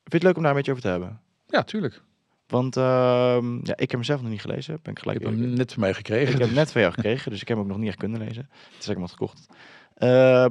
je 0.05 0.17
het 0.17 0.23
leuk 0.23 0.37
om 0.37 0.43
daar 0.43 0.51
een 0.51 0.57
beetje 0.57 0.71
over 0.71 0.83
te 0.83 0.89
hebben? 0.91 1.21
ja, 1.49 1.63
tuurlijk. 1.63 2.03
Want 2.47 2.77
ehm, 2.77 3.55
ja, 3.55 3.73
ik 3.73 3.79
heb 3.81 3.91
hem 3.91 4.03
zelf 4.03 4.21
nog 4.23 4.31
niet 4.31 4.41
gelezen. 4.41 4.79
Ben 4.83 4.93
ik 4.93 4.99
Ik 4.99 4.99
gelijk 4.99 5.23
heb 5.23 5.31
hem 5.33 5.51
net 5.53 5.73
van 5.73 5.81
mij 5.83 5.95
gekregen. 5.95 6.23
Ik 6.25 6.31
heb 6.31 6.39
hem 6.41 6.49
dus- 6.49 6.57
net 6.59 6.73
van 6.73 6.81
jou 6.81 6.93
gekregen, 6.93 7.31
dus 7.31 7.41
ik 7.41 7.49
heb 7.49 7.57
hem 7.57 7.67
ook 7.67 7.73
nog 7.73 7.81
niet 7.81 7.89
echt 7.89 7.99
kunnen 7.99 8.19
lezen. 8.21 8.49
Het 8.53 8.79
is 8.83 8.87
ik 8.89 8.93
hem 8.93 9.01
had 9.01 9.11
gekocht. 9.11 9.47
Ehm, 9.95 10.51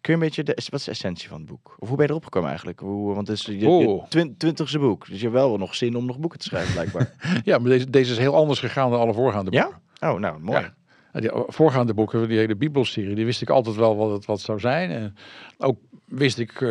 kun 0.00 0.12
je 0.12 0.12
een 0.12 0.18
beetje, 0.18 0.42
de, 0.42 0.52
wat 0.70 0.78
is 0.80 0.84
de 0.84 0.90
essentie 0.90 1.28
van 1.28 1.38
het 1.38 1.46
boek? 1.48 1.76
Of 1.78 1.88
hoe 1.88 1.96
ben 1.96 2.06
je 2.06 2.10
erop 2.12 2.24
gekomen 2.24 2.48
eigenlijk? 2.48 2.80
Hoe, 2.80 3.14
want 3.14 3.28
het 3.28 3.36
is 3.38 3.44
je, 3.46 3.58
je 3.58 3.66
Oeh. 3.66 4.04
twin- 4.08 4.36
twintigste 4.36 4.78
boek, 4.78 5.06
dus 5.06 5.16
je 5.16 5.22
hebt 5.22 5.34
wel 5.34 5.56
nog 5.56 5.74
zin 5.74 5.96
om 5.96 6.06
nog 6.06 6.18
boeken 6.18 6.38
te 6.38 6.44
schrijven 6.44 6.72
blijkbaar. 6.72 7.12
Ja, 7.44 7.58
maar 7.58 7.70
deze, 7.70 7.90
deze 7.90 8.12
is 8.12 8.18
heel 8.18 8.34
anders 8.36 8.60
gegaan 8.60 8.90
dan 8.90 9.00
alle 9.00 9.14
voorgaande 9.14 9.50
Ja? 9.52 9.62
boeken. 9.62 10.10
oh, 10.14 10.18
nou, 10.20 10.40
mooi. 10.40 10.60
Ja. 10.60 10.74
Die 11.20 11.30
voorgaande 11.46 11.94
boeken, 11.94 12.28
die 12.28 12.38
hele 12.38 12.56
Bibelserie, 12.56 13.14
die 13.14 13.24
wist 13.24 13.42
ik 13.42 13.50
altijd 13.50 13.76
wel 13.76 13.96
wat 13.96 14.10
het 14.10 14.24
wat 14.24 14.40
zou 14.40 14.60
zijn. 14.60 14.90
En 14.90 15.16
ook 15.58 15.78
wist 16.04 16.38
ik 16.38 16.60
eh, 16.60 16.68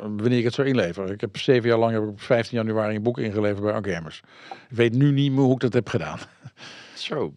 wanneer 0.00 0.38
ik 0.38 0.44
het 0.44 0.54
zou 0.54 0.68
inleveren. 0.68 1.10
Ik 1.12 1.20
heb 1.20 1.36
zeven 1.36 1.68
jaar 1.68 1.78
lang 1.78 1.92
heb 1.92 2.02
ik 2.02 2.08
op 2.08 2.20
15 2.20 2.58
januari 2.58 2.96
een 2.96 3.02
boek 3.02 3.18
ingeleverd 3.18 3.82
bij 3.82 3.92
Hemmers. 3.92 4.22
Ik 4.70 4.76
weet 4.76 4.92
nu 4.94 5.10
niet 5.12 5.32
meer 5.32 5.40
hoe 5.44 5.54
ik 5.54 5.60
dat 5.60 5.72
heb 5.72 5.88
gedaan. 5.88 6.18
Zo. 6.94 7.32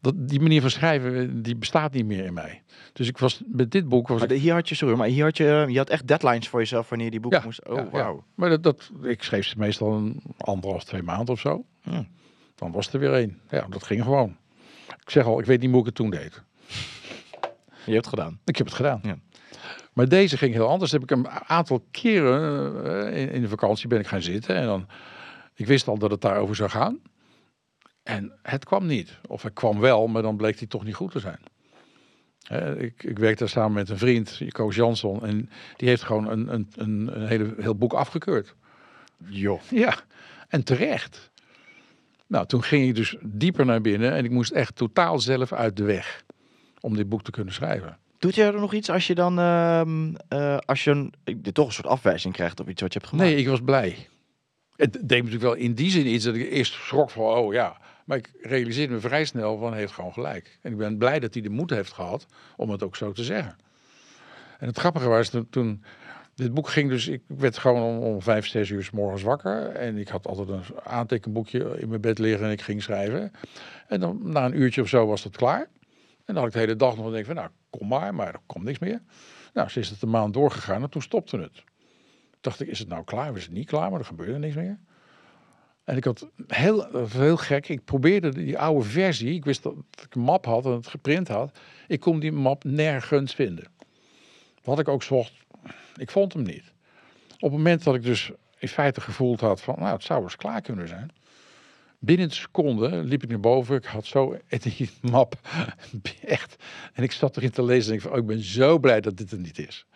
Dat, 0.00 0.14
die 0.28 0.40
manier 0.40 0.60
van 0.60 0.70
schrijven, 0.70 1.16
eh, 1.16 1.28
die 1.32 1.56
bestaat 1.56 1.92
niet 1.92 2.06
meer 2.06 2.24
in 2.24 2.34
mij. 2.34 2.62
Dus 2.92 3.08
ik 3.08 3.18
was 3.18 3.42
met 3.46 3.70
dit 3.70 3.88
boek 3.88 4.08
was 4.08 4.18
Maar 4.20 4.30
ik 4.30 4.34
de- 4.36 4.40
hier 4.42 4.52
had 4.52 4.68
je, 4.68 4.74
sorry, 4.74 4.96
maar 4.96 5.08
hier 5.08 5.24
had 5.24 5.36
je, 5.36 5.64
je 5.68 5.78
had 5.78 5.90
echt 5.90 6.06
deadlines 6.08 6.48
voor 6.48 6.60
jezelf 6.60 6.88
wanneer 6.88 7.06
je 7.06 7.12
die 7.12 7.20
boeken 7.20 7.40
Ja, 7.40 7.46
moest. 7.46 7.68
Oh, 7.68 7.92
ja. 7.92 8.14
Maar 8.34 8.48
dat, 8.48 8.62
dat, 8.62 8.90
ik 9.02 9.22
schreef 9.22 9.46
ze 9.46 9.54
meestal 9.58 9.92
een 9.92 10.22
anderhalf, 10.38 10.84
twee 10.84 11.02
maanden 11.02 11.34
of 11.34 11.40
zo. 11.40 11.64
Hm. 11.82 12.02
Dan 12.54 12.72
was 12.72 12.92
er 12.92 12.98
weer 13.00 13.12
één. 13.14 13.40
Ja, 13.50 13.66
dat 13.70 13.82
ging 13.84 14.02
gewoon. 14.02 14.36
Ik 15.06 15.12
zeg 15.12 15.24
al, 15.24 15.38
ik 15.38 15.46
weet 15.46 15.60
niet 15.60 15.70
hoe 15.70 15.80
ik 15.80 15.86
het 15.86 15.94
toen 15.94 16.10
deed. 16.10 16.42
Je 17.84 17.92
hebt 17.92 18.04
het 18.04 18.06
gedaan. 18.06 18.40
Ik 18.44 18.56
heb 18.56 18.66
het 18.66 18.74
gedaan. 18.74 19.00
Ja. 19.02 19.18
Maar 19.92 20.08
deze 20.08 20.36
ging 20.36 20.54
heel 20.54 20.68
anders. 20.68 20.92
Heb 20.92 21.02
ik 21.02 21.10
een 21.10 21.28
aantal 21.28 21.86
keren 21.90 22.84
eh, 22.84 23.22
in, 23.22 23.30
in 23.30 23.40
de 23.40 23.48
vakantie 23.48 23.88
ben 23.88 23.98
ik 23.98 24.06
gaan 24.06 24.22
zitten. 24.22 24.56
En 24.56 24.66
dan, 24.66 24.86
ik 25.54 25.66
wist 25.66 25.88
al 25.88 25.98
dat 25.98 26.10
het 26.10 26.20
daarover 26.20 26.56
zou 26.56 26.70
gaan. 26.70 27.00
En 28.02 28.38
het 28.42 28.64
kwam 28.64 28.86
niet. 28.86 29.18
Of 29.26 29.42
het 29.42 29.52
kwam 29.52 29.80
wel, 29.80 30.06
maar 30.06 30.22
dan 30.22 30.36
bleek 30.36 30.58
die 30.58 30.68
toch 30.68 30.84
niet 30.84 30.94
goed 30.94 31.12
te 31.12 31.20
zijn. 31.20 31.40
Ik, 32.78 33.02
ik 33.02 33.18
werkte 33.18 33.46
samen 33.46 33.72
met 33.72 33.88
een 33.88 33.98
vriend, 33.98 34.40
Koos 34.48 34.76
Jansson. 34.76 35.26
En 35.26 35.50
die 35.76 35.88
heeft 35.88 36.02
gewoon 36.02 36.30
een, 36.30 36.52
een, 36.52 36.68
een, 36.76 37.26
hele, 37.26 37.54
heel 37.58 37.76
boek 37.76 37.92
afgekeurd. 37.92 38.54
Joh. 39.28 39.60
Ja, 39.70 39.94
en 40.48 40.64
terecht. 40.64 41.30
Nou, 42.26 42.46
toen 42.46 42.62
ging 42.62 42.88
ik 42.88 42.94
dus 42.94 43.16
dieper 43.22 43.66
naar 43.66 43.80
binnen 43.80 44.12
en 44.12 44.24
ik 44.24 44.30
moest 44.30 44.50
echt 44.50 44.76
totaal 44.76 45.18
zelf 45.18 45.52
uit 45.52 45.76
de 45.76 45.84
weg 45.84 46.24
om 46.80 46.96
dit 46.96 47.08
boek 47.08 47.22
te 47.22 47.30
kunnen 47.30 47.54
schrijven. 47.54 47.98
Doet 48.18 48.34
jij 48.34 48.46
er 48.46 48.60
nog 48.60 48.72
iets 48.72 48.90
als 48.90 49.06
je 49.06 49.14
dan, 49.14 49.38
ehm, 49.38 50.14
eh, 50.28 50.56
als 50.58 50.84
je 50.84 50.90
een, 50.90 51.14
toch 51.52 51.66
een 51.66 51.72
soort 51.72 51.86
afwijzing 51.86 52.34
krijgt 52.34 52.60
op 52.60 52.68
iets 52.68 52.80
wat 52.80 52.92
je 52.92 52.98
hebt 52.98 53.10
gemaakt? 53.10 53.30
Nee, 53.30 53.38
ik 53.38 53.48
was 53.48 53.60
blij. 53.60 54.08
Het 54.76 54.92
deed 54.92 55.08
me 55.08 55.16
natuurlijk 55.16 55.42
wel 55.42 55.54
in 55.54 55.74
die 55.74 55.90
zin 55.90 56.06
iets 56.06 56.24
dat 56.24 56.34
ik 56.34 56.50
eerst 56.50 56.72
schrok 56.72 57.10
van, 57.10 57.24
oh 57.24 57.52
ja. 57.52 57.76
Maar 58.04 58.16
ik 58.16 58.30
realiseerde 58.40 58.92
me 58.92 59.00
vrij 59.00 59.24
snel 59.24 59.58
van, 59.58 59.70
hij 59.70 59.80
heeft 59.80 59.92
gewoon 59.92 60.12
gelijk. 60.12 60.58
En 60.62 60.72
ik 60.72 60.78
ben 60.78 60.98
blij 60.98 61.20
dat 61.20 61.34
hij 61.34 61.42
de 61.42 61.50
moed 61.50 61.70
heeft 61.70 61.92
gehad 61.92 62.26
om 62.56 62.70
het 62.70 62.82
ook 62.82 62.96
zo 62.96 63.12
te 63.12 63.24
zeggen. 63.24 63.56
En 64.58 64.66
het 64.66 64.78
grappige 64.78 65.08
was, 65.08 65.28
toen, 65.28 65.46
toen 65.50 65.84
dit 66.36 66.54
boek 66.54 66.68
ging 66.68 66.90
dus, 66.90 67.08
ik 67.08 67.22
werd 67.26 67.58
gewoon 67.58 67.82
om, 67.82 68.02
om 68.02 68.22
vijf, 68.22 68.46
zes 68.46 68.68
uur 68.68 68.84
s 68.84 68.90
morgens 68.90 69.22
wakker. 69.22 69.68
En 69.68 69.96
ik 69.98 70.08
had 70.08 70.26
altijd 70.26 70.48
een 70.48 70.62
aantekenboekje 70.84 71.78
in 71.78 71.88
mijn 71.88 72.00
bed 72.00 72.18
liggen 72.18 72.46
en 72.46 72.52
ik 72.52 72.60
ging 72.60 72.82
schrijven. 72.82 73.32
En 73.88 74.00
dan 74.00 74.20
na 74.22 74.44
een 74.44 74.60
uurtje 74.60 74.82
of 74.82 74.88
zo 74.88 75.06
was 75.06 75.24
het 75.24 75.36
klaar. 75.36 75.68
En 76.24 76.34
dan 76.34 76.36
had 76.36 76.46
ik 76.46 76.52
de 76.52 76.58
hele 76.58 76.76
dag 76.76 76.96
nog 76.96 77.12
denk 77.12 77.26
van, 77.26 77.34
nou, 77.34 77.48
kom 77.70 77.88
maar, 77.88 78.14
maar 78.14 78.26
er 78.26 78.40
komt 78.46 78.64
niks 78.64 78.78
meer. 78.78 79.02
Nou, 79.52 79.68
is 79.74 79.88
het 79.88 80.02
een 80.02 80.10
maand 80.10 80.34
doorgegaan 80.34 80.82
en 80.82 80.90
toen 80.90 81.02
stopte 81.02 81.38
het. 81.38 81.64
Dacht 82.40 82.60
ik, 82.60 82.68
is 82.68 82.78
het 82.78 82.88
nou 82.88 83.04
klaar? 83.04 83.30
Of 83.30 83.36
is 83.36 83.44
het 83.44 83.52
niet 83.52 83.66
klaar? 83.66 83.90
Maar 83.90 83.98
er 83.98 84.06
gebeurde 84.06 84.38
niks 84.38 84.54
meer. 84.54 84.78
En 85.84 85.96
ik 85.96 86.04
had 86.04 86.28
heel, 86.46 86.90
dat 86.90 87.12
heel 87.12 87.36
gek. 87.36 87.68
Ik 87.68 87.84
probeerde 87.84 88.34
die 88.34 88.58
oude 88.58 88.84
versie. 88.84 89.34
Ik 89.34 89.44
wist 89.44 89.62
dat 89.62 89.74
ik 90.02 90.14
een 90.14 90.20
map 90.20 90.44
had 90.44 90.64
en 90.64 90.70
het 90.70 90.86
geprint 90.86 91.28
had. 91.28 91.58
Ik 91.86 92.00
kon 92.00 92.20
die 92.20 92.32
map 92.32 92.64
nergens 92.64 93.34
vinden. 93.34 93.64
Wat 94.62 94.78
ik 94.78 94.88
ook 94.88 95.02
zocht, 95.02 95.32
ik 95.96 96.10
vond 96.10 96.32
hem 96.32 96.42
niet. 96.42 96.72
Op 97.34 97.40
het 97.40 97.50
moment 97.50 97.84
dat 97.84 97.94
ik 97.94 98.02
dus 98.02 98.30
in 98.58 98.68
feite 98.68 99.00
gevoeld 99.00 99.40
had 99.40 99.60
van, 99.60 99.74
nou, 99.78 99.92
het 99.92 100.02
zou 100.02 100.22
eens 100.22 100.36
klaar 100.36 100.60
kunnen 100.60 100.88
zijn. 100.88 101.10
Binnen 101.98 102.26
een 102.26 102.32
seconde 102.32 102.96
liep 102.96 103.22
ik 103.22 103.28
naar 103.28 103.40
boven. 103.40 103.76
Ik 103.76 103.84
had 103.84 104.06
zo 104.06 104.38
die 104.48 104.90
map 105.10 105.34
echt. 106.20 106.56
En 106.92 107.02
ik 107.02 107.12
zat 107.12 107.36
erin 107.36 107.50
te 107.50 107.64
lezen 107.64 107.90
en 107.90 107.96
ik 107.96 108.02
van, 108.02 108.12
oh, 108.12 108.18
ik 108.18 108.26
ben 108.26 108.42
zo 108.42 108.78
blij 108.78 109.00
dat 109.00 109.16
dit 109.16 109.30
er 109.30 109.38
niet 109.38 109.58
is. 109.58 109.86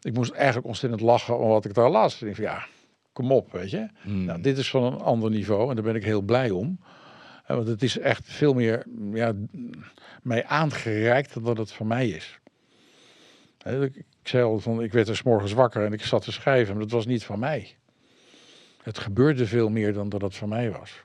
Ik 0.00 0.14
moest 0.14 0.32
eigenlijk 0.32 0.66
ontzettend 0.66 1.00
lachen 1.02 1.38
om 1.38 1.48
wat 1.48 1.64
ik 1.64 1.74
daar 1.74 1.90
las. 1.90 2.22
Ik 2.22 2.34
van, 2.34 2.44
ja, 2.44 2.66
kom 3.12 3.32
op, 3.32 3.52
weet 3.52 3.70
je. 3.70 3.88
Hmm. 4.02 4.24
Nou, 4.24 4.40
dit 4.40 4.58
is 4.58 4.70
van 4.70 4.82
een 4.82 5.00
ander 5.00 5.30
niveau 5.30 5.68
en 5.68 5.74
daar 5.74 5.84
ben 5.84 5.94
ik 5.94 6.04
heel 6.04 6.22
blij 6.22 6.50
om. 6.50 6.78
Eh, 7.46 7.56
Want 7.56 7.68
het 7.68 7.82
is 7.82 7.98
echt 7.98 8.22
veel 8.24 8.54
meer 8.54 8.86
ja, 9.12 9.32
mij 10.22 10.44
aangereikt 10.44 11.34
dan 11.34 11.44
dat 11.44 11.58
het 11.58 11.72
van 11.72 11.86
mij 11.86 12.08
is. 12.08 12.38
Ik 13.64 14.04
ik 14.26 14.32
zei 14.32 14.44
al, 14.44 14.58
van, 14.58 14.82
ik 14.82 14.92
werd 14.92 15.08
er 15.08 15.16
's 15.16 15.22
morgens 15.22 15.52
wakker 15.52 15.84
en 15.84 15.92
ik 15.92 16.04
zat 16.04 16.22
te 16.22 16.32
schrijven, 16.32 16.74
maar 16.74 16.82
dat 16.82 16.92
was 16.92 17.06
niet 17.06 17.24
van 17.24 17.38
mij. 17.38 17.76
Het 18.82 18.98
gebeurde 18.98 19.46
veel 19.46 19.68
meer 19.68 19.92
dan 19.92 20.08
dat 20.08 20.22
het 20.22 20.36
van 20.36 20.48
mij 20.48 20.70
was. 20.70 21.04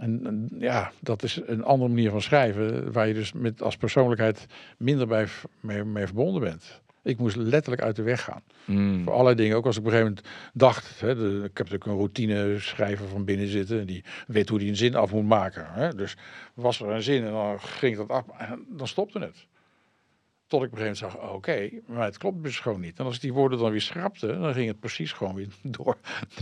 En, 0.00 0.26
en 0.26 0.48
ja, 0.58 0.92
dat 1.00 1.22
is 1.22 1.40
een 1.46 1.64
andere 1.64 1.88
manier 1.90 2.10
van 2.10 2.22
schrijven, 2.22 2.92
waar 2.92 3.08
je 3.08 3.14
dus 3.14 3.32
met, 3.32 3.62
als 3.62 3.76
persoonlijkheid 3.76 4.46
minder 4.78 5.06
bij, 5.06 5.26
mee, 5.60 5.84
mee 5.84 6.06
verbonden 6.06 6.42
bent. 6.42 6.80
Ik 7.02 7.18
moest 7.18 7.36
letterlijk 7.36 7.82
uit 7.82 7.96
de 7.96 8.02
weg 8.02 8.24
gaan. 8.24 8.42
Mm. 8.64 9.04
Voor 9.04 9.12
allerlei 9.12 9.36
dingen. 9.36 9.56
Ook 9.56 9.66
als 9.66 9.76
ik 9.76 9.80
op 9.80 9.86
een 9.86 9.92
gegeven 9.92 10.14
moment 10.14 10.34
dacht, 10.54 11.00
hè, 11.00 11.14
de, 11.14 11.36
ik 11.36 11.58
heb 11.58 11.70
natuurlijk 11.70 11.84
een 11.84 11.96
routine 11.96 12.58
schrijver 12.58 13.08
van 13.08 13.24
binnen 13.24 13.48
zitten. 13.48 13.86
Die 13.86 14.04
weet 14.26 14.48
hoe 14.48 14.58
die 14.58 14.68
een 14.68 14.76
zin 14.76 14.94
af 14.94 15.12
moet 15.12 15.28
maken. 15.28 15.66
Hè. 15.68 15.94
Dus 15.94 16.16
was 16.54 16.80
er 16.80 16.88
een 16.88 17.02
zin 17.02 17.24
en 17.24 17.32
dan 17.32 17.60
ging 17.60 17.96
dat 17.96 18.08
af. 18.08 18.24
En 18.38 18.66
dan 18.68 18.88
stopte 18.88 19.18
het. 19.18 19.46
Tot 20.48 20.62
ik 20.62 20.66
op 20.66 20.78
een 20.78 20.84
gegeven 20.84 21.08
moment 21.08 21.20
zag, 21.20 21.34
oké, 21.34 21.70
maar 21.86 22.04
het 22.04 22.18
klopt 22.18 22.42
dus 22.42 22.60
gewoon 22.60 22.80
niet. 22.80 22.98
En 22.98 23.04
als 23.04 23.14
ik 23.14 23.20
die 23.20 23.32
woorden 23.32 23.58
dan 23.58 23.70
weer 23.70 23.80
schrapte, 23.80 24.26
dan 24.26 24.52
ging 24.52 24.68
het 24.68 24.80
precies 24.80 25.12
gewoon 25.12 25.34
weer 25.34 25.48
door 25.78 25.96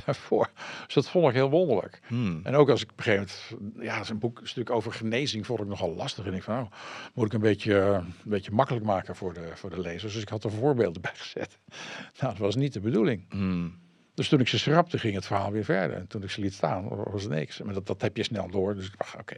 daarvoor. 0.05 0.51
Dus 0.85 0.95
dat 0.95 1.09
vond 1.09 1.28
ik 1.28 1.35
heel 1.35 1.51
wonderlijk. 1.51 2.01
Mm. 2.09 2.41
En 2.43 2.55
ook 2.55 2.70
als 2.70 2.83
ik 2.83 2.91
op 2.91 2.99
een 2.99 3.05
gegeven 3.05 3.59
moment, 3.59 3.85
ja, 3.85 4.05
zijn 4.05 4.19
boek 4.19 4.41
een 4.41 4.49
stuk 4.49 4.70
over 4.70 4.93
genezing 4.93 5.47
vond 5.47 5.61
ik 5.61 5.66
nogal 5.66 5.95
lastig. 5.95 6.27
En 6.27 6.35
ik 6.35 6.43
van, 6.43 6.55
nou, 6.55 6.66
moet 7.15 7.27
ik 7.27 7.33
een 7.33 7.41
beetje, 7.41 7.74
een 7.74 8.15
beetje 8.24 8.51
makkelijk 8.51 8.85
maken 8.85 9.16
voor 9.16 9.35
de, 9.35 9.51
voor 9.55 9.70
de 9.70 9.81
lezers. 9.81 10.12
Dus 10.12 10.23
ik 10.23 10.28
had 10.28 10.45
er 10.45 10.53
voorbeelden 10.53 11.03
bij 11.03 11.15
gezet. 11.15 11.59
Nou, 12.20 12.33
dat 12.33 12.39
was 12.39 12.57
niet 12.57 12.73
de 12.73 12.81
bedoeling. 12.81 13.24
Mm. 13.28 13.74
Dus 14.15 14.28
toen 14.28 14.41
ik 14.41 14.49
ze 14.49 14.59
schrapte, 14.59 14.99
ging 14.99 15.15
het 15.15 15.27
verhaal 15.27 15.53
weer 15.53 15.65
verder. 15.65 15.97
En 15.97 16.07
toen 16.07 16.23
ik 16.23 16.31
ze 16.31 16.41
liet 16.41 16.55
staan, 16.55 16.89
was 16.89 17.23
het 17.23 17.33
niks. 17.33 17.62
Maar 17.62 17.74
dat, 17.74 17.87
dat 17.87 18.03
heb 18.03 18.16
je 18.16 18.23
snel 18.23 18.51
door. 18.51 18.74
Dus 18.74 18.87
ik 18.87 18.99
dacht, 18.99 19.16
oké. 19.20 19.37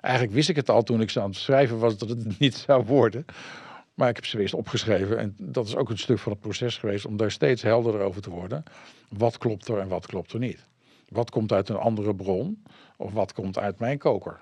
Eigenlijk 0.00 0.34
wist 0.34 0.48
ik 0.48 0.56
het 0.56 0.68
al 0.68 0.82
toen 0.82 1.00
ik 1.00 1.10
ze 1.10 1.20
aan 1.20 1.28
het 1.28 1.38
schrijven 1.38 1.78
was 1.78 1.98
dat 1.98 2.08
het 2.08 2.38
niet 2.38 2.54
zou 2.54 2.84
worden. 2.84 3.24
Maar 3.96 4.08
ik 4.08 4.16
heb 4.16 4.24
ze 4.26 4.40
eerst 4.40 4.54
opgeschreven. 4.54 5.18
En 5.18 5.34
dat 5.38 5.66
is 5.66 5.76
ook 5.76 5.90
een 5.90 5.98
stuk 5.98 6.18
van 6.18 6.32
het 6.32 6.40
proces 6.40 6.78
geweest 6.78 7.06
om 7.06 7.16
daar 7.16 7.30
steeds 7.30 7.62
helderder 7.62 8.00
over 8.00 8.22
te 8.22 8.30
worden. 8.30 8.62
Wat 9.08 9.38
klopt 9.38 9.68
er 9.68 9.78
en 9.78 9.88
wat 9.88 10.06
klopt 10.06 10.32
er 10.32 10.38
niet? 10.38 10.66
Wat 11.08 11.30
komt 11.30 11.52
uit 11.52 11.68
een 11.68 11.76
andere 11.76 12.14
bron? 12.14 12.62
Of 12.96 13.12
wat 13.12 13.32
komt 13.32 13.58
uit 13.58 13.78
mijn 13.78 13.98
koker? 13.98 14.40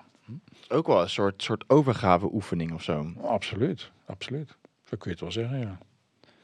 Ook 0.69 0.87
wel 0.87 1.01
een 1.01 1.09
soort, 1.09 1.43
soort 1.43 1.63
overgave-oefening 1.67 2.73
of 2.73 2.83
zo. 2.83 3.11
Absoluut, 3.21 3.91
absoluut. 4.05 4.47
Zo 4.83 4.97
kun 4.97 4.99
je 5.03 5.09
het 5.09 5.19
wel 5.19 5.31
zeggen, 5.31 5.59
ja. 5.59 5.77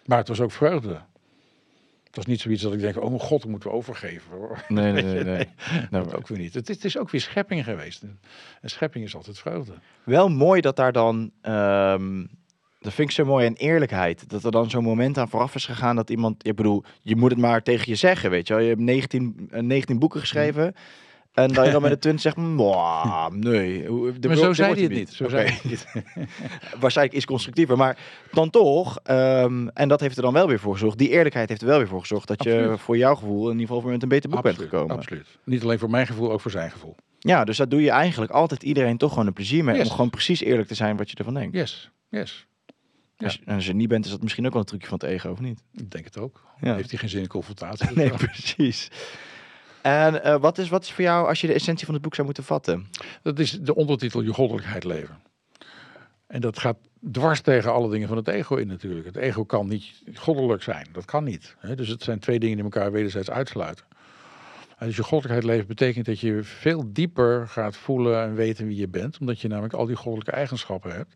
Maar 0.05 0.17
het 0.17 0.27
was 0.27 0.41
ook 0.41 0.51
vreugde. 0.51 1.01
Het 2.03 2.15
was 2.15 2.25
niet 2.25 2.41
zoiets 2.41 2.61
dat 2.61 2.73
ik 2.73 2.79
denk, 2.79 2.97
oh 2.97 3.07
mijn 3.07 3.19
god, 3.19 3.41
dat 3.41 3.49
moeten 3.51 3.69
we 3.69 3.75
overgeven. 3.75 4.31
Hoor. 4.37 4.65
Nee, 4.67 4.91
nee, 4.91 5.03
nee. 5.03 5.23
nee. 5.35 5.47
Nou, 5.89 6.03
Dat 6.05 6.15
ook 6.15 6.27
weer 6.27 6.37
niet. 6.37 6.53
Het, 6.53 6.69
is- 6.69 6.75
het 6.75 6.85
is 6.85 6.97
ook 6.97 7.09
weer 7.09 7.21
schepping 7.21 7.63
geweest. 7.63 8.01
En, 8.01 8.19
en 8.61 8.69
schepping 8.69 9.05
is 9.05 9.15
altijd 9.15 9.39
vreugde. 9.39 9.73
Wel 10.03 10.29
mooi 10.29 10.61
dat 10.61 10.75
daar 10.75 10.91
dan, 10.91 11.31
ehm, 11.41 12.25
dat 12.81 12.93
vind 12.93 13.09
ik 13.09 13.15
zo 13.15 13.25
mooi, 13.25 13.45
en 13.45 13.55
eerlijkheid. 13.55 14.29
Dat 14.29 14.43
er 14.43 14.51
dan 14.51 14.69
zo'n 14.69 14.83
moment 14.83 15.17
aan 15.17 15.29
vooraf 15.29 15.55
is 15.55 15.65
gegaan 15.65 15.95
dat 15.95 16.09
iemand, 16.09 16.47
ik 16.47 16.55
bedoel, 16.55 16.83
je 17.01 17.15
moet 17.15 17.29
het 17.31 17.39
maar 17.39 17.63
tegen 17.63 17.85
je 17.89 17.95
zeggen, 17.95 18.29
weet 18.29 18.47
je 18.47 18.53
wel. 18.53 18.63
Je 18.63 18.69
hebt 18.69 18.81
19, 18.81 19.47
eh, 19.51 19.61
19 19.61 19.99
boeken 19.99 20.19
geschreven. 20.19 20.75
En 21.31 21.53
dat 21.53 21.65
je 21.65 21.71
dan 21.71 21.81
met 21.81 21.91
de 21.91 21.97
20 21.97 22.21
zegt, 22.21 22.35
"Mwah, 22.35 23.27
nee. 23.31 23.83
de 24.19 24.27
maar 24.27 24.37
zo 24.37 24.53
zei 24.53 24.73
hij 24.73 24.83
het 24.83 24.91
niet. 24.91 25.09
Zo 25.09 25.29
zei 25.29 25.49
het. 25.67 25.85
Waarschijnlijk 26.79 27.17
is 27.17 27.25
constructiever, 27.25 27.77
maar 27.77 27.97
dan 28.31 28.49
toch, 28.49 28.99
ehm, 29.03 29.67
en 29.67 29.87
dat 29.87 29.99
heeft 29.99 30.15
er 30.17 30.21
dan 30.23 30.33
wel 30.33 30.47
weer 30.47 30.59
voor 30.59 30.73
gezorgd, 30.73 30.97
die 30.97 31.09
eerlijkheid 31.09 31.49
heeft 31.49 31.61
er 31.61 31.67
wel 31.67 31.77
weer 31.77 31.87
voor 31.87 31.99
gezorgd 31.99 32.27
dat 32.27 32.43
je 32.43 32.73
voor 32.77 32.97
jouw 32.97 33.15
gevoel 33.15 33.49
in 33.49 33.59
ieder 33.59 33.75
geval 33.75 33.91
met 33.91 34.03
een 34.03 34.09
beter 34.09 34.29
boek 34.29 34.41
bent 34.41 34.57
gekomen. 34.57 34.95
absoluut. 34.95 35.27
Niet 35.43 35.63
alleen 35.63 35.79
voor 35.79 35.89
mijn 35.89 36.07
gevoel, 36.07 36.31
ook 36.31 36.41
voor 36.41 36.51
zijn 36.51 36.71
gevoel. 36.71 36.95
Ja, 37.19 37.43
dus 37.43 37.57
daar 37.57 37.69
doe 37.69 37.81
je 37.81 37.89
eigenlijk 37.91 38.31
altijd 38.31 38.63
iedereen 38.63 38.97
toch 38.97 39.09
gewoon 39.11 39.27
een 39.27 39.33
plezier 39.33 39.63
mee, 39.63 39.75
Yes. 39.75 39.85
om 39.85 39.91
gewoon 39.91 40.09
precies 40.09 40.41
eerlijk 40.41 40.67
te 40.67 40.75
zijn 40.75 40.97
wat 40.97 41.09
je 41.09 41.15
ervan 41.17 41.33
denkt. 41.33 41.55
Yes, 41.55 41.91
yes. 42.09 42.47
Als, 43.23 43.39
en 43.45 43.55
als 43.55 43.65
je 43.65 43.73
niet 43.73 43.87
bent, 43.87 44.05
is 44.05 44.11
dat 44.11 44.21
misschien 44.21 44.45
ook 44.45 44.51
wel 44.51 44.61
een 44.61 44.67
trucje 44.67 44.87
van 44.87 44.97
het 45.01 45.09
ego, 45.09 45.31
of 45.31 45.39
niet? 45.39 45.61
Ik 45.73 45.91
denk 45.91 46.05
het 46.05 46.17
ook. 46.17 46.43
Heeft 46.59 46.89
hij 46.89 46.99
geen 46.99 47.09
zin 47.09 47.21
in 47.21 47.27
confrontatie? 47.27 47.89
Nee, 47.95 48.09
precies. 48.09 48.89
En 49.81 50.23
eh, 50.23 50.39
wat, 50.39 50.57
is, 50.57 50.69
wat 50.69 50.83
is 50.83 50.91
voor 50.91 51.03
jou, 51.03 51.27
als 51.27 51.41
je 51.41 51.47
de 51.47 51.53
essentie 51.53 51.85
van 51.85 51.93
het 51.93 52.03
boek 52.03 52.13
zou 52.13 52.25
moeten 52.25 52.43
vatten? 52.43 52.87
Dat 53.21 53.39
is 53.39 53.51
de 53.51 53.75
ondertitel 53.75 54.21
Je 54.21 54.33
goddelijkheid 54.33 54.83
leven. 54.83 55.19
En 56.27 56.41
dat 56.41 56.59
gaat 56.59 56.77
dwars 57.11 57.41
tegen 57.41 57.73
alle 57.73 57.89
dingen 57.89 58.07
van 58.07 58.17
het 58.17 58.27
ego 58.27 58.55
in 58.55 58.67
natuurlijk. 58.67 59.05
Het 59.05 59.15
ego 59.15 59.45
kan 59.45 59.67
niet 59.67 60.03
goddelijk 60.13 60.63
zijn. 60.63 60.87
Dat 60.91 61.05
kan 61.05 61.23
niet. 61.23 61.55
Hè? 61.59 61.75
Dus 61.75 61.87
het 61.87 62.03
zijn 62.03 62.19
twee 62.19 62.39
dingen 62.39 62.55
die 62.55 62.63
elkaar 62.63 62.91
wederzijds 62.91 63.29
uitsluiten. 63.29 63.85
En 64.77 64.87
dus 64.87 64.95
je 64.95 65.03
goddelijkheid 65.03 65.43
leven 65.53 65.67
betekent 65.67 66.05
dat 66.05 66.19
je 66.19 66.43
veel 66.43 66.93
dieper 66.93 67.47
gaat 67.47 67.75
voelen 67.75 68.23
en 68.23 68.35
weten 68.35 68.67
wie 68.67 68.77
je 68.77 68.87
bent. 68.87 69.17
Omdat 69.19 69.39
je 69.39 69.47
namelijk 69.47 69.73
al 69.73 69.85
die 69.85 69.95
goddelijke 69.95 70.31
eigenschappen 70.31 70.91
hebt. 70.91 71.13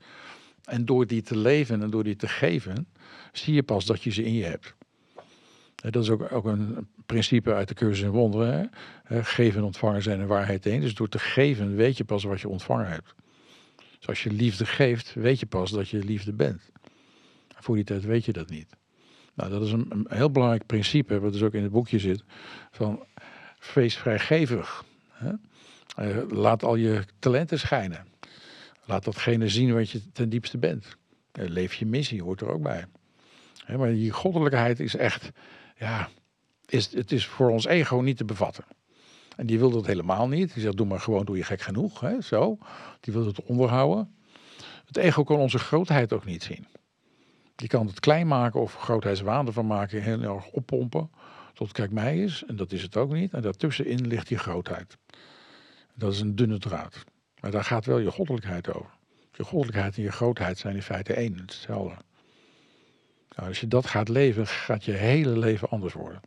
En 0.66 0.86
door 0.86 1.08
die 1.08 1.22
te 1.22 1.38
leven 1.38 1.82
en 1.82 1.90
door 1.90 2.04
die 2.04 2.16
te 2.16 2.28
geven, 2.28 2.88
zie 3.32 3.54
je 3.54 3.64
pas 3.64 3.86
dat 3.86 4.04
je 4.04 4.12
ze 4.12 4.24
in 4.24 4.34
je 4.34 4.44
hebt. 4.44 4.76
Dat 5.76 6.04
is 6.04 6.10
ook, 6.10 6.32
ook 6.32 6.46
een 6.46 6.88
principe 7.06 7.54
uit 7.54 7.68
de 7.68 7.74
cursus 7.74 8.04
in 8.04 8.10
wonderen. 8.10 8.72
Hè? 9.04 9.24
Geven 9.24 9.60
en 9.60 9.66
ontvangen 9.66 10.02
zijn 10.02 10.20
een 10.20 10.28
waarheid 10.28 10.66
één. 10.66 10.82
Dus 10.82 10.96
door 10.96 11.10
te 11.10 11.20
geven 11.20 11.76
weet 11.76 11.98
je 11.98 12.04
pas 12.04 12.24
wat 12.24 12.42
je 12.42 12.50
ontvangen 12.50 12.88
hebt. 12.88 13.14
Dus 13.98 14.08
als 14.08 14.24
je 14.24 14.32
liefde 14.32 14.66
geeft, 14.66 15.14
weet 15.14 15.40
je 15.40 15.46
pas 15.46 15.72
dat 15.72 15.90
je 15.90 16.04
liefde 16.04 16.34
bent. 16.34 16.62
Voor 17.56 17.76
die 17.76 17.84
tijd 17.84 18.04
weet 18.06 18.26
je 18.26 18.34
dat 18.34 18.50
niet. 18.50 18.68
Nou, 19.34 19.50
dat 19.50 19.62
is 19.62 19.72
een, 19.72 19.86
een 19.90 20.06
heel 20.10 20.32
belangrijk 20.32 20.66
principe, 20.66 21.20
wat 21.20 21.32
dus 21.32 21.42
ook 21.42 21.54
in 21.54 21.64
het 21.64 21.72
boekje 21.72 22.00
zit. 22.00 22.24
Van 22.72 23.06
wees 23.74 23.98
vrijgevig. 23.98 24.86
Hè? 25.12 25.32
Eh, 25.96 26.30
laat 26.30 26.64
al 26.64 26.76
je 26.76 27.04
talenten 27.20 27.60
schijnen. 27.60 28.06
Laat 28.86 29.04
datgene 29.04 29.50
zien 29.50 29.74
wat 29.74 29.90
je 29.90 30.12
ten 30.12 30.30
diepste 30.30 30.58
bent. 30.58 30.98
Eh, 31.32 31.48
leef 31.48 31.74
je 31.74 31.86
missie, 31.86 32.24
hoort 32.24 32.42
er 32.42 32.52
ook 32.52 32.62
bij. 32.62 32.86
Maar 33.78 33.92
die 33.92 34.12
goddelijkheid 34.12 34.80
is 34.80 34.96
echt, 34.96 35.32
ja, 35.78 36.10
is, 36.66 36.94
het 36.94 37.12
is 37.12 37.26
voor 37.26 37.50
ons 37.50 37.66
ego 37.66 38.00
niet 38.00 38.18
te 38.18 38.26
bevatten. 38.26 38.66
En 39.36 39.46
die 39.46 39.60
wil 39.60 39.70
dat 39.70 39.86
helemaal 39.86 40.28
niet. 40.28 40.54
Die 40.54 40.62
zegt, 40.62 40.78
doe 40.78 40.88
maar 40.88 41.00
gewoon, 41.00 41.26
doe 41.26 41.38
je 41.38 41.44
gek 41.44 41.62
genoeg. 41.62 42.00
Hè, 42.00 42.22
zo. 42.22 42.58
Die 43.00 43.14
wil 43.14 43.26
het 43.26 43.44
onderhouden. 43.44 44.16
Het 44.86 44.98
ego 44.98 45.24
kan 45.24 45.38
onze 45.38 45.60
grootheid 45.60 46.14
ook 46.14 46.26
niet 46.26 46.44
zien. 46.44 46.68
Die 47.56 47.68
kan 47.68 47.88
het 47.88 48.00
klein 48.00 48.28
maken 48.28 48.62
of 48.62 48.76
grootheidswaan 48.76 49.48
ervan 49.48 49.68
maken, 49.68 50.02
heel 50.02 50.22
erg 50.22 50.48
oppompen. 50.48 51.10
Tot 51.54 51.72
kijk 51.72 51.92
mij 51.92 52.24
is, 52.24 52.44
en 52.48 52.56
dat 52.56 52.72
is 52.72 52.82
het 52.82 52.98
ook 52.98 53.14
niet. 53.14 53.34
En 53.34 53.42
daartussenin 53.42 54.08
ligt 54.08 54.28
die 54.28 54.38
grootheid. 54.38 54.98
Dat 55.94 56.14
is 56.14 56.20
een 56.20 56.36
dunne 56.36 56.58
draad. 56.58 57.04
Maar 57.46 57.54
daar 57.54 57.64
gaat 57.64 57.86
wel 57.86 57.98
je 57.98 58.12
goddelijkheid 58.12 58.74
over. 58.74 58.90
Je 59.32 59.44
goddelijkheid 59.44 59.98
en 59.98 60.04
je 60.04 60.12
grootheid 60.12 60.58
zijn 60.58 60.76
in 60.76 60.82
feite 60.82 61.14
één, 61.14 61.38
hetzelfde. 61.38 61.96
Nou, 63.36 63.48
als 63.48 63.60
je 63.60 63.68
dat 63.68 63.86
gaat 63.86 64.10
leven, 64.10 64.48
gaat 64.48 64.86
je 64.86 64.92
hele 64.92 65.38
leven 65.38 65.70
anders 65.70 65.94
worden. 65.94 66.22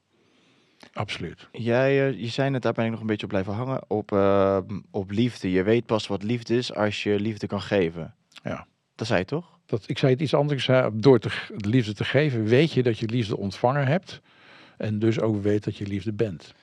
Absoluut. 0.93 1.49
Jij, 1.53 2.09
eh, 2.09 2.20
je 2.20 2.28
zei 2.28 2.51
net, 2.51 2.62
daar 2.62 2.73
ben 2.73 2.85
ik 2.85 2.90
nog 2.90 3.01
een 3.01 3.07
beetje 3.07 3.23
op 3.23 3.28
blijven 3.28 3.53
hangen, 3.53 3.90
op, 3.90 4.12
eh, 4.12 4.59
op 4.90 5.11
liefde. 5.11 5.51
Je 5.51 5.62
weet 5.62 5.86
pas 5.86 6.07
wat 6.07 6.23
liefde 6.23 6.57
is 6.57 6.74
als 6.74 7.03
je 7.03 7.20
liefde 7.20 7.47
kan 7.47 7.62
geven. 7.62 8.15
Ja. 8.43 8.66
Dat 8.95 9.07
zei 9.07 9.19
je 9.19 9.24
toch? 9.24 9.59
Dat, 9.66 9.89
ik 9.89 9.99
zei 9.99 10.12
het 10.12 10.20
iets 10.20 10.35
anders. 10.35 10.65
Zei, 10.65 10.90
door 10.95 11.19
te, 11.19 11.31
liefde 11.57 11.95
te 11.95 12.05
geven, 12.05 12.45
weet 12.45 12.73
je 12.73 12.82
dat 12.82 12.99
je 12.99 13.07
liefde 13.07 13.36
ontvangen 13.36 13.86
hebt. 13.86 14.20
En 14.77 14.99
dus 14.99 15.20
ook 15.20 15.43
weet 15.43 15.65
dat 15.65 15.77
je 15.77 15.86
liefde 15.86 16.12
bent. 16.12 16.55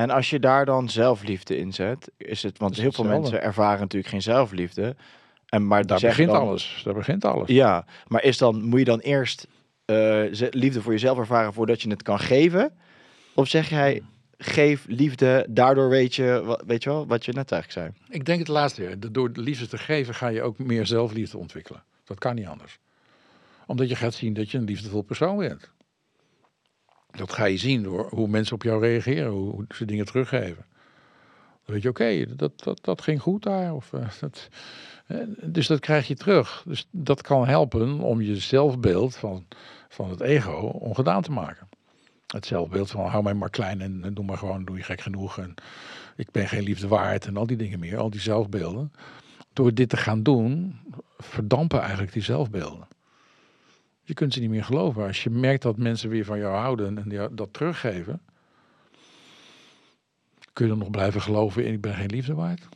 En 0.00 0.10
als 0.10 0.30
je 0.30 0.38
daar 0.38 0.64
dan 0.64 0.88
zelfliefde 0.88 1.56
in 1.56 1.72
zet, 1.72 2.10
is 2.16 2.42
het, 2.42 2.58
want 2.58 2.72
Is 2.72 2.80
heel 2.80 2.92
veel 2.92 3.04
mensen 3.04 3.42
ervaren 3.42 3.80
natuurlijk 3.80 4.12
geen 4.12 4.22
zelfliefde. 4.22 4.96
En 5.46 5.66
maar 5.66 5.86
Daar 5.86 6.00
begint 6.00 6.30
dan- 6.30 6.40
alles. 6.40 6.80
Daar 6.84 6.94
begint 6.94 7.24
alles. 7.24 7.48
Ja, 7.48 7.84
maar 8.06 8.22
is 8.22 8.38
dan, 8.38 8.62
moet 8.62 8.78
je 8.78 8.84
dan 8.84 8.98
eerst 8.98 9.46
eh, 9.84 10.22
liefde 10.50 10.82
voor 10.82 10.92
jezelf 10.92 11.18
ervaren 11.18 11.52
voordat 11.52 11.82
je 11.82 11.90
het 11.90 12.02
kan 12.02 12.18
geven? 12.18 12.72
Of 13.34 13.48
zeg 13.48 13.68
jij, 13.68 14.02
geef 14.38 14.84
liefde, 14.88 15.46
daardoor 15.48 15.88
weet 15.88 16.14
je, 16.14 16.58
weet 16.66 16.82
je 16.82 16.90
wel, 16.90 17.06
wat 17.06 17.24
je 17.24 17.32
net 17.32 17.52
eigenlijk 17.52 17.94
zei? 17.94 18.04
Ik 18.18 18.24
denk 18.24 18.38
het 18.38 18.48
laatste. 18.48 18.98
Door 19.12 19.32
de 19.32 19.40
liefde 19.40 19.66
te 19.68 19.78
geven 19.78 20.14
ga 20.14 20.28
je 20.28 20.42
ook 20.42 20.58
meer 20.58 20.86
zelfliefde 20.86 21.38
ontwikkelen. 21.38 21.82
Dat 22.04 22.18
kan 22.18 22.34
niet 22.34 22.46
anders. 22.46 22.78
Omdat 23.66 23.88
je 23.88 23.96
gaat 23.96 24.14
zien 24.14 24.32
dat 24.34 24.50
je 24.50 24.58
een 24.58 24.64
liefdevol 24.64 25.02
persoon 25.02 25.36
bent. 25.36 25.70
Dat 27.16 27.32
ga 27.32 27.44
je 27.44 27.56
zien 27.56 27.82
door 27.82 28.08
hoe 28.10 28.28
mensen 28.28 28.54
op 28.54 28.62
jou 28.62 28.80
reageren, 28.80 29.30
hoe, 29.30 29.64
ze 29.74 29.84
dingen 29.84 30.04
teruggeven. 30.04 30.64
Dan 31.64 31.74
weet 31.74 31.82
je, 31.82 31.88
oké, 31.88 32.36
dat, 32.36 32.62
dat, 32.62 32.84
dat 32.84 33.02
ging 33.02 33.20
goed 33.20 33.42
daar. 33.42 33.74
Of, 33.74 33.92
eh, 33.92 34.08
dat, 34.20 34.48
dus 35.42 35.66
dat 35.66 35.80
krijg 35.80 36.08
je 36.08 36.14
terug. 36.14 36.62
Dus 36.66 36.86
dat 36.90 37.22
kan 37.22 37.46
helpen 37.46 38.00
om 38.00 38.20
je 38.20 38.36
zelfbeeld 38.36 39.16
van, 39.16 39.46
van 39.88 40.10
het 40.10 40.20
ego 40.20 40.56
ongedaan 40.66 41.22
te 41.22 41.32
maken. 41.32 41.68
Het 42.26 42.46
zelfbeeld 42.46 42.90
van 42.90 43.06
hou 43.06 43.22
mij 43.22 43.34
maar 43.34 43.50
klein 43.50 43.80
en, 43.80 44.04
en 44.04 44.14
doe 44.14 44.24
maar 44.24 44.38
gewoon, 44.38 44.64
doe 44.64 44.76
je 44.76 44.82
gek 44.82 45.00
genoeg. 45.00 45.38
En 45.38 45.54
ik 46.16 46.30
ben 46.30 46.48
geen 46.48 46.62
liefde 46.62 46.88
waard 46.88 47.26
en 47.26 47.36
al 47.36 47.46
die 47.46 47.56
dingen 47.56 47.78
meer, 47.78 47.98
al 47.98 48.10
die 48.10 48.20
zelfbeelden. 48.20 48.92
Door 49.52 49.74
dit 49.74 49.88
te 49.88 49.96
gaan 49.96 50.22
doen, 50.22 50.78
verdampen 51.18 51.80
eigenlijk 51.80 52.12
die 52.12 52.22
zelfbeelden. 52.22 52.86
Je 54.10 54.16
kunt 54.16 54.32
ze 54.32 54.40
niet 54.40 54.50
meer 54.50 54.64
geloven. 54.64 55.06
Als 55.06 55.22
je 55.22 55.30
merkt 55.30 55.62
dat 55.62 55.76
mensen 55.76 56.08
weer 56.08 56.24
van 56.24 56.38
jou 56.38 56.56
houden 56.56 56.98
en 56.98 57.30
dat 57.34 57.52
teruggeven, 57.52 58.20
kun 60.52 60.64
je 60.64 60.70
dan 60.70 60.78
nog 60.78 60.90
blijven 60.90 61.20
geloven 61.20 61.64
in 61.64 61.72
ik 61.72 61.80
ben 61.80 61.94
geen 61.94 62.10
liefde 62.10 62.34
waard? 62.34 62.68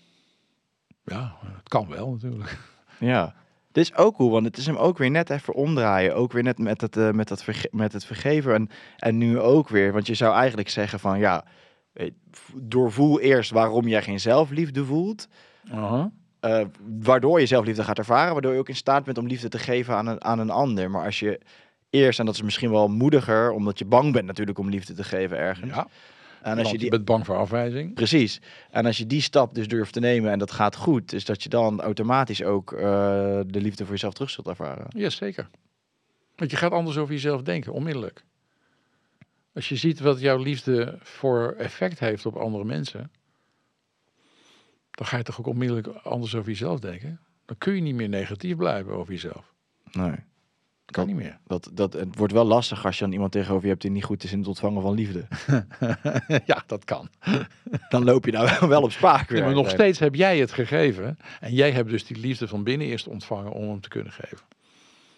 Ja, 1.04 1.36
het 1.42 1.68
kan 1.68 1.88
wel 1.88 2.10
natuurlijk. 2.10 2.58
Ja. 2.98 3.34
Dit 3.72 3.84
is 3.84 3.94
ook 3.94 4.16
cool, 4.16 4.30
want 4.30 4.44
het 4.44 4.56
is 4.56 4.66
hem 4.66 4.76
ook 4.76 4.98
weer 4.98 5.10
net 5.10 5.30
even 5.30 5.54
omdraaien. 5.54 6.14
Ook 6.14 6.32
weer 6.32 6.42
net 6.42 6.58
met 6.58 6.80
het, 6.80 6.96
eh, 6.96 7.10
met 7.10 7.28
dat 7.28 7.44
met 7.70 7.92
het 7.92 8.04
vergeven. 8.04 8.54
En, 8.54 8.68
en 8.98 9.18
nu 9.18 9.38
ook 9.38 9.68
weer. 9.68 9.92
Want 9.92 10.06
je 10.06 10.14
zou 10.14 10.34
eigenlijk 10.34 10.68
zeggen 10.68 11.00
van 11.00 11.18
ja, 11.18 11.44
eh, 11.92 12.10
doorvoel 12.54 13.20
eerst 13.20 13.50
waarom 13.50 13.88
jij 13.88 14.02
geen 14.02 14.20
zelfliefde 14.20 14.84
voelt. 14.84 15.28
Eh, 16.44 16.64
waardoor 17.00 17.40
je 17.40 17.46
zelfliefde 17.46 17.84
gaat 17.84 17.98
ervaren. 17.98 18.32
Waardoor 18.32 18.52
je 18.52 18.58
ook 18.58 18.68
in 18.68 18.76
staat 18.76 19.04
bent 19.04 19.18
om 19.18 19.26
liefde 19.26 19.48
te 19.48 19.58
geven 19.58 19.94
aan 19.94 20.06
een, 20.06 20.24
aan 20.24 20.38
een 20.38 20.50
ander. 20.50 20.90
Maar 20.90 21.04
als 21.04 21.20
je 21.20 21.40
eerst, 21.90 22.18
en 22.18 22.26
dat 22.26 22.34
is 22.34 22.42
misschien 22.42 22.70
wel 22.70 22.88
moediger, 22.88 23.50
omdat 23.50 23.78
je 23.78 23.84
bang 23.84 24.12
bent 24.12 24.26
natuurlijk 24.26 24.58
om 24.58 24.68
liefde 24.68 24.94
te 24.94 25.04
geven 25.04 25.38
ergens. 25.38 25.74
Ja, 25.74 25.86
en 26.42 26.58
als 26.58 26.66
je 26.66 26.72
je 26.72 26.78
die 26.78 26.90
bent 26.90 27.04
bang 27.04 27.26
voor 27.26 27.36
afwijzing. 27.36 27.94
Precies. 27.94 28.40
En 28.70 28.86
als 28.86 28.98
je 28.98 29.06
die 29.06 29.20
stap 29.20 29.54
dus 29.54 29.68
durft 29.68 29.92
te 29.92 30.00
nemen 30.00 30.30
en 30.30 30.38
dat 30.38 30.50
gaat 30.50 30.76
goed, 30.76 31.12
is 31.12 31.24
dat 31.24 31.42
je 31.42 31.48
dan 31.48 31.80
automatisch 31.80 32.42
ook 32.42 32.72
eh, 32.72 32.80
de 33.46 33.60
liefde 33.60 33.84
voor 33.84 33.92
jezelf 33.92 34.14
terug 34.14 34.30
zult 34.30 34.46
ervaren. 34.46 34.86
Ja, 34.88 35.10
zeker. 35.10 35.48
Want 36.36 36.50
je 36.50 36.56
gaat 36.56 36.72
anders 36.72 36.96
over 36.96 37.14
jezelf 37.14 37.42
denken, 37.42 37.72
onmiddellijk. 37.72 38.24
Als 39.54 39.68
je 39.68 39.76
ziet 39.76 40.00
wat 40.00 40.20
jouw 40.20 40.36
liefde 40.36 40.98
voor 41.00 41.54
effect 41.58 41.98
heeft 41.98 42.26
op 42.26 42.36
andere 42.36 42.64
mensen, 42.64 43.10
dan 44.94 45.06
ga 45.06 45.16
je 45.16 45.22
toch 45.22 45.38
ook 45.38 45.46
onmiddellijk 45.46 45.86
anders 45.86 46.34
over 46.34 46.48
jezelf 46.48 46.80
denken. 46.80 47.20
Dan 47.44 47.58
kun 47.58 47.74
je 47.74 47.80
niet 47.80 47.94
meer 47.94 48.08
negatief 48.08 48.56
blijven 48.56 48.92
over 48.92 49.12
jezelf. 49.12 49.52
Nee. 49.92 50.16
Dat 50.84 50.96
kan 50.96 51.06
niet 51.06 51.16
meer. 51.16 51.38
Dat, 51.46 51.70
dat, 51.72 51.92
het 51.92 52.16
wordt 52.16 52.32
wel 52.32 52.44
lastig 52.44 52.84
als 52.86 52.98
je 52.98 53.04
dan 53.04 53.12
iemand 53.12 53.32
tegenover 53.32 53.62
je 53.62 53.70
hebt 53.70 53.82
die 53.82 53.90
niet 53.90 54.04
goed 54.04 54.24
is 54.24 54.32
in 54.32 54.38
het 54.38 54.48
ontvangen 54.48 54.82
van 54.82 54.94
liefde. 54.94 55.26
ja, 56.46 56.62
dat 56.66 56.84
kan. 56.84 57.08
Dan 57.88 58.04
loop 58.04 58.24
je 58.24 58.32
nou 58.32 58.68
wel 58.68 58.82
op 58.82 58.92
spaak 58.92 59.28
weer. 59.28 59.44
Maar 59.44 59.54
nog 59.54 59.70
steeds 59.70 59.98
heb 59.98 60.14
jij 60.14 60.38
het 60.38 60.52
gegeven. 60.52 61.18
En 61.40 61.52
jij 61.52 61.70
hebt 61.70 61.90
dus 61.90 62.06
die 62.06 62.16
liefde 62.16 62.48
van 62.48 62.62
binnen 62.62 62.86
eerst 62.86 63.06
ontvangen 63.06 63.52
om 63.52 63.68
hem 63.68 63.80
te 63.80 63.88
kunnen 63.88 64.12
geven. 64.12 64.46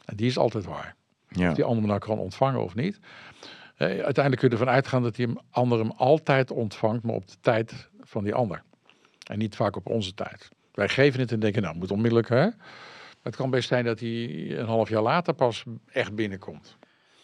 En 0.05 0.16
die 0.16 0.27
is 0.27 0.39
altijd 0.39 0.65
waar. 0.65 0.94
Ja. 1.28 1.48
Of 1.48 1.55
die 1.55 1.65
ander 1.65 1.86
nou 1.86 1.98
kan 1.98 2.19
ontvangen 2.19 2.62
of 2.62 2.74
niet. 2.74 2.98
Eh, 3.77 3.86
uiteindelijk 3.86 4.36
kun 4.36 4.48
je 4.48 4.57
ervan 4.57 4.74
uitgaan 4.74 5.03
dat 5.03 5.16
die 5.16 5.28
ander 5.51 5.78
hem 5.78 5.90
altijd 5.90 6.51
ontvangt, 6.51 7.03
maar 7.03 7.15
op 7.15 7.28
de 7.28 7.36
tijd 7.40 7.89
van 8.01 8.24
die 8.24 8.35
ander. 8.35 8.62
En 9.27 9.39
niet 9.39 9.57
vaak 9.57 9.77
op 9.77 9.89
onze 9.89 10.15
tijd. 10.15 10.48
Wij 10.73 10.89
geven 10.89 11.20
het 11.20 11.32
en 11.32 11.40
denken, 11.40 11.62
nou, 11.62 11.77
moet 11.77 11.90
onmiddellijk, 11.90 12.28
hè? 12.28 12.48
Het 13.23 13.36
kan 13.36 13.51
best 13.51 13.69
zijn 13.69 13.85
dat 13.85 14.01
hij 14.01 14.09
een 14.59 14.66
half 14.66 14.89
jaar 14.89 15.03
later 15.03 15.35
pas 15.35 15.65
echt 15.93 16.15
binnenkomt. 16.15 16.77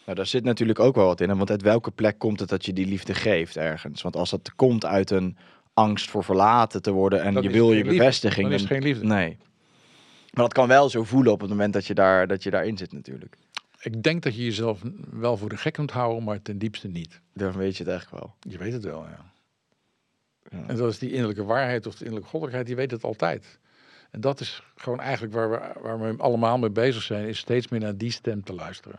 Nou, 0.04 0.16
daar 0.16 0.26
zit 0.26 0.44
natuurlijk 0.44 0.78
ook 0.78 0.94
wel 0.94 1.06
wat 1.06 1.20
in. 1.20 1.36
Want 1.36 1.50
uit 1.50 1.62
welke 1.62 1.90
plek 1.90 2.18
komt 2.18 2.40
het 2.40 2.48
dat 2.48 2.64
je 2.64 2.72
die 2.72 2.86
liefde 2.86 3.14
geeft 3.14 3.56
ergens? 3.56 4.02
Want 4.02 4.16
als 4.16 4.30
dat 4.30 4.54
komt 4.54 4.84
uit 4.84 5.10
een 5.10 5.36
angst 5.74 6.10
voor 6.10 6.24
verlaten 6.24 6.82
te 6.82 6.90
worden 6.90 7.22
en 7.22 7.42
je 7.42 7.50
wil 7.50 7.68
je 7.68 7.74
liefde. 7.74 7.90
bevestiging. 7.90 8.48
Dan 8.48 8.58
is 8.58 8.64
geen 8.64 8.82
liefde. 8.82 9.04
Nee. 9.04 9.36
Maar 10.32 10.44
dat 10.44 10.52
kan 10.52 10.68
wel 10.68 10.88
zo 10.88 11.04
voelen 11.04 11.32
op 11.32 11.40
het 11.40 11.48
moment 11.48 11.72
dat 11.72 11.86
je, 11.86 11.94
daar, 11.94 12.26
dat 12.26 12.42
je 12.42 12.50
daarin 12.50 12.76
zit 12.76 12.92
natuurlijk. 12.92 13.36
Ik 13.80 14.02
denk 14.02 14.22
dat 14.22 14.34
je 14.34 14.44
jezelf 14.44 14.82
wel 15.10 15.36
voor 15.36 15.48
de 15.48 15.56
gek 15.56 15.72
kunt 15.72 15.90
houden, 15.90 16.24
maar 16.24 16.42
ten 16.42 16.58
diepste 16.58 16.88
niet. 16.88 17.20
Dan 17.34 17.52
weet 17.52 17.76
je 17.76 17.82
het 17.82 17.92
eigenlijk 17.92 18.24
wel. 18.24 18.34
Je 18.52 18.58
weet 18.58 18.72
het 18.72 18.84
wel, 18.84 19.04
ja. 19.04 19.31
Ja. 20.52 20.58
En 20.66 20.76
dat 20.76 20.90
is 20.90 20.98
die 20.98 21.10
innerlijke 21.10 21.44
waarheid 21.44 21.86
of 21.86 21.92
de 21.92 22.04
innerlijke 22.04 22.30
goddelijkheid, 22.30 22.66
die 22.66 22.76
weet 22.76 22.90
het 22.90 23.04
altijd. 23.04 23.58
En 24.10 24.20
dat 24.20 24.40
is 24.40 24.62
gewoon 24.76 25.00
eigenlijk 25.00 25.34
waar 25.34 25.50
we, 25.50 25.60
waar 25.80 26.00
we 26.00 26.14
allemaal 26.22 26.58
mee 26.58 26.70
bezig 26.70 27.02
zijn, 27.02 27.28
is 27.28 27.38
steeds 27.38 27.68
meer 27.68 27.80
naar 27.80 27.96
die 27.96 28.10
stem 28.10 28.44
te 28.44 28.54
luisteren. 28.54 28.98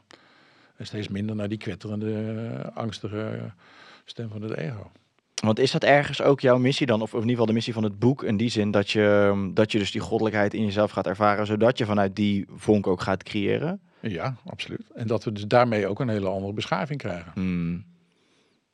En 0.76 0.86
steeds 0.86 1.08
minder 1.08 1.36
naar 1.36 1.50
die 1.50 1.58
kwetterende, 1.58 2.72
angstige 2.74 3.52
stem 4.06 4.30
van 4.30 4.42
het 4.42 4.58
ego. 4.58 4.92
Want 5.44 5.60
is 5.60 5.72
dat 5.72 5.84
ergens 5.84 6.22
ook 6.22 6.40
jouw 6.40 6.58
missie 6.58 6.88
dan? 6.88 7.02
Of, 7.02 7.14
of 7.14 7.14
in 7.14 7.30
ieder 7.30 7.30
geval 7.30 7.46
de 7.46 7.54
missie 7.54 7.74
van 7.74 7.84
het 7.84 8.00
boek 8.00 8.24
in 8.24 8.38
die 8.38 8.50
zin 8.50 8.72
dat 8.72 8.90
je, 8.90 9.52
dat 9.54 9.72
je 9.72 9.78
dus 9.78 9.92
die 9.92 10.02
goddelijkheid 10.02 10.54
in 10.54 10.66
jezelf 10.66 10.92
gaat 10.92 11.08
ervaren, 11.08 11.46
zodat 11.46 11.78
je 11.78 11.86
vanuit 11.86 12.16
die 12.16 12.46
vonk 12.56 12.88
ook 12.88 13.02
gaat 13.02 13.24
creëren? 13.24 13.82
Ja, 14.00 14.36
absoluut. 14.46 14.92
En 14.94 15.08
dat 15.08 15.24
we 15.24 15.32
dus 15.32 15.48
daarmee 15.48 15.88
ook 15.88 16.00
een 16.00 16.10
hele 16.10 16.28
andere 16.28 16.54
beschaving 16.54 17.00
krijgen. 17.00 17.32
Hmm. 17.34 17.84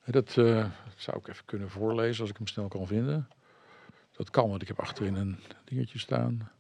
Dat 0.10 0.38
eh, 0.38 0.66
zou 0.96 1.18
ik 1.18 1.28
even 1.28 1.46
kunnen 1.46 1.70
voorlezen 1.70 2.22
als 2.22 2.30
ik 2.30 2.38
hem 2.38 2.48
snel 2.48 2.68
kan 2.68 2.88
vinden. 2.88 3.28
Dat 4.12 4.30
kan, 4.30 4.50
want 4.50 4.62
ik 4.62 4.68
heb 4.68 4.80
achterin 4.80 5.16
een 5.16 5.40
dingetje 5.64 6.00
staan. 6.00 6.52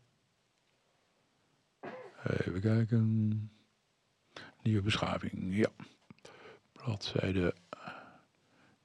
Even 2.24 2.62
kijken. 2.62 3.52
Nieuwe 4.62 4.82
beschaving, 4.82 5.56
ja. 5.56 5.70
Bladzijde 6.72 7.54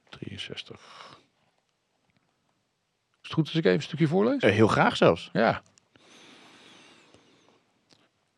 63. 0.09 1.19
Is 3.11 3.17
het 3.21 3.33
goed 3.33 3.45
als 3.45 3.55
ik 3.55 3.63
even 3.63 3.73
een 3.73 3.81
stukje 3.81 4.07
voorlees? 4.07 4.41
Eh, 4.41 4.51
heel 4.51 4.67
graag 4.67 4.97
zelfs. 4.97 5.29
Ja. 5.33 5.61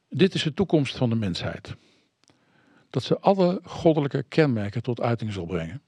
Dit 0.09 0.33
is 0.33 0.43
de 0.43 0.53
toekomst 0.53 0.97
van 0.97 1.09
de 1.09 1.15
mensheid. 1.15 1.75
Dat 2.89 3.03
ze 3.03 3.19
alle 3.19 3.59
goddelijke 3.63 4.23
kenmerken 4.23 4.83
tot 4.83 5.01
uiting 5.01 5.33
zal 5.33 5.45
brengen. 5.45 5.81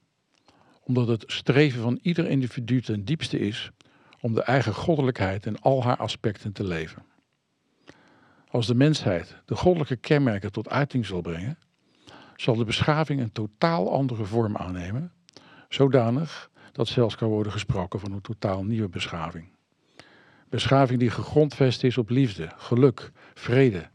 Omdat 0.90 1.08
het 1.08 1.24
streven 1.26 1.82
van 1.82 1.98
ieder 2.02 2.26
individu 2.26 2.80
ten 2.80 3.04
diepste 3.04 3.38
is 3.38 3.70
om 4.20 4.34
de 4.34 4.42
eigen 4.42 4.74
goddelijkheid 4.74 5.46
in 5.46 5.60
al 5.60 5.84
haar 5.84 5.96
aspecten 5.96 6.52
te 6.52 6.64
leven. 6.64 7.02
Als 8.48 8.66
de 8.66 8.74
mensheid 8.74 9.36
de 9.44 9.56
goddelijke 9.56 9.96
kenmerken 9.96 10.52
tot 10.52 10.68
uiting 10.68 11.06
zal 11.06 11.20
brengen, 11.20 11.58
zal 12.36 12.56
de 12.56 12.64
beschaving 12.64 13.20
een 13.20 13.32
totaal 13.32 13.92
andere 13.92 14.24
vorm 14.24 14.56
aannemen, 14.56 15.12
zodanig 15.68 16.50
dat 16.72 16.88
zelfs 16.88 17.16
kan 17.16 17.28
worden 17.28 17.52
gesproken 17.52 18.00
van 18.00 18.12
een 18.12 18.20
totaal 18.20 18.64
nieuwe 18.64 18.88
beschaving. 18.88 19.48
Beschaving 20.48 21.00
die 21.00 21.10
gegrondvest 21.10 21.84
is 21.84 21.98
op 21.98 22.10
liefde, 22.10 22.48
geluk, 22.56 23.12
vrede, 23.34 23.88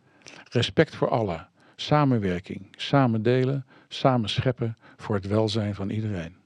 respect 0.51 0.95
voor 0.95 1.09
allen, 1.09 1.49
samenwerking, 1.75 2.67
samen 2.71 3.21
delen, 3.21 3.65
samen 3.87 4.29
scheppen 4.29 4.75
voor 4.95 5.15
het 5.15 5.27
welzijn 5.27 5.75
van 5.75 5.89
iedereen. 5.89 6.43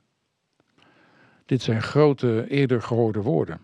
Dit 1.49 1.61
zijn 1.61 1.81
grote, 1.81 2.45
eerder 2.49 2.81
gehoorde 2.81 3.21
woorden. 3.21 3.61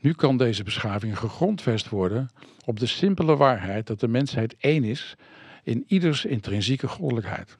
Nu 0.00 0.12
kan 0.12 0.36
deze 0.36 0.62
beschaving 0.62 1.18
gegrondvest 1.18 1.88
worden 1.88 2.28
op 2.64 2.78
de 2.78 2.86
simpele 2.86 3.36
waarheid 3.36 3.86
dat 3.86 4.00
de 4.00 4.08
mensheid 4.08 4.56
één 4.58 4.84
is 4.84 5.14
in 5.62 5.84
ieders 5.86 6.24
intrinsieke 6.24 6.88
goddelijkheid. 6.88 7.58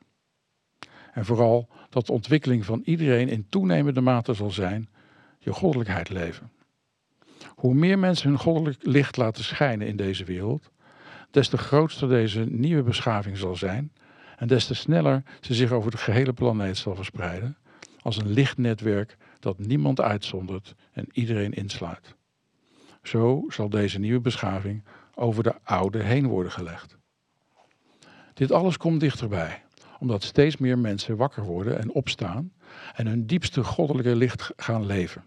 En 1.13 1.25
vooral 1.25 1.69
dat 1.91 2.07
de 2.07 2.13
ontwikkeling 2.13 2.65
van 2.65 2.83
iedereen 2.85 3.29
in 3.29 3.47
toenemende 3.49 4.01
mate 4.01 4.35
zal 4.35 4.51
zijn 4.51 4.89
je 5.39 5.53
goddelijkheid 5.53 6.09
leven. 6.09 6.51
Hoe 7.55 7.75
meer 7.75 7.99
mensen 7.99 8.29
hun 8.29 8.39
goddelijk 8.39 8.79
licht 8.81 9.17
laten 9.17 9.45
schijnen 9.45 9.87
in 9.87 9.97
deze 9.97 10.25
wereld, 10.25 10.71
des 11.31 11.49
te 11.49 11.59
grootster 11.59 12.09
deze 12.09 12.45
nieuwe 12.45 12.83
beschaving 12.83 13.37
zal 13.37 13.57
zijn 13.57 13.93
en 14.37 14.49
des 14.49 14.67
te 14.67 14.75
sneller 14.75 15.23
ze 15.41 15.55
zich 15.55 15.71
over 15.71 15.91
de 15.91 15.97
gehele 15.97 16.33
planeet 16.33 16.77
zal 16.77 16.95
verspreiden 16.95 17.57
als 18.07 18.17
een 18.17 18.31
lichtnetwerk 18.31 19.17
dat 19.39 19.59
niemand 19.59 20.01
uitzondert 20.01 20.75
en 20.93 21.07
iedereen 21.13 21.53
insluit. 21.53 22.15
Zo 23.03 23.45
zal 23.49 23.69
deze 23.69 23.99
nieuwe 23.99 24.21
beschaving 24.21 24.85
over 25.15 25.43
de 25.43 25.55
oude 25.63 26.03
heen 26.03 26.27
worden 26.27 26.53
gelegd. 26.53 26.97
Dit 28.35 28.53
alles 28.53 28.77
komt 28.77 29.01
dichterbij, 29.01 29.63
omdat 29.99 30.23
steeds 30.23 30.57
meer 30.57 30.79
mensen 30.79 31.17
wakker 31.17 31.43
worden 31.45 31.79
en 31.79 31.93
opstaan 31.93 32.53
en 32.95 33.07
hun 33.07 33.27
diepste 33.27 33.65
goddelijke 33.65 34.17
licht 34.17 34.53
gaan 34.57 34.87
leven. 34.87 35.25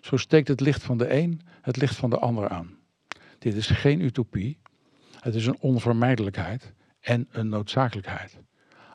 Zo 0.00 0.16
steekt 0.16 0.48
het 0.48 0.60
licht 0.60 0.82
van 0.82 0.98
de 0.98 1.14
een 1.14 1.40
het 1.60 1.76
licht 1.76 1.96
van 1.96 2.10
de 2.10 2.18
ander 2.18 2.48
aan. 2.48 2.78
Dit 3.38 3.54
is 3.54 3.66
geen 3.66 4.00
utopie, 4.00 4.58
het 5.20 5.34
is 5.34 5.46
een 5.46 5.60
onvermijdelijkheid 5.60 6.72
en 7.00 7.28
een 7.30 7.48
noodzakelijkheid. 7.48 8.38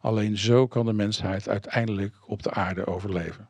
Alleen 0.06 0.38
zo 0.38 0.68
kan 0.68 0.86
de 0.86 0.94
mensheid 0.94 1.49
uiteindelijk 1.49 2.15
op 2.26 2.44
de 2.44 2.52
aarde 2.52 2.88
overleven. 2.88 3.49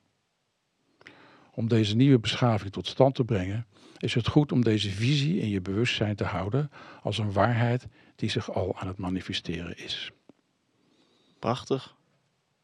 Om 1.52 1.68
deze 1.68 1.96
nieuwe 1.96 2.20
beschaving 2.20 2.72
tot 2.72 2.88
stand 2.88 3.16
te 3.16 3.24
brengen, 3.24 3.66
is 3.98 4.14
het 4.14 4.28
goed 4.28 4.52
om 4.52 4.64
deze 4.64 4.90
visie 4.90 5.40
in 5.40 5.50
je 5.50 5.62
bewustzijn 5.62 6.16
te 6.16 6.24
houden 6.24 6.72
als 7.02 7.18
een 7.18 7.32
waarheid 7.32 7.88
die 8.16 8.30
zich 8.30 8.52
al 8.52 8.78
aan 8.78 8.88
het 8.88 8.98
manifesteren 8.98 9.78
is. 9.78 10.12
Prachtig. 11.40 11.96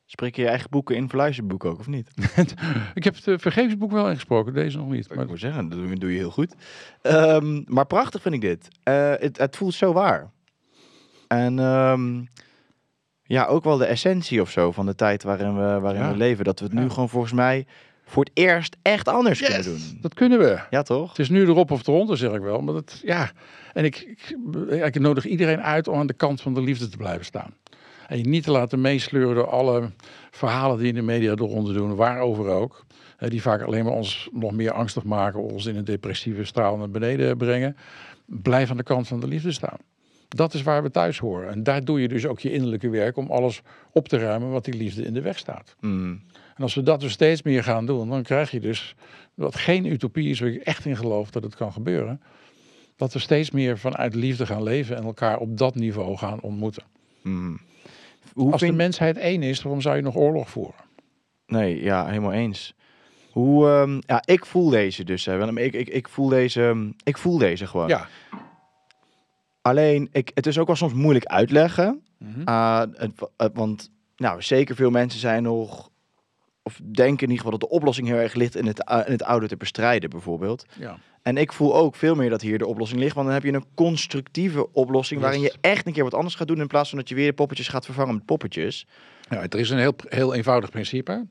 Spreek 0.05 0.35
je 0.35 0.41
je 0.41 0.47
eigen 0.47 0.69
boeken 0.69 0.95
in 0.95 1.09
voor 1.09 1.19
luisterboek 1.19 1.65
ook, 1.65 1.79
of 1.79 1.87
niet? 1.87 2.09
Ik 2.93 3.03
heb 3.03 3.15
het 3.15 3.27
uh, 3.27 3.37
vergevingsboek 3.37 3.91
wel 3.91 4.09
ingesproken, 4.09 4.53
deze 4.53 4.77
nog 4.77 4.89
niet. 4.89 5.05
Ik 5.05 5.15
Maar 5.15 5.25
moet 5.25 5.39
zeggen, 5.39 5.69
dat 5.69 5.79
doe 5.79 5.89
je, 5.89 5.95
doe 5.95 6.11
je 6.11 6.17
heel 6.17 6.31
goed. 6.31 6.55
Ehm, 7.01 7.61
maar 7.65 7.85
prachtig 7.85 8.21
vind 8.21 8.35
ik 8.35 8.41
dit. 8.41 8.67
Eh, 8.83 9.13
het, 9.17 9.37
het 9.37 9.57
voelt 9.57 9.73
zo 9.73 9.93
waar. 9.93 10.31
En 11.27 11.59
ehm, 11.59 12.23
ja, 13.31 13.45
ook 13.45 13.63
wel 13.63 13.77
de 13.77 13.85
essentie 13.85 14.41
of 14.41 14.49
zo 14.51 14.71
van 14.71 14.85
de 14.85 14.95
tijd 14.95 15.23
waarin 15.23 15.55
we, 15.55 15.79
waarin 15.79 16.01
Ja. 16.01 16.11
we 16.11 16.17
leven. 16.17 16.43
Dat 16.45 16.59
we 16.59 16.65
het 16.65 16.73
nu 16.73 16.81
Ja. 16.81 16.89
gewoon 16.89 17.09
volgens 17.09 17.33
mij 17.33 17.65
voor 18.05 18.23
het 18.23 18.31
eerst 18.33 18.75
echt 18.81 19.07
anders 19.07 19.39
kunnen 19.41 19.63
doen. 19.63 19.97
dat 20.01 20.13
kunnen 20.13 20.39
we. 20.39 20.59
Ja, 20.69 20.81
toch? 20.81 21.09
Het 21.09 21.19
is 21.19 21.29
nu 21.29 21.41
erop 21.41 21.71
of 21.71 21.87
eronder, 21.87 22.17
zeg 22.17 22.31
ik 22.33 22.41
wel. 22.41 22.61
Maar 22.61 22.73
dat, 22.73 23.01
ja. 23.03 23.31
En 23.73 23.85
ik, 23.85 23.97
ik, 24.69 24.85
ik 24.95 24.99
nodig 24.99 25.25
iedereen 25.25 25.61
uit 25.61 25.87
om 25.87 25.99
aan 25.99 26.07
de 26.07 26.13
kant 26.13 26.41
van 26.41 26.53
de 26.53 26.61
liefde 26.61 26.87
te 26.89 26.97
blijven 26.97 27.25
staan. 27.25 27.53
En 28.07 28.17
je 28.17 28.27
niet 28.27 28.43
te 28.43 28.51
laten 28.51 28.81
meesleuren 28.81 29.35
door 29.35 29.49
alle 29.49 29.91
verhalen 30.31 30.77
die 30.77 30.87
in 30.87 30.95
de 30.95 31.01
media 31.01 31.31
eronder 31.31 31.73
doen, 31.73 31.95
waarover 31.95 32.47
ook. 32.47 32.85
die 33.17 33.41
vaak 33.41 33.61
alleen 33.61 33.83
maar 33.83 33.93
ons 33.93 34.29
nog 34.31 34.51
meer 34.51 34.71
angstig 34.71 35.03
maken, 35.03 35.41
ons 35.41 35.65
in 35.65 35.75
een 35.75 35.85
depressieve 35.85 36.43
straal 36.43 36.77
naar 36.77 36.89
beneden 36.89 37.37
brengen. 37.37 37.75
Blijf 38.25 38.69
aan 38.69 38.77
de 38.77 38.83
kant 38.83 39.07
van 39.07 39.19
de 39.19 39.27
liefde 39.27 39.51
staan. 39.51 39.77
Dat 40.35 40.53
is 40.53 40.61
waar 40.61 40.83
we 40.83 40.91
thuis 40.91 41.17
horen. 41.17 41.49
En 41.49 41.63
daar 41.63 41.83
doe 41.83 42.01
je 42.01 42.07
dus 42.07 42.25
ook 42.25 42.39
je 42.39 42.53
innerlijke 42.53 42.89
werk 42.89 43.17
om 43.17 43.31
alles 43.31 43.61
op 43.91 44.07
te 44.07 44.17
ruimen 44.17 44.51
wat 44.51 44.65
die 44.65 44.73
liefde 44.73 45.03
in 45.03 45.13
de 45.13 45.21
weg 45.21 45.37
staat. 45.37 45.75
Mm. 45.79 46.21
En 46.55 46.63
als 46.63 46.75
we 46.75 46.83
dat 46.83 46.99
dus 46.99 47.11
steeds 47.11 47.41
meer 47.41 47.63
gaan 47.63 47.85
doen, 47.85 48.09
dan 48.09 48.23
krijg 48.23 48.51
je 48.51 48.59
dus 48.59 48.95
wat 49.33 49.55
geen 49.55 49.85
utopie 49.85 50.29
is, 50.29 50.39
waar 50.39 50.49
ik 50.49 50.61
echt 50.61 50.85
in 50.85 50.97
geloof 50.97 51.31
dat 51.31 51.43
het 51.43 51.55
kan 51.55 51.73
gebeuren. 51.73 52.21
Dat 52.95 53.13
we 53.13 53.19
steeds 53.19 53.51
meer 53.51 53.77
vanuit 53.77 54.15
liefde 54.15 54.45
gaan 54.45 54.63
leven 54.63 54.97
en 54.97 55.03
elkaar 55.03 55.37
op 55.37 55.57
dat 55.57 55.75
niveau 55.75 56.17
gaan 56.17 56.41
ontmoeten. 56.41 56.83
Mm. 57.21 57.59
Hoe 58.33 58.51
Als 58.51 58.61
de 58.61 58.71
mensheid 58.71 59.17
één 59.17 59.43
is, 59.43 59.61
waarom 59.61 59.81
zou 59.81 59.95
je 59.95 60.01
nog 60.01 60.15
oorlog 60.15 60.49
voeren? 60.49 60.89
Nee, 61.45 61.83
ja, 61.83 62.05
helemaal 62.05 62.33
eens. 62.33 62.73
Hoe, 63.31 63.67
ehm, 63.67 64.01
ja, 64.05 64.21
ik 64.25 64.45
voel 64.45 64.69
deze 64.69 65.03
dus. 65.03 65.25
Hè. 65.25 65.59
Ik, 65.59 65.73
ik, 65.73 65.89
ik, 65.89 66.07
voel 66.07 66.27
deze, 66.27 66.91
ik 67.03 67.17
voel 67.17 67.37
deze 67.37 67.67
gewoon. 67.67 67.87
Ja. 67.87 68.07
Alleen, 69.61 70.09
ik, 70.11 70.31
het 70.33 70.47
is 70.47 70.57
ook 70.57 70.67
wel 70.67 70.75
soms 70.75 70.93
moeilijk 70.93 71.25
uitleggen. 71.25 72.03
Mhm. 72.17 72.39
Het, 72.97 73.11
het- 73.37 73.51
want 73.53 73.89
nou, 74.15 74.41
zeker 74.41 74.75
veel 74.75 74.89
mensen 74.89 75.19
zijn 75.19 75.43
nog... 75.43 75.89
Of 76.63 76.79
denken 76.83 77.03
in 77.27 77.29
ieder 77.31 77.35
geval 77.35 77.51
dat 77.51 77.69
de 77.69 77.75
oplossing 77.75 78.07
heel 78.07 78.17
erg 78.17 78.33
ligt 78.33 78.55
in 78.55 78.65
het, 78.67 78.85
ou- 78.85 79.03
in 79.05 79.11
het 79.11 79.23
oude 79.23 79.47
te 79.47 79.57
bestrijden, 79.57 80.09
bijvoorbeeld. 80.09 80.65
ja. 80.77 80.97
En 81.21 81.37
ik 81.37 81.53
voel 81.53 81.75
ook 81.75 81.95
veel 81.95 82.15
meer 82.15 82.29
dat 82.29 82.41
hier 82.41 82.57
de 82.57 82.67
oplossing 82.67 82.99
ligt. 82.99 83.15
Want 83.15 83.25
dan 83.25 83.35
heb 83.35 83.43
je 83.45 83.53
een 83.53 83.65
constructieve 83.75 84.71
oplossing... 84.73 85.21
waarin 85.21 85.41
je 85.41 85.53
echt 85.61 85.87
een 85.87 85.93
keer 85.93 86.03
wat 86.03 86.13
anders 86.13 86.35
gaat 86.35 86.47
doen... 86.47 86.59
in 86.59 86.67
plaats 86.67 86.89
van 86.89 86.97
dat 86.97 87.09
je 87.09 87.15
weer 87.15 87.27
de 87.27 87.33
poppetjes 87.33 87.67
gaat 87.67 87.85
vervangen 87.85 88.13
met 88.15 88.25
poppetjes. 88.25 88.87
Ja, 89.29 89.41
er 89.49 89.59
is 89.59 89.69
een 89.69 89.77
heel, 89.77 89.93
heel 90.07 90.33
eenvoudig 90.33 90.69
principe. 90.69 91.27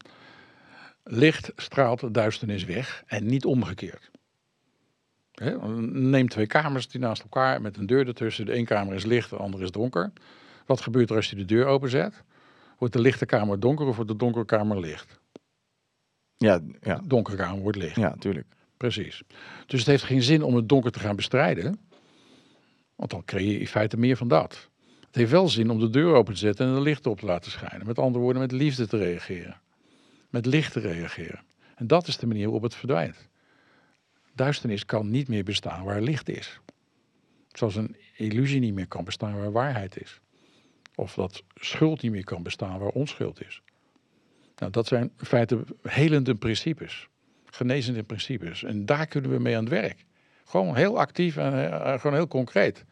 Licht 1.05 1.52
straalt 1.57 2.15
duisternis 2.15 2.65
weg 2.65 3.02
en 3.07 3.27
niet 3.27 3.44
omgekeerd. 3.44 4.10
Neem 5.92 6.28
twee 6.28 6.46
kamers 6.46 6.88
die 6.88 7.00
naast 7.00 7.22
elkaar 7.22 7.60
met 7.60 7.76
een 7.76 7.86
deur 7.86 8.06
ertussen. 8.06 8.46
De 8.46 8.52
ene 8.52 8.64
kamer 8.66 8.94
is 8.94 9.04
licht, 9.04 9.30
de 9.30 9.36
andere 9.36 9.64
is 9.64 9.70
donker. 9.70 10.12
Wat 10.66 10.80
gebeurt 10.80 11.10
er 11.10 11.16
als 11.16 11.30
je 11.30 11.36
de 11.36 11.44
deur 11.44 11.66
openzet? 11.66 12.22
Wordt 12.78 12.94
de 12.94 13.00
lichte 13.00 13.26
kamer 13.26 13.60
donker 13.60 13.86
of 13.86 13.96
wordt 13.96 14.10
de 14.10 14.16
donkere 14.16 14.44
kamer 14.44 14.80
licht? 14.80 15.20
Ja, 16.36 16.60
ja, 16.80 16.94
De 16.94 17.06
donkere 17.06 17.36
kamer 17.36 17.62
wordt 17.62 17.78
licht. 17.78 17.96
ja, 17.96 18.08
natuurlijk. 18.08 18.46
Precies. 18.76 19.22
Dus 19.66 19.78
het 19.78 19.88
heeft 19.88 20.02
geen 20.02 20.22
zin 20.22 20.42
om 20.42 20.54
het 20.54 20.68
donker 20.68 20.90
te 20.92 20.98
gaan 20.98 21.16
bestrijden. 21.16 21.80
Want 22.96 23.10
dan 23.10 23.24
creëer 23.24 23.52
je 23.52 23.58
in 23.58 23.66
feite 23.66 23.96
meer 23.96 24.16
van 24.16 24.28
dat. 24.28 24.68
Het 25.06 25.14
heeft 25.14 25.30
wel 25.30 25.48
zin 25.48 25.70
om 25.70 25.78
de 25.78 25.90
deur 25.90 26.14
open 26.14 26.34
te 26.34 26.40
zetten 26.40 26.66
en 26.66 26.74
de 26.74 26.80
licht 26.80 27.06
op 27.06 27.18
te 27.20 27.26
laten 27.26 27.50
schijnen. 27.50 27.86
Met 27.86 27.98
andere 27.98 28.24
woorden, 28.24 28.42
met 28.42 28.52
liefde 28.52 28.86
te 28.86 28.96
reageren. 28.96 29.60
Met 30.28 30.46
licht 30.46 30.72
te 30.72 30.80
reageren. 30.80 31.40
En 31.74 31.86
dat 31.86 32.06
is 32.06 32.16
de 32.16 32.26
manier 32.26 32.44
waarop 32.44 32.62
het 32.62 32.74
verdwijnt. 32.74 33.28
Duisternis 34.42 34.84
kan 34.84 35.10
niet 35.10 35.28
meer 35.28 35.44
bestaan 35.44 35.84
waar 35.84 36.00
licht 36.00 36.28
is. 36.28 36.60
Zoals 37.52 37.74
een 37.74 37.96
illusie 38.16 38.60
niet 38.60 38.74
meer 38.74 38.88
kan 38.88 39.04
bestaan 39.04 39.38
waar 39.38 39.52
waarheid 39.52 40.00
is. 40.00 40.20
Of 40.94 41.14
dat 41.14 41.42
schuld 41.54 42.02
niet 42.02 42.12
meer 42.12 42.24
kan 42.24 42.42
bestaan 42.42 42.78
waar 42.78 42.88
onschuld 42.88 43.46
is. 43.46 43.62
Nou, 44.56 44.72
dat 44.72 44.86
zijn 44.86 45.02
in 45.02 45.26
feite 45.26 45.64
helende 45.82 46.34
principes 46.34 47.08
genezende 47.54 48.02
principes. 48.02 48.64
En 48.64 48.86
daar 48.86 49.06
kunnen 49.06 49.30
we 49.30 49.38
mee 49.38 49.56
aan 49.56 49.64
het 49.64 49.72
werk. 49.72 50.04
Gewoon 50.44 50.76
heel 50.76 50.98
actief 50.98 51.36
en 51.36 51.72
eh, 51.72 52.00
gewoon 52.00 52.16
heel 52.16 52.28
concreet. 52.28 52.84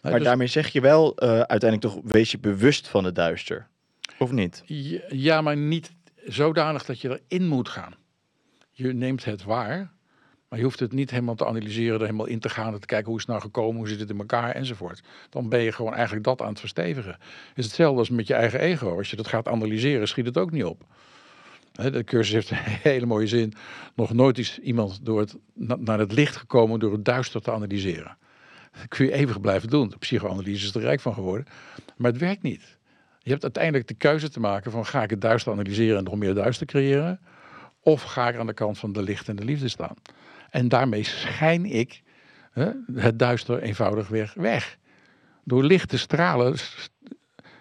Maar 0.00 0.12
dus- 0.12 0.22
daarmee 0.22 0.46
zeg 0.46 0.68
je 0.68 0.80
wel, 0.80 1.16
eh, 1.16 1.28
uiteindelijk 1.28 1.80
toch, 1.80 2.00
wees 2.04 2.30
je 2.30 2.38
bewust 2.38 2.88
van 2.88 3.04
het 3.04 3.14
duister. 3.14 3.68
Of 4.18 4.30
niet? 4.30 4.62
Ja, 5.08 5.40
maar 5.40 5.56
niet 5.56 5.92
zodanig 6.26 6.84
dat 6.84 7.00
je 7.00 7.20
erin 7.28 7.48
moet 7.48 7.68
gaan. 7.68 7.94
Je 8.70 8.92
neemt 8.92 9.24
het 9.24 9.44
waar, 9.44 9.92
maar 10.54 10.62
je 10.62 10.68
hoeft 10.68 10.80
het 10.82 10.92
niet 10.92 11.10
helemaal 11.10 11.34
te 11.34 11.46
analyseren, 11.46 11.94
er 11.94 12.00
helemaal 12.00 12.26
in 12.26 12.38
te 12.38 12.48
gaan, 12.48 12.78
te 12.78 12.86
kijken 12.86 13.06
hoe 13.06 13.16
is 13.16 13.20
het 13.20 13.30
nou 13.30 13.40
gekomen, 13.40 13.76
hoe 13.76 13.88
zit 13.88 14.00
het 14.00 14.10
in 14.10 14.18
elkaar 14.18 14.50
enzovoort. 14.50 15.02
Dan 15.30 15.48
ben 15.48 15.60
je 15.60 15.72
gewoon 15.72 15.94
eigenlijk 15.94 16.24
dat 16.24 16.42
aan 16.42 16.48
het 16.48 16.60
verstevigen. 16.60 17.12
Het 17.12 17.58
is 17.58 17.64
hetzelfde 17.64 17.98
als 17.98 18.10
met 18.10 18.26
je 18.26 18.34
eigen 18.34 18.60
ego. 18.60 18.96
Als 18.96 19.10
je 19.10 19.16
dat 19.16 19.26
gaat 19.28 19.48
analyseren, 19.48 20.08
schiet 20.08 20.26
het 20.26 20.38
ook 20.38 20.50
niet 20.50 20.64
op. 20.64 20.84
De 21.72 22.04
cursus 22.04 22.32
heeft 22.32 22.50
een 22.50 22.56
hele 22.92 23.06
mooie 23.06 23.26
zin. 23.26 23.52
Nog 23.94 24.12
nooit 24.12 24.38
is 24.38 24.58
iemand 24.58 24.98
door 25.02 25.20
het, 25.20 25.36
na- 25.54 25.76
naar 25.80 25.98
het 25.98 26.12
licht 26.12 26.36
gekomen 26.36 26.80
door 26.80 26.92
het 26.92 27.04
duister 27.04 27.42
te 27.42 27.52
analyseren. 27.52 28.16
Dat 28.72 28.88
kun 28.88 29.04
je 29.04 29.12
eeuwig 29.12 29.40
blijven 29.40 29.68
doen. 29.68 29.88
De 29.88 29.98
psychoanalyse 29.98 30.66
is 30.66 30.74
er 30.74 30.80
rijk 30.80 31.00
van 31.00 31.14
geworden. 31.14 31.46
Maar 31.96 32.10
het 32.10 32.20
werkt 32.20 32.42
niet. 32.42 32.78
Je 33.18 33.30
hebt 33.30 33.42
uiteindelijk 33.42 33.88
de 33.88 33.94
keuze 33.94 34.28
te 34.28 34.40
maken 34.40 34.70
van 34.70 34.86
ga 34.86 35.02
ik 35.02 35.10
het 35.10 35.20
duister 35.20 35.52
analyseren 35.52 35.98
en 35.98 36.04
nog 36.04 36.16
meer 36.16 36.34
duister 36.34 36.66
creëren. 36.66 37.20
Of 37.80 38.02
ga 38.02 38.28
ik 38.28 38.36
aan 38.36 38.46
de 38.46 38.54
kant 38.54 38.78
van 38.78 38.92
de 38.92 39.02
licht 39.02 39.28
en 39.28 39.36
de 39.36 39.44
liefde 39.44 39.68
staan. 39.68 39.96
En 40.54 40.68
daarmee 40.68 41.02
schijn 41.04 41.64
ik 41.64 42.02
hè, 42.52 42.70
het 42.94 43.18
duister 43.18 43.62
eenvoudig 43.62 44.08
weer 44.08 44.32
weg. 44.36 44.78
Door 45.44 45.64
licht 45.64 45.88
te 45.88 45.98
stralen 45.98 46.56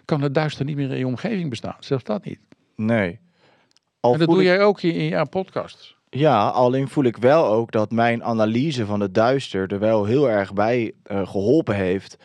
kan 0.05 0.21
het 0.21 0.33
duister 0.33 0.65
niet 0.65 0.75
meer 0.75 0.91
in 0.91 0.97
je 0.97 1.07
omgeving 1.07 1.49
bestaan. 1.49 1.75
Zelfs 1.79 2.03
dat 2.03 2.25
niet. 2.25 2.39
Nee. 2.75 3.19
Al 3.99 4.13
en 4.13 4.19
dat 4.19 4.27
doe 4.27 4.37
ik- 4.37 4.43
jij 4.43 4.61
ook 4.63 4.81
in, 4.81 4.93
in 4.93 5.07
jouw 5.07 5.25
podcast. 5.25 5.95
Ja, 6.09 6.47
alleen 6.47 6.87
voel 6.87 7.03
ik 7.03 7.17
wel 7.17 7.45
ook 7.45 7.71
dat 7.71 7.91
mijn 7.91 8.23
analyse 8.23 8.85
van 8.85 8.99
het 8.99 9.13
duister 9.13 9.71
er 9.73 9.79
wel 9.79 10.05
heel 10.05 10.29
erg 10.29 10.53
bij 10.53 10.93
eh, 11.03 11.27
geholpen 11.27 11.75
heeft. 11.75 12.17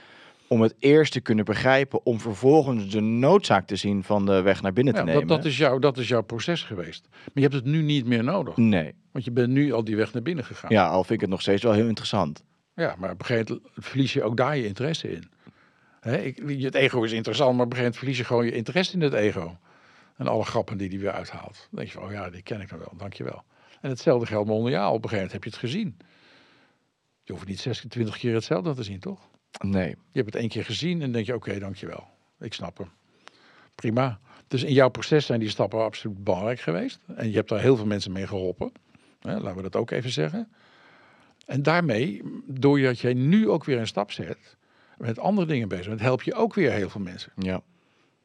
Om 0.48 0.60
het 0.60 0.74
eerst 0.78 1.12
te 1.12 1.20
kunnen 1.20 1.44
begrijpen, 1.44 2.06
om 2.06 2.20
vervolgens 2.20 2.90
de 2.90 3.00
noodzaak 3.00 3.66
te 3.66 3.76
zien 3.76 4.04
van 4.04 4.26
de 4.26 4.40
weg 4.40 4.62
naar 4.62 4.72
binnen 4.72 4.94
Ja, 4.94 5.00
te 5.00 5.06
nemen. 5.06 5.26
dat, 5.26 5.36
dat, 5.36 5.46
is 5.46 5.56
jouw, 5.56 5.78
dat 5.78 5.98
is 5.98 6.08
jouw 6.08 6.22
proces 6.22 6.62
geweest. 6.62 7.08
Maar 7.10 7.30
je 7.34 7.40
hebt 7.40 7.54
het 7.54 7.64
nu 7.64 7.82
niet 7.82 8.06
meer 8.06 8.24
nodig. 8.24 8.56
Nee. 8.56 8.94
Want 9.12 9.24
je 9.24 9.30
bent 9.30 9.48
nu 9.48 9.72
al 9.72 9.84
die 9.84 9.96
weg 9.96 10.12
naar 10.12 10.22
binnen 10.22 10.44
gegaan. 10.44 10.70
Ja, 10.72 10.86
al 10.86 11.04
vind 11.04 11.14
ik 11.14 11.20
het 11.20 11.30
nog 11.30 11.40
steeds 11.40 11.62
wel 11.62 11.72
heel 11.72 11.86
interessant. 11.86 12.44
Ja, 12.74 12.94
maar 12.98 13.10
op 13.10 13.20
een 13.20 13.26
gegeven 13.26 13.54
moment 13.54 13.86
verlies 13.86 14.12
je 14.12 14.22
ook 14.22 14.36
daar 14.36 14.56
je 14.56 14.66
interesse 14.66 15.10
in. 15.12 15.30
Hè, 16.00 16.16
ik, 16.16 16.62
het 16.62 16.74
ego 16.74 17.02
is 17.02 17.12
interessant, 17.12 17.56
maar 17.56 17.64
op 17.66 17.72
een 17.72 17.76
gegeven 17.76 17.82
moment 17.82 17.96
verlies 17.96 18.18
je 18.18 18.24
gewoon 18.24 18.44
je 18.44 18.52
interesse 18.52 18.92
in 18.94 19.00
het 19.00 19.12
ego. 19.12 19.58
En 20.16 20.26
alle 20.26 20.44
grappen 20.44 20.78
die 20.78 20.88
die 20.88 20.98
weer 21.00 21.12
uithaalt. 21.12 21.68
Dan 21.70 21.78
denk 21.78 21.88
je 21.88 21.98
van, 21.98 22.02
oh 22.02 22.12
ja, 22.12 22.30
die 22.30 22.42
ken 22.42 22.60
ik 22.60 22.70
nou 22.70 22.80
wel, 22.80 22.92
dankjewel. 22.96 23.42
En 23.80 23.90
hetzelfde 23.90 24.26
geldt 24.26 24.48
jou. 24.48 24.58
Op 24.62 24.68
een 24.68 24.78
gegeven 24.78 25.14
moment 25.14 25.32
heb 25.32 25.44
je 25.44 25.50
het 25.50 25.58
gezien. 25.58 25.96
Je 27.22 27.32
hoeft 27.32 27.46
niet 27.46 27.60
26 27.60 28.18
keer 28.18 28.34
hetzelfde 28.34 28.74
te 28.74 28.82
zien, 28.82 29.00
toch? 29.00 29.28
Nee. 29.64 29.88
Je 29.88 30.20
hebt 30.20 30.26
het 30.32 30.34
één 30.34 30.48
keer 30.48 30.64
gezien 30.64 31.02
en 31.02 31.12
denk 31.12 31.26
je, 31.26 31.34
oké, 31.34 31.58
dankjewel. 31.58 32.08
Ik 32.40 32.52
snap 32.52 32.78
hem. 32.78 32.88
Prima. 33.74 34.20
Dus 34.48 34.62
in 34.62 34.72
jouw 34.72 34.88
proces 34.88 35.26
zijn 35.26 35.40
die 35.40 35.48
stappen 35.48 35.84
absoluut 35.84 36.24
belangrijk 36.24 36.60
geweest. 36.60 37.00
En 37.16 37.28
je 37.28 37.36
hebt 37.36 37.48
daar 37.48 37.60
heel 37.60 37.76
veel 37.76 37.86
mensen 37.86 38.12
mee 38.12 38.26
geholpen. 38.26 38.72
Hè, 39.20 39.38
laten 39.38 39.56
we 39.56 39.62
dat 39.62 39.76
ook 39.76 39.90
even 39.90 40.10
zeggen. 40.10 40.48
En 41.46 41.62
daarmee, 41.62 42.22
doordat 42.46 42.98
jij 42.98 43.14
nu 43.14 43.48
ook 43.48 43.64
weer 43.64 43.78
een 43.78 43.86
stap 43.86 44.12
zet, 44.12 44.56
met 44.96 45.18
andere 45.18 45.46
dingen 45.46 45.68
bezig 45.68 45.88
bent, 45.88 46.00
help 46.00 46.22
je 46.22 46.34
ook 46.34 46.54
weer 46.54 46.72
heel 46.72 46.90
veel 46.90 47.00
mensen. 47.00 47.32
Ja. 47.36 47.62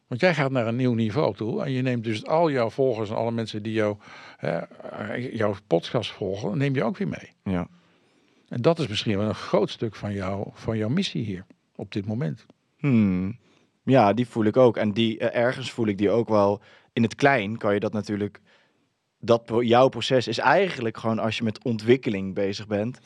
Want 0.07 0.21
jij 0.21 0.33
gaat 0.33 0.51
naar 0.51 0.67
een 0.67 0.75
nieuw 0.75 0.93
niveau 0.93 1.35
toe 1.35 1.63
en 1.63 1.71
je 1.71 1.81
neemt 1.81 2.03
dus 2.03 2.25
al 2.25 2.51
jouw 2.51 2.69
volgers 2.69 3.09
en 3.09 3.15
alle 3.15 3.31
mensen 3.31 3.63
die 3.63 3.73
jou, 3.73 3.97
hè, 4.37 4.61
jouw 5.13 5.55
podcast 5.67 6.11
volgen, 6.11 6.57
neem 6.57 6.75
je 6.75 6.83
ook 6.83 6.97
weer 6.97 7.07
mee. 7.07 7.33
Ja. 7.43 7.67
En 8.53 8.61
dat 8.61 8.79
is 8.79 8.87
misschien 8.87 9.17
wel 9.17 9.27
een 9.27 9.35
groot 9.35 9.69
stuk 9.69 9.95
van, 9.95 10.13
jou, 10.13 10.47
van 10.53 10.77
jouw 10.77 10.89
missie 10.89 11.23
hier 11.23 11.45
op 11.75 11.91
dit 11.91 12.05
moment. 12.05 12.45
Hmm. 12.77 13.37
Ja, 13.83 14.13
die 14.13 14.27
voel 14.27 14.43
ik 14.45 14.57
ook. 14.57 14.77
En 14.77 14.91
die, 14.91 15.17
eh, 15.19 15.41
ergens 15.43 15.71
voel 15.71 15.87
ik 15.87 15.97
die 15.97 16.09
ook 16.09 16.29
wel. 16.29 16.61
In 16.93 17.03
het 17.03 17.15
klein 17.15 17.57
kan 17.57 17.73
je 17.73 17.79
dat 17.79 17.93
natuurlijk. 17.93 18.39
Dat 19.19 19.51
jouw 19.59 19.87
proces 19.87 20.27
is 20.27 20.37
eigenlijk 20.37 20.97
gewoon 20.97 21.19
als 21.19 21.37
je 21.37 21.43
met 21.43 21.63
ontwikkeling 21.63 22.33
bezig 22.33 22.67
bent. 22.67 22.99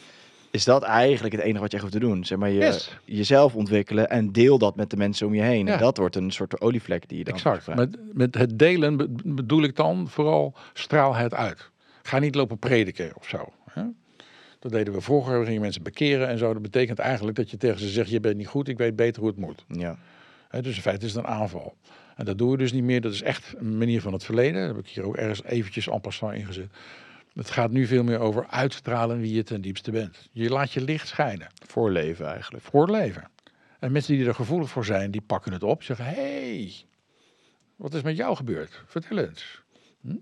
Is 0.52 0.64
dat 0.64 0.84
eigenlijk 0.84 1.36
het 1.36 1.44
enige 1.44 1.60
wat 1.62 1.72
je 1.72 1.78
echt 1.78 1.86
hoeft 1.86 2.00
te 2.02 2.08
doen? 2.08 2.26
Zeg 2.26 2.38
maar 2.38 2.50
je, 2.50 2.60
Yes. 2.60 2.98
jezelf 3.06 3.56
ontwikkelen 3.56 4.10
en 4.10 4.32
deel 4.32 4.58
dat 4.58 4.76
met 4.76 4.90
de 4.90 4.98
mensen 4.98 5.28
om 5.28 5.34
je 5.34 5.42
heen. 5.42 5.66
Ja. 5.66 5.74
En 5.74 5.80
dat 5.80 5.98
wordt 5.98 6.16
een 6.16 6.32
soort 6.32 6.62
olievlek 6.62 7.10
die 7.10 7.18
je 7.18 7.24
dan 7.24 7.34
Exact. 7.34 7.64
gebruikt. 7.64 7.92
Met, 7.92 8.14
met 8.16 8.36
het 8.36 8.60
delen 8.60 8.98
be- 8.98 9.08
bedoel 9.24 9.64
ik 9.64 9.76
dan 9.76 10.08
vooral 10.10 10.54
straal 10.74 11.16
het 11.16 11.34
uit. 11.34 11.70
Ga 12.04 12.20
niet 12.20 12.36
lopen 12.36 12.58
prediken 12.60 13.12
of 13.16 13.28
zo. 13.28 13.52
Dat 14.60 14.72
deden 14.72 14.94
we 14.94 15.02
vroeger, 15.02 15.40
we 15.40 15.46
gingen 15.46 15.62
mensen 15.62 15.84
bekeren 15.84 16.28
en 16.28 16.38
zo. 16.38 16.54
Dat 16.54 16.62
betekent 16.62 17.00
eigenlijk 17.00 17.38
dat 17.38 17.52
je 17.52 17.58
tegen 17.58 17.80
ze 17.80 17.88
zegt, 17.88 18.10
je 18.10 18.20
bent 18.20 18.38
niet 18.38 18.48
goed, 18.48 18.68
ik 18.68 18.78
weet 18.78 18.96
beter 18.96 19.22
hoe 19.22 19.30
het 19.30 19.40
moet. 19.40 19.66
Ja. 19.68 19.98
Hè, 20.48 20.62
dus 20.62 20.76
in 20.76 20.82
feite 20.82 21.06
is 21.06 21.14
het 21.14 21.24
een 21.24 21.30
aanval. 21.30 21.76
En 22.16 22.26
dat 22.26 22.38
doen 22.38 22.52
we 22.52 22.58
dus 22.58 22.72
niet 22.72 22.84
meer. 22.84 23.02
Dat 23.02 23.14
is 23.14 23.22
echt 23.22 23.54
een 23.58 23.78
manier 23.78 24.02
van 24.02 24.14
het 24.14 24.24
verleden. 24.24 24.62
Heb 24.62 24.78
ik 24.78 24.88
hier 24.88 25.04
ook 25.04 25.16
ergens 25.16 25.44
eventjes 25.44 25.88
en 25.88 26.02
passant 26.02 26.34
ingezet. 26.34 26.70
Het 27.34 27.50
gaat 27.50 27.72
nu 27.72 27.86
veel 27.86 28.04
meer 28.04 28.20
over 28.20 28.48
uitstralen 28.48 29.20
wie 29.20 29.34
je 29.34 29.44
ten 29.44 29.62
diepste 29.62 29.92
bent. 29.92 30.30
Je 30.32 30.50
laat 30.50 30.72
je 30.72 30.82
licht 30.82 31.08
schijnen 31.08 31.48
Voorleven 31.66 32.28
eigenlijk. 32.28 32.64
voor 32.64 32.82
het 32.82 32.92
leven. 32.92 33.30
En 33.80 33.92
mensen 33.92 34.16
die 34.16 34.28
er 34.28 34.36
gevoelig 34.36 34.70
voor 34.70 34.86
zijn, 34.86 35.12
die 35.12 35.22
pakken 35.22 35.52
het 35.54 35.64
op. 35.64 35.84
Zeggen, 35.84 36.06
hey, 36.06 36.74
wat 37.76 37.94
is 37.94 38.02
met 38.02 38.18
jou 38.18 38.36
gebeurd? 38.36 38.84
Vertel 38.86 39.18
eens. 39.18 39.62
Hm? 40.02 40.16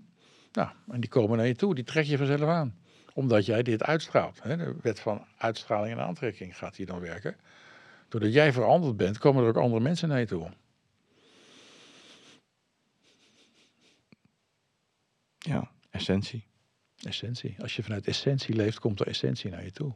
Nou, 0.52 0.68
en 0.88 1.00
die 1.00 1.10
komen 1.10 1.36
naar 1.36 1.46
je 1.46 1.56
toe. 1.56 1.74
Die 1.74 1.84
trek 1.84 2.04
je 2.04 2.16
vanzelf 2.16 2.48
aan. 2.48 2.74
Omdat 3.16 3.46
jij 3.46 3.62
dit 3.62 3.82
uitstraalt. 3.82 4.42
Hè? 4.42 4.56
De 4.56 4.76
wet 4.82 5.00
van 5.00 5.26
uitstraling 5.36 5.92
en 5.92 6.04
aantrekking 6.04 6.56
gaat 6.56 6.76
hier 6.76 6.86
dan 6.86 7.00
werken. 7.00 7.36
Doordat 8.08 8.32
jij 8.32 8.52
veranderd 8.52 8.96
bent, 8.96 9.18
komen 9.18 9.42
er 9.42 9.48
ook 9.48 9.56
andere 9.56 9.82
mensen 9.82 10.08
naar 10.08 10.18
je 10.18 10.26
toe. 10.26 10.50
Ja, 15.38 15.70
essentie. 15.90 16.46
Essentie. 17.02 17.56
Als 17.60 17.76
je 17.76 17.82
vanuit 17.82 18.06
essentie 18.06 18.54
leeft, 18.54 18.78
komt 18.78 19.00
er 19.00 19.06
essentie 19.06 19.50
naar 19.50 19.64
je 19.64 19.72
toe. 19.72 19.94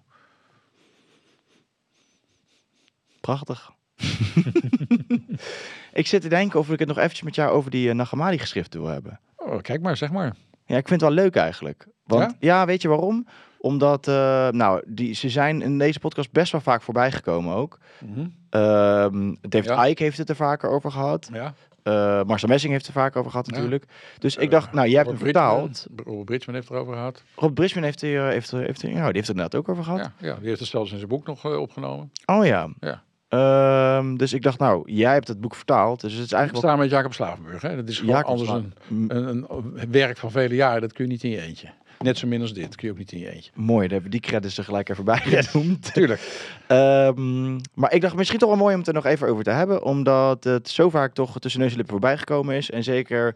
Prachtig. 3.21 3.71
ik 5.93 6.07
zit 6.07 6.23
te 6.23 6.29
denken 6.29 6.59
of 6.59 6.71
ik 6.71 6.79
het 6.79 6.89
nog 6.89 6.99
eventjes 6.99 7.23
met 7.23 7.35
jou 7.35 7.51
over 7.51 7.71
die 7.71 7.89
uh, 7.89 7.95
Nagamadi 7.95 8.39
geschriften 8.39 8.81
wil 8.81 8.91
hebben. 8.91 9.21
Oh, 9.37 9.63
kijk 9.63 9.81
maar, 9.81 9.97
zeg 9.97 10.11
maar. 10.11 10.37
Ja, 10.65 10.77
ik 10.77 10.89
vind 10.89 11.01
het 11.01 11.11
wel 11.11 11.23
leuk 11.23 11.37
eigenlijk. 11.37 11.87
Want 12.19 12.37
ja, 12.39 12.67
weet 12.67 12.83
je 12.83 12.89
waarom? 12.89 13.27
Omdat, 13.59 14.09
uh, 14.09 14.49
nou, 14.49 14.83
die, 14.87 15.15
ze 15.15 15.29
zijn 15.29 15.63
in 15.63 15.79
deze 15.79 15.99
podcast 15.99 16.33
best 16.33 16.53
wel 16.53 16.61
vaak 16.61 16.83
voorbij 16.83 17.13
gekomen 17.13 17.55
ook. 17.55 17.79
Mm 18.01 18.15
-hmm. 18.15 18.35
uh, 18.51 19.33
David 19.41 19.69
ja. 19.69 19.87
Icke 19.87 20.03
heeft 20.03 20.19
het 20.19 20.29
er 20.29 20.37
vaker 20.37 20.71
over 20.71 20.91
gehad. 20.91 21.29
Ja. 21.33 21.55
Uh, 21.85 22.23
Marcel 22.25 22.49
Messing 22.49 22.73
heeft 22.73 22.87
het 22.87 22.95
er 22.95 23.01
vaak 23.01 23.17
over 23.17 23.31
gehad 23.31 23.47
natuurlijk. 23.47 23.85
Dus 24.19 24.37
ik 24.37 24.51
dacht, 24.51 24.73
nou, 24.73 24.89
jij 24.89 24.97
hebt 24.97 25.09
hem 25.09 25.19
vertaald. 25.19 25.87
Rob 26.05 26.25
Bridgman 26.25 26.55
heeft 26.55 26.71
erover 26.71 26.95
gehad. 26.95 27.23
Rob 27.37 27.55
Bridgman 27.55 27.85
heeft, 27.85 28.03
er, 28.03 28.27
heeft, 28.27 28.51
er, 28.51 28.61
heeft, 28.61 28.83
er, 28.83 28.89
ja, 28.89 28.95
die 28.95 29.03
heeft 29.03 29.15
het 29.15 29.29
inderdaad 29.29 29.55
ook 29.55 29.69
over 29.69 29.85
gehad. 29.85 29.99
Ja, 29.99 30.13
ja 30.19 30.35
die 30.35 30.49
heeft 30.49 30.61
het 30.61 30.69
zelfs 30.69 30.91
in 30.91 30.97
zijn 30.97 31.09
boek 31.09 31.27
nog 31.27 31.45
opgenomen. 31.45 32.13
Oh 32.27 32.47
ja. 32.47 32.69
Ja. 32.81 33.03
Um, 33.33 34.17
dus 34.17 34.33
ik 34.33 34.43
dacht, 34.43 34.59
nou, 34.59 34.93
jij 34.93 35.13
hebt 35.13 35.29
het 35.29 35.41
boek 35.41 35.55
vertaald. 35.55 36.01
Dus 36.01 36.13
het 36.13 36.25
is 36.25 36.33
eigenlijk. 36.33 36.65
Samen 36.65 36.81
met 36.81 36.91
Jacob 36.91 37.13
Slavenburg. 37.13 37.63
Hè? 37.63 37.77
Dat 37.77 37.89
is 37.89 37.99
gewoon 37.99 38.15
Jacob 38.15 38.31
anders 38.31 38.51
een, 38.51 38.75
een, 39.09 39.47
een, 39.49 39.91
werk 39.91 40.17
van 40.17 40.31
vele 40.31 40.55
jaren. 40.55 40.81
Dat 40.81 40.93
kun 40.93 41.05
je 41.05 41.11
niet 41.11 41.25
in 41.25 41.31
je 41.31 41.41
eentje. 41.41 41.69
Net 42.05 42.19
zo 42.19 42.27
min 42.27 42.41
als 42.41 42.53
dit. 42.53 42.77
kun 42.77 42.87
je 42.87 42.93
ook 42.93 42.99
niet 42.99 43.13
in 43.13 43.19
je 43.19 43.31
eentje. 43.31 43.51
Mooi, 43.55 43.81
daar 43.81 43.91
hebben 43.91 44.11
we 44.11 44.19
die 44.19 44.21
credits 44.21 44.59
er 44.59 44.65
gelijk 44.65 44.89
even 44.89 45.05
bij 45.05 45.19
genoemd. 45.19 45.95
Tuurlijk. 45.95 46.53
um, 46.69 47.61
maar 47.81 47.93
ik 47.93 48.01
dacht 48.01 48.15
misschien 48.15 48.39
toch 48.39 48.49
wel 48.49 48.59
mooi 48.59 48.73
om 48.73 48.79
het 48.79 48.89
er 48.89 48.95
nog 48.95 49.05
even 49.05 49.29
over 49.29 49.45
te 49.45 49.51
hebben. 49.51 49.85
Omdat 49.85 50.45
het 50.45 50.69
zo 50.69 50.91
vaak 50.91 51.15
toch 51.15 51.39
tussen 51.39 51.61
neus 51.61 51.71
en 51.71 51.77
lippen 51.77 51.95
voorbij 51.95 52.19
gekomen 52.19 52.57
is. 52.57 52.71
En 52.71 52.85
zeker 52.85 53.35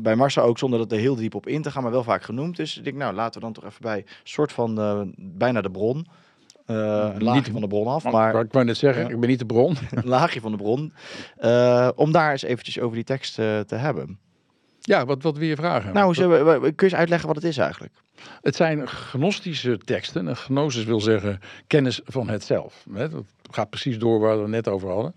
bij 0.00 0.16
Marcel 0.16 0.42
ook 0.42 0.58
zonder 0.58 0.78
dat 0.78 0.92
er 0.92 0.98
heel 0.98 1.14
diep 1.14 1.34
op 1.34 1.46
in 1.46 1.62
te 1.62 1.70
gaan, 1.70 1.82
maar 1.82 1.92
wel 1.92 2.02
vaak 2.02 2.22
genoemd. 2.22 2.56
Dus 2.56 2.78
ik 2.78 2.84
denk, 2.84 2.96
nou, 2.96 3.14
laten 3.14 3.34
we 3.34 3.40
dan 3.40 3.52
toch 3.52 3.64
even 3.64 3.82
bij 3.82 4.04
soort 4.22 4.52
van 4.52 4.78
uh, 4.80 5.00
bijna 5.16 5.60
de 5.60 5.70
bron. 5.70 6.06
Uh, 6.66 6.76
een 6.76 7.22
laagje 7.22 7.40
niet 7.40 7.50
van 7.50 7.60
de 7.60 7.66
bron 7.66 7.86
af. 7.86 8.04
Maar, 8.04 8.44
ik 8.44 8.52
wou 8.52 8.64
net 8.64 8.76
zeggen, 8.76 9.04
uh, 9.04 9.10
ik 9.10 9.20
ben 9.20 9.28
niet 9.28 9.38
de 9.38 9.46
bron. 9.46 9.76
een 9.90 10.08
laagje 10.08 10.40
van 10.40 10.50
de 10.50 10.56
bron. 10.56 10.92
Uh, 11.40 11.88
om 11.94 12.12
daar 12.12 12.30
eens 12.30 12.42
eventjes 12.42 12.80
over 12.80 12.94
die 12.94 13.04
tekst 13.04 13.34
te 13.34 13.74
hebben. 13.74 14.18
Ja, 14.86 15.04
wat, 15.04 15.22
wat 15.22 15.36
wil 15.36 15.48
je 15.48 15.56
vragen? 15.56 15.94
Nou, 15.94 16.14
zo, 16.14 16.28
kun 16.28 16.72
je 16.76 16.82
eens 16.82 16.94
uitleggen 16.94 17.26
wat 17.26 17.36
het 17.36 17.44
is 17.44 17.58
eigenlijk? 17.58 17.92
Het 18.42 18.56
zijn 18.56 18.88
gnostische 18.88 19.78
teksten. 19.78 20.28
En 20.28 20.36
gnosis 20.36 20.84
wil 20.84 21.00
zeggen 21.00 21.40
kennis 21.66 22.00
van 22.04 22.28
het 22.28 22.44
zelf. 22.44 22.84
Dat 22.88 23.24
gaat 23.50 23.70
precies 23.70 23.98
door 23.98 24.20
waar 24.20 24.36
we 24.36 24.42
het 24.42 24.50
net 24.50 24.68
over 24.68 24.88
hadden. 24.88 25.14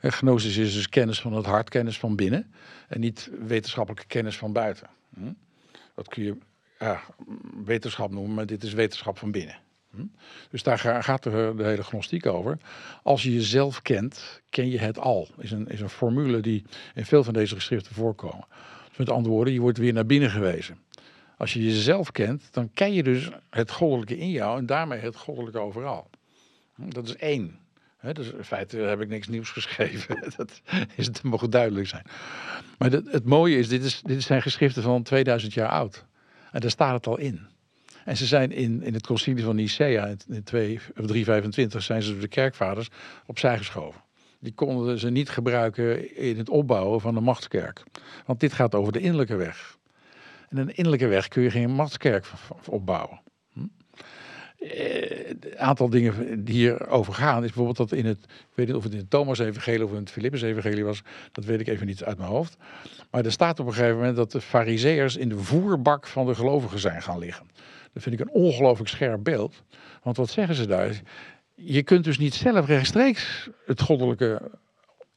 Gnosis 0.00 0.56
is 0.56 0.74
dus 0.74 0.88
kennis 0.88 1.20
van 1.20 1.32
het 1.32 1.46
hart, 1.46 1.68
kennis 1.68 1.98
van 1.98 2.16
binnen. 2.16 2.52
En 2.88 3.00
niet 3.00 3.30
wetenschappelijke 3.46 4.06
kennis 4.06 4.36
van 4.38 4.52
buiten. 4.52 4.88
Hm? 5.14 5.32
Dat 5.94 6.08
kun 6.08 6.22
je 6.22 6.36
ja, 6.78 7.00
wetenschap 7.64 8.10
noemen, 8.10 8.34
maar 8.34 8.46
dit 8.46 8.62
is 8.62 8.72
wetenschap 8.72 9.18
van 9.18 9.30
binnen. 9.30 9.58
Hm? 9.90 10.04
Dus 10.50 10.62
daar 10.62 10.78
gaat 10.78 11.22
de, 11.22 11.52
de, 11.56 11.64
hele 11.64 11.82
gnostiek 11.82 12.26
over. 12.26 12.58
Als 13.02 13.22
je 13.22 13.34
jezelf 13.34 13.82
kent, 13.82 14.40
ken 14.50 14.70
je 14.70 14.78
het 14.78 14.98
al. 14.98 15.28
Is 15.38 15.50
een, 15.50 15.68
is 15.68 15.80
een 15.80 15.88
formule 15.88 16.40
die 16.40 16.64
in 16.94 17.06
veel 17.06 17.24
van 17.24 17.34
deze 17.34 17.54
geschriften 17.54 17.94
voorkomen. 17.94 18.46
Met 19.00 19.10
andere 19.10 19.34
woorden, 19.34 19.52
je 19.52 19.60
wordt 19.60 19.78
weer 19.78 19.92
naar 19.92 20.06
binnen 20.06 20.30
gewezen. 20.30 20.78
Als 21.36 21.52
je 21.52 21.64
jezelf 21.64 22.12
kent, 22.12 22.48
dan 22.50 22.70
ken 22.74 22.92
je 22.92 23.02
dus 23.02 23.28
het 23.50 23.70
goddelijke 23.70 24.18
in 24.18 24.30
jou 24.30 24.58
en 24.58 24.66
daarmee 24.66 24.98
het 24.98 25.16
goddelijke 25.16 25.58
overal. 25.58 26.10
Dat 26.76 27.08
is 27.08 27.16
één. 27.16 27.58
He, 27.96 28.12
dus 28.12 28.32
in 28.32 28.44
feite 28.44 28.76
heb 28.76 29.00
ik 29.00 29.08
niks 29.08 29.28
nieuws 29.28 29.50
geschreven. 29.60 30.32
dat 30.36 30.60
is 30.96 31.06
het 31.06 31.22
mogen 31.22 31.50
duidelijk 31.50 31.88
zijn. 31.88 32.02
Maar 32.78 32.90
het, 32.90 33.12
het 33.12 33.24
mooie 33.24 33.58
is 33.58 33.68
dit, 33.68 33.84
is, 33.84 34.02
dit 34.02 34.22
zijn 34.22 34.42
geschriften 34.42 34.82
van 34.82 35.02
2000 35.02 35.52
jaar 35.52 35.68
oud. 35.68 36.04
En 36.52 36.60
daar 36.60 36.70
staat 36.70 36.94
het 36.94 37.06
al 37.06 37.18
in. 37.18 37.40
En 38.04 38.16
ze 38.16 38.26
zijn 38.26 38.52
in, 38.52 38.82
in 38.82 38.94
het 38.94 39.06
concilie 39.06 39.44
van 39.44 39.56
Nicea 39.56 40.14
in 40.28 40.42
2, 40.42 40.74
of 40.74 41.06
325 41.06 41.82
zijn 41.82 42.02
ze 42.02 42.10
door 42.12 42.20
de 42.20 42.28
kerkvaders 42.28 42.88
opzij 43.26 43.58
geschoven. 43.58 44.00
Die 44.40 44.52
konden 44.52 44.98
ze 44.98 45.10
niet 45.10 45.28
gebruiken 45.28 46.16
in 46.16 46.38
het 46.38 46.48
opbouwen 46.48 47.00
van 47.00 47.14
de 47.14 47.20
machtskerk. 47.20 47.82
Want 48.26 48.40
dit 48.40 48.52
gaat 48.52 48.74
over 48.74 48.92
de 48.92 49.00
innerlijke 49.00 49.36
weg. 49.36 49.78
En 50.48 50.56
een 50.56 50.74
innerlijke 50.74 51.06
weg 51.06 51.28
kun 51.28 51.42
je 51.42 51.50
geen 51.50 51.70
machtskerk 51.70 52.26
opbouwen. 52.68 53.20
Hm? 53.52 53.60
Een 54.58 55.58
aantal 55.58 55.90
dingen 55.90 56.44
die 56.44 56.54
hierover 56.54 57.14
gaan 57.14 57.36
is 57.36 57.52
bijvoorbeeld 57.52 57.76
dat 57.76 57.92
in 57.92 58.06
het, 58.06 58.18
ik 58.24 58.54
weet 58.54 58.66
niet 58.66 58.76
of 58.76 58.82
het 58.82 58.92
in 58.92 58.98
het 58.98 59.10
Thomas-evangelie 59.10 59.84
of 59.84 59.90
in 59.90 59.96
het 59.96 60.10
Filippus-evangelie 60.10 60.84
was, 60.84 61.02
dat 61.32 61.44
weet 61.44 61.60
ik 61.60 61.68
even 61.68 61.86
niet 61.86 62.04
uit 62.04 62.18
mijn 62.18 62.30
hoofd. 62.30 62.56
Maar 63.10 63.24
er 63.24 63.32
staat 63.32 63.60
op 63.60 63.66
een 63.66 63.72
gegeven 63.72 63.96
moment 63.96 64.16
dat 64.16 64.32
de 64.32 64.40
fariseërs 64.40 65.16
in 65.16 65.28
de 65.28 65.38
voerbak 65.38 66.06
van 66.06 66.26
de 66.26 66.34
gelovigen 66.34 66.78
zijn 66.78 67.02
gaan 67.02 67.18
liggen. 67.18 67.46
Dat 67.92 68.02
vind 68.02 68.20
ik 68.20 68.20
een 68.20 68.34
ongelooflijk 68.34 68.90
scherp 68.90 69.24
beeld. 69.24 69.62
Want 70.02 70.16
wat 70.16 70.30
zeggen 70.30 70.54
ze 70.54 70.66
daar? 70.66 71.00
Je 71.62 71.82
kunt 71.82 72.04
dus 72.04 72.18
niet 72.18 72.34
zelf 72.34 72.66
rechtstreeks 72.66 73.48
het 73.66 73.80
goddelijke 73.80 74.50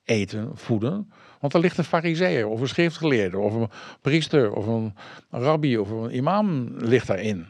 eten, 0.03 0.51
voeden. 0.53 1.11
Want 1.39 1.53
er 1.53 1.59
ligt 1.59 1.77
een 1.77 1.83
fariseer 1.83 2.47
of 2.47 2.61
een 2.61 2.67
schriftgeleerde 2.67 3.37
of 3.37 3.53
een 3.53 3.69
priester 4.01 4.53
of 4.53 4.67
een 4.67 4.95
rabbi 5.29 5.77
of 5.77 5.89
een 5.89 6.15
imam 6.15 6.77
ligt 6.77 7.07
daarin. 7.07 7.47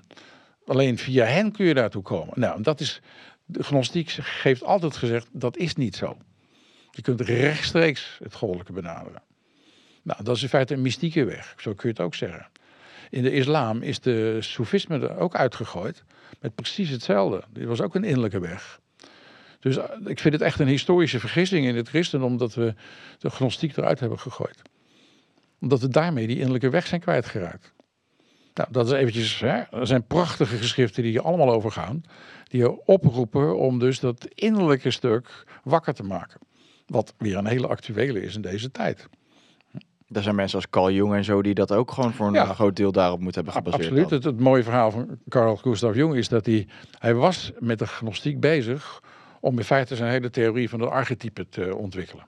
Alleen 0.65 0.97
via 0.97 1.25
hen 1.25 1.51
kun 1.51 1.65
je 1.65 1.73
daartoe 1.73 2.01
komen. 2.01 2.39
Nou, 2.39 2.61
dat 2.61 2.79
is, 2.79 3.01
de 3.45 3.63
gnostiek 3.63 4.09
geeft 4.09 4.63
altijd 4.63 4.95
gezegd, 4.95 5.27
dat 5.31 5.57
is 5.57 5.75
niet 5.75 5.95
zo. 5.95 6.17
Je 6.91 7.01
kunt 7.01 7.21
rechtstreeks 7.21 8.19
het 8.23 8.33
goddelijke 8.33 8.73
benaderen. 8.73 9.21
Nou, 10.03 10.23
dat 10.23 10.35
is 10.35 10.41
in 10.41 10.49
feite 10.49 10.73
een 10.73 10.81
mystieke 10.81 11.23
weg, 11.23 11.53
zo 11.57 11.73
kun 11.73 11.89
je 11.89 11.95
het 11.95 12.05
ook 12.05 12.15
zeggen. 12.15 12.47
In 13.09 13.23
de 13.23 13.31
islam 13.31 13.81
is 13.81 13.99
de 13.99 14.37
soefisme 14.39 14.99
er 14.99 15.17
ook 15.17 15.35
uitgegooid 15.35 16.03
met 16.41 16.55
precies 16.55 16.89
hetzelfde. 16.89 17.43
Dit 17.49 17.65
was 17.65 17.81
ook 17.81 17.95
een 17.95 18.03
innerlijke 18.03 18.39
weg. 18.39 18.81
Dus 19.63 19.77
eh, 19.77 19.83
ik 20.05 20.19
vind 20.19 20.33
het 20.33 20.43
echt 20.43 20.59
een 20.59 20.67
historische 20.67 21.19
vergissing 21.19 21.65
in 21.65 21.75
het 21.75 21.89
christendom 21.89 22.37
dat 22.37 22.53
we 22.53 22.73
de 23.17 23.29
gnostiek 23.29 23.77
eruit 23.77 23.99
hebben 23.99 24.19
gegooid. 24.19 24.61
Omdat 25.59 25.81
we 25.81 25.87
daarmee 25.87 26.27
die 26.27 26.37
innerlijke 26.37 26.69
weg 26.69 26.87
zijn 26.87 27.01
kwijtgeraakt. 27.01 27.73
Nou, 28.53 28.67
dat 28.71 28.85
is 28.85 28.91
eventjes, 28.91 29.39
hè, 29.39 29.61
er 29.71 29.87
zijn 29.87 30.07
prachtige 30.07 30.57
geschriften 30.57 31.03
die 31.03 31.11
hier 31.11 31.21
allemaal 31.21 31.51
over 31.51 31.71
gaan. 31.71 32.03
Die 32.47 32.61
je 32.61 32.85
oproepen 32.85 33.57
om 33.57 33.79
dus 33.79 33.99
dat 33.99 34.25
innerlijke 34.25 34.91
stuk 34.91 35.45
wakker 35.63 35.93
te 35.93 36.03
maken. 36.03 36.39
Wat 36.85 37.13
weer 37.17 37.37
een 37.37 37.47
hele 37.47 37.67
actuele 37.67 38.21
is 38.21 38.35
in 38.35 38.41
deze 38.41 38.71
tijd. 38.71 39.07
Er 40.07 40.23
zijn 40.23 40.35
mensen 40.35 40.57
als 40.57 40.69
Carl 40.69 40.91
Jung 40.91 41.13
en 41.13 41.23
zo 41.23 41.41
die 41.41 41.53
dat 41.53 41.71
ook 41.71 41.91
gewoon 41.91 42.13
voor 42.13 42.27
een 42.27 42.33
ja. 42.33 42.53
groot 42.53 42.75
deel 42.75 42.91
daarop 42.91 43.19
moeten 43.19 43.43
hebben 43.43 43.63
gebaseerd. 43.63 43.91
Absoluut. 43.91 44.09
Het, 44.09 44.23
het, 44.23 44.39
mooie 44.39 44.63
verhaal 44.63 44.91
van 44.91 45.19
Carl 45.29 45.55
Gustav 45.55 45.95
Jung 45.95 46.15
is 46.15 46.29
dat 46.29 46.45
hij, 46.45 46.67
hij 46.99 47.13
was 47.13 47.51
met 47.59 47.79
de 47.79 47.87
gnostiek 47.87 48.39
bezig 48.39 49.01
om 49.43 49.57
in 49.57 49.63
feite 49.63 49.95
zijn 49.95 50.11
hele 50.11 50.29
theorie 50.29 50.69
van 50.69 50.79
de 50.79 50.89
archetype 50.89 51.49
te 51.49 51.75
ontwikkelen. 51.75 52.25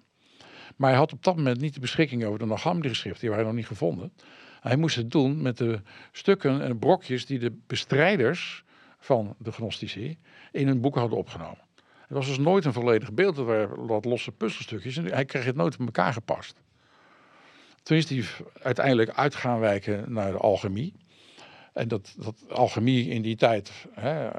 Maar 0.76 0.90
hij 0.90 1.00
had 1.00 1.14
op 1.14 1.24
dat 1.24 1.36
moment 1.36 1.60
niet 1.60 1.74
de 1.74 1.80
beschikking 1.80 2.26
over 2.26 2.40
de 2.40 2.46
Nagamdi 2.46 2.90
geschriften, 2.90 3.22
die 3.22 3.30
waren 3.30 3.46
nog 3.46 3.56
niet 3.56 3.68
gevonden. 3.68 4.14
Hij 4.60 4.76
moest 4.76 4.96
het 4.96 5.12
doen 5.12 5.42
met 5.42 5.58
de 5.58 5.82
stukken 6.12 6.62
en 6.62 6.80
brokjes 6.80 7.26
die 7.26 7.40
de 7.40 7.58
bestrijders 7.68 8.64
van 9.00 9.36
de 9.38 9.52
gnostici 9.52 10.18
in 10.52 10.68
hun 10.68 10.82
boek 10.82 10.96
hadden 10.96 11.18
opgenomen. 11.18 11.60
Het 12.08 12.18
was 12.18 12.28
dus 12.28 12.38
nooit 12.38 12.66
een 12.66 12.74
volledig 12.74 13.14
beeld, 13.14 13.38
er 13.38 13.46
waren 13.46 13.88
wat 13.88 14.06
losse 14.06 14.32
puzzelstukjes 14.32 14.98
en 14.98 15.06
hij 15.06 15.26
kreeg 15.26 15.46
het 15.46 15.56
nooit 15.56 15.74
op 15.80 15.86
elkaar 15.86 16.14
gepast. 16.14 16.62
Toen 17.84 17.98
is 17.98 18.10
hij 18.10 18.24
uiteindelijk 18.62 19.10
uit 19.10 19.36
gaan 19.36 19.60
wijken 19.60 20.14
naar 20.14 20.32
de 20.32 20.38
alchemie. 20.38 20.94
En 21.76 21.88
dat, 21.88 22.16
dat 22.18 22.36
alchemie 22.50 23.10
in 23.10 23.22
die 23.22 23.36
tijd 23.36 23.72
hè, 23.94 24.30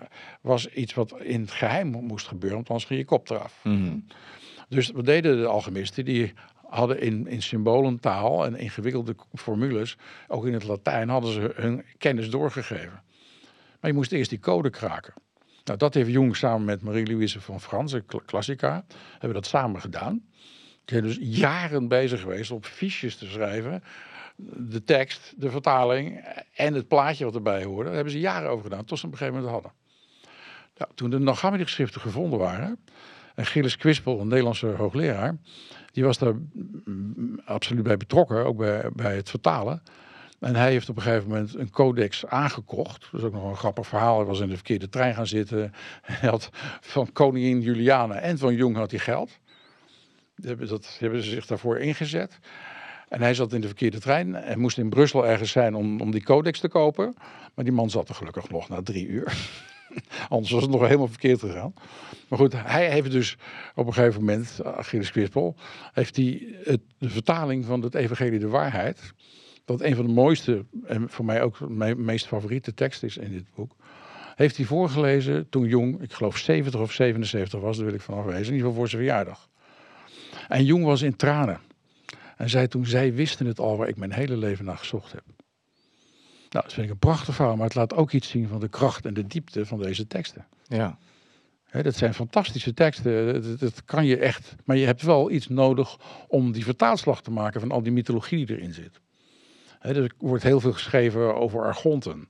was 0.40 0.68
iets 0.68 0.94
wat 0.94 1.20
in 1.20 1.40
het 1.40 1.50
geheim 1.50 1.86
moest 1.86 2.26
gebeuren, 2.26 2.56
want 2.56 2.68
anders 2.68 2.88
ging 2.88 3.00
je 3.00 3.06
kop 3.06 3.30
eraf. 3.30 3.60
Mm 3.62 4.06
Dus 4.68 4.90
wat 4.90 5.04
deden 5.04 5.36
de 5.36 5.46
alchemisten? 5.46 6.04
Die 6.04 6.32
hadden 6.68 7.00
in, 7.00 7.26
in 7.26 7.42
symbolentaal 7.42 8.44
en 8.44 8.56
ingewikkelde 8.56 9.16
formules, 9.34 9.96
ook 10.28 10.46
in 10.46 10.52
het 10.52 10.64
Latijn, 10.64 11.08
hadden 11.08 11.32
ze 11.32 11.52
hun 11.54 11.84
kennis 11.98 12.30
doorgegeven. 12.30 13.02
Maar 13.80 13.90
je 13.90 13.96
moest 13.96 14.12
eerst 14.12 14.30
die 14.30 14.38
code 14.40 14.70
kraken. 14.70 15.14
Nou, 15.64 15.78
dat 15.78 15.94
heeft 15.94 16.10
Jung 16.10 16.36
samen 16.36 16.64
met 16.64 16.82
Marie-Louise 16.82 17.40
van 17.40 17.60
Fransen, 17.60 18.04
klassica, 18.24 18.84
hebben 19.12 19.34
dat 19.34 19.46
samen 19.46 19.80
gedaan. 19.80 20.22
Die 20.84 20.98
zijn 20.98 21.02
dus 21.02 21.18
jaren 21.20 21.88
bezig 21.88 22.20
geweest 22.20 22.50
om 22.50 22.62
fiches 22.62 23.16
te 23.16 23.26
schrijven. 23.26 23.82
De 24.36 24.84
tekst, 24.84 25.34
de 25.36 25.50
vertaling 25.50 26.24
en 26.54 26.74
het 26.74 26.88
plaatje 26.88 27.24
wat 27.24 27.34
erbij 27.34 27.64
hoorde. 27.64 27.84
Daar 27.84 27.94
hebben 27.94 28.12
ze 28.12 28.20
jaren 28.20 28.50
over 28.50 28.64
gedaan, 28.64 28.84
tot 28.84 28.98
ze 28.98 29.06
op 29.06 29.12
een 29.12 29.18
gegeven 29.18 29.40
moment 29.40 29.54
hadden. 29.54 29.72
Nou, 30.76 30.90
toen 30.94 31.10
de 31.10 31.18
Nagamidi-geschriften 31.18 32.00
gevonden 32.00 32.38
waren... 32.38 32.78
en 33.34 33.46
Gilles 33.46 33.76
Quispel, 33.76 34.20
een 34.20 34.28
Nederlandse 34.28 34.66
hoogleraar... 34.66 35.36
die 35.92 36.04
was 36.04 36.18
daar 36.18 36.34
absoluut 37.44 37.82
bij 37.82 37.96
betrokken, 37.96 38.44
ook 38.44 38.56
bij, 38.56 38.90
bij 38.94 39.16
het 39.16 39.30
vertalen... 39.30 39.82
En 40.40 40.54
hij 40.54 40.70
heeft 40.70 40.88
op 40.88 40.96
een 40.96 41.02
gegeven 41.02 41.28
moment 41.28 41.54
een 41.54 41.70
codex 41.70 42.26
aangekocht. 42.26 43.08
Dat 43.10 43.20
is 43.20 43.26
ook 43.26 43.32
nog 43.32 43.50
een 43.50 43.56
grappig 43.56 43.86
verhaal. 43.86 44.16
Hij 44.16 44.26
was 44.26 44.40
in 44.40 44.48
de 44.48 44.54
verkeerde 44.54 44.88
trein 44.88 45.14
gaan 45.14 45.26
zitten. 45.26 45.72
Hij 46.02 46.28
had 46.30 46.50
van 46.80 47.12
koningin 47.12 47.60
Juliana 47.60 48.14
en 48.14 48.38
van 48.38 48.54
Jung 48.54 48.76
had 48.76 48.90
hij 48.90 49.00
geld. 49.00 49.38
Dat, 50.36 50.96
hebben 50.98 51.22
ze 51.22 51.30
zich 51.30 51.46
daarvoor 51.46 51.78
ingezet. 51.78 52.38
En 53.08 53.20
hij 53.20 53.34
zat 53.34 53.52
in 53.52 53.60
de 53.60 53.66
verkeerde 53.66 54.00
trein 54.00 54.34
en 54.34 54.58
moest 54.58 54.78
in 54.78 54.88
Brussel 54.88 55.26
ergens 55.26 55.50
zijn 55.50 55.74
om, 55.74 56.00
om 56.00 56.10
die 56.10 56.22
codex 56.22 56.60
te 56.60 56.68
kopen. 56.68 57.14
Maar 57.54 57.64
die 57.64 57.74
man 57.74 57.90
zat 57.90 58.08
er 58.08 58.14
gelukkig 58.14 58.50
nog 58.50 58.68
na 58.68 58.82
drie 58.82 59.06
uur. 59.06 59.36
Anders 60.28 60.52
was 60.52 60.62
het 60.62 60.70
nog 60.70 60.80
helemaal 60.80 61.08
verkeerd 61.08 61.40
gegaan. 61.40 61.74
Maar 62.28 62.38
goed, 62.38 62.52
hij 62.56 62.90
heeft 62.90 63.10
dus 63.10 63.36
op 63.74 63.86
een 63.86 63.92
gegeven 63.92 64.20
moment, 64.20 64.64
Achilles 64.64 65.10
Quispel, 65.10 65.56
heeft 65.92 66.16
hij 66.16 66.56
het, 66.62 66.80
de 66.98 67.10
vertaling 67.10 67.64
van 67.64 67.82
het 67.82 67.94
Evangelie 67.94 68.38
de 68.38 68.48
Waarheid, 68.48 69.12
dat 69.64 69.80
een 69.80 69.96
van 69.96 70.06
de 70.06 70.12
mooiste 70.12 70.64
en 70.84 71.10
voor 71.10 71.24
mij 71.24 71.42
ook 71.42 71.68
mijn 71.68 72.04
meest 72.04 72.26
favoriete 72.26 72.74
tekst 72.74 73.02
is 73.02 73.16
in 73.16 73.32
dit 73.32 73.44
boek, 73.54 73.76
heeft 74.34 74.56
hij 74.56 74.66
voorgelezen 74.66 75.48
toen 75.48 75.66
Jong, 75.66 76.02
ik 76.02 76.12
geloof 76.12 76.36
70 76.36 76.80
of 76.80 76.92
77 76.92 77.60
was, 77.60 77.76
daar 77.76 77.86
wil 77.86 77.94
ik 77.94 78.00
van 78.00 78.18
afwezen, 78.18 78.38
in 78.38 78.52
ieder 78.52 78.58
geval 78.58 78.74
voor 78.74 78.88
zijn 78.88 79.02
verjaardag. 79.02 79.48
En 80.48 80.64
Jong 80.64 80.84
was 80.84 81.02
in 81.02 81.16
tranen. 81.16 81.60
En 82.36 82.50
zei 82.50 82.68
toen, 82.68 82.86
zij 82.86 83.14
wisten 83.14 83.46
het 83.46 83.58
al 83.58 83.76
waar 83.76 83.88
ik 83.88 83.96
mijn 83.96 84.12
hele 84.12 84.36
leven 84.36 84.64
naar 84.64 84.78
gezocht 84.78 85.12
heb. 85.12 85.24
Nou, 86.48 86.64
dat 86.64 86.72
vind 86.72 86.86
ik 86.86 86.92
een 86.92 86.98
prachtig 86.98 87.34
verhaal, 87.34 87.56
maar 87.56 87.66
het 87.66 87.74
laat 87.74 87.94
ook 87.94 88.12
iets 88.12 88.28
zien 88.28 88.48
van 88.48 88.60
de 88.60 88.68
kracht 88.68 89.06
en 89.06 89.14
de 89.14 89.26
diepte 89.26 89.66
van 89.66 89.82
deze 89.82 90.06
teksten. 90.06 90.46
Ja. 90.62 90.98
Dat 91.82 91.94
zijn 91.94 92.14
fantastische 92.14 92.74
teksten, 92.74 93.42
dat, 93.42 93.58
dat 93.58 93.84
kan 93.84 94.06
je 94.06 94.18
echt. 94.18 94.54
Maar 94.64 94.76
je 94.76 94.86
hebt 94.86 95.02
wel 95.02 95.30
iets 95.30 95.48
nodig 95.48 95.96
om 96.28 96.52
die 96.52 96.64
vertaalslag 96.64 97.22
te 97.22 97.30
maken 97.30 97.60
van 97.60 97.70
al 97.70 97.82
die 97.82 97.92
mythologie 97.92 98.46
die 98.46 98.56
erin 98.56 98.72
zit. 98.72 99.00
Er 99.80 100.10
wordt 100.18 100.42
heel 100.42 100.60
veel 100.60 100.72
geschreven 100.72 101.34
over 101.34 101.64
argonten. 101.64 102.28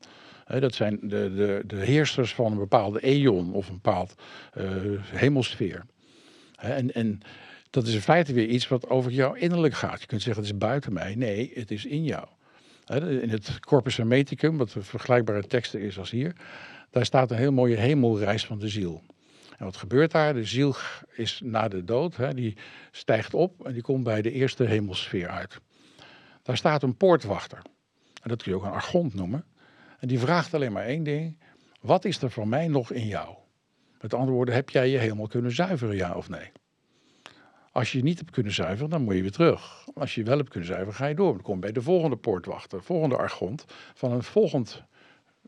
Dat 0.61 0.75
zijn 0.75 0.99
de, 1.03 1.35
de, 1.35 1.63
de 1.67 1.77
heersers 1.77 2.35
van 2.35 2.53
een 2.53 2.59
bepaalde 2.59 3.01
eon 3.01 3.53
of 3.53 3.69
een 3.69 3.75
bepaald 3.75 4.15
eh, 4.53 4.65
hemelsfeer. 5.03 5.85
En, 6.57 6.95
en 6.95 7.21
dat 7.77 7.87
is 7.87 7.95
in 7.95 8.01
feite 8.01 8.33
weer 8.33 8.47
iets 8.47 8.69
wat 8.69 8.91
over 8.91 9.11
jouw 9.11 9.33
innerlijk 9.33 9.75
gaat. 9.75 10.01
Je 10.01 10.07
kunt 10.07 10.23
zeggen 10.23 10.43
het 10.43 10.53
is 10.53 10.59
buiten 10.59 10.93
mij. 10.93 11.15
Nee, 11.15 11.51
het 11.55 11.71
is 11.71 11.85
in 11.85 12.05
jou. 12.05 12.27
In 13.21 13.31
het 13.31 13.61
Corpus 13.61 13.97
Hermeticum, 13.97 14.57
wat 14.57 14.75
een 14.75 14.83
vergelijkbare 14.83 15.47
teksten 15.47 15.81
is 15.81 15.99
als 15.99 16.11
hier, 16.11 16.33
daar 16.91 17.05
staat 17.05 17.31
een 17.31 17.37
heel 17.37 17.53
mooie 17.53 17.77
hemelreis 17.77 18.47
van 18.47 18.59
de 18.59 18.69
ziel. 18.69 19.03
En 19.57 19.65
wat 19.65 19.77
gebeurt 19.77 20.11
daar? 20.11 20.35
De 20.35 20.45
ziel 20.45 20.75
is 21.15 21.41
na 21.45 21.69
de 21.69 21.85
dood, 21.85 22.17
hè, 22.17 22.35
die 22.35 22.57
stijgt 22.91 23.35
op 23.35 23.67
en 23.67 23.73
die 23.73 23.83
komt 23.83 24.05
bij 24.05 24.23
de 24.23 24.33
eerste 24.33 24.65
hemelsfeer 24.65 25.29
uit. 25.29 25.61
Daar 26.43 26.57
staat 26.57 26.83
een 26.83 26.97
poortwachter. 26.97 27.59
En 28.23 28.29
dat 28.29 28.43
kun 28.43 28.53
je 28.53 28.59
ook 28.59 28.65
een 28.65 28.71
argont 28.71 29.15
noemen. 29.15 29.45
En 29.99 30.09
die 30.09 30.19
vraagt 30.19 30.55
alleen 30.55 30.73
maar 30.73 30.85
één 30.85 31.03
ding. 31.03 31.39
Wat 31.81 32.05
is 32.05 32.23
er 32.23 32.31
van 32.31 32.49
mij 32.49 32.69
nog 32.69 32.93
in 32.93 33.07
jou? 33.07 33.35
Met 34.01 34.15
andere 34.15 34.33
woorden, 34.33 34.55
heb 34.55 34.71
jij 34.71 34.89
je 34.89 34.99
helemaal 34.99 35.27
kunnen 35.27 35.53
zuiveren, 35.53 35.97
ja 35.97 36.15
of 36.15 36.29
nee? 36.29 36.51
Als 37.77 37.93
je 37.93 38.03
niet 38.03 38.19
hebt 38.19 38.31
kunnen 38.31 38.53
zuiveren, 38.53 38.91
dan 38.91 39.03
moet 39.03 39.15
je 39.15 39.23
weer 39.23 39.33
terug. 39.33 39.85
Als 39.95 40.15
je 40.15 40.23
wel 40.23 40.37
hebt 40.37 40.49
kunnen 40.49 40.69
zuiveren, 40.69 40.95
ga 40.95 41.07
je 41.07 41.15
door. 41.15 41.33
Dan 41.33 41.43
kom 41.43 41.55
je 41.55 41.61
bij 41.61 41.73
de 41.73 41.83
volgende 41.83 42.17
poortwachter, 42.17 42.83
volgende 42.83 43.17
argont, 43.17 43.65
van 43.95 44.13
een 44.13 44.23
volgend 44.23 44.83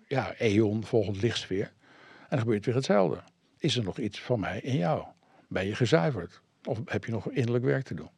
ja, 0.06 0.34
eon, 0.34 0.84
volgend 0.84 1.22
lichtsfeer. 1.22 1.64
En 1.64 2.26
dan 2.28 2.38
gebeurt 2.38 2.66
weer 2.66 2.74
hetzelfde. 2.74 3.20
Is 3.58 3.76
er 3.76 3.84
nog 3.84 3.98
iets 3.98 4.20
van 4.20 4.40
mij 4.40 4.60
in 4.60 4.76
jou? 4.76 5.04
Ben 5.48 5.66
je 5.66 5.74
gezuiverd? 5.74 6.40
Of 6.64 6.80
heb 6.84 7.04
je 7.04 7.12
nog 7.12 7.30
innerlijk 7.30 7.64
werk 7.64 7.84
te 7.84 7.94
doen? 7.94 8.10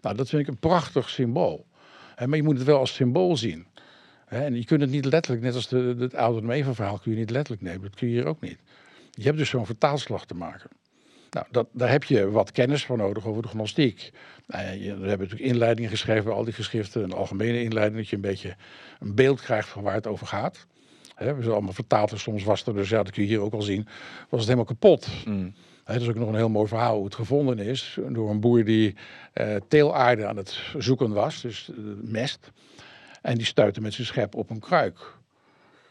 Nou, 0.00 0.16
dat 0.16 0.28
vind 0.28 0.42
ik 0.42 0.48
een 0.48 0.58
prachtig 0.58 1.10
symbool. 1.10 1.66
Maar 2.26 2.36
je 2.36 2.42
moet 2.42 2.56
het 2.56 2.66
wel 2.66 2.78
als 2.78 2.94
symbool 2.94 3.36
zien. 3.36 3.66
En 4.26 4.54
je 4.54 4.64
kunt 4.64 4.80
het 4.80 4.90
niet 4.90 5.04
letterlijk, 5.04 5.42
net 5.42 5.54
als 5.54 5.70
het 5.70 6.14
oude 6.14 6.74
verhaal, 6.74 6.98
kun 6.98 7.12
je 7.12 7.18
niet 7.18 7.30
letterlijk 7.30 7.62
nemen. 7.62 7.82
Dat 7.82 7.94
kun 7.94 8.08
je 8.08 8.14
hier 8.14 8.26
ook 8.26 8.40
niet. 8.40 8.58
Je 9.10 9.22
hebt 9.22 9.38
dus 9.38 9.48
zo'n 9.48 9.66
vertaalslag 9.66 10.26
te 10.26 10.34
maken. 10.34 10.70
Nou, 11.34 11.46
dat, 11.50 11.66
daar 11.72 11.90
heb 11.90 12.04
je 12.04 12.30
wat 12.30 12.52
kennis 12.52 12.84
voor 12.84 12.96
nodig 12.96 13.26
over 13.26 13.42
de 13.42 13.48
gnostiek. 13.48 14.12
Nou, 14.46 14.64
je, 14.66 14.96
we 14.96 15.08
hebben 15.08 15.26
natuurlijk 15.28 15.52
inleidingen 15.52 15.90
geschreven 15.90 16.24
bij 16.24 16.32
al 16.32 16.44
die 16.44 16.52
geschriften, 16.52 17.02
een 17.02 17.12
algemene 17.12 17.62
inleiding, 17.62 17.96
dat 17.96 18.08
je 18.08 18.16
een 18.16 18.22
beetje 18.22 18.56
een 19.00 19.14
beeld 19.14 19.40
krijgt 19.40 19.68
van 19.68 19.82
waar 19.82 19.94
het 19.94 20.06
over 20.06 20.26
gaat. 20.26 20.66
He, 21.14 21.34
we 21.34 21.42
zijn 21.42 21.54
allemaal 21.54 21.72
vertaald 21.72 22.12
en 22.12 22.18
soms 22.18 22.44
was 22.44 22.66
er 22.66 22.74
dus, 22.74 22.88
ja, 22.88 23.02
dat 23.02 23.12
kun 23.12 23.22
je 23.22 23.28
hier 23.28 23.40
ook 23.40 23.52
al 23.52 23.62
zien, 23.62 23.86
was 24.28 24.40
het 24.40 24.48
helemaal 24.48 24.64
kapot. 24.64 25.08
Mm. 25.24 25.54
dat 25.84 26.00
is 26.00 26.08
ook 26.08 26.14
nog 26.14 26.28
een 26.28 26.34
heel 26.34 26.48
mooi 26.48 26.68
verhaal 26.68 26.96
hoe 26.96 27.04
het 27.04 27.14
gevonden 27.14 27.58
is 27.58 27.98
door 28.08 28.30
een 28.30 28.40
boer 28.40 28.64
die 28.64 28.94
uh, 29.34 29.56
teelaarde 29.68 30.26
aan 30.26 30.36
het 30.36 30.60
zoeken 30.78 31.12
was, 31.12 31.40
dus 31.40 31.70
uh, 31.70 31.76
mest. 32.02 32.50
En 33.22 33.36
die 33.36 33.46
stuitte 33.46 33.80
met 33.80 33.94
zijn 33.94 34.06
schep 34.06 34.34
op 34.34 34.50
een 34.50 34.60
kruik. 34.60 35.16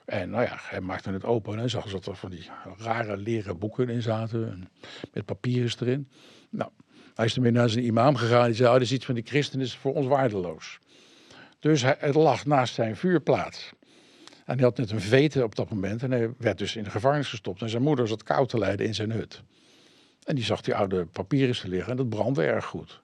En 0.06 0.30
nou 0.30 0.44
ja, 0.44 0.58
hij 0.62 0.82
maakte 0.82 1.12
het 1.12 1.26
open 1.26 1.60
en 1.60 1.70
zag 1.70 1.90
dat 1.90 2.06
er 2.06 2.16
van 2.16 2.30
die 2.30 2.50
rare 2.78 3.18
leren 3.18 3.58
boeken 3.58 3.90
in 3.90 4.02
zaten. 4.02 4.70
Met 5.14 5.26
papieren 5.26 5.72
erin. 5.80 6.10
Nou, 6.50 6.72
hij 7.16 7.26
is 7.26 7.36
ermee 7.36 7.52
naar 7.52 7.70
zijn 7.70 7.86
imam 7.86 8.16
gegaan. 8.16 8.46
Die 8.46 8.56
zei, 8.56 8.68
oh, 8.68 8.74
dit 8.74 8.84
is 8.84 8.92
iets 8.92 9.06
van 9.06 9.16
die 9.16 9.24
christen, 9.26 9.62
is 9.62 9.76
voor 9.76 9.94
ons 9.94 10.08
waardeloos. 10.08 10.80
Dus 11.60 11.82
hij, 11.82 11.96
het 12.00 12.16
lag 12.16 12.46
naast 12.46 12.74
zijn 12.74 12.96
vuurplaats. 12.96 13.72
En 14.46 14.56
hij 14.56 14.64
had 14.64 14.78
net 14.78 14.92
een 14.92 15.02
vete 15.02 15.44
op 15.44 15.56
dat 15.56 15.70
moment. 15.70 16.04
En 16.04 16.12
hij 16.12 16.34
werd 16.38 16.58
dus 16.58 16.76
in 16.76 16.84
de 16.84 16.90
gevangenis 16.90 17.28
gestopt. 17.28 17.62
En 17.62 17.70
zijn 17.70 17.84
moeder 17.84 18.08
zat 18.08 18.24
koud 18.24 18.50
te 18.50 18.58
lijden 18.58 18.86
in 18.86 18.96
zijn 18.96 19.12
hut. 19.12 19.42
En 20.24 20.36
die 20.36 20.44
zag 20.44 20.62
die 20.62 20.76
oude 20.76 21.06
papieren 21.06 21.70
liggen. 21.70 21.92
En 21.92 21.98
dat 21.98 22.10
brandde 22.10 22.44
erg 22.44 22.66
goed. 22.66 23.02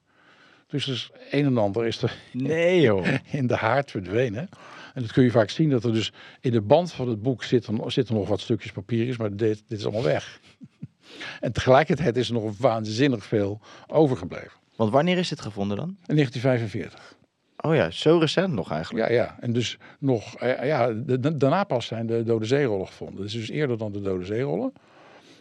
Dus, 0.67 0.85
dus 0.85 1.11
een 1.31 1.45
en 1.45 1.57
ander 1.57 1.85
is 1.85 2.01
er 2.01 2.15
nee, 2.31 2.81
joh. 2.81 3.07
in 3.31 3.47
de 3.47 3.55
haard 3.55 3.91
verdwenen. 3.91 4.49
En 4.93 5.01
dat 5.01 5.11
kun 5.11 5.23
je 5.23 5.31
vaak 5.31 5.49
zien 5.49 5.69
dat 5.69 5.83
er 5.83 5.93
dus 5.93 6.13
in 6.39 6.51
de 6.51 6.61
band 6.61 6.91
van 6.91 7.09
het 7.09 7.21
boek 7.21 7.43
zitten, 7.43 7.91
zitten 7.91 8.15
nog 8.15 8.27
wat 8.27 8.39
stukjes 8.39 8.71
papier, 8.71 9.15
maar 9.17 9.35
dit, 9.35 9.63
dit 9.67 9.79
is 9.79 9.83
allemaal 9.83 10.03
weg. 10.03 10.39
en 11.39 11.51
tegelijkertijd 11.51 12.17
is 12.17 12.27
er 12.27 12.33
nog 12.33 12.57
waanzinnig 12.57 13.25
veel 13.25 13.61
overgebleven. 13.87 14.51
Want 14.75 14.91
wanneer 14.91 15.17
is 15.17 15.29
dit 15.29 15.41
gevonden 15.41 15.77
dan? 15.77 15.87
In 16.05 16.15
1945. 16.15 17.17
Oh 17.61 17.75
ja, 17.75 17.91
zo 17.91 18.17
recent 18.17 18.53
nog 18.53 18.71
eigenlijk. 18.71 19.09
Ja, 19.09 19.13
ja. 19.15 19.37
En 19.39 19.53
dus 19.53 19.77
nog, 19.99 20.35
eh, 20.35 20.65
ja, 20.65 20.91
daarna 21.33 21.63
pas 21.63 21.85
zijn 21.85 22.07
de 22.07 22.23
Dode 22.23 22.45
Zeerollen 22.45 22.87
gevonden. 22.87 23.25
Is 23.25 23.31
dus 23.31 23.49
eerder 23.49 23.77
dan 23.77 23.91
de 23.91 24.01
Dode 24.01 24.25
Zeerollen. 24.25 24.73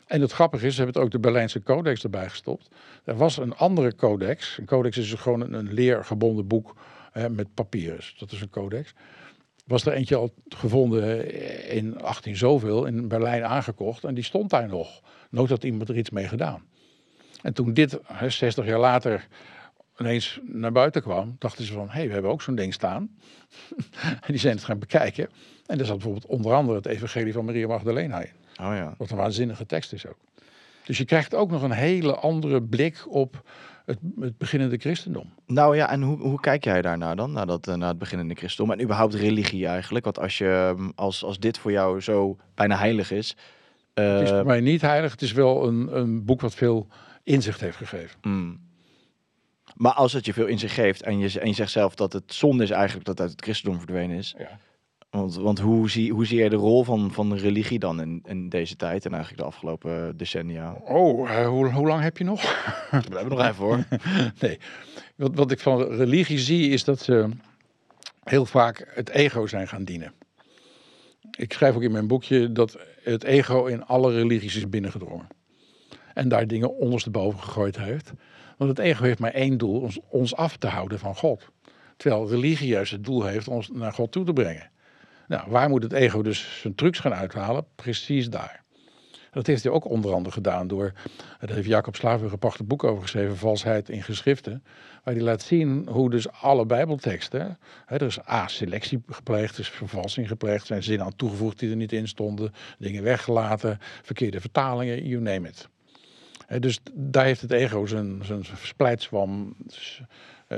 En 0.06 0.20
het 0.20 0.32
grappige 0.32 0.66
is, 0.66 0.74
ze 0.74 0.82
hebben 0.82 0.94
het 0.94 1.04
ook 1.04 1.12
de 1.12 1.18
Berlijnse 1.18 1.62
Codex 1.62 2.02
erbij 2.02 2.28
gestopt. 2.28 2.68
Er 3.04 3.16
was 3.16 3.36
een 3.36 3.56
andere 3.56 3.94
codex. 3.94 4.58
Een 4.58 4.66
codex 4.66 4.96
is 4.96 5.10
dus 5.10 5.20
gewoon 5.20 5.40
een, 5.40 5.52
een 5.52 5.72
leergebonden 5.72 6.46
boek 6.46 6.76
hè, 7.12 7.30
met 7.30 7.54
papieren. 7.54 8.00
Dat 8.18 8.32
is 8.32 8.40
een 8.40 8.50
codex 8.50 8.94
was 9.68 9.84
er 9.84 9.92
eentje 9.92 10.16
al 10.16 10.34
gevonden 10.48 11.30
in 11.70 12.00
18 12.00 12.36
zoveel 12.36 12.84
in 12.84 13.08
Berlijn 13.08 13.44
aangekocht. 13.44 14.04
En 14.04 14.14
die 14.14 14.24
stond 14.24 14.50
daar 14.50 14.68
nog. 14.68 15.00
Nooit 15.30 15.50
had 15.50 15.64
iemand 15.64 15.88
er 15.88 15.96
iets 15.96 16.10
mee 16.10 16.28
gedaan. 16.28 16.62
En 17.42 17.54
toen 17.54 17.72
dit 17.72 17.98
60 18.28 18.66
jaar 18.66 18.78
later 18.78 19.28
ineens 19.98 20.40
naar 20.42 20.72
buiten 20.72 21.02
kwam, 21.02 21.36
dachten 21.38 21.64
ze 21.64 21.72
van, 21.72 21.86
hé, 21.86 21.92
hey, 21.92 22.06
we 22.06 22.12
hebben 22.12 22.30
ook 22.30 22.42
zo'n 22.42 22.54
ding 22.54 22.74
staan. 22.74 23.10
en 24.24 24.26
die 24.26 24.38
zijn 24.38 24.54
het 24.54 24.64
gaan 24.64 24.78
bekijken. 24.78 25.28
En 25.66 25.76
daar 25.76 25.86
zat 25.86 25.96
bijvoorbeeld 25.96 26.26
onder 26.26 26.52
andere 26.52 26.76
het 26.76 26.86
evangelie 26.86 27.32
van 27.32 27.44
Maria 27.44 27.66
Magdalena 27.66 28.20
in. 28.20 28.32
Oh 28.60 28.74
ja. 28.74 28.94
Wat 28.98 29.10
een 29.10 29.16
waanzinnige 29.16 29.66
tekst 29.66 29.92
is 29.92 30.06
ook. 30.06 30.18
Dus 30.84 30.98
je 30.98 31.04
krijgt 31.04 31.34
ook 31.34 31.50
nog 31.50 31.62
een 31.62 31.70
hele 31.70 32.14
andere 32.14 32.62
blik 32.62 33.06
op 33.08 33.42
het, 33.88 33.98
het 34.20 34.38
beginnende 34.38 34.76
christendom. 34.76 35.32
Nou 35.46 35.76
ja, 35.76 35.90
en 35.90 36.02
hoe, 36.02 36.18
hoe 36.18 36.40
kijk 36.40 36.64
jij 36.64 36.82
daarnaar 36.82 37.16
dan, 37.16 37.32
naar, 37.32 37.46
dat, 37.46 37.68
eh, 37.68 37.74
naar 37.74 37.88
het 37.88 37.98
beginnende 37.98 38.34
christendom 38.34 38.74
en 38.74 38.82
überhaupt 38.82 39.14
religie 39.14 39.66
eigenlijk? 39.66 40.04
Want 40.04 40.18
als, 40.18 40.38
je, 40.38 40.74
mm, 40.76 40.92
als, 40.94 41.24
als 41.24 41.38
dit 41.38 41.58
voor 41.58 41.70
jou 41.70 42.00
zo 42.00 42.36
bijna 42.54 42.76
heilig 42.76 43.10
is... 43.10 43.36
het 43.94 44.22
is 44.22 44.28
voor 44.28 44.38
eh, 44.38 44.44
mij 44.44 44.60
niet 44.60 44.80
heilig, 44.80 45.10
het 45.10 45.22
is 45.22 45.32
wel 45.32 45.66
een, 45.66 45.96
een 45.96 46.24
boek 46.24 46.40
wat 46.40 46.54
veel 46.54 46.86
inzicht 47.22 47.60
heeft 47.60 47.76
gegeven. 47.76 48.18
Mm. 48.22 48.60
Maar 49.74 49.92
als 49.92 50.12
het 50.12 50.24
je 50.24 50.32
veel 50.32 50.46
inzicht 50.46 50.74
geeft 50.74 51.02
en 51.02 51.18
je, 51.18 51.40
en 51.40 51.48
je 51.48 51.54
zegt 51.54 51.70
zelf 51.70 51.94
dat 51.94 52.12
het 52.12 52.34
zonde 52.34 52.62
is 52.62 52.70
eigenlijk 52.70 53.06
dat 53.06 53.20
uit 53.20 53.30
het 53.30 53.42
christendom 53.42 53.78
verdwenen 53.78 54.16
is... 54.16 54.34
Ja. 54.38 54.58
Want, 55.10 55.34
want 55.34 55.58
hoe, 55.58 55.90
zie, 55.90 56.12
hoe 56.12 56.26
zie 56.26 56.42
je 56.42 56.50
de 56.50 56.56
rol 56.56 56.84
van, 56.84 57.12
van 57.12 57.28
de 57.28 57.36
religie 57.36 57.78
dan 57.78 58.00
in, 58.00 58.22
in 58.26 58.48
deze 58.48 58.76
tijd 58.76 59.04
en 59.04 59.12
eigenlijk 59.12 59.42
de 59.42 59.48
afgelopen 59.48 60.16
decennia? 60.16 60.72
Oh, 60.72 61.28
uh, 61.28 61.46
hoe, 61.46 61.72
hoe 61.72 61.86
lang 61.86 62.02
heb 62.02 62.18
je 62.18 62.24
nog? 62.24 62.42
We 62.90 63.16
hebben 63.16 63.28
nog 63.28 63.40
even 63.40 63.54
voor. 63.54 63.84
nee, 64.40 64.58
wat, 65.16 65.34
wat 65.34 65.50
ik 65.50 65.60
van 65.60 65.82
religie 65.82 66.38
zie 66.38 66.70
is 66.70 66.84
dat 66.84 67.00
ze 67.00 67.28
heel 68.24 68.46
vaak 68.46 68.92
het 68.94 69.08
ego 69.08 69.46
zijn 69.46 69.68
gaan 69.68 69.84
dienen. 69.84 70.12
Ik 71.36 71.52
schrijf 71.52 71.74
ook 71.74 71.82
in 71.82 71.92
mijn 71.92 72.06
boekje 72.06 72.52
dat 72.52 72.78
het 73.02 73.24
ego 73.24 73.64
in 73.64 73.84
alle 73.84 74.12
religies 74.12 74.56
is 74.56 74.68
binnengedrongen. 74.68 75.26
En 76.14 76.28
daar 76.28 76.46
dingen 76.46 76.76
ondersteboven 76.76 77.40
gegooid 77.40 77.78
heeft. 77.78 78.12
Want 78.56 78.70
het 78.70 78.78
ego 78.78 79.04
heeft 79.04 79.18
maar 79.18 79.32
één 79.32 79.58
doel, 79.58 79.80
ons, 79.80 79.98
ons 80.08 80.34
af 80.34 80.56
te 80.56 80.66
houden 80.66 80.98
van 80.98 81.16
God. 81.16 81.50
Terwijl 81.96 82.28
religie 82.28 82.68
juist 82.68 82.92
het 82.92 83.04
doel 83.04 83.24
heeft 83.24 83.48
ons 83.48 83.70
naar 83.72 83.92
God 83.92 84.12
toe 84.12 84.24
te 84.24 84.32
brengen. 84.32 84.70
Nou, 85.28 85.50
waar 85.50 85.68
moet 85.68 85.82
het 85.82 85.92
ego 85.92 86.22
dus 86.22 86.60
zijn 86.60 86.74
trucs 86.74 86.98
gaan 86.98 87.14
uithalen? 87.14 87.66
Precies 87.74 88.30
daar. 88.30 88.66
Dat 89.30 89.46
heeft 89.46 89.62
hij 89.62 89.72
ook 89.72 89.84
onder 89.84 90.12
andere 90.12 90.34
gedaan 90.34 90.68
door, 90.68 90.92
daar 91.40 91.54
heeft 91.54 91.68
Jacob 91.68 91.96
Slaver 91.96 92.32
een 92.32 92.38
prachtig 92.38 92.66
boek 92.66 92.84
over 92.84 93.02
geschreven, 93.02 93.36
Valsheid 93.36 93.88
in 93.88 94.02
Geschriften, 94.02 94.62
waar 95.04 95.14
hij 95.14 95.22
laat 95.22 95.42
zien 95.42 95.88
hoe 95.90 96.10
dus 96.10 96.30
alle 96.30 96.66
bijbelteksten, 96.66 97.58
hè, 97.86 97.96
er 97.96 98.06
is 98.06 98.28
A-selectie 98.28 99.02
gepleegd, 99.06 99.54
er 99.54 99.60
is 99.60 99.68
vervalsing 99.68 100.28
gepleegd, 100.28 100.66
zijn 100.66 100.82
zinnen 100.82 101.06
aan 101.06 101.16
toegevoegd 101.16 101.58
die 101.58 101.70
er 101.70 101.76
niet 101.76 101.92
in 101.92 102.08
stonden, 102.08 102.52
dingen 102.78 103.02
weggelaten, 103.02 103.78
verkeerde 104.02 104.40
vertalingen, 104.40 105.06
you 105.06 105.22
name 105.22 105.48
it. 105.48 105.68
Dus 106.60 106.80
daar 106.92 107.24
heeft 107.24 107.40
het 107.40 107.52
ego 107.52 107.86
zijn, 107.86 108.24
zijn 108.24 108.44
splijtswam 108.62 109.56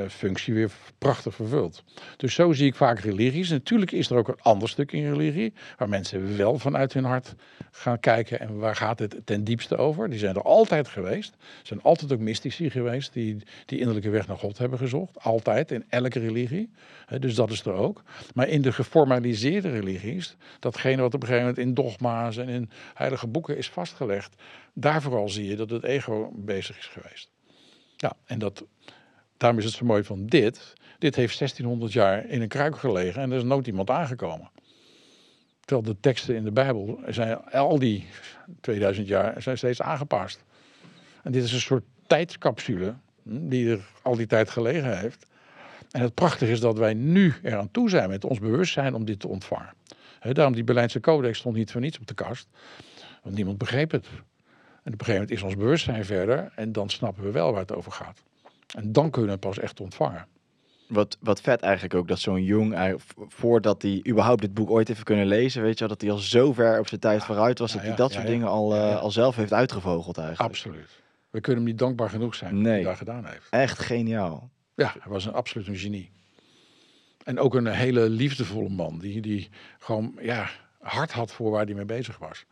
functie 0.09 0.55
weer 0.55 0.71
prachtig 0.99 1.35
vervult. 1.35 1.85
Dus 2.17 2.35
zo 2.35 2.53
zie 2.53 2.67
ik 2.67 2.75
vaak 2.75 2.99
religies. 2.99 3.51
Natuurlijk 3.51 3.93
is 3.93 4.11
er 4.11 4.17
ook 4.17 4.29
een 4.29 4.41
ander 4.41 4.69
stuk 4.69 4.93
in 4.93 5.11
religie, 5.11 5.53
waar 5.77 5.89
mensen 5.89 6.37
wel 6.37 6.59
vanuit 6.59 6.93
hun 6.93 7.05
hart 7.05 7.35
gaan 7.71 8.01
kijken 8.01 8.41
en 8.41 8.59
waar 8.59 8.77
gaat 8.77 8.99
het 8.99 9.21
ten 9.25 9.45
diepste 9.45 9.77
over. 9.77 10.11
Die 10.11 10.19
zijn 10.19 10.35
er 10.35 10.43
altijd 10.43 10.89
geweest. 10.89 11.33
Er 11.33 11.67
zijn 11.67 11.83
altijd 11.83 12.13
ook 12.13 12.19
mystici 12.19 12.71
geweest 12.71 13.13
die 13.13 13.37
die 13.67 13.79
innerlijke 13.79 14.11
weg 14.11 14.27
naar 14.27 14.37
God 14.37 14.59
hebben 14.59 14.79
gezocht. 14.79 15.19
Altijd, 15.19 15.71
in 15.71 15.85
elke 15.89 16.19
religie. 16.19 16.71
Dus 17.19 17.35
dat 17.35 17.51
is 17.51 17.65
er 17.65 17.73
ook. 17.73 18.03
Maar 18.35 18.49
in 18.49 18.63
de 18.63 18.73
geformaliseerde 18.73 19.71
religies, 19.71 20.37
datgene 20.59 21.03
wat 21.03 21.15
op 21.15 21.21
een 21.21 21.29
gegeven 21.29 21.49
moment 21.49 21.67
in 21.67 21.75
dogma's 21.75 22.37
en 22.37 22.49
in 22.49 22.71
heilige 22.95 23.27
boeken 23.27 23.57
is 23.57 23.71
vastgelegd, 23.71 24.43
daar 24.75 25.03
vooral 25.03 25.29
zie 25.29 25.47
je 25.47 25.57
dat 25.57 25.71
het 25.71 25.85
ego 25.85 26.33
bezig 26.35 26.79
is 26.79 26.87
geweest. 26.87 27.31
Ja, 27.97 28.13
en 28.25 28.39
dat, 28.39 28.65
daarom 29.41 29.59
is 29.59 29.65
het 29.65 29.75
zo 29.75 29.85
mooi 29.85 30.05
van 30.05 30.27
dit. 30.27 30.73
Dit 30.99 31.15
heeft 31.15 31.39
1600 31.39 31.93
jaar 31.93 32.27
in 32.27 32.43
een 32.43 32.49
kruik 32.49 32.77
gelegen 32.77 33.23
en 33.23 33.31
er 33.31 33.37
is 33.37 33.43
nooit 33.43 33.67
iemand 33.67 33.91
aangekomen. 33.91 34.51
Terwijl 35.61 35.95
de 35.95 36.01
teksten 36.01 36.35
in 36.35 36.45
de 36.45 36.51
Bijbel 36.51 37.01
zijn 37.09 37.45
al 37.45 37.79
die 37.79 38.07
2000 38.61 39.09
jaar 39.09 39.43
zijn 39.43 39.57
steeds 39.57 39.83
aangepast. 39.83 40.45
En 41.23 41.33
dit 41.33 41.45
is 41.45 41.53
een 41.53 41.61
soort 41.61 41.85
tijdscapsule 42.07 42.95
hm, 43.23 43.49
die 43.49 43.71
er 43.71 43.81
al 44.03 44.17
die 44.17 44.27
tijd 44.27 44.51
gelegen 44.51 44.99
heeft. 44.99 45.27
En 45.91 46.01
het 46.01 46.15
prachtige 46.15 46.53
is 46.53 46.61
dat 46.61 46.79
wij 46.79 46.95
nu 46.95 47.35
eraan 47.43 47.71
toe 47.71 47.91
zijn 47.91 48.09
met 48.09 48.25
ons 48.25 48.39
bewustzijn 48.39 48.95
om 48.95 49.05
dit 49.05 49.21
te 49.21 49.29
ontvangen. 49.29 49.75
He, 50.19 50.33
daarom 50.33 50.55
die 50.55 50.65
Berlijnse 50.65 51.01
codex 51.01 51.39
stond 51.39 51.57
niet 51.57 51.73
voor 51.73 51.81
niets 51.81 51.99
op 51.99 52.07
de 52.07 52.15
kast. 52.15 52.49
Want 53.23 53.35
niemand 53.35 53.59
begreep 53.59 53.91
het. 53.91 54.07
En 54.07 54.93
op 54.93 55.01
een 55.01 55.07
gegeven 55.07 55.13
moment 55.13 55.31
is 55.31 55.43
ons 55.43 55.57
bewustzijn 55.57 56.05
verder 56.05 56.53
en 56.55 56.73
dan 56.73 56.91
snappen 56.91 57.25
we 57.25 57.31
wel 57.31 57.51
waar 57.51 57.61
het 57.61 57.75
over 57.75 57.93
gaat. 57.93 58.23
En 58.75 58.93
dan 58.93 59.11
kunnen 59.11 59.27
we 59.31 59.37
het 59.37 59.47
pas 59.47 59.59
echt 59.59 59.81
ontvangen. 59.81 60.27
Wat, 60.89 61.17
wat 61.21 61.41
vet 61.41 61.61
eigenlijk 61.61 61.95
ook, 61.95 62.09
dat 62.09 62.19
zo'n 62.19 62.45
jong, 62.45 62.97
voordat 63.29 63.83
hij 63.83 64.05
überhaupt 64.09 64.41
dit 64.41 64.55
boek 64.55 64.71
ooit 64.71 64.89
heeft 64.89 65.03
kunnen 65.03 65.27
lezen, 65.27 65.63
weet 65.63 65.73
je 65.73 65.79
wel, 65.79 65.89
dat 65.89 66.01
hij 66.01 66.11
al 66.11 66.17
zo 66.19 66.53
ver 66.53 66.79
op 66.79 66.89
zijn 66.89 67.01
tijd 67.01 67.25
vooruit 67.25 67.59
was, 67.59 67.73
Ja, 67.73 67.75
dat 67.77 67.83
hij 67.83 67.91
ja, 67.91 67.97
dat 68.03 68.09
ja, 68.13 68.15
soort 68.17 68.27
dingen 68.27 68.49
al, 68.49 68.75
eh, 68.75 69.01
al 69.01 69.11
zelf 69.11 69.37
heeft 69.37 69.53
uitgevogeld 69.53 70.19
eigenlijk. 70.19 70.51
Absoluut. 70.51 71.03
We 71.31 71.41
kunnen 71.41 71.63
hem 71.63 71.71
niet 71.71 71.79
dankbaar 71.81 72.11
genoeg 72.11 72.35
zijn 72.35 72.55
wat 72.55 72.63
Nee. 72.63 72.73
hij 72.73 72.83
daar 72.83 72.97
gedaan 72.97 73.25
heeft. 73.27 73.47
Echt 73.51 73.79
geniaal. 73.79 74.51
Ja, 74.75 74.95
hij 75.01 75.13
was 75.13 75.25
een 75.25 75.33
absoluut 75.33 75.67
een 75.67 75.77
genie. 75.77 76.11
En 77.25 77.39
ook 77.39 77.55
een 77.55 77.67
hele 77.67 78.09
liefdevolle 78.09 78.69
man, 78.69 78.99
die, 78.99 79.21
die 79.21 79.49
gewoon 79.79 80.19
ja, 80.21 80.49
hard 80.81 81.13
had 81.13 81.33
voor 81.33 81.51
waar 81.51 81.65
hij 81.65 81.75
mee 81.75 81.85
bezig 81.85 82.19
was. 82.19 82.45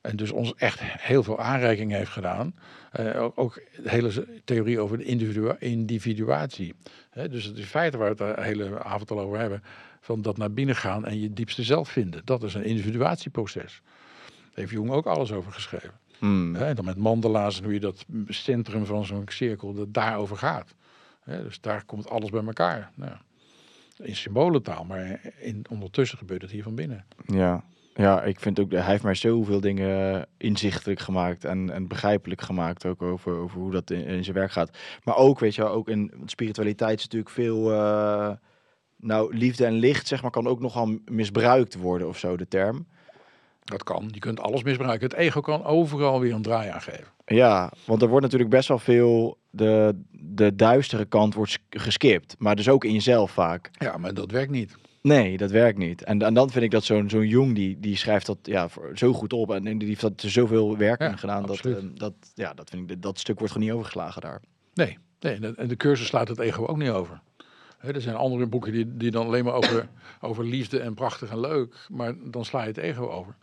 En 0.00 0.16
dus 0.16 0.30
ons 0.30 0.54
echt 0.54 0.80
heel 0.82 1.22
veel 1.22 1.38
aanreiking 1.40 1.92
heeft 1.92 2.10
gedaan. 2.10 2.54
Eh, 2.92 3.22
ook, 3.22 3.38
ook 3.38 3.62
de 3.82 3.90
hele 3.90 4.26
theorie 4.44 4.80
over 4.80 4.98
de 4.98 5.04
individua- 5.04 5.56
individuatie. 5.58 6.74
Dus 7.12 7.44
het 7.44 7.54
is 7.54 7.60
in 7.60 7.66
feite 7.66 7.96
waar 7.96 8.16
we 8.16 8.24
het 8.24 8.36
de 8.36 8.42
hele 8.42 8.82
avond 8.82 9.10
al 9.10 9.20
over 9.20 9.38
hebben. 9.38 9.62
Van 10.00 10.22
dat 10.22 10.36
naar 10.36 10.52
binnen 10.52 10.76
gaan 10.76 11.06
en 11.06 11.20
je 11.20 11.32
diepste 11.32 11.62
zelf 11.62 11.88
vinden. 11.88 12.22
Dat 12.24 12.42
is 12.42 12.54
een 12.54 12.64
individuatieproces. 12.64 13.82
Daar 14.26 14.50
heeft 14.54 14.70
Jung 14.70 14.90
ook 14.90 15.06
alles 15.06 15.32
over 15.32 15.52
geschreven. 15.52 15.98
Hmm. 16.18 16.56
En 16.56 16.74
dan 16.74 16.84
met 16.84 16.96
mandala's 16.96 17.58
en 17.58 17.64
hoe 17.64 17.72
je 17.72 17.80
dat 17.80 18.04
centrum 18.28 18.86
van 18.86 19.04
zo'n 19.04 19.22
cirkel, 19.26 19.74
dat 19.74 19.94
daarover 19.94 20.36
gaat. 20.36 20.74
Dus 21.24 21.60
daar 21.60 21.84
komt 21.84 22.10
alles 22.10 22.30
bij 22.30 22.44
elkaar. 22.44 22.90
Nou, 22.94 23.12
in 23.96 24.16
symbolentaal, 24.16 24.84
maar 24.84 25.20
in, 25.38 25.64
ondertussen 25.70 26.18
gebeurt 26.18 26.42
het 26.42 26.50
hier 26.50 26.62
van 26.62 26.74
binnen. 26.74 27.04
Ja. 27.26 27.64
Ja, 28.00 28.22
ik 28.22 28.40
vind 28.40 28.60
ook, 28.60 28.70
hij 28.70 28.82
heeft 28.82 29.02
mij 29.02 29.14
zoveel 29.14 29.60
dingen 29.60 30.26
inzichtelijk 30.36 31.00
gemaakt 31.00 31.44
en, 31.44 31.70
en 31.70 31.88
begrijpelijk 31.88 32.40
gemaakt 32.40 32.86
ook 32.86 33.02
over, 33.02 33.36
over 33.36 33.60
hoe 33.60 33.70
dat 33.70 33.90
in, 33.90 34.04
in 34.04 34.24
zijn 34.24 34.36
werk 34.36 34.52
gaat. 34.52 34.78
Maar 35.04 35.16
ook, 35.16 35.38
weet 35.38 35.54
je 35.54 35.62
wel, 35.62 35.72
ook 35.72 35.88
in 35.88 36.12
spiritualiteit 36.24 36.98
is 36.98 37.04
natuurlijk 37.04 37.30
veel, 37.30 37.72
eh, 37.72 38.30
nou, 38.96 39.36
liefde 39.36 39.64
en 39.64 39.72
licht, 39.72 40.06
zeg 40.06 40.22
maar, 40.22 40.30
kan 40.30 40.46
ook 40.46 40.60
nogal 40.60 40.98
misbruikt 41.04 41.74
worden 41.74 42.08
of 42.08 42.18
zo, 42.18 42.36
de 42.36 42.48
term. 42.48 42.86
Dat 43.64 43.82
kan, 43.82 44.08
je 44.12 44.20
kunt 44.20 44.40
alles 44.40 44.62
misbruiken. 44.62 45.08
Het 45.08 45.18
ego 45.18 45.40
kan 45.40 45.64
overal 45.64 46.20
weer 46.20 46.34
een 46.34 46.42
draai 46.42 46.70
aan 46.70 46.80
geven. 46.80 47.06
Ja, 47.24 47.72
want 47.86 48.02
er 48.02 48.08
wordt 48.08 48.24
natuurlijk 48.24 48.50
best 48.50 48.68
wel 48.68 48.78
veel, 48.78 49.38
de, 49.50 50.00
de 50.10 50.54
duistere 50.54 51.04
kant 51.04 51.34
wordt 51.34 51.50
sk- 51.50 51.60
geskipt, 51.70 52.34
maar 52.38 52.56
dus 52.56 52.68
ook 52.68 52.84
in 52.84 52.92
jezelf 52.92 53.30
vaak. 53.30 53.70
Ja, 53.72 53.96
maar 53.96 54.14
dat 54.14 54.30
werkt 54.30 54.50
niet. 54.50 54.76
Nee, 55.02 55.36
dat 55.36 55.50
werkt 55.50 55.78
niet. 55.78 56.02
En, 56.04 56.22
en 56.22 56.34
dan 56.34 56.50
vind 56.50 56.64
ik 56.64 56.70
dat 56.70 56.84
zo'n 56.84 57.10
zo'n 57.10 57.26
jong, 57.26 57.54
die, 57.54 57.80
die 57.80 57.96
schrijft 57.96 58.26
dat 58.26 58.38
ja, 58.42 58.68
voor, 58.68 58.90
zo 58.94 59.12
goed 59.12 59.32
op. 59.32 59.50
En, 59.50 59.66
en 59.66 59.78
die 59.78 59.88
heeft 59.88 60.00
dat 60.00 60.12
zoveel 60.16 60.76
werk 60.76 61.00
Ja, 61.00 61.08
in 61.08 61.18
gedaan. 61.18 61.46
Dat, 61.46 61.64
eh, 61.66 61.74
dat, 61.94 62.12
ja, 62.34 62.54
dat, 62.54 62.70
vind 62.70 62.90
ik, 62.90 63.02
dat, 63.02 63.18
stuk 63.18 63.38
wordt 63.38 63.52
gewoon 63.52 63.66
niet 63.68 63.76
overgeslagen 63.76 64.20
daar. 64.22 64.40
Nee, 64.74 64.98
nee 65.20 65.34
en 65.34 65.40
de- 65.40 65.54
en 65.56 65.68
de 65.68 65.76
cursus 65.76 66.06
slaat 66.06 66.28
het 66.28 66.38
ego 66.38 66.66
ook 66.66 66.76
niet 66.76 66.90
over. 66.90 67.20
Er 67.80 68.00
zijn 68.00 68.16
andere 68.16 68.46
boeken 68.46 68.72
die, 68.72 68.96
die 68.96 69.10
dan 69.10 69.26
alleen 69.26 69.44
maar 69.44 69.54
over, 69.54 69.88
over 70.20 70.44
liefde 70.44 70.80
en 70.80 70.94
prachtig 70.94 71.30
en 71.30 71.40
leuk, 71.40 71.86
maar 71.88 72.14
dan 72.24 72.44
sla 72.44 72.60
je 72.60 72.66
het 72.68 72.76
ego 72.76 73.06
over. 73.08 73.34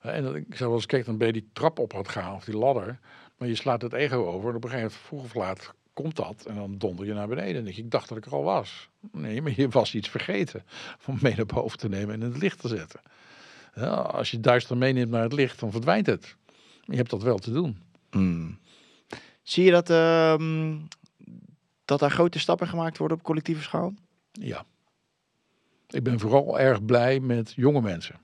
En 0.00 0.22
dat, 0.22 0.34
ik 0.34 0.44
zou 0.56 0.68
wel 0.68 0.78
eens 0.78 0.86
kijken, 0.86 1.08
dan 1.08 1.18
ben 1.18 1.26
je 1.26 1.32
die 1.32 1.48
trap 1.52 1.78
op 1.78 1.92
gaat 1.94 2.08
gaan, 2.08 2.34
of 2.34 2.44
die 2.44 2.56
ladder, 2.56 2.98
maar 3.36 3.48
je 3.48 3.54
slaat 3.54 3.82
het 3.82 3.92
ego 3.92 4.16
over. 4.16 4.50
En 4.50 4.56
op 4.56 4.64
een 4.64 4.70
gegeven 4.70 4.90
moment, 4.92 5.06
vroeg 5.06 5.22
of 5.24 5.34
laat, 5.34 5.74
komt 6.02 6.16
dat 6.16 6.44
en 6.46 6.54
dan 6.54 6.78
donder 6.78 7.06
je 7.06 7.12
naar 7.12 7.28
beneden. 7.28 7.66
En 7.66 7.76
ik 7.76 7.90
dacht 7.90 8.08
dat 8.08 8.18
ik 8.18 8.26
er 8.26 8.32
al 8.32 8.42
was. 8.42 8.88
Nee, 9.12 9.42
maar 9.42 9.52
je 9.56 9.68
was 9.68 9.94
iets 9.94 10.08
vergeten 10.08 10.64
om 11.06 11.18
mee 11.20 11.36
naar 11.36 11.46
boven 11.46 11.78
te 11.78 11.88
nemen 11.88 12.14
en 12.14 12.22
in 12.22 12.32
het 12.32 12.42
licht 12.42 12.60
te 12.60 12.68
zetten. 12.68 13.00
Ja, 13.74 13.94
als 13.94 14.30
je 14.30 14.40
duister 14.40 14.76
meeneemt 14.76 15.10
naar 15.10 15.22
het 15.22 15.32
licht, 15.32 15.60
dan 15.60 15.70
verdwijnt 15.70 16.06
het. 16.06 16.36
Je 16.84 16.96
hebt 16.96 17.10
dat 17.10 17.22
wel 17.22 17.38
te 17.38 17.52
doen. 17.52 17.78
Hmm. 18.10 18.58
Zie 19.42 19.64
je 19.64 19.70
dat, 19.70 19.90
ehm, 19.90 20.76
dat 21.84 22.00
daar 22.00 22.10
grote 22.10 22.38
stappen 22.38 22.68
gemaakt 22.68 22.98
worden 22.98 23.16
op 23.16 23.22
collectieve 23.22 23.62
schaal? 23.62 23.94
Ja. 24.32 24.64
Ik 25.88 26.02
ben 26.02 26.18
vooral 26.18 26.58
erg 26.58 26.84
blij 26.84 27.20
met 27.20 27.52
jonge 27.56 27.80
mensen. 27.80 28.20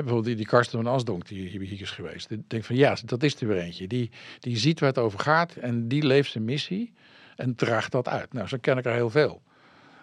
Bijvoorbeeld 0.00 0.24
die, 0.24 0.36
die 0.36 0.46
Karsten 0.46 0.82
van 0.82 0.92
Asdonk, 0.92 1.28
die 1.28 1.48
hier, 1.48 1.80
is 1.80 1.90
geweest. 1.90 2.30
Ik 2.30 2.50
denk 2.50 2.64
van 2.64 2.76
ja, 2.76 2.96
dat 3.04 3.22
is 3.22 3.40
er 3.40 3.46
weer 3.46 3.58
eentje. 3.58 3.86
Die, 3.86 4.10
die 4.38 4.56
ziet 4.56 4.80
waar 4.80 4.88
het 4.88 4.98
over 4.98 5.18
gaat 5.18 5.54
en 5.54 5.88
die 5.88 6.06
leeft 6.06 6.30
zijn 6.30 6.44
missie 6.44 6.92
en 7.36 7.54
draagt 7.54 7.92
dat 7.92 8.08
uit. 8.08 8.32
Nou, 8.32 8.48
zo 8.48 8.56
ken 8.60 8.78
ik 8.78 8.84
er 8.84 8.92
heel 8.92 9.10
veel. 9.10 9.42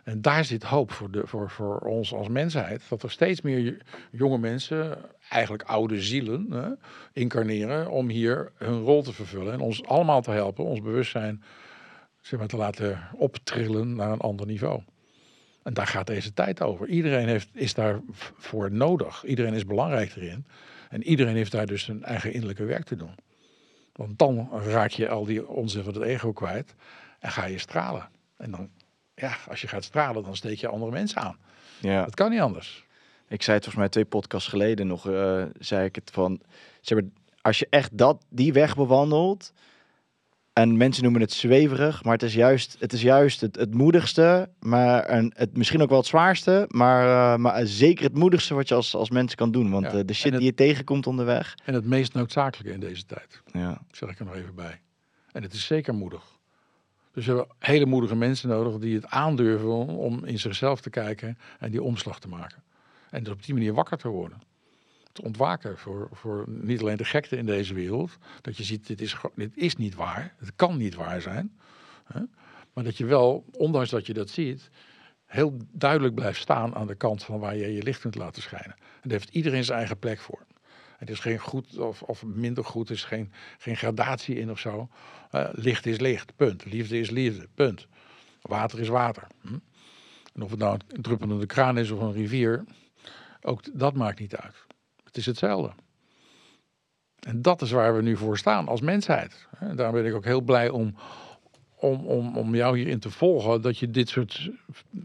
En 0.04 0.22
daar 0.22 0.46
zit 0.46 0.64
hoop 0.64 0.92
voor, 0.92 1.12
de, 1.12 1.28
voor, 1.28 1.50
voor 1.50 1.80
ons 1.80 2.14
als 2.14 2.28
mensheid. 2.28 2.84
Dat 2.90 3.04
er 3.04 3.12
steeds 3.12 3.42
meer 3.42 3.82
jonge 4.12 4.38
mensen, 4.38 4.98
eigenlijk 5.30 5.64
oude 5.64 6.02
zielen, 6.02 6.80
incarneren 7.14 7.90
om 7.90 8.10
hier 8.10 8.52
hun 8.56 8.82
rol 8.82 9.04
te 9.04 9.14
vervullen. 9.14 9.54
En 9.54 9.60
ons 9.60 9.84
allemaal 9.84 10.22
te 10.22 10.32
helpen, 10.32 10.66
ons 10.66 10.82
bewustzijn 10.82 11.44
zeg 12.22 12.40
maar, 12.40 12.48
te 12.48 12.58
laten 12.58 13.00
optrillen 13.16 13.96
naar 13.96 14.12
een 14.12 14.20
ander 14.20 14.46
niveau. 14.46 14.82
En 15.64 15.74
daar 15.74 15.88
gaat 15.88 16.08
deze 16.08 16.34
tijd 16.34 16.62
over. 16.62 16.88
Iedereen 16.88 17.28
heeft, 17.28 17.50
is 17.54 17.74
daarvoor 17.74 18.72
nodig. 18.72 19.26
Iedereen 19.26 19.54
is 19.54 19.66
belangrijk 19.66 20.16
erin. 20.16 20.46
En 20.90 21.04
iedereen 21.04 21.36
heeft 21.36 21.52
daar 21.52 21.66
dus 21.66 21.84
zijn 21.84 22.04
eigen 22.04 22.34
innerlijke 22.34 22.64
werk 22.64 22.86
te 22.86 22.96
doen. 22.96 23.16
Want 23.94 24.20
dan 24.20 24.50
raak 24.52 24.92
je 24.92 25.10
al 25.10 25.26
die 25.26 25.48
onzin 25.48 25.84
van 25.84 25.94
het 25.94 26.04
ego 26.04 26.34
kwijt 26.34 26.76
en 27.20 27.32
ga 27.32 27.46
je 27.46 27.58
stralen. 27.58 28.10
En 28.38 28.52
dan, 28.52 28.70
ja, 29.16 29.38
als 29.48 29.62
je 29.62 29.68
gaat 29.68 29.84
stralen, 29.84 30.24
dan 30.24 30.36
steek 30.36 30.60
je 30.60 30.68
andere 30.68 30.92
mensen 30.92 31.22
aan. 31.22 31.38
Ja. 31.80 32.04
Dat 32.04 32.16
kan 32.16 32.30
niet 32.30 32.40
anders. 32.40 32.88
Ik 33.28 33.44
zei 33.44 33.56
het 33.56 33.66
volgens 33.66 33.76
mij 33.76 33.90
twee 33.90 34.06
podcasts 34.06 34.50
geleden 34.50 34.88
nog, 34.88 35.10
eh, 35.10 35.44
zei 35.60 35.86
ik 35.86 35.96
het 35.96 36.12
van, 36.12 36.42
zeg 36.82 37.00
maar, 37.00 37.10
als 37.42 37.60
je 37.60 37.68
echt 37.70 37.98
dat, 37.98 38.26
die 38.30 38.54
weg 38.54 38.76
bewandelt, 38.76 39.54
en 40.62 40.78
mensen 40.78 41.04
noemen 41.04 41.22
het 41.22 41.32
zweverig, 41.34 42.04
maar 42.04 42.14
het 42.14 42.24
is 42.24 42.34
juist 42.34 42.76
het, 42.80 42.94
is 42.94 43.02
juist 43.02 43.42
het, 43.42 43.56
het 43.56 43.74
moedigste, 43.74 44.50
maar 44.60 45.10
een, 45.10 45.34
het, 45.36 45.58
misschien 45.58 45.82
ook 45.82 45.90
wel 45.90 45.98
het 45.98 46.08
zwaarste, 46.08 46.66
maar, 46.68 47.34
eh, 47.34 47.40
maar 47.40 47.66
zeker 47.68 48.04
het 48.04 48.14
moedigste 48.18 48.54
wat 48.54 48.68
je 48.68 48.76
als, 48.76 48.96
als 48.96 49.10
mens 49.10 49.36
kan 49.36 49.52
doen. 49.52 49.70
Want 49.72 49.86
Ja, 49.86 49.92
eh, 49.92 50.06
de 50.06 50.14
shit 50.14 50.26
en 50.26 50.32
het- 50.32 50.40
die 50.42 50.50
je 50.50 50.56
tegenkomt 50.56 51.08
onderweg. 51.08 51.56
En 51.66 51.74
het 51.74 51.86
meest 51.86 52.14
noodzakelijke 52.14 52.74
in 52.74 52.80
deze 52.80 53.06
tijd. 53.06 53.42
Ja. 53.52 53.82
zeg 53.92 54.10
ik 54.10 54.20
er 54.20 54.26
nog 54.26 54.36
even 54.36 54.56
bij. 54.56 54.80
En 55.32 55.44
het 55.44 55.54
is 55.54 55.66
zeker 55.66 55.94
moedig. 55.94 56.24
Dus 57.14 57.26
we 57.26 57.32
hebben 57.36 57.56
hele 57.60 57.86
moedige 57.86 58.16
mensen 58.16 58.50
nodig 58.50 58.78
die 58.80 58.96
het 58.96 59.06
aandurven 59.06 59.70
om, 59.70 59.90
om 59.90 60.26
in 60.26 60.40
zichzelf 60.40 60.82
te 60.82 60.90
kijken 60.90 61.38
en 61.60 61.72
die 61.72 61.84
omslag 61.84 62.20
te 62.20 62.28
maken. 62.28 62.64
En 63.10 63.24
dus 63.24 63.34
op 63.34 63.44
die 63.44 63.54
manier 63.54 63.74
wakker 63.74 63.98
te 63.98 64.08
worden. 64.08 64.42
Te 65.12 65.22
ontwaken 65.22 65.78
voor, 65.78 66.10
voor 66.12 66.46
niet 66.48 66.82
alleen 66.82 66.98
de 66.98 67.06
gekte 67.06 67.38
in 67.38 67.46
deze 67.46 67.74
wereld. 67.74 68.18
Dat 68.42 68.58
je 68.58 68.64
ziet, 68.64 68.88
dit 68.88 69.02
is, 69.02 69.16
dit 69.36 69.58
is 69.58 69.76
niet 69.76 69.96
waar. 69.96 70.34
Het 70.38 70.56
kan 70.56 70.78
niet 70.78 70.96
waar 70.96 71.22
zijn. 71.22 71.60
Hè? 72.04 72.22
Maar 72.74 72.84
dat 72.84 72.98
je 72.98 73.06
wel, 73.06 73.46
ondanks 73.52 73.90
dat 73.90 74.06
je 74.06 74.14
dat 74.14 74.30
ziet, 74.30 74.70
heel 75.26 75.58
duidelijk 75.72 76.16
blijft 76.16 76.40
staan 76.40 76.76
aan 76.76 76.88
de 76.88 76.96
kant 76.96 77.24
van 77.24 77.40
waar 77.40 77.56
je 77.56 77.74
je 77.74 77.84
licht 77.84 78.02
kunt 78.02 78.16
laten 78.16 78.42
schijnen. 78.42 78.76
En 78.76 79.10
daar 79.10 79.20
heeft 79.20 79.30
iedereen 79.30 79.64
zijn 79.64 79.78
eigen 79.78 80.00
plek 80.00 80.20
voor. 80.20 80.46
Het 80.98 81.10
is 81.10 81.20
geen 81.20 81.40
goed 81.40 81.78
of, 81.78 82.02
of 82.02 82.26
minder 82.26 82.66
goed, 82.66 82.90
is 82.90 83.04
geen, 83.04 83.32
geen 83.58 83.78
gradatie 83.78 84.36
in 84.36 84.52
of 84.52 84.60
zo. 84.60 84.90
Eh, 85.32 85.50
licht 85.52 85.86
is 85.86 86.00
licht, 86.00 86.36
punt. 86.36 86.66
Liefde 86.66 87.00
is 87.00 87.10
liefde, 87.10 87.48
punt. 87.54 87.88
Water 88.42 88.80
is 88.80 88.88
water. 88.88 89.28
Hm? 89.42 89.58
En 90.34 90.42
of 90.42 90.50
het 90.50 90.60
nou 90.60 90.80
een 90.88 91.02
druppelende 91.02 91.46
kraan 91.46 91.78
is 91.78 91.92
of 91.92 92.02
een 92.02 92.14
rivier, 92.14 92.64
ook 93.42 93.80
dat 93.80 93.94
maakt 93.94 94.20
niet 94.20 94.36
uit. 94.36 94.66
Het 95.10 95.18
is 95.18 95.26
hetzelfde. 95.26 95.72
En 97.20 97.42
dat 97.42 97.62
is 97.62 97.72
waar 97.72 97.96
we 97.96 98.02
nu 98.02 98.18
voor 98.18 98.38
staan 98.38 98.68
als 98.68 98.82
mensheid. 98.82 99.48
En 99.60 99.76
daarom 99.76 99.96
ben 99.96 100.06
ik 100.06 100.16
ook 100.16 100.26
heel 100.26 100.42
blij 100.42 100.70
om 100.70 100.96
om, 101.76 102.06
om, 102.06 102.38
om 102.38 102.56
jou 102.56 102.78
hierin 102.78 103.00
te 103.00 103.10
volgen, 103.10 103.62
dat 103.62 103.78
je 103.78 103.92
dit 103.92 104.10
soort 104.10 104.50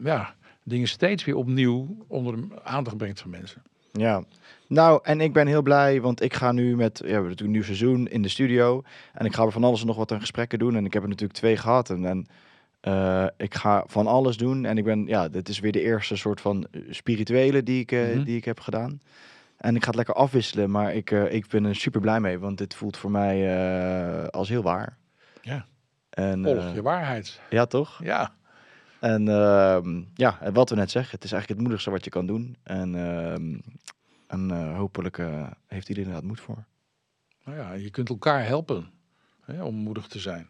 ja, 0.03 0.35
dingen 0.63 0.89
steeds 0.89 1.25
weer 1.25 1.37
opnieuw 1.37 1.97
onder 2.07 2.37
de 2.37 2.63
aandacht 2.63 2.97
brengt 2.97 3.21
van 3.21 3.31
mensen. 3.31 3.63
Ja, 3.93 4.25
nou, 4.67 5.01
en 5.03 5.21
ik 5.21 5.33
ben 5.33 5.47
heel 5.47 5.63
blij, 5.63 6.01
want 6.01 6.23
ik 6.23 6.35
ga 6.35 6.53
nu 6.53 6.77
met, 6.77 6.99
ja, 6.99 7.05
we 7.05 7.11
hebben 7.13 7.31
natuurlijk 7.31 7.41
een 7.41 7.51
nieuw 7.51 7.77
seizoen 7.77 8.09
in 8.09 8.23
de 8.23 8.29
studio. 8.29 8.83
En 9.13 9.27
ik 9.27 9.35
ga 9.35 9.43
er 9.45 9.53
van 9.53 9.65
alles 9.65 9.81
en 9.81 9.87
nog 9.87 9.97
wat 9.97 10.13
aan 10.13 10.21
gesprekken 10.21 10.59
doen. 10.59 10.77
En 10.77 10.85
ik 10.85 10.93
heb 10.93 11.03
er 11.03 11.09
natuurlijk 11.09 11.39
twee 11.39 11.57
gehad. 11.57 11.91
En, 11.91 12.05
en 12.05 12.27
eh, 12.81 13.27
ik 13.37 13.55
ga 13.55 13.85
van 13.87 14.07
alles 14.07 14.37
doen. 14.37 14.65
En 14.65 14.79
ik 14.79 14.85
ben, 14.85 15.07
ja, 15.07 15.29
dit 15.29 15.49
is 15.49 15.61
weer 15.61 15.73
de 15.73 15.83
eerste 15.83 16.17
soort 16.17 16.41
van 16.41 16.67
spirituele 16.91 17.63
die 17.63 17.81
ik, 17.81 17.93
eh, 17.93 18.15
Mhm. 18.15 18.25
die 18.25 18.37
ik 18.37 18.45
heb 18.45 18.61
gedaan. 18.61 19.01
En 19.65 19.77
ik 19.77 19.81
ga 19.83 19.87
het 19.87 19.97
lekker 19.97 20.15
afwisselen, 20.15 20.71
maar 20.71 20.95
ik, 20.95 21.11
eh, 21.11 21.33
ik 21.33 21.47
ben 21.47 21.65
er 21.65 21.75
super 21.75 22.01
blij 22.01 22.21
mee, 22.21 22.39
want 22.39 22.59
dit 22.59 22.75
voelt 22.75 22.97
voor 22.97 23.11
mij 23.11 23.57
eh, 23.57 24.29
als 24.29 24.49
heel 24.49 24.63
waar. 24.63 24.99
Ja. 25.43 25.67
En, 26.11 26.45
Volg 26.45 26.65
eh, 26.65 26.75
je 26.75 26.83
waarheid. 26.83 27.41
ja, 27.51 27.67
toch? 27.67 28.03
Ja, 28.03 28.35
En 29.01 29.29
ehm, 29.29 30.03
ja, 30.15 30.53
wat 30.53 30.71
we 30.71 30.77
net 30.77 30.91
zeggen, 30.91 31.15
het 31.15 31.25
is 31.25 31.33
eigenlijk 31.33 31.49
het 31.49 31.69
moedigste 31.69 31.91
wat 31.91 32.05
je 32.05 32.11
kan 32.11 32.27
doen. 32.27 32.57
En, 32.63 32.95
ehm, 32.95 33.59
en 34.27 34.75
hopelijk 34.75 35.23
heeft 35.67 35.89
iedereen 35.89 36.15
er 36.15 36.25
moed 36.25 36.41
voor. 36.41 36.65
nou 37.45 37.59
ja, 37.59 37.73
je 37.73 37.91
kunt 37.91 38.09
elkaar 38.09 38.47
helpen 38.47 38.91
hè, 39.41 39.63
om 39.63 39.75
moedig 39.75 40.07
te 40.07 40.19
zijn. 40.19 40.49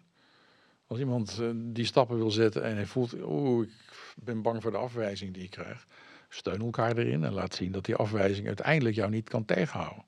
Als 0.86 0.99
iemand 0.99 1.43
die 1.55 1.85
stappen 1.85 2.16
wil 2.16 2.31
zetten 2.31 2.65
en 2.65 2.74
hij 2.74 2.86
voelt, 2.86 3.15
oeh, 3.23 3.66
ik 3.66 4.24
ben 4.24 4.43
bang 4.43 4.62
voor 4.62 4.70
de 4.70 4.77
afwijzing 4.77 5.35
die 5.35 5.43
ik 5.43 5.51
krijg. 5.51 5.86
Steun 6.35 6.61
elkaar 6.61 6.97
erin 6.97 7.24
en 7.24 7.32
laat 7.32 7.55
zien 7.55 7.73
dat 7.73 7.85
die 7.85 7.94
afwijzing 7.94 8.47
uiteindelijk 8.47 8.97
jou 8.97 9.11
niet 9.11 9.28
kan 9.28 9.44
tegenhouden. 9.44 10.05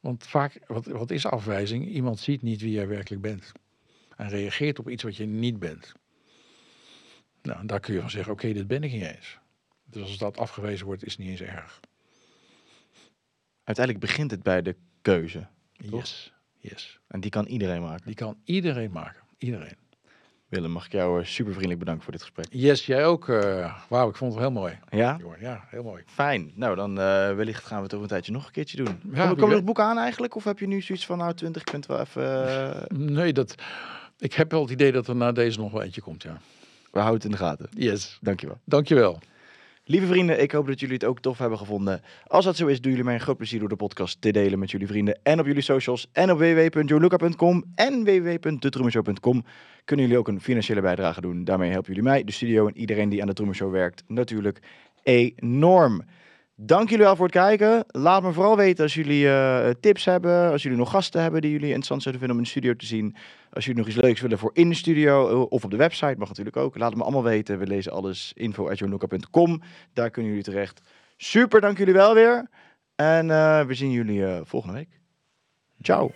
Want 0.00 0.26
vaak, 0.26 0.60
wat, 0.66 0.86
wat 0.86 1.10
is 1.10 1.26
afwijzing? 1.26 1.88
Iemand 1.88 2.18
ziet 2.18 2.42
niet 2.42 2.60
wie 2.60 2.70
jij 2.70 2.88
werkelijk 2.88 3.22
bent. 3.22 3.52
En 4.16 4.28
reageert 4.28 4.78
op 4.78 4.88
iets 4.88 5.02
wat 5.02 5.16
je 5.16 5.26
niet 5.26 5.58
bent. 5.58 5.92
Nou, 7.42 7.66
daar 7.66 7.80
kun 7.80 7.94
je 7.94 8.00
van 8.00 8.10
zeggen, 8.10 8.32
oké, 8.32 8.52
dit 8.52 8.66
ben 8.66 8.82
ik 8.82 8.92
niet 8.92 9.02
eens. 9.02 9.38
Dus 9.84 10.02
als 10.02 10.18
dat 10.18 10.38
afgewezen 10.38 10.86
wordt, 10.86 11.04
is 11.04 11.12
het 11.12 11.20
niet 11.20 11.30
eens 11.30 11.40
erg. 11.40 11.80
Uiteindelijk 13.64 14.06
begint 14.06 14.30
het 14.30 14.42
bij 14.42 14.62
de 14.62 14.76
keuze. 15.02 15.48
Toch? 15.90 16.00
Yes, 16.00 16.32
yes. 16.58 17.00
En 17.08 17.20
die 17.20 17.30
kan 17.30 17.46
iedereen 17.46 17.82
maken. 17.82 18.06
Die 18.06 18.14
kan 18.14 18.40
iedereen 18.44 18.90
maken. 18.90 19.22
Iedereen. 19.38 19.76
Willem, 20.48 20.70
mag 20.70 20.86
ik 20.86 20.92
jou 20.92 21.24
super 21.24 21.50
vriendelijk 21.52 21.78
bedanken 21.78 22.02
voor 22.04 22.12
dit 22.12 22.22
gesprek. 22.22 22.46
Yes, 22.50 22.86
jij 22.86 23.06
ook. 23.06 23.28
eh 23.28 23.74
Wauw, 23.88 24.08
ik 24.08 24.16
vond 24.16 24.32
het 24.32 24.40
heel 24.42 24.50
mooi. 24.50 24.78
Ja? 24.90 25.18
Ja, 25.40 25.64
heel 25.68 25.82
mooi. 25.82 26.02
Fijn. 26.06 26.52
Nou, 26.54 26.76
dan 26.76 26.90
eh, 27.00 27.34
wellicht 27.34 27.64
gaan 27.64 27.76
we 27.76 27.82
het 27.82 27.92
over 27.92 28.02
een 28.04 28.10
tijdje 28.12 28.32
nog 28.32 28.46
een 28.46 28.52
keertje 28.52 28.76
doen. 28.84 28.98
wie 29.02 29.20
Komen 29.20 29.36
kom 29.36 29.48
weet. 29.50 29.64
boeken 29.64 29.84
aan 29.84 29.98
eigenlijk? 29.98 30.34
Of 30.34 30.44
heb 30.44 30.58
je 30.58 30.66
nu 30.66 30.80
zoiets 30.80 31.06
van, 31.06 31.18
nou, 31.18 31.32
20, 31.34 31.62
ik 31.62 31.70
vind 31.70 31.86
wel 31.86 32.00
even... 32.00 32.48
eh, 32.74 32.82
Nee, 33.16 33.32
dat, 33.32 33.54
ik 34.18 34.32
heb 34.32 34.50
wel 34.50 34.62
het 34.62 34.70
idee 34.70 34.92
dat 34.92 35.08
er 35.08 35.16
na 35.16 35.32
deze 35.32 35.58
nog 35.58 35.72
wel 35.72 35.82
eentje 35.82 36.00
komt, 36.00 36.22
ja. 36.22 36.38
we 36.92 36.98
houden 37.00 37.14
het 37.14 37.24
in 37.24 37.30
de 37.30 37.36
gaten. 37.36 37.68
Yes. 37.70 38.18
Dankjewel. 38.20 38.58
Dankjewel. 38.64 39.18
Lieve 39.88 40.06
vrienden, 40.06 40.42
ik 40.42 40.52
hoop 40.52 40.66
dat 40.66 40.80
jullie 40.80 40.94
het 40.94 41.04
ook 41.04 41.20
tof 41.20 41.38
hebben 41.38 41.58
gevonden. 41.58 42.02
Als 42.26 42.44
dat 42.44 42.56
zo 42.56 42.66
is, 42.66 42.80
doen 42.80 42.90
jullie 42.90 43.04
mij 43.04 43.14
een 43.14 43.20
groot 43.20 43.36
plezier 43.36 43.60
door 43.60 43.68
de 43.68 43.76
podcast 43.76 44.20
te 44.20 44.30
delen 44.30 44.58
met 44.58 44.70
jullie 44.70 44.86
vrienden 44.86 45.18
en 45.22 45.40
op 45.40 45.46
jullie 45.46 45.62
socials 45.62 46.08
en 46.12 46.30
op 46.30 46.38
www.joeluca.com 46.38 47.64
en 47.74 48.04
www.detrumershow.com 48.04 49.44
kunnen 49.84 50.06
jullie 50.06 50.20
ook 50.20 50.28
een 50.28 50.40
financiële 50.40 50.80
bijdrage 50.80 51.20
doen. 51.20 51.44
Daarmee 51.44 51.70
helpen 51.70 51.88
jullie 51.88 52.08
mij, 52.08 52.24
de 52.24 52.32
studio 52.32 52.66
en 52.66 52.76
iedereen 52.76 53.08
die 53.08 53.20
aan 53.20 53.26
de 53.26 53.32
Truman 53.32 53.54
Show 53.54 53.72
werkt 53.72 54.02
natuurlijk 54.06 54.58
enorm. 55.02 56.02
Dank 56.58 56.88
jullie 56.88 57.04
wel 57.04 57.16
voor 57.16 57.24
het 57.24 57.34
kijken. 57.34 57.84
Laat 57.88 58.22
me 58.22 58.32
vooral 58.32 58.56
weten 58.56 58.84
als 58.84 58.94
jullie 58.94 59.28
eh, 59.28 59.70
tips 59.80 60.04
hebben, 60.04 60.50
als 60.50 60.62
jullie 60.62 60.78
nog 60.78 60.90
gasten 60.90 61.22
hebben 61.22 61.40
die 61.40 61.50
jullie 61.50 61.66
interessant 61.66 62.02
zouden 62.02 62.22
vinden 62.22 62.38
om 62.38 62.44
in 62.44 62.52
de 62.52 62.58
studio 62.58 62.76
te 62.76 62.86
zien. 62.86 63.16
Als 63.50 63.64
jullie 63.64 63.80
nog 63.80 63.88
iets 63.88 64.00
leuks 64.02 64.20
willen 64.20 64.38
voor 64.38 64.50
in 64.54 64.68
de 64.68 64.74
studio 64.74 65.28
eh, 65.28 65.40
of 65.48 65.64
op 65.64 65.70
de 65.70 65.76
website, 65.76 66.14
mag 66.18 66.28
natuurlijk 66.28 66.56
ook. 66.56 66.78
Laat 66.78 66.88
het 66.88 66.98
me 66.98 67.04
allemaal 67.04 67.22
weten. 67.22 67.58
We 67.58 67.66
lezen 67.66 67.92
alles. 67.92 68.32
info.jonuka.com. 68.34 69.62
Daar 69.92 70.10
kunnen 70.10 70.30
jullie 70.30 70.46
terecht. 70.46 70.80
Super, 71.16 71.60
dank 71.60 71.78
jullie 71.78 71.94
wel 71.94 72.14
weer. 72.14 72.50
En 72.94 73.30
eh, 73.30 73.64
we 73.64 73.74
zien 73.74 73.90
jullie 73.90 74.24
volgende 74.44 74.76
week. 74.76 75.00
Ciao. 75.82 76.10